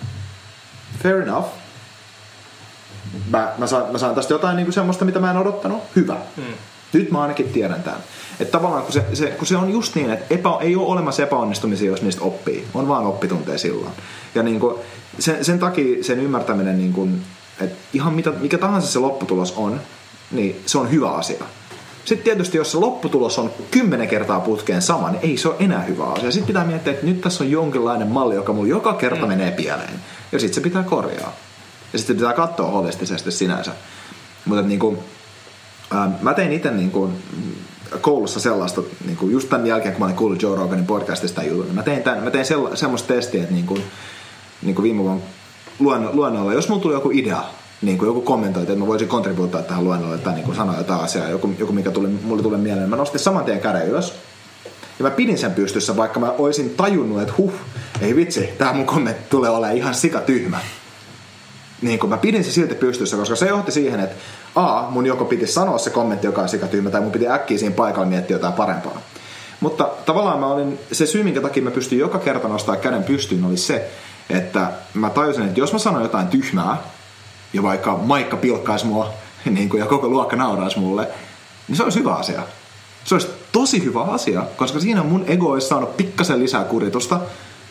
fair 1.03 1.23
enough. 1.23 1.49
Mä, 3.31 3.53
mä, 3.59 3.67
saan, 3.67 3.93
mä 3.93 3.99
saan 3.99 4.15
tästä 4.15 4.35
jotain 4.35 4.57
niin 4.57 4.67
kuin 4.67 4.75
semmoista, 4.75 5.05
mitä 5.05 5.19
mä 5.19 5.31
en 5.31 5.37
odottanut. 5.37 5.83
Hyvä. 5.97 6.17
Mm. 6.37 6.43
Nyt 6.93 7.11
mä 7.11 7.23
ainakin 7.23 7.49
tiedän 7.49 7.83
tämän. 7.83 8.01
Että 8.41 8.53
tavallaan 8.53 8.83
kun 8.83 8.93
se, 8.93 9.05
se, 9.13 9.27
kun 9.27 9.47
se 9.47 9.57
on 9.57 9.71
just 9.71 9.95
niin, 9.95 10.11
että 10.11 10.35
epä, 10.35 10.49
ei 10.61 10.77
ole 10.77 10.87
olemassa 10.87 11.23
epäonnistumisia, 11.23 11.91
jos 11.91 12.03
niistä 12.03 12.25
oppii. 12.25 12.67
On 12.75 12.89
vaan 12.89 13.07
oppitunteja 13.07 13.59
silloin. 13.59 13.93
Ja 14.35 14.43
niin 14.43 14.61
kuin, 14.61 14.77
sen, 15.19 15.45
sen 15.45 15.59
takia 15.59 16.05
sen 16.05 16.21
ymmärtäminen, 16.21 16.79
niin 16.79 16.93
kuin, 16.93 17.23
että 17.61 17.77
ihan 17.93 18.15
mitä, 18.15 18.31
mikä 18.31 18.59
tahansa 18.59 18.89
se 18.89 18.99
lopputulos 18.99 19.55
on, 19.57 19.81
niin 20.31 20.63
se 20.67 20.79
on 20.79 20.91
hyvä 20.91 21.11
asia. 21.11 21.45
Sitten 22.11 22.25
tietysti, 22.25 22.59
jos 22.59 22.73
se 22.73 22.79
lopputulos 22.79 23.39
on 23.39 23.51
kymmenen 23.71 24.09
kertaa 24.09 24.41
putkeen 24.41 24.83
sama, 24.83 25.11
niin 25.11 25.21
ei 25.23 25.37
se 25.37 25.49
ole 25.49 25.57
enää 25.59 25.83
hyvä 25.83 26.05
asia. 26.05 26.31
Sitten 26.31 26.47
pitää 26.47 26.65
miettiä, 26.65 26.93
että 26.93 27.07
nyt 27.07 27.21
tässä 27.21 27.45
on 27.45 27.51
jonkinlainen 27.51 28.09
malli, 28.09 28.35
joka 28.35 28.53
mulla 28.53 28.69
joka 28.69 28.93
kerta 28.95 29.23
mm. 29.23 29.29
menee 29.29 29.51
pieleen. 29.51 30.01
Ja 30.33 30.39
sitten 30.39 30.55
se 30.55 30.61
pitää 30.61 30.83
korjaa. 30.83 31.33
Ja 31.93 31.99
sitten 31.99 32.17
pitää 32.17 32.33
katsoa 32.33 32.71
holistisesti 32.71 33.31
sinänsä. 33.31 33.73
Mutta 34.45 34.63
niin 34.63 34.99
ähm, 35.95 36.11
mä 36.23 36.35
tein 36.35 36.53
itse 36.53 36.71
niin 36.71 36.91
kuin, 36.91 37.13
koulussa 38.01 38.41
sellaista, 38.41 38.83
niin 39.07 39.17
kuin 39.17 39.33
just 39.33 39.49
tämän 39.49 39.67
jälkeen, 39.67 39.95
kun 39.95 40.01
mä 40.01 40.05
olin 40.05 40.17
kuullut 40.17 40.43
Joe 40.43 40.57
Roganin 40.57 40.87
podcastista 40.87 41.43
jutun, 41.43 41.65
niin 41.65 41.75
mä 41.75 41.83
tein, 41.83 42.03
tämän, 42.03 42.25
mä 42.25 42.31
tein 42.31 42.45
sella, 42.45 42.77
semmoista 42.77 43.15
testiä, 43.15 43.43
että 43.43 43.55
niin 43.55 43.67
kuin, 43.67 43.83
niin 44.63 44.75
kuin 44.75 44.83
viime 44.83 45.03
vuonna 45.03 45.23
luenno, 45.79 46.11
luennolla, 46.13 46.55
jos 46.55 46.69
mulla 46.69 46.83
tuli 46.83 46.95
joku 46.95 47.11
idea, 47.11 47.45
niin 47.83 47.99
kuin 47.99 48.07
joku 48.07 48.21
kommentoi, 48.21 48.63
että 48.63 48.75
mä 48.75 48.87
voisin 48.87 49.09
kontribuuttaa 49.09 49.63
tähän 49.63 49.85
luennolle 49.85 50.19
tai 50.19 50.35
niin 50.35 50.45
kuin 50.45 50.57
sanoa 50.57 50.77
jotain 50.77 51.01
asiaa, 51.01 51.29
joku, 51.29 51.55
joku 51.59 51.73
mikä 51.73 51.91
tuli, 51.91 52.09
mulle 52.09 52.43
tuli 52.43 52.57
mieleen, 52.57 52.89
mä 52.89 52.97
nostin 52.97 53.21
saman 53.21 53.45
tien 53.45 53.61
käden 53.61 53.89
ylös. 53.89 54.15
Ja 54.99 55.03
mä 55.03 55.11
pidin 55.11 55.39
sen 55.39 55.53
pystyssä, 55.53 55.97
vaikka 55.97 56.21
mä 56.21 56.31
olisin 56.39 56.71
tajunnut, 56.71 57.23
että 57.23 57.35
huh, 57.39 57.53
ei 58.01 58.17
vitsi, 58.17 58.49
tää 58.59 58.73
mun 58.73 58.87
kommentti 58.87 59.31
tulee 59.31 59.51
olemaan 59.51 59.77
ihan 59.77 59.95
sika 59.95 60.21
tyhmä. 60.21 60.59
Niin 61.83 61.99
kun 61.99 62.11
mä 62.11 62.17
pidin 62.17 62.45
se 62.45 62.53
silti 62.53 62.75
pystyssä, 62.75 63.17
koska 63.17 63.37
se 63.37 63.47
johti 63.47 63.73
siihen, 63.73 64.01
että 64.01 64.17
A, 64.55 64.91
mun 64.91 65.07
joko 65.07 65.25
piti 65.25 65.47
sanoa 65.47 65.79
se 65.79 65.91
kommentti, 65.91 66.27
joka 66.27 66.43
on 66.43 66.49
sika 66.49 66.67
tyhmä, 66.67 66.91
tai 66.91 67.01
mun 67.01 67.13
piti 67.13 67.29
äkkiä 67.29 67.59
siinä 67.59 67.75
paikalla 67.75 68.09
miettiä 68.09 68.35
jotain 68.35 68.53
parempaa. 68.53 69.01
Mutta 69.61 69.89
tavallaan 70.07 70.41
mä 70.41 70.47
olin, 70.47 70.79
se 70.93 71.07
syy, 71.07 71.23
minkä 71.23 71.41
takia 71.41 71.63
mä 71.63 71.71
pystyin 71.71 72.01
joka 72.01 72.19
kerta 72.19 72.49
nostaa 72.49 72.77
käden 72.77 73.05
pystyyn, 73.05 73.45
oli 73.45 73.57
se, 73.57 73.91
että 74.31 74.73
mä 74.95 75.11
tajusin, 75.11 75.47
että 75.47 75.61
jos 75.61 75.73
mä 75.73 75.79
sanon 75.79 76.03
jotain 76.03 76.29
tyhmää, 76.29 76.77
ja 77.53 77.63
vaikka 77.63 77.97
Maikka 77.97 78.37
pilkkaisi 78.37 78.87
mua, 78.87 79.13
niin 79.45 79.69
kuin, 79.69 79.81
ja 79.81 79.87
koko 79.87 80.09
luokka 80.09 80.37
nauraisi 80.37 80.79
mulle, 80.79 81.09
niin 81.69 81.77
se 81.77 81.83
olisi 81.83 81.99
hyvä 81.99 82.15
asia. 82.15 82.43
Se 83.05 83.15
olisi 83.15 83.29
tosi 83.53 83.85
hyvä 83.85 84.03
asia, 84.03 84.43
koska 84.57 84.81
siinä 84.81 85.03
mun 85.03 85.25
ego 85.27 85.51
olisi 85.51 85.69
saanut 85.69 85.97
pikkasen 85.97 86.41
lisää 86.41 86.65
kuritusta, 86.65 87.21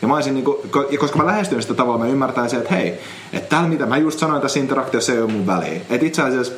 ja 0.02 0.08
mä 0.08 0.14
olisin 0.14 0.34
niinku, 0.34 0.60
ko- 0.66 0.92
ja 0.92 0.98
koska 0.98 1.18
mä 1.18 1.26
lähestyin 1.26 1.62
sitä 1.62 1.74
tavalla, 1.74 1.98
mä 1.98 2.10
ymmärtäisin, 2.10 2.58
että 2.58 2.74
hei, 2.74 3.00
että 3.32 3.48
täällä 3.48 3.68
mitä 3.68 3.86
mä 3.86 3.96
just 3.96 4.18
sanoin 4.18 4.42
tässä 4.42 4.60
interaktiossa 4.60 5.12
ei 5.12 5.20
ole 5.20 5.32
mun 5.32 5.46
väliä. 5.46 5.80
Että 5.90 6.06
itse 6.06 6.22
asiassa 6.22 6.52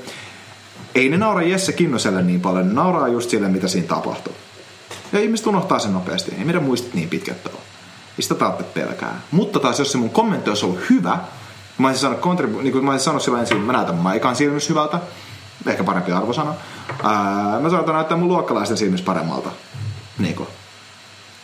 ei 0.95 1.09
ne 1.09 1.17
naura 1.17 1.43
Jesse 1.43 1.73
Kinnoselle 1.73 2.23
niin 2.23 2.41
paljon, 2.41 2.69
ne 2.69 2.75
nauraa 2.75 3.09
just 3.09 3.31
sille, 3.31 3.49
mitä 3.49 3.69
siinä 3.69 3.89
tapahtuu. 3.89 4.35
Ja 5.13 5.21
ihmiset 5.21 5.47
unohtaa 5.47 5.79
sen 5.79 5.93
nopeasti, 5.93 6.35
ei 6.39 6.45
meidän 6.45 6.63
muistit 6.63 6.95
niin 6.95 7.09
pitkät 7.09 7.47
ole. 7.47 7.55
Ei 8.19 8.23
sitä 8.23 8.35
tarvitse 8.35 8.73
pelkää. 8.81 9.21
Mutta 9.31 9.61
taas 9.61 9.79
jos 9.79 9.93
se 9.93 9.99
mun 9.99 10.11
kommentti 10.11 10.51
olisi 10.51 10.67
ollut 10.67 10.81
hyvä, 10.91 11.19
mä 11.83 11.89
olisin 11.89 12.01
sanonut, 12.01 12.25
kontribu- 12.25 12.63
niin 12.63 12.73
kuin 12.73 12.85
mä 12.85 12.91
olisin 12.91 13.05
sanonut 13.05 13.23
silloin 13.23 13.41
ensin, 13.41 13.61
mä 13.61 13.73
näytän 13.73 13.95
Maikan 13.95 14.37
silmissä 14.37 14.69
hyvältä, 14.69 15.01
ehkä 15.67 15.85
parempi 15.85 16.13
arvosana. 16.13 16.55
Ää, 17.03 17.61
mä 17.61 17.71
saatan 17.71 17.95
näyttää 17.95 18.17
mun 18.17 18.29
luokkalaisten 18.29 18.77
silmissä 18.77 19.07
paremmalta. 19.07 19.51
Niin 20.19 20.35
kuin 20.35 20.49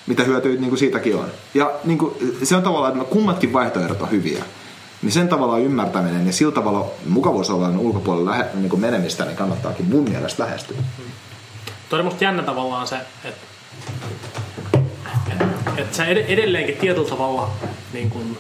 mitä 0.07 0.25
hyötyä 0.25 0.53
niin 0.53 0.69
kuin 0.69 0.79
siitäkin 0.79 1.17
on. 1.17 1.29
Ja 1.55 1.71
niin 1.85 1.99
kuin, 1.99 2.15
se 2.43 2.57
on 2.57 2.63
tavallaan, 2.63 2.93
että 2.97 3.13
kummatkin 3.13 3.53
vaihtoehdot 3.53 4.03
on 4.03 4.11
hyviä. 4.11 4.45
Niin 5.03 5.13
sen 5.13 5.29
tavalla 5.29 5.59
ymmärtäminen 5.59 6.27
ja 6.27 6.33
sillä 6.33 6.53
tavalla 6.53 6.87
mukavuusalueen 7.09 7.79
ulkopuolella 7.79 8.31
lähe, 8.31 8.47
niin 8.55 8.71
kuin 8.71 8.81
menemistä, 8.81 9.25
niin 9.25 9.37
kannattaakin 9.37 9.87
mun 9.87 10.05
mielestä 10.05 10.43
lähestyä. 10.43 10.77
Toi 11.89 11.99
on 11.99 12.05
musta 12.05 12.25
jännä 12.25 12.43
tavallaan 12.43 12.87
se, 12.87 12.97
että 13.25 13.47
et, 15.41 15.41
et 15.77 15.95
sä 15.95 16.05
ed- 16.05 16.25
edelleenkin 16.29 16.77
tietyllä 16.77 17.09
tavalla 17.09 17.51
niin 17.93 18.11
kun, 18.11 18.39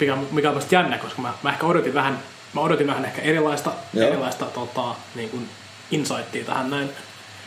mikä, 0.00 0.16
mikä 0.32 0.48
on 0.48 0.54
musta 0.54 0.74
jännä, 0.74 0.98
koska 0.98 1.22
mä, 1.22 1.32
mä 1.42 1.50
ehkä 1.50 1.66
odotin 1.66 1.94
vähän, 1.94 2.18
mä 2.52 2.60
odotin 2.60 2.86
vähän 2.86 3.04
ehkä 3.04 3.22
erilaista, 3.22 3.72
Joo. 3.94 4.08
erilaista 4.08 4.44
tota, 4.44 4.94
niin 5.14 5.28
kun 5.28 5.48
insightia 5.90 6.44
tähän 6.44 6.70
näin. 6.70 6.90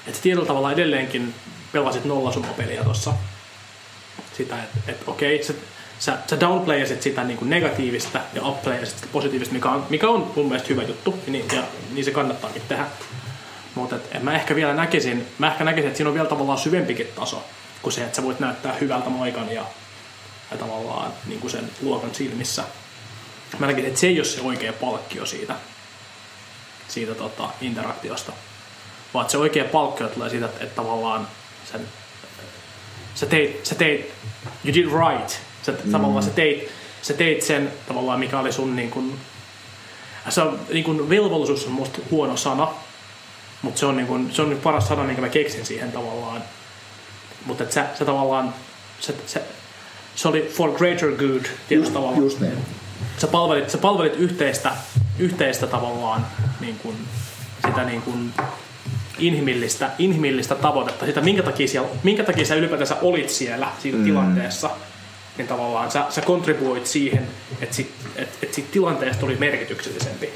Että 0.07 0.19
tietyllä 0.21 0.45
tavalla 0.45 0.71
edelleenkin 0.71 1.33
pelasit 1.71 2.05
nollasumapeliä 2.05 2.83
tossa. 2.83 3.13
Sitä, 4.37 4.63
että 4.63 4.91
et, 4.91 5.03
okei, 5.07 5.43
sä, 5.43 5.53
sä, 5.99 6.17
sä 6.29 6.39
downplayasit 6.39 7.01
sitä 7.01 7.23
niin 7.23 7.37
kuin 7.37 7.49
negatiivista 7.49 8.19
ja 8.33 8.47
upplayasit 8.47 8.95
sitä 8.95 9.07
positiivista, 9.11 9.53
mikä 9.53 9.69
on, 9.69 9.85
mikä 9.89 10.09
on 10.09 10.31
mun 10.35 10.45
mielestä 10.45 10.69
hyvä 10.69 10.83
juttu, 10.83 11.19
ja 11.25 11.31
niin, 11.31 11.45
ja 11.53 11.63
niin 11.93 12.05
se 12.05 12.11
kannattaakin 12.11 12.61
tehdä. 12.67 12.85
Mutta 13.75 13.95
mä 14.21 14.35
ehkä 14.35 14.55
vielä 14.55 14.73
näkisin, 14.73 15.27
mä 15.37 15.51
ehkä 15.51 15.63
näkisin, 15.63 15.87
että 15.87 15.97
siinä 15.97 16.09
on 16.09 16.13
vielä 16.13 16.29
tavallaan 16.29 16.59
syvempikin 16.59 17.07
taso 17.15 17.43
kuin 17.81 17.93
se, 17.93 18.03
että 18.03 18.15
sä 18.15 18.23
voit 18.23 18.39
näyttää 18.39 18.73
hyvältä 18.73 19.09
maikan 19.09 19.51
ja, 19.51 19.65
ja 20.51 20.57
tavallaan 20.57 21.13
niin 21.25 21.39
kuin 21.39 21.51
sen 21.51 21.71
luokan 21.81 22.15
silmissä. 22.15 22.63
Mä 23.59 23.67
näkisin, 23.67 23.87
että 23.87 23.99
se 23.99 24.07
ei 24.07 24.19
ole 24.19 24.25
se 24.25 24.41
oikea 24.41 24.73
palkkio 24.73 25.25
siitä, 25.25 25.55
siitä 26.87 27.15
tota, 27.15 27.49
interaktiosta. 27.61 28.31
Vaan 29.13 29.29
se 29.29 29.37
oikea 29.37 29.65
palkkio 29.65 30.07
tulee 30.07 30.29
siitä, 30.29 30.45
että, 30.45 30.63
että 30.63 30.75
tavallaan 30.75 31.27
sen, 31.71 31.87
sä, 33.15 33.25
teit, 33.25 33.65
sä 33.65 33.75
teit, 33.75 34.13
you 34.65 34.73
did 34.73 34.85
right. 34.85 35.29
Sä, 35.63 35.71
mm. 35.71 35.91
tavallaan 35.91 36.23
sä 36.23 36.29
teit, 36.29 36.71
sä 37.01 37.13
teit 37.13 37.41
sen 37.41 37.73
tavallaan, 37.87 38.19
mikä 38.19 38.39
oli 38.39 38.53
sun 38.53 38.75
niin 38.75 38.91
kuin, 38.91 39.19
se 40.29 40.41
on, 40.41 40.59
niin 40.73 40.83
kuin, 40.83 41.09
velvollisuus 41.09 41.65
on 41.65 41.71
musta 41.71 41.99
huono 42.11 42.37
sana, 42.37 42.67
mutta 43.61 43.79
se 43.79 43.85
on, 43.85 43.97
niin 43.97 44.07
kuin, 44.07 44.33
se 44.33 44.41
on 44.41 44.49
nyt 44.49 44.63
paras 44.63 44.87
sana, 44.87 45.03
minkä 45.03 45.21
mä 45.21 45.29
keksin 45.29 45.65
siihen 45.65 45.91
tavallaan. 45.91 46.43
Mutta 47.45 47.63
sä, 47.69 47.85
sä 47.99 48.05
tavallaan, 48.05 48.53
se, 48.99 49.15
se, 49.25 49.43
se 50.15 50.27
oli 50.27 50.51
for 50.53 50.71
greater 50.71 51.11
good 51.11 51.45
tietyllä 51.67 51.91
tavalla. 51.91 52.17
Just 52.17 52.39
niin. 52.39 52.57
Sä 53.17 53.27
palvelit, 53.27 53.69
sä 53.69 53.77
palvelit 53.77 54.15
yhteistä, 54.15 54.71
yhteistä 55.19 55.67
tavallaan 55.67 56.25
niin 56.59 56.75
kuin, 56.83 56.95
sitä 57.67 57.83
niin 57.83 58.01
kuin 58.01 58.33
inhimillistä, 59.19 59.89
inhimillistä 59.99 60.55
tavoitetta, 60.55 61.05
sitä 61.05 61.21
minkä 61.21 61.43
takia, 61.43 61.67
siellä, 61.67 61.89
minkä 62.03 62.23
takia 62.23 62.45
sä 62.45 62.55
ylipäätänsä 62.55 62.95
olit 63.01 63.29
siellä 63.29 63.67
siinä 63.79 63.97
mm. 63.97 64.03
tilanteessa, 64.03 64.69
niin 65.37 65.47
tavallaan 65.47 65.91
sä, 65.91 66.05
sä 66.09 66.21
kontribuoit 66.21 66.87
siihen, 66.87 67.27
että 67.61 67.75
sit, 67.75 67.91
et, 68.15 68.29
et 68.43 68.53
siitä 68.53 68.69
tilanteesta 68.71 69.19
tuli 69.19 69.35
merkityksellisempi. 69.35 70.29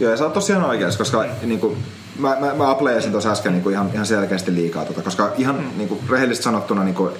Joo, 0.00 0.10
ja 0.10 0.16
sä 0.16 0.24
oot 0.24 0.32
tosiaan 0.32 0.64
oikeassa, 0.64 0.98
koska 0.98 1.24
niin 1.42 1.60
kuin, 1.60 1.76
mä, 2.18 2.36
mä, 2.40 2.54
mä 2.54 2.70
apleasin 2.70 3.12
tuossa 3.12 3.32
äsken 3.32 3.52
niin 3.52 3.62
kuin 3.62 3.72
ihan, 3.72 3.90
ihan 3.94 4.06
selkeästi 4.06 4.54
liikaa, 4.54 4.84
tota, 4.84 5.02
koska 5.02 5.32
ihan 5.38 5.56
mm. 5.56 5.78
niin 5.78 5.88
kuin, 5.88 6.00
rehellisesti 6.10 6.44
sanottuna 6.44 6.84
niin 6.84 6.94
kuin, 6.94 7.12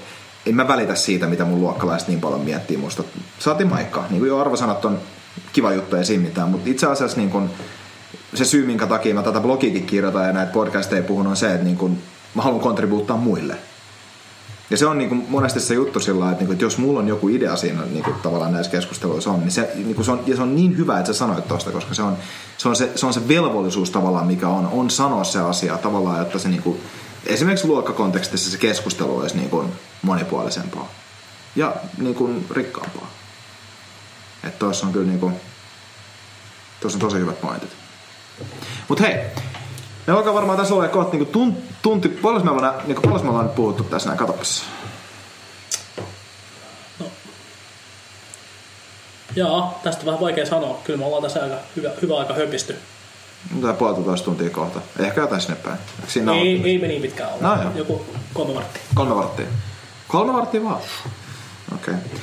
en 0.47 0.55
mä 0.55 0.69
välitä 0.69 0.95
siitä, 0.95 1.27
mitä 1.27 1.45
mun 1.45 1.61
luokkalaiset 1.61 2.09
niin 2.09 2.21
paljon 2.21 2.41
miettii 2.41 2.77
musta. 2.77 3.05
Saatiin 3.39 3.69
maikkaa. 3.69 4.07
Niin 4.11 4.19
kuin 4.19 4.29
jo 4.29 4.39
arvosanat 4.39 4.85
on 4.85 4.99
kiva 5.53 5.73
juttu, 5.73 5.97
ei 5.97 6.05
siinä 6.05 6.25
mitään, 6.25 6.49
mutta 6.49 6.71
itse 6.71 6.87
asiassa 6.87 7.17
niin 7.17 7.31
kuin, 7.31 7.51
se 8.35 8.45
syy, 8.45 8.67
minkä 8.67 8.87
takia 8.87 9.15
mä 9.15 9.23
tätä 9.23 9.41
blogiikin 9.41 9.87
kirjoitan 9.87 10.27
ja 10.27 10.33
näitä 10.33 10.53
podcasteja 10.53 11.03
puhun, 11.03 11.27
on 11.27 11.37
se, 11.37 11.53
että 11.53 11.65
niin 11.65 11.77
kuin, 11.77 12.03
mä 12.35 12.43
haluan 12.43 12.61
kontribuuttaa 12.61 13.17
muille. 13.17 13.57
Ja 14.71 14.77
se 14.77 14.87
on 14.87 14.99
niin 14.99 15.27
monesti 15.29 15.61
se 15.61 15.75
juttu 15.75 16.01
sillä 16.01 16.25
että, 16.25 16.39
niin 16.39 16.47
kuin, 16.47 16.55
että 16.55 16.65
jos 16.65 16.79
mulla 16.79 17.01
on 17.01 17.09
joku 17.09 17.29
idea 17.29 17.57
siinä 17.57 17.83
niin 17.93 18.05
tavallaan 18.23 18.53
näissä 18.53 18.73
keskusteluissa 18.73 19.31
on, 19.31 19.41
niin 19.41 19.51
se, 19.51 19.71
niin 19.75 20.05
se 20.05 20.11
on, 20.11 20.21
ja 20.27 20.37
se 20.37 20.43
on 20.43 20.57
niin 20.57 20.77
hyvä, 20.77 20.99
että 20.99 21.13
sä 21.13 21.19
sanoit 21.19 21.49
tuosta, 21.49 21.71
koska 21.71 21.95
se 21.95 22.03
on, 22.03 22.17
se 22.59 22.69
on 22.69 22.77
se, 22.77 22.91
se 22.95 23.07
on 23.07 23.15
se 23.15 23.29
velvollisuus 23.29 23.91
tavallaan, 23.91 24.27
mikä 24.27 24.49
on, 24.49 24.69
on 24.73 24.91
sanoa 24.91 25.25
se 25.25 25.41
asia 25.41 25.79
tavallaan, 25.79 26.23
että 26.23 26.39
se 26.39 26.49
niin 26.49 26.63
kuin, 26.63 26.81
esimerkiksi 27.27 27.67
luokkakontekstissa 27.67 28.51
se 28.51 28.59
keskustelu 28.59 29.19
olisi 29.19 29.37
niin 29.37 29.51
kuin 29.51 29.73
monipuolisempaa 30.03 30.89
ja 31.57 31.77
niin 31.99 32.15
kuin 32.15 32.47
rikkaampaa. 32.51 33.11
Että 34.45 34.59
tuossa 34.59 34.87
on 34.87 34.93
kyllä 34.93 35.07
niin 35.07 35.21
kuin, 35.21 35.35
tuossa 36.81 36.97
on 36.97 37.01
tosi 37.01 37.19
hyvät 37.19 37.41
pointit. 37.41 37.71
Mutta 38.89 39.05
hei, 39.05 39.17
me 40.07 40.13
alkaa 40.13 40.35
varmaan 40.35 40.59
tässä 40.59 40.75
olla 40.75 40.89
kohta 40.89 41.17
niin 41.17 41.27
tunti, 41.27 41.61
tunti 41.83 42.09
paljon 42.09 42.45
me 42.45 42.51
ollaan, 42.51 42.75
niin 42.87 42.97
kuin, 42.97 43.25
me 43.25 43.31
ollaan 43.31 43.49
puhuttu 43.49 43.85
tässä 43.85 44.09
näin, 44.09 44.19
katsopas. 44.19 44.65
No. 47.01 47.07
Joo, 49.37 49.81
tästä 49.83 50.01
on 50.01 50.07
vähän 50.07 50.21
vaikea 50.21 50.47
sanoa. 50.47 50.81
Kyllä 50.85 50.99
me 50.99 51.05
ollaan 51.05 51.23
tässä 51.23 51.43
aika 51.43 51.57
hyvä, 51.77 51.91
hyvä 52.03 52.19
aika 52.19 52.35
höpisty. 52.35 52.77
Tämä 53.61 53.73
puolitoista 53.73 54.25
tuntia 54.25 54.51
kohta. 54.51 54.81
Ehkä 54.99 55.21
jotain 55.21 55.41
sinne 55.41 55.57
päin. 55.57 55.79
Siinä 56.09 56.33
ei, 56.33 56.63
ei 56.65 56.79
me 56.79 56.87
niin 56.87 57.03
pitkään 57.03 57.31
olla. 57.33 57.57
No, 57.57 57.71
Joku 57.75 58.05
kolme 58.35 58.55
varttia. 58.55 58.83
Kolme 58.95 59.15
varttia. 59.15 59.47
Kolme 60.09 60.33
varttia 60.33 60.65
vaan? 60.65 60.81
Okei. 61.75 61.95
Okay. 61.95 62.19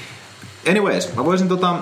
Anyways, 0.70 1.16
mä 1.16 1.26
voisin 1.26 1.48
tota, 1.48 1.76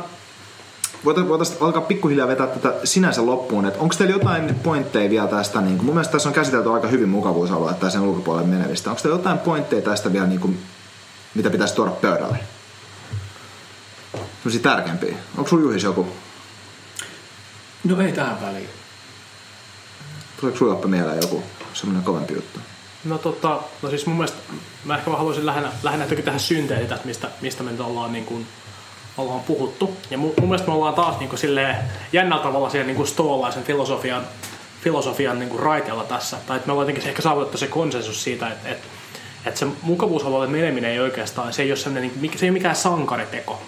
voitaisiin 1.05 1.57
alkaa 1.61 1.81
pikkuhiljaa 1.81 2.27
vetää 2.27 2.47
tätä 2.47 2.73
sinänsä 2.83 3.25
loppuun. 3.25 3.65
Että 3.65 3.79
onko 3.79 3.95
teillä 3.97 4.15
jotain 4.15 4.55
pointteja 4.55 5.09
vielä 5.09 5.27
tästä? 5.27 5.61
Niin 5.61 5.77
kuin, 5.77 5.85
mun 5.85 5.95
mielestä 5.95 6.11
tässä 6.11 6.29
on 6.29 6.35
käsitelty 6.35 6.73
aika 6.73 6.87
hyvin 6.87 7.09
mukavuusalue 7.09 7.73
tai 7.73 7.91
sen 7.91 8.01
ulkopuolelle 8.01 8.47
menevistä. 8.47 8.89
Onko 8.89 9.01
teillä 9.01 9.17
jotain 9.17 9.39
pointteja 9.39 9.81
tästä 9.81 10.13
vielä, 10.13 10.27
niin 10.27 10.39
kuin, 10.39 10.59
mitä 11.35 11.49
pitäisi 11.49 11.75
tuoda 11.75 11.91
pöydälle? 11.91 12.37
Sellaisia 14.43 14.61
tärkeämpiä. 14.61 15.15
Onko 15.37 15.49
sulla 15.49 15.63
Juhis 15.63 15.83
joku? 15.83 16.07
No 17.83 18.01
ei 18.01 18.11
tähän 18.11 18.41
väliin. 18.41 18.69
Tuleeko 20.39 20.57
sulla 20.57 20.87
mieleen 20.87 21.21
joku 21.21 21.43
semmoinen 21.73 22.03
kovempi 22.03 22.33
juttu? 22.33 22.59
No 23.05 23.17
tota, 23.17 23.59
no 23.81 23.89
siis 23.89 24.05
mun 24.05 24.15
mielestä 24.15 24.37
mä 24.85 24.97
ehkä 24.97 25.11
haluaisin 25.11 25.45
lähinnä, 25.45 25.71
lähinnä 25.83 26.05
tähän 26.05 26.39
synteetä, 26.39 26.99
mistä, 27.03 27.29
mistä 27.41 27.63
me 27.63 27.71
nyt 27.71 27.79
ollaan 27.79 28.11
niin 28.11 28.25
kuin 28.25 28.47
ollaan 29.17 29.39
puhuttu. 29.39 29.97
Ja 30.09 30.17
mun, 30.17 30.33
mun 30.39 30.49
mielestä 30.49 30.67
me 30.67 30.73
ollaan 30.73 30.93
taas 30.93 31.19
niin 31.19 31.29
kuin 31.29 31.39
silleen 31.39 31.75
jännällä 32.13 32.43
tavalla 32.43 32.69
siellä 32.69 32.87
niin 32.87 32.95
kuin 32.95 33.07
stoolaisen 33.07 33.63
filosofian, 33.63 34.23
filosofian 34.81 35.39
niin 35.39 35.49
kuin 35.49 35.59
raiteella 35.59 36.03
tässä. 36.03 36.37
Tai 36.47 36.57
että 36.57 36.67
me 36.67 36.71
ollaan 36.73 36.87
jotenkin 36.87 37.09
ehkä 37.09 37.21
saavutettu 37.21 37.57
se 37.57 37.67
konsensus 37.67 38.23
siitä, 38.23 38.47
että, 38.47 38.69
että, 38.69 38.87
että 39.45 39.59
se 39.59 39.67
mukavuusalueelle 39.81 40.47
meneminen 40.47 40.91
ei 40.91 40.99
oikeastaan, 40.99 41.53
se 41.53 41.61
ei 41.61 41.71
ole, 41.71 41.77
se 41.77 41.89
ei 42.41 42.49
ole 42.49 42.51
mikään 42.51 42.75
sankariteko. 42.75 43.61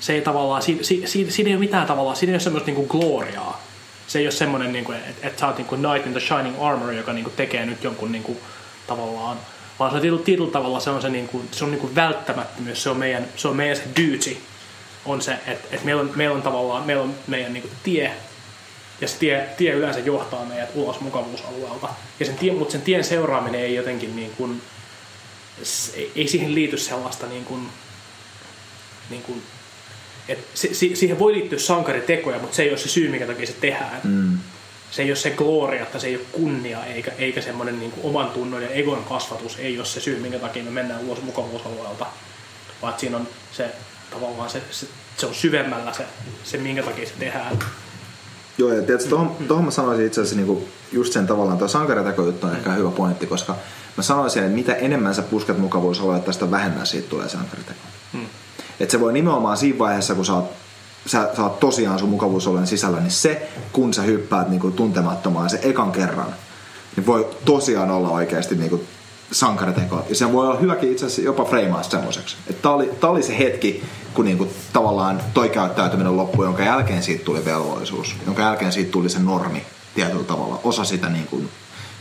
Se 0.00 0.12
ei 0.12 0.20
tavallaan, 0.20 0.62
siinä 0.62 1.48
ei 1.48 1.54
ole 1.54 1.58
mitään 1.58 1.86
tavallaan, 1.86 2.16
siinä 2.16 2.30
ei 2.30 2.34
ole 2.34 2.40
semmoista 2.40 2.70
niin 2.70 2.86
kuin 2.86 3.00
gloriaa. 3.00 3.67
Se 4.08 4.18
ei 4.18 4.24
ole 4.24 4.32
semmoinen, 4.32 4.72
niin 4.72 4.92
että, 4.92 5.26
että 5.26 5.40
sä 5.40 5.46
oot 5.46 5.56
niin 5.58 5.66
kuin 5.66 5.80
Knight 5.80 6.06
in 6.06 6.12
the 6.12 6.20
Shining 6.20 6.56
Armor, 6.62 6.92
joka 6.92 7.12
niin 7.12 7.24
kuin 7.24 7.36
tekee 7.36 7.66
nyt 7.66 7.84
jonkun 7.84 8.12
niin 8.12 8.22
kuin, 8.22 8.38
tavallaan 8.86 9.38
vaan 9.78 9.90
se 9.90 10.00
tietyllä, 10.00 10.22
tietyllä 10.22 10.50
tavalla 10.50 10.80
se 10.80 10.90
on, 10.90 11.02
se, 11.02 11.08
niin 11.08 11.28
kuin, 11.28 11.48
se 11.52 11.64
on 11.64 11.70
niin 11.70 11.80
kuin 11.80 11.94
välttämättömyys, 11.94 12.82
se 12.82 12.90
on 12.90 12.96
meidän 12.96 13.26
se, 13.36 13.48
on 13.48 13.56
meidän 13.56 13.76
se 13.76 13.82
duty, 13.88 14.36
on 15.04 15.22
se, 15.22 15.32
että, 15.32 15.68
että 15.70 15.84
meillä, 15.84 16.02
on, 16.02 16.12
meillä 16.14 16.34
on 16.34 16.42
tavallaan 16.42 16.86
meillä 16.86 17.02
on 17.02 17.14
meidän 17.26 17.52
niin 17.52 17.62
kuin 17.62 17.74
tie, 17.82 18.12
ja 19.00 19.08
se 19.08 19.18
tie, 19.18 19.48
tie 19.56 19.72
yleensä 19.72 20.00
johtaa 20.00 20.44
meidät 20.44 20.70
ulos 20.74 21.00
mukavuusalueelta. 21.00 21.88
Ja 22.20 22.26
sen 22.26 22.38
tie, 22.38 22.52
mutta 22.52 22.72
sen 22.72 22.82
tien 22.82 23.04
seuraaminen 23.04 23.60
ei 23.60 23.74
jotenkin 23.74 24.16
niin 24.16 24.30
kuin, 24.36 24.62
ei 26.16 26.28
siihen 26.28 26.54
liity 26.54 26.76
sellaista 26.76 27.26
niin 27.26 27.44
kuin, 27.44 27.68
niin 29.10 29.22
kuin, 29.22 29.42
että 30.28 30.46
se, 30.54 30.68
siihen 30.74 31.18
voi 31.18 31.32
liittyä 31.32 31.58
sankaritekoja, 31.58 32.38
mutta 32.38 32.56
se 32.56 32.62
ei 32.62 32.70
ole 32.70 32.78
se 32.78 32.88
syy, 32.88 33.08
minkä 33.08 33.26
takia 33.26 33.46
se 33.46 33.54
tehdään. 33.60 34.00
Mm 34.04 34.38
se 34.90 35.02
ei 35.02 35.10
ole 35.10 35.16
se 35.16 35.30
gloria, 35.30 35.82
että 35.82 35.98
se 35.98 36.06
ei 36.06 36.16
ole 36.16 36.24
kunnia 36.32 36.84
eikä, 36.84 37.12
eikä 37.18 37.40
semmoinen 37.40 37.80
niin 37.80 37.92
oman 38.02 38.30
tunnon 38.30 38.62
ja 38.62 38.68
egon 38.68 39.04
kasvatus 39.08 39.58
ei 39.58 39.78
ole 39.78 39.86
se 39.86 40.00
syy, 40.00 40.20
minkä 40.20 40.38
takia 40.38 40.64
me 40.64 40.70
mennään 40.70 41.00
ulos 41.00 41.22
mukavuusalueelta, 41.22 42.06
vaan 42.82 42.94
siinä 42.96 43.16
on 43.16 43.28
se 43.52 43.74
tavallaan 44.10 44.50
se, 44.50 44.62
se, 44.70 44.86
se 45.16 45.26
on 45.26 45.34
syvemmällä 45.34 45.92
se, 45.92 46.04
se, 46.44 46.58
minkä 46.58 46.82
takia 46.82 47.06
se 47.06 47.12
tehdään. 47.18 47.58
Joo, 48.58 48.72
ja 48.72 48.82
tiedätkö, 48.82 49.08
tohon, 49.08 49.36
tohon 49.48 49.64
mä 49.64 49.70
sanoisin 49.70 50.06
itse 50.06 50.20
asiassa 50.20 50.36
niinku 50.36 50.68
just 50.92 51.12
sen 51.12 51.26
tavallaan, 51.26 51.58
tuo 51.58 51.68
sankariteko-juttu 51.68 52.46
on 52.46 52.56
ehkä 52.56 52.72
hyvä 52.72 52.90
pointti, 52.90 53.26
koska 53.26 53.56
mä 53.96 54.02
sanoisin, 54.02 54.42
että 54.42 54.54
mitä 54.54 54.74
enemmän 54.74 55.14
sä 55.14 55.22
pusket 55.22 55.58
mukavuusalueelta, 55.58 56.32
sitä 56.32 56.50
vähemmän 56.50 56.86
siitä 56.86 57.08
tulee 57.08 57.28
sankariteko. 57.28 57.80
Että 58.80 58.92
se 58.92 59.00
voi 59.00 59.12
nimenomaan 59.12 59.56
siinä 59.56 59.78
vaiheessa, 59.78 60.14
kun 60.14 60.26
sä 60.26 60.34
oot 60.34 60.50
sä 61.06 61.30
saat 61.36 61.60
tosiaan 61.60 61.98
sun 61.98 62.08
mukavuusolojen 62.08 62.66
sisällä, 62.66 63.00
niin 63.00 63.10
se, 63.10 63.48
kun 63.72 63.94
sä 63.94 64.02
hyppäät 64.02 64.48
niin 64.48 64.60
kuin 64.60 64.72
tuntemattomaan 64.72 65.50
se 65.50 65.60
ekan 65.62 65.92
kerran, 65.92 66.34
niin 66.96 67.06
voi 67.06 67.28
tosiaan 67.44 67.90
olla 67.90 68.08
oikeasti 68.08 68.54
niin 68.54 68.70
kuin 68.70 68.86
sankariteko. 69.32 70.06
Ja 70.08 70.14
se 70.14 70.32
voi 70.32 70.46
olla 70.46 70.58
hyväkin 70.58 70.92
itse 70.92 71.06
asiassa 71.06 71.22
jopa 71.22 71.44
freimaa 71.44 71.82
semmoiseksi. 71.82 72.36
Tää 72.62 72.72
oli, 72.72 72.90
tää 73.00 73.10
oli 73.10 73.22
se 73.22 73.38
hetki, 73.38 73.82
kun 74.14 74.24
niinku 74.24 74.48
tavallaan 74.72 75.22
toi 75.34 75.48
käyttäytyminen 75.48 76.16
loppui, 76.16 76.46
jonka 76.46 76.62
jälkeen 76.62 77.02
siitä 77.02 77.24
tuli 77.24 77.44
velvollisuus. 77.44 78.14
Jonka 78.26 78.42
jälkeen 78.42 78.72
siitä 78.72 78.90
tuli 78.90 79.08
se 79.08 79.18
normi 79.18 79.62
tietyllä 79.94 80.24
tavalla. 80.24 80.60
Osa 80.64 80.84
sitä 80.84 81.08
niinku 81.08 81.42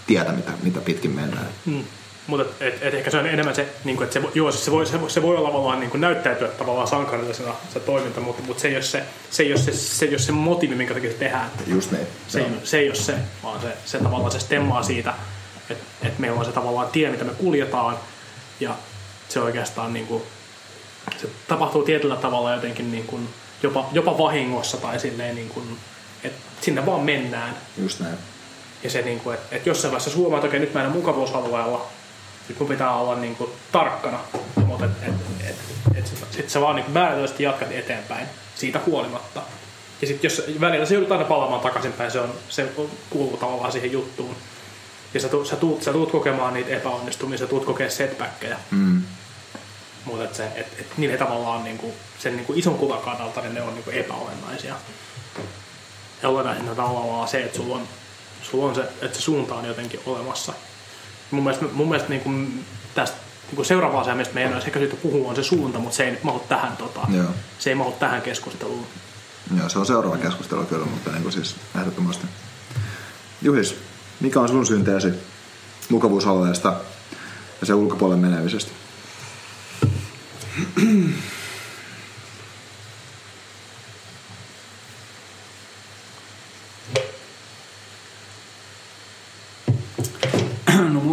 tietä, 0.07 0.31
mitä, 0.31 0.51
mitä 0.63 0.79
pitkin 0.81 1.11
mennään. 1.11 1.47
Hmm. 1.65 1.83
Mutta 2.27 2.65
et, 2.65 2.83
et 2.83 2.93
ehkä 2.93 3.11
se 3.11 3.17
on 3.17 3.27
enemmän 3.27 3.55
se, 3.55 3.67
niin 3.83 3.97
kuin, 3.97 4.05
että 4.05 4.19
se, 4.19 4.27
joo, 4.33 4.51
se, 4.51 4.71
voi, 4.71 4.85
se, 4.85 4.99
se 5.07 5.21
voi 5.21 5.37
olla 5.37 5.47
tavallaan 5.47 5.79
niin 5.79 5.89
kuin 5.89 6.01
näyttäytyä 6.01 6.47
tavallaan 6.47 6.87
sankarillisena 6.87 7.55
se 7.73 7.79
toiminta, 7.79 8.21
mutta, 8.21 8.43
mutta 8.43 8.61
se, 8.61 8.67
ei 8.67 8.75
ole 8.75 8.83
se, 8.83 9.03
se, 9.29 9.43
ei 9.43 9.51
ole 9.51 9.59
se, 9.59 9.73
se, 9.73 10.05
ei 10.05 10.11
ole 10.11 10.19
se 10.19 10.31
motiivi, 10.31 10.75
minkä 10.75 10.93
takia 10.93 11.11
se 11.11 11.17
tehdään. 11.17 11.51
Just 11.67 11.91
niin. 11.91 12.07
Se, 12.27 12.39
ei, 12.39 12.47
se 12.63 12.77
ei 12.77 12.87
ole 12.87 12.95
se, 12.95 13.15
vaan 13.43 13.61
se, 13.61 13.67
se 13.85 13.97
tavallaan 13.97 14.31
se 14.31 14.39
stemmaa 14.39 14.83
siitä, 14.83 15.13
että, 15.69 15.83
että 16.07 16.21
meillä 16.21 16.39
on 16.39 16.45
se 16.45 16.51
tavallaan 16.51 16.87
tie, 16.87 17.09
mitä 17.09 17.23
me 17.23 17.31
kuljetaan, 17.31 17.97
ja 18.59 18.75
se 19.29 19.39
oikeastaan 19.39 19.93
niin 19.93 20.07
kuin, 20.07 20.23
se 21.17 21.27
tapahtuu 21.47 21.83
tietyllä 21.83 22.15
tavalla 22.15 22.53
jotenkin 22.53 22.91
niin 22.91 23.07
kuin, 23.07 23.29
jopa, 23.63 23.89
jopa 23.91 24.17
vahingossa 24.17 24.77
tai 24.77 24.99
silleen 24.99 25.35
niin 25.35 25.49
kuin, 25.49 25.77
että 26.23 26.39
sinne 26.61 26.85
vaan 26.85 27.01
mennään. 27.01 27.57
Just 27.77 27.99
näin. 27.99 28.17
Ja 28.83 28.89
se, 28.89 29.01
niin 29.01 29.19
kuin, 29.19 29.33
että, 29.33 29.55
että 29.55 29.69
jossain 29.69 29.91
vaiheessa 29.91 30.17
huomaat, 30.17 30.39
että 30.39 30.47
okei, 30.47 30.59
nyt 30.59 30.73
mä 30.73 30.83
en 30.83 30.91
mukavuusalueella, 30.91 31.87
nyt 32.49 32.59
mun 32.59 32.69
pitää 32.69 32.95
olla 32.95 33.15
niin 33.15 33.35
kuin, 33.35 33.51
tarkkana, 33.71 34.19
mutta 34.65 34.85
et, 34.85 34.91
et, 35.01 35.15
et, 35.49 35.55
et, 35.95 36.13
sit 36.31 36.49
sä 36.49 36.61
vaan 36.61 36.75
niin 36.75 36.91
määrätyisesti 36.91 37.43
jatkat 37.43 37.71
eteenpäin 37.71 38.27
siitä 38.55 38.79
huolimatta. 38.85 39.41
Ja 40.01 40.07
sitten 40.07 40.29
jos 40.29 40.43
välillä 40.61 40.85
se 40.85 40.93
joudut 40.93 41.11
aina 41.11 41.23
palaamaan 41.23 41.61
takaisinpäin, 41.61 42.11
se, 42.11 42.19
on, 42.19 42.33
se 42.49 42.71
kuuluu 43.09 43.37
tavallaan 43.37 43.71
siihen 43.71 43.91
juttuun. 43.91 44.35
Ja 45.13 45.19
sä, 45.19 45.29
sä, 45.43 45.55
tuut, 45.55 45.83
sä 45.83 45.93
tuut 45.93 46.11
kokemaan 46.11 46.53
niitä 46.53 46.69
epäonnistumisia, 46.69 47.45
sä 47.45 47.49
tuut 47.49 47.65
kokemaan 47.65 47.91
setbackkejä. 47.91 48.57
Mm. 48.71 49.01
Mutta 50.05 50.23
et 50.23 50.35
se, 50.35 50.45
et, 50.55 50.67
et, 50.79 50.97
niin 50.97 51.11
he 51.11 51.17
tavallaan 51.17 51.63
niin 51.63 51.77
kuin, 51.77 51.93
sen 52.19 52.35
niin 52.35 52.45
kuin 52.45 52.59
ison 52.59 52.75
kuvan 52.75 53.01
kannalta 53.01 53.41
niin 53.41 53.53
ne 53.53 53.61
on 53.61 53.73
niin 53.73 53.83
kuin 53.83 53.95
epäolennaisia. 53.95 54.75
Ja 56.23 56.29
olennaisinta 56.29 56.75
tavallaan 56.75 57.27
se, 57.27 57.43
että 57.43 57.57
sulla 57.57 57.75
on, 57.75 57.87
sulla 58.41 58.69
on 58.69 58.75
se, 58.75 58.81
että 58.81 59.17
se 59.17 59.21
suunta 59.21 59.55
on 59.55 59.65
jotenkin 59.65 59.99
olemassa 60.05 60.53
mun 61.31 61.43
mielestä, 61.43 61.65
mun 61.73 61.89
mielestä 61.89 62.09
niin 62.09 62.21
kuin 62.21 62.65
tästä 62.95 63.17
niin 63.47 63.55
kuin 63.55 63.65
seuraava 63.65 64.01
asia, 64.01 64.15
mistä 64.15 64.33
meidän 64.33 64.53
olisi 64.53 64.67
ehkä 64.67 64.79
syytä 64.79 64.95
puhua, 64.95 65.29
on 65.29 65.35
se 65.35 65.43
suunta, 65.43 65.79
mutta 65.79 65.95
se 65.95 66.03
ei 66.03 66.19
mahdu 66.23 66.39
tähän, 66.39 66.77
tota, 66.77 66.99
Joo. 67.09 67.25
se 67.59 67.69
ei 67.69 67.75
mahdu 67.75 67.91
tähän 67.91 68.21
keskusteluun. 68.21 68.85
Joo, 69.57 69.69
se 69.69 69.79
on 69.79 69.85
seuraava 69.85 70.17
keskustelu 70.17 70.65
kyllä, 70.65 70.85
mutta 70.85 71.11
niin 71.11 71.21
kuin 71.21 71.33
siis 71.33 71.55
ehdottomasti. 71.79 72.27
Juhis, 73.41 73.75
mikä 74.19 74.39
on 74.39 74.47
sun 74.47 74.65
synteesi 74.65 75.13
mukavuusalueesta 75.89 76.73
ja 77.61 77.67
sen 77.67 77.75
ulkopuolelle 77.75 78.21
menemisestä? 78.21 78.71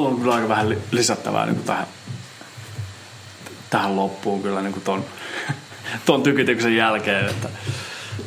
On 0.00 0.32
aika 0.32 0.48
vähän 0.48 0.68
li- 0.68 0.82
lisättävää 0.90 1.46
niin 1.46 1.56
kuin 1.56 1.66
tähän, 1.66 1.86
tähän 3.70 3.96
loppuun 3.96 4.42
kyllä 4.42 4.62
niin 4.62 4.72
kuin 4.72 4.84
ton, 4.84 5.04
ton 6.06 6.22
tykytyksen 6.22 6.76
jälkeen, 6.76 7.28
että 7.28 7.48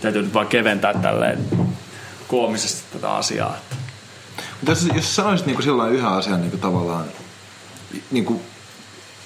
täytyy 0.02 0.22
nyt 0.22 0.34
vaan 0.34 0.48
keventää 0.48 0.94
tälleen 0.94 1.46
koomisesti 2.28 2.84
tätä 2.94 3.12
asiaa. 3.12 3.58
Että 3.58 3.76
Mutta 4.52 4.72
jos, 4.72 4.88
jos 4.96 5.16
sanoisit 5.16 5.48
niin 5.48 5.64
silloin 5.64 5.94
yhden 5.94 6.10
asian 6.10 6.42
niin 6.42 6.52
kuin 6.52 6.62
tavallaan, 6.62 7.06
niin 8.12 8.26
kuin, 8.26 8.42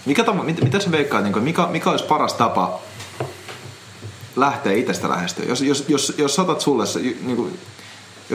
mikä 0.05 0.23
tapa, 0.23 0.43
mitä, 0.43 0.63
mitä 0.63 0.79
sä 0.79 0.91
veikkaat, 0.91 1.23
niin 1.23 1.33
kuin, 1.33 1.43
mikä, 1.43 1.67
mikä 1.67 1.89
olisi 1.89 2.05
paras 2.05 2.33
tapa 2.33 2.81
lähteä 4.35 4.73
itsestä 4.73 5.09
lähestyä? 5.09 5.45
Jos, 5.45 5.61
jos, 5.61 5.85
jos, 5.87 6.13
jos 6.17 6.35
saatat 6.35 6.61
sulle, 6.61 6.83
niin 7.21 7.35
kuin, 7.35 7.59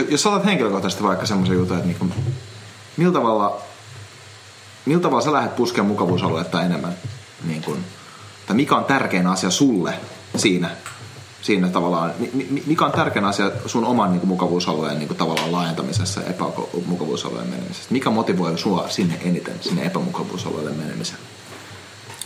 jos 0.08 0.22
saatat 0.22 0.44
henkilökohtaisesti 0.44 1.04
vaikka 1.04 1.26
semmoisen 1.26 1.56
jutun, 1.56 1.76
että 1.76 1.88
niin 1.88 1.98
kuin, 1.98 2.12
millä 2.96 3.12
tavalla, 3.12 3.62
millä 4.86 5.00
tavalla 5.02 5.24
sä 5.24 5.32
lähdet 5.32 5.56
puskemaan 5.56 5.88
mukavuusaluetta 5.90 6.62
enemmän? 6.62 6.92
Niin 7.44 7.62
kuin, 7.62 7.84
tai 8.46 8.56
mikä 8.56 8.76
on 8.76 8.84
tärkein 8.84 9.26
asia 9.26 9.50
sulle 9.50 9.94
siinä, 10.36 10.70
siinä 11.42 11.68
tavallaan, 11.68 12.12
mi- 12.18 12.30
mi- 12.50 12.62
mikä 12.66 12.84
on 12.84 12.92
tärkein 12.92 13.24
asia 13.24 13.50
sun 13.66 13.84
oman 13.84 14.10
niin 14.10 14.20
kuin, 14.20 14.28
mukavuusalueen 14.28 14.98
niin 14.98 15.08
kuin, 15.08 15.18
tavallaan 15.18 15.52
laajentamisessa 15.52 16.20
ja 16.20 16.26
epämukavuusalueen 16.26 17.48
menemisessä? 17.48 17.88
Mikä 17.90 18.10
motivoi 18.10 18.58
sua 18.58 18.88
sinne 18.88 19.18
eniten, 19.24 19.54
sinne 19.60 19.82
epämukavuusalueelle 19.82 20.70
menemiseen? 20.70 21.18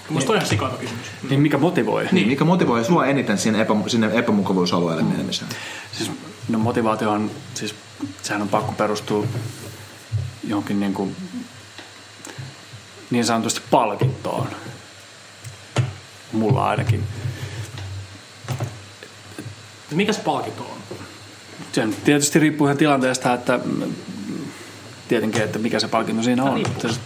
Musta 0.08 0.32
on 0.32 0.36
ihan 0.36 0.48
sikana 0.48 0.72
kysymys. 0.76 1.06
niin 1.30 1.40
mikä 1.40 1.58
motivoi? 1.58 2.08
Niin. 2.12 2.28
Mikä 2.28 2.44
motivoi 2.44 2.84
sua 2.84 3.06
eniten 3.06 3.38
sinne, 3.38 3.60
epä, 3.60 3.74
sinne 3.86 4.10
epämukavuusalueelle 4.12 5.02
Mm. 5.02 5.08
menemiseen? 5.08 5.50
Siis, 5.92 6.10
no 6.48 6.58
motivaatio 6.58 7.10
on, 7.10 7.30
siis 7.54 7.74
sehän 8.22 8.42
on 8.42 8.48
pakko 8.48 8.72
perustua 8.72 9.24
johonkin 10.44 10.80
niin, 10.80 10.94
kuin, 10.94 11.16
niin 13.10 13.24
sanotusti 13.24 13.60
palkintoon. 13.70 14.46
Mulla 16.32 16.68
ainakin. 16.68 17.04
Mikä 19.90 20.12
se 20.12 20.20
palkinto 20.20 20.62
on? 20.62 20.98
Se 21.72 21.88
tietysti 22.04 22.38
riippuu 22.38 22.66
ihan 22.66 22.76
tilanteesta, 22.76 23.34
että 23.34 23.60
tietenkin, 25.08 25.42
että 25.42 25.58
mikä 25.58 25.80
se 25.80 25.88
palkinto 25.88 26.22
siinä 26.22 26.44
on. 26.44 26.54
riippuu. 26.54 26.92
Se- 26.92 27.00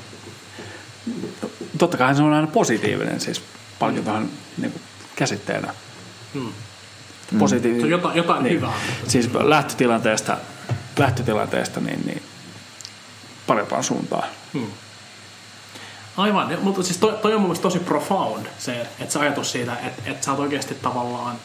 Totta 1.79 1.97
kai 1.97 2.15
se 2.15 2.23
on 2.23 2.33
aina 2.33 2.47
positiivinen, 2.47 3.21
siis 3.21 3.43
palkintohan 3.79 4.29
niin 4.59 4.73
kuin 4.73 4.83
käsitteenä. 5.17 5.75
Hmm. 6.35 6.53
Positiivinen. 7.39 7.81
Se 7.81 7.85
on 7.85 7.91
jotain, 7.91 8.17
jotain 8.17 8.43
niin. 8.43 8.57
hyvää. 8.57 8.73
Siis 9.09 9.31
lähtötilanteesta, 9.35 10.37
lähtötilanteesta 10.99 11.81
niin, 11.81 12.03
niin 12.07 12.23
parempaan 13.47 13.85
suuntaan. 13.85 14.29
Aivan, 16.17 16.51
ja- 16.51 16.59
mutta 16.63 16.83
siis 16.83 16.99
toi, 16.99 17.13
toi 17.23 17.35
on 17.35 17.41
mun 17.41 17.59
tosi 17.59 17.79
profound 17.79 18.47
se, 18.59 18.81
että 19.01 19.13
se 19.13 19.19
ajatus 19.19 19.53
siitä, 19.53 19.73
että, 19.87 20.03
että 20.11 20.25
sä 20.25 20.31
oot 20.31 20.41
oikeasti 20.41 20.75
tavallaan 20.75 21.37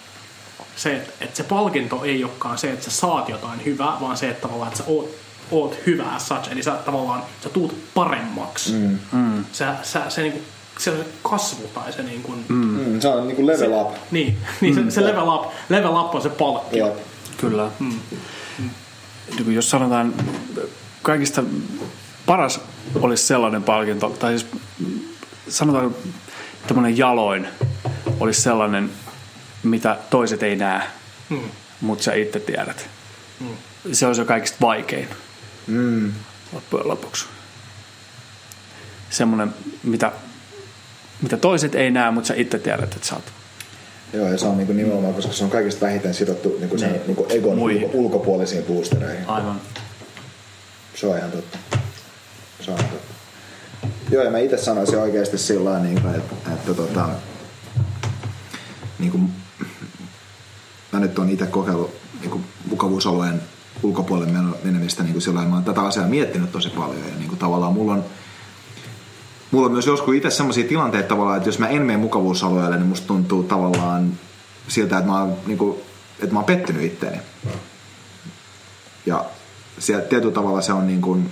se, 0.75 0.95
että, 0.95 1.13
että 1.21 1.37
se 1.37 1.43
palkinto 1.43 2.03
ei 2.03 2.23
olekaan 2.23 2.57
se, 2.57 2.71
että 2.71 2.85
sä 2.85 2.91
saat 2.91 3.29
jotain 3.29 3.65
hyvää, 3.65 3.97
vaan 4.01 4.17
se, 4.17 4.29
että 4.29 4.41
tavallaan, 4.41 4.67
että 4.71 4.83
sä 4.83 4.89
oot, 4.89 5.09
oot 5.51 5.77
hyvä 5.85 6.03
as 6.15 6.27
such, 6.27 6.51
eli 6.51 6.63
sä 6.63 6.71
tavallaan, 6.71 7.23
sä 7.43 7.49
tuut 7.49 7.75
paremmaksi. 7.93 8.73
Mm. 8.73 8.99
Mm. 9.11 9.45
Sä, 9.51 9.75
sä, 9.83 10.01
se, 10.09 10.21
niinku, 10.21 10.39
se 10.77 10.91
on 10.91 10.97
se 10.97 11.05
kasvu 11.23 11.67
tai 11.73 11.93
se 11.93 12.03
niin 12.03 12.23
kuin, 12.23 12.45
mm. 12.47 12.55
Mm, 12.55 12.99
se 12.99 13.07
on 13.07 13.27
niin 13.27 13.35
kuin 13.35 13.47
level 13.47 13.81
up. 13.81 13.95
niin, 14.11 14.37
niin 14.61 14.75
se, 14.75 14.91
se 14.91 15.05
level, 15.05 15.27
up, 15.27 15.45
level 15.69 15.95
up 15.95 16.15
on 16.15 16.21
se 16.21 16.29
palkkio. 16.29 16.85
Jep. 16.87 16.97
Kyllä. 17.37 17.71
Mm. 17.79 17.99
Kuin 19.43 19.55
jos 19.55 19.69
sanotaan, 19.69 20.13
kaikista 21.01 21.43
paras 22.29 22.61
olisi 22.95 23.23
sellainen 23.23 23.63
palkinto, 23.63 24.09
tai 24.09 24.39
siis 24.39 24.51
sanotaan 25.49 25.95
tämmöinen 26.67 26.97
jaloin 26.97 27.47
olisi 28.19 28.41
sellainen, 28.41 28.89
mitä 29.63 29.97
toiset 30.09 30.43
ei 30.43 30.55
näe, 30.55 30.81
Hmm. 31.29 31.39
mutta 31.81 32.03
sä 32.03 32.13
itse 32.13 32.39
tiedät. 32.39 32.89
Se 33.91 34.05
olisi 34.07 34.21
jo 34.21 34.25
kaikista 34.25 34.57
vaikein 34.61 35.07
Mm. 35.67 36.11
loppujen 36.53 36.87
lopuksi. 36.87 37.25
Semmoinen, 39.09 39.53
mitä, 39.83 40.11
mitä 41.21 41.37
toiset 41.37 41.75
ei 41.75 41.91
näe, 41.91 42.11
mutta 42.11 42.27
sä 42.27 42.33
itse 42.37 42.59
tiedät, 42.59 42.93
että 42.95 43.07
sä 43.07 43.15
oot. 43.15 43.23
Joo, 44.13 44.27
ja 44.27 44.37
se 44.37 44.45
on 44.45 44.57
niinku 44.57 44.73
nimenomaan, 44.73 45.13
koska 45.13 45.31
se 45.33 45.43
on 45.43 45.49
kaikista 45.49 45.85
vähiten 45.85 46.13
sidottu 46.13 46.57
niinku 46.59 46.77
sen 46.77 46.91
Niin. 46.91 47.01
niinku 47.07 47.25
egon 47.29 47.57
Muihin. 47.57 47.83
ulko- 47.83 47.97
ulkopuolisiin 47.97 48.63
boostereihin. 48.63 49.29
Aivan. 49.29 49.61
Se 50.95 51.07
on 51.07 51.17
ihan 51.17 51.31
totta. 51.31 51.57
Se 52.61 52.71
on. 52.71 52.79
Joo, 54.11 54.23
ja 54.23 54.31
mä 54.31 54.37
itse 54.37 54.57
sanoisin 54.57 54.99
oikeasti 54.99 55.37
sillä 55.37 55.69
lailla, 55.69 55.85
niin 55.85 55.97
että, 55.97 56.51
että 56.53 56.73
tota, 56.73 57.09
niin 58.99 59.11
kuin, 59.11 59.31
mä 60.91 60.99
nyt 60.99 61.19
on 61.19 61.29
itse 61.29 61.45
kokeillut 61.45 61.91
niin 62.19 62.31
kuin 62.31 62.45
mukavuusalueen 62.69 63.41
ulkopuolelle 63.83 64.39
menemistä 64.63 65.03
niin 65.03 65.13
kuin 65.13 65.21
sillä 65.21 65.41
mä 65.41 65.55
oon 65.55 65.63
tätä 65.63 65.81
asiaa 65.81 66.07
miettinyt 66.07 66.51
tosi 66.51 66.69
paljon 66.69 66.99
ja 67.09 67.15
niin 67.17 67.27
kuin 67.29 67.39
tavallaan 67.39 67.73
mulla 67.73 67.93
on 67.93 68.05
Mulla 69.51 69.65
on 69.65 69.71
myös 69.71 69.87
joskus 69.87 70.15
itse 70.15 70.29
sellaisia 70.29 70.67
tilanteita 70.67 71.07
tavallaan, 71.07 71.37
että 71.37 71.49
jos 71.49 71.59
mä 71.59 71.67
en 71.67 71.81
mene 71.81 71.97
mukavuusalueelle, 71.97 72.77
niin 72.77 72.87
musta 72.87 73.07
tuntuu 73.07 73.43
tavallaan 73.43 74.19
siltä, 74.67 74.97
että 74.97 75.11
mä 75.11 75.19
oon, 75.19 75.35
niin 75.45 75.57
kuin, 75.57 75.77
että 76.19 76.33
mä 76.33 76.39
oon 76.39 76.45
pettynyt 76.45 76.83
itteeni. 76.83 77.17
Ja 79.05 79.25
se, 79.79 80.01
tietyllä 80.01 80.33
tavalla 80.33 80.61
se 80.61 80.73
on 80.73 80.87
niin 80.87 81.01
kuin, 81.01 81.31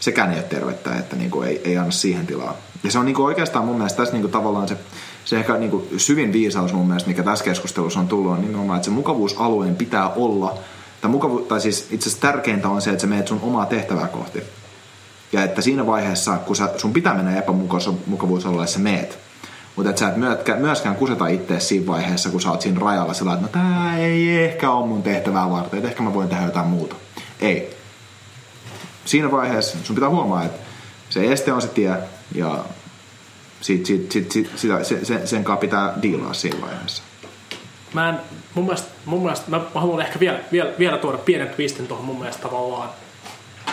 sekään 0.00 0.30
ei 0.30 0.36
ole 0.38 0.44
tervettä, 0.44 0.98
että 0.98 1.16
niin 1.16 1.30
kuin 1.30 1.48
ei, 1.48 1.60
ei 1.64 1.78
anna 1.78 1.90
siihen 1.90 2.26
tilaa. 2.26 2.56
Ja 2.84 2.90
se 2.90 2.98
on 2.98 3.04
niin 3.04 3.14
kuin 3.14 3.26
oikeastaan 3.26 3.64
mun 3.64 3.76
mielestä 3.76 3.96
tässä 3.96 4.12
niin 4.12 4.22
kuin 4.22 4.32
tavallaan 4.32 4.68
se, 4.68 4.76
se 5.24 5.38
ehkä 5.38 5.56
niin 5.56 5.70
kuin 5.70 5.88
syvin 5.96 6.32
viisaus 6.32 6.72
mun 6.72 6.86
mielestä, 6.86 7.08
mikä 7.08 7.22
tässä 7.22 7.44
keskustelussa 7.44 8.00
on 8.00 8.08
tullut, 8.08 8.32
on 8.32 8.40
nimenomaan, 8.40 8.76
että 8.76 8.84
se 8.84 8.90
mukavuusalueen 8.90 9.76
pitää 9.76 10.08
olla, 10.08 10.58
tai, 11.00 11.10
mukavu, 11.10 11.38
tai 11.38 11.60
siis 11.60 11.86
itse 11.90 12.08
asiassa 12.08 12.32
tärkeintä 12.32 12.68
on 12.68 12.82
se, 12.82 12.90
että 12.90 13.00
sä 13.00 13.06
meet 13.06 13.28
sun 13.28 13.40
omaa 13.42 13.66
tehtävää 13.66 14.08
kohti. 14.08 14.42
Ja 15.32 15.42
että 15.42 15.62
siinä 15.62 15.86
vaiheessa, 15.86 16.36
kun 16.36 16.56
sä, 16.56 16.68
sun 16.76 16.92
pitää 16.92 17.14
mennä 17.14 17.38
epämukavuusalueelle, 17.38 18.66
sä 18.66 18.78
meet. 18.78 19.18
Mutta 19.76 19.90
että 19.90 20.00
sä 20.00 20.08
et 20.08 20.16
myöskään, 20.16 20.60
myöskään 20.60 20.96
kuseta 20.96 21.26
itse 21.26 21.60
siinä 21.60 21.86
vaiheessa, 21.86 22.30
kun 22.30 22.40
sä 22.40 22.50
oot 22.50 22.60
siinä 22.60 22.80
rajalla 22.80 23.14
sillä 23.14 23.32
että 23.32 23.42
no 23.42 23.48
tää 23.48 23.98
ei 23.98 24.44
ehkä 24.44 24.70
ole 24.70 24.86
mun 24.86 25.02
tehtävää 25.02 25.50
varten, 25.50 25.78
että 25.78 25.88
ehkä 25.88 26.02
mä 26.02 26.14
voin 26.14 26.28
tehdä 26.28 26.44
jotain 26.44 26.66
muuta. 26.66 26.96
Ei. 27.40 27.75
Siinä 29.06 29.30
vaiheessa 29.30 29.78
sun 29.84 29.96
pitää 29.96 30.08
huomaa, 30.08 30.44
että 30.44 30.58
se 31.10 31.32
este 31.32 31.52
on 31.52 31.62
se 31.62 31.68
tie 31.68 31.96
ja 32.34 32.64
sit, 33.60 33.86
sit, 33.86 34.12
sit, 34.12 34.32
sit, 34.32 34.50
sitä, 34.56 34.84
se, 34.84 35.04
sen, 35.04 35.28
sen 35.28 35.44
kanssa 35.44 35.60
pitää 35.60 35.98
diilaa 36.02 36.34
siinä 36.34 36.60
vaiheessa. 36.60 37.02
Mä 37.94 38.08
en, 38.08 38.16
mun 38.54 38.64
mielestä, 38.64 38.88
mun 39.04 39.22
mielestä 39.22 39.50
mä, 39.50 39.58
mä 39.74 39.80
haluan 39.80 40.00
ehkä 40.00 40.20
vielä, 40.20 40.38
vielä, 40.52 40.70
vielä 40.78 40.98
tuoda 40.98 41.18
pienen 41.18 41.48
twistin 41.48 41.86
tuohon 41.86 42.04
mun 42.06 42.18
mielestä 42.18 42.42
tavallaan 42.42 42.88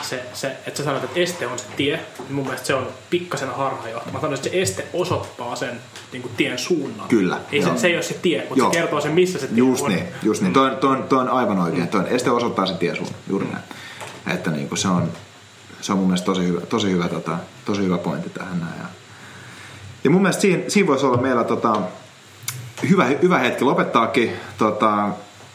se, 0.01 0.23
se, 0.33 0.47
että 0.47 0.77
sä 0.77 0.83
sanoit, 0.83 1.03
että 1.03 1.19
este 1.19 1.47
on 1.47 1.59
se 1.59 1.65
tie, 1.77 1.99
niin 2.19 2.33
mun 2.33 2.45
mielestä 2.45 2.67
se 2.67 2.73
on 2.75 2.87
pikkasen 3.09 3.49
harhaanjohtava. 3.49 4.13
Mä 4.13 4.21
sanoisin, 4.21 4.45
että 4.45 4.57
se 4.57 4.61
este 4.61 4.85
osoittaa 4.93 5.55
sen 5.55 5.79
niin 6.11 6.21
kuin 6.21 6.33
tien 6.37 6.59
suunnan. 6.59 7.07
Kyllä, 7.07 7.39
Ei 7.51 7.61
se, 7.61 7.69
se 7.75 7.87
ei 7.87 7.95
ole 7.95 8.03
se 8.03 8.13
tie, 8.13 8.39
mutta 8.39 8.57
Joo. 8.57 8.73
se 8.73 8.79
kertoo 8.79 9.01
sen, 9.01 9.11
missä 9.11 9.39
se 9.39 9.47
tie 9.47 9.57
Just 9.57 9.83
on. 9.83 9.89
niin, 9.91 10.05
just 10.23 10.41
niin. 10.41 10.53
Toi, 10.53 10.71
toi, 10.81 11.03
toi 11.09 11.19
on 11.19 11.29
aivan 11.29 11.59
oikein. 11.59 11.87
Toi 11.87 11.99
on, 11.99 12.07
este 12.07 12.31
osoittaa 12.31 12.65
sen 12.65 12.77
tie 12.77 12.95
sun, 12.95 13.07
juuri 13.29 13.45
näin. 13.45 13.63
Että 14.27 14.51
niin 14.51 14.69
kuin 14.69 14.79
se 14.79 14.87
on, 14.87 15.11
se 15.81 15.91
on 15.91 15.97
mun 15.97 16.07
mielestä 16.07 16.25
tosi 16.25 16.47
hyvä, 16.47 16.61
tosi 16.61 16.91
hyvä, 16.91 17.07
tota, 17.07 17.37
tosi 17.65 17.81
hyvä 17.83 17.97
pointti 17.97 18.29
tähän 18.29 18.59
näin. 18.59 18.73
Ja, 18.79 18.85
ja 20.03 20.09
mun 20.09 20.21
mielestä 20.21 20.41
siinä, 20.41 20.63
siinä 20.67 20.87
voisi 20.87 21.05
olla 21.05 21.17
meillä 21.21 21.43
tota, 21.43 21.81
hyvä, 22.89 23.05
hyvä 23.05 23.39
hetki 23.39 23.63
lopettaakin. 23.63 24.31
Tota, 24.57 25.09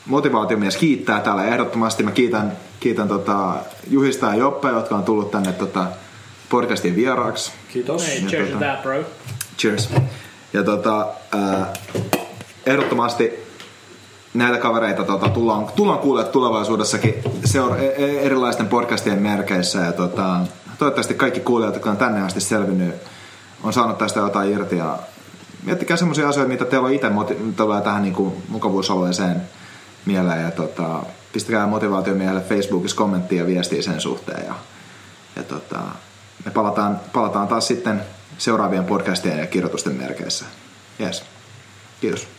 motivaatiomies 0.06 0.76
kiittää 0.76 1.20
täällä 1.20 1.44
ehdottomasti. 1.44 2.02
Mä 2.02 2.10
kiitän, 2.10 2.52
kiitän 2.80 3.08
tota, 3.08 3.54
Juhista 3.90 4.26
ja 4.26 4.34
Joppe, 4.34 4.68
jotka 4.68 4.96
on 4.96 5.04
tullut 5.04 5.30
tänne 5.30 5.52
tota, 5.52 5.86
podcastin 6.48 6.96
vieraaksi. 6.96 7.52
Kiitos. 7.72 8.06
Hey, 8.06 8.18
Ja 8.18 8.28
cheers 8.28 8.48
tota- 8.48 8.52
to 8.52 8.58
that, 8.58 8.82
bro. 8.82 9.04
Cheers. 9.58 9.90
Ja 10.52 10.62
tota, 10.64 11.06
ää, 11.32 11.72
ehdottomasti 12.66 13.47
näitä 14.34 14.58
kavereita 14.58 15.04
tota, 15.04 15.28
tullaan, 15.28 15.66
tullaan 15.76 15.98
kuulemaan 15.98 16.32
tulevaisuudessakin 16.32 17.14
seura- 17.44 17.76
e- 17.76 17.86
e- 17.86 18.20
erilaisten 18.20 18.68
podcastien 18.68 19.18
merkeissä. 19.22 19.78
Ja 19.78 19.92
tota, 19.92 20.40
toivottavasti 20.78 21.14
kaikki 21.14 21.40
kuulijat, 21.40 21.74
jotka 21.74 21.90
on 21.90 21.96
tänne 21.96 22.22
asti 22.22 22.40
selvinnyt, 22.40 22.94
on 23.62 23.72
saanut 23.72 23.98
tästä 23.98 24.20
jotain 24.20 24.52
irti. 24.52 24.76
Ja 24.76 24.98
miettikää 25.64 25.96
semmoisia 25.96 26.28
asioita, 26.28 26.52
mitä 26.52 26.64
teillä 26.64 26.86
on 26.86 26.92
itse 26.92 27.08
moti- 27.08 27.54
tulee 27.56 27.80
tähän 27.80 28.02
niin 28.02 28.14
kuin 28.14 28.42
mukavuusalueeseen 28.48 29.42
mieleen. 30.06 30.42
Ja 30.42 30.50
tota, 30.50 31.02
pistäkää 31.32 31.66
motivaatiomiehelle 31.66 32.40
Facebookissa 32.40 32.96
kommenttia 32.96 33.38
ja 33.42 33.46
viestiä 33.46 33.82
sen 33.82 34.00
suhteen. 34.00 34.46
Ja, 34.46 34.54
ja 35.36 35.42
tota, 35.42 35.78
me 36.44 36.50
palataan, 36.50 37.00
palataan 37.12 37.48
taas 37.48 37.66
sitten 37.66 38.02
seuraavien 38.38 38.84
podcastien 38.84 39.38
ja 39.38 39.46
kirjoitusten 39.46 39.94
merkeissä. 39.94 40.44
Yes. 41.00 41.24
Kiitos. 42.00 42.37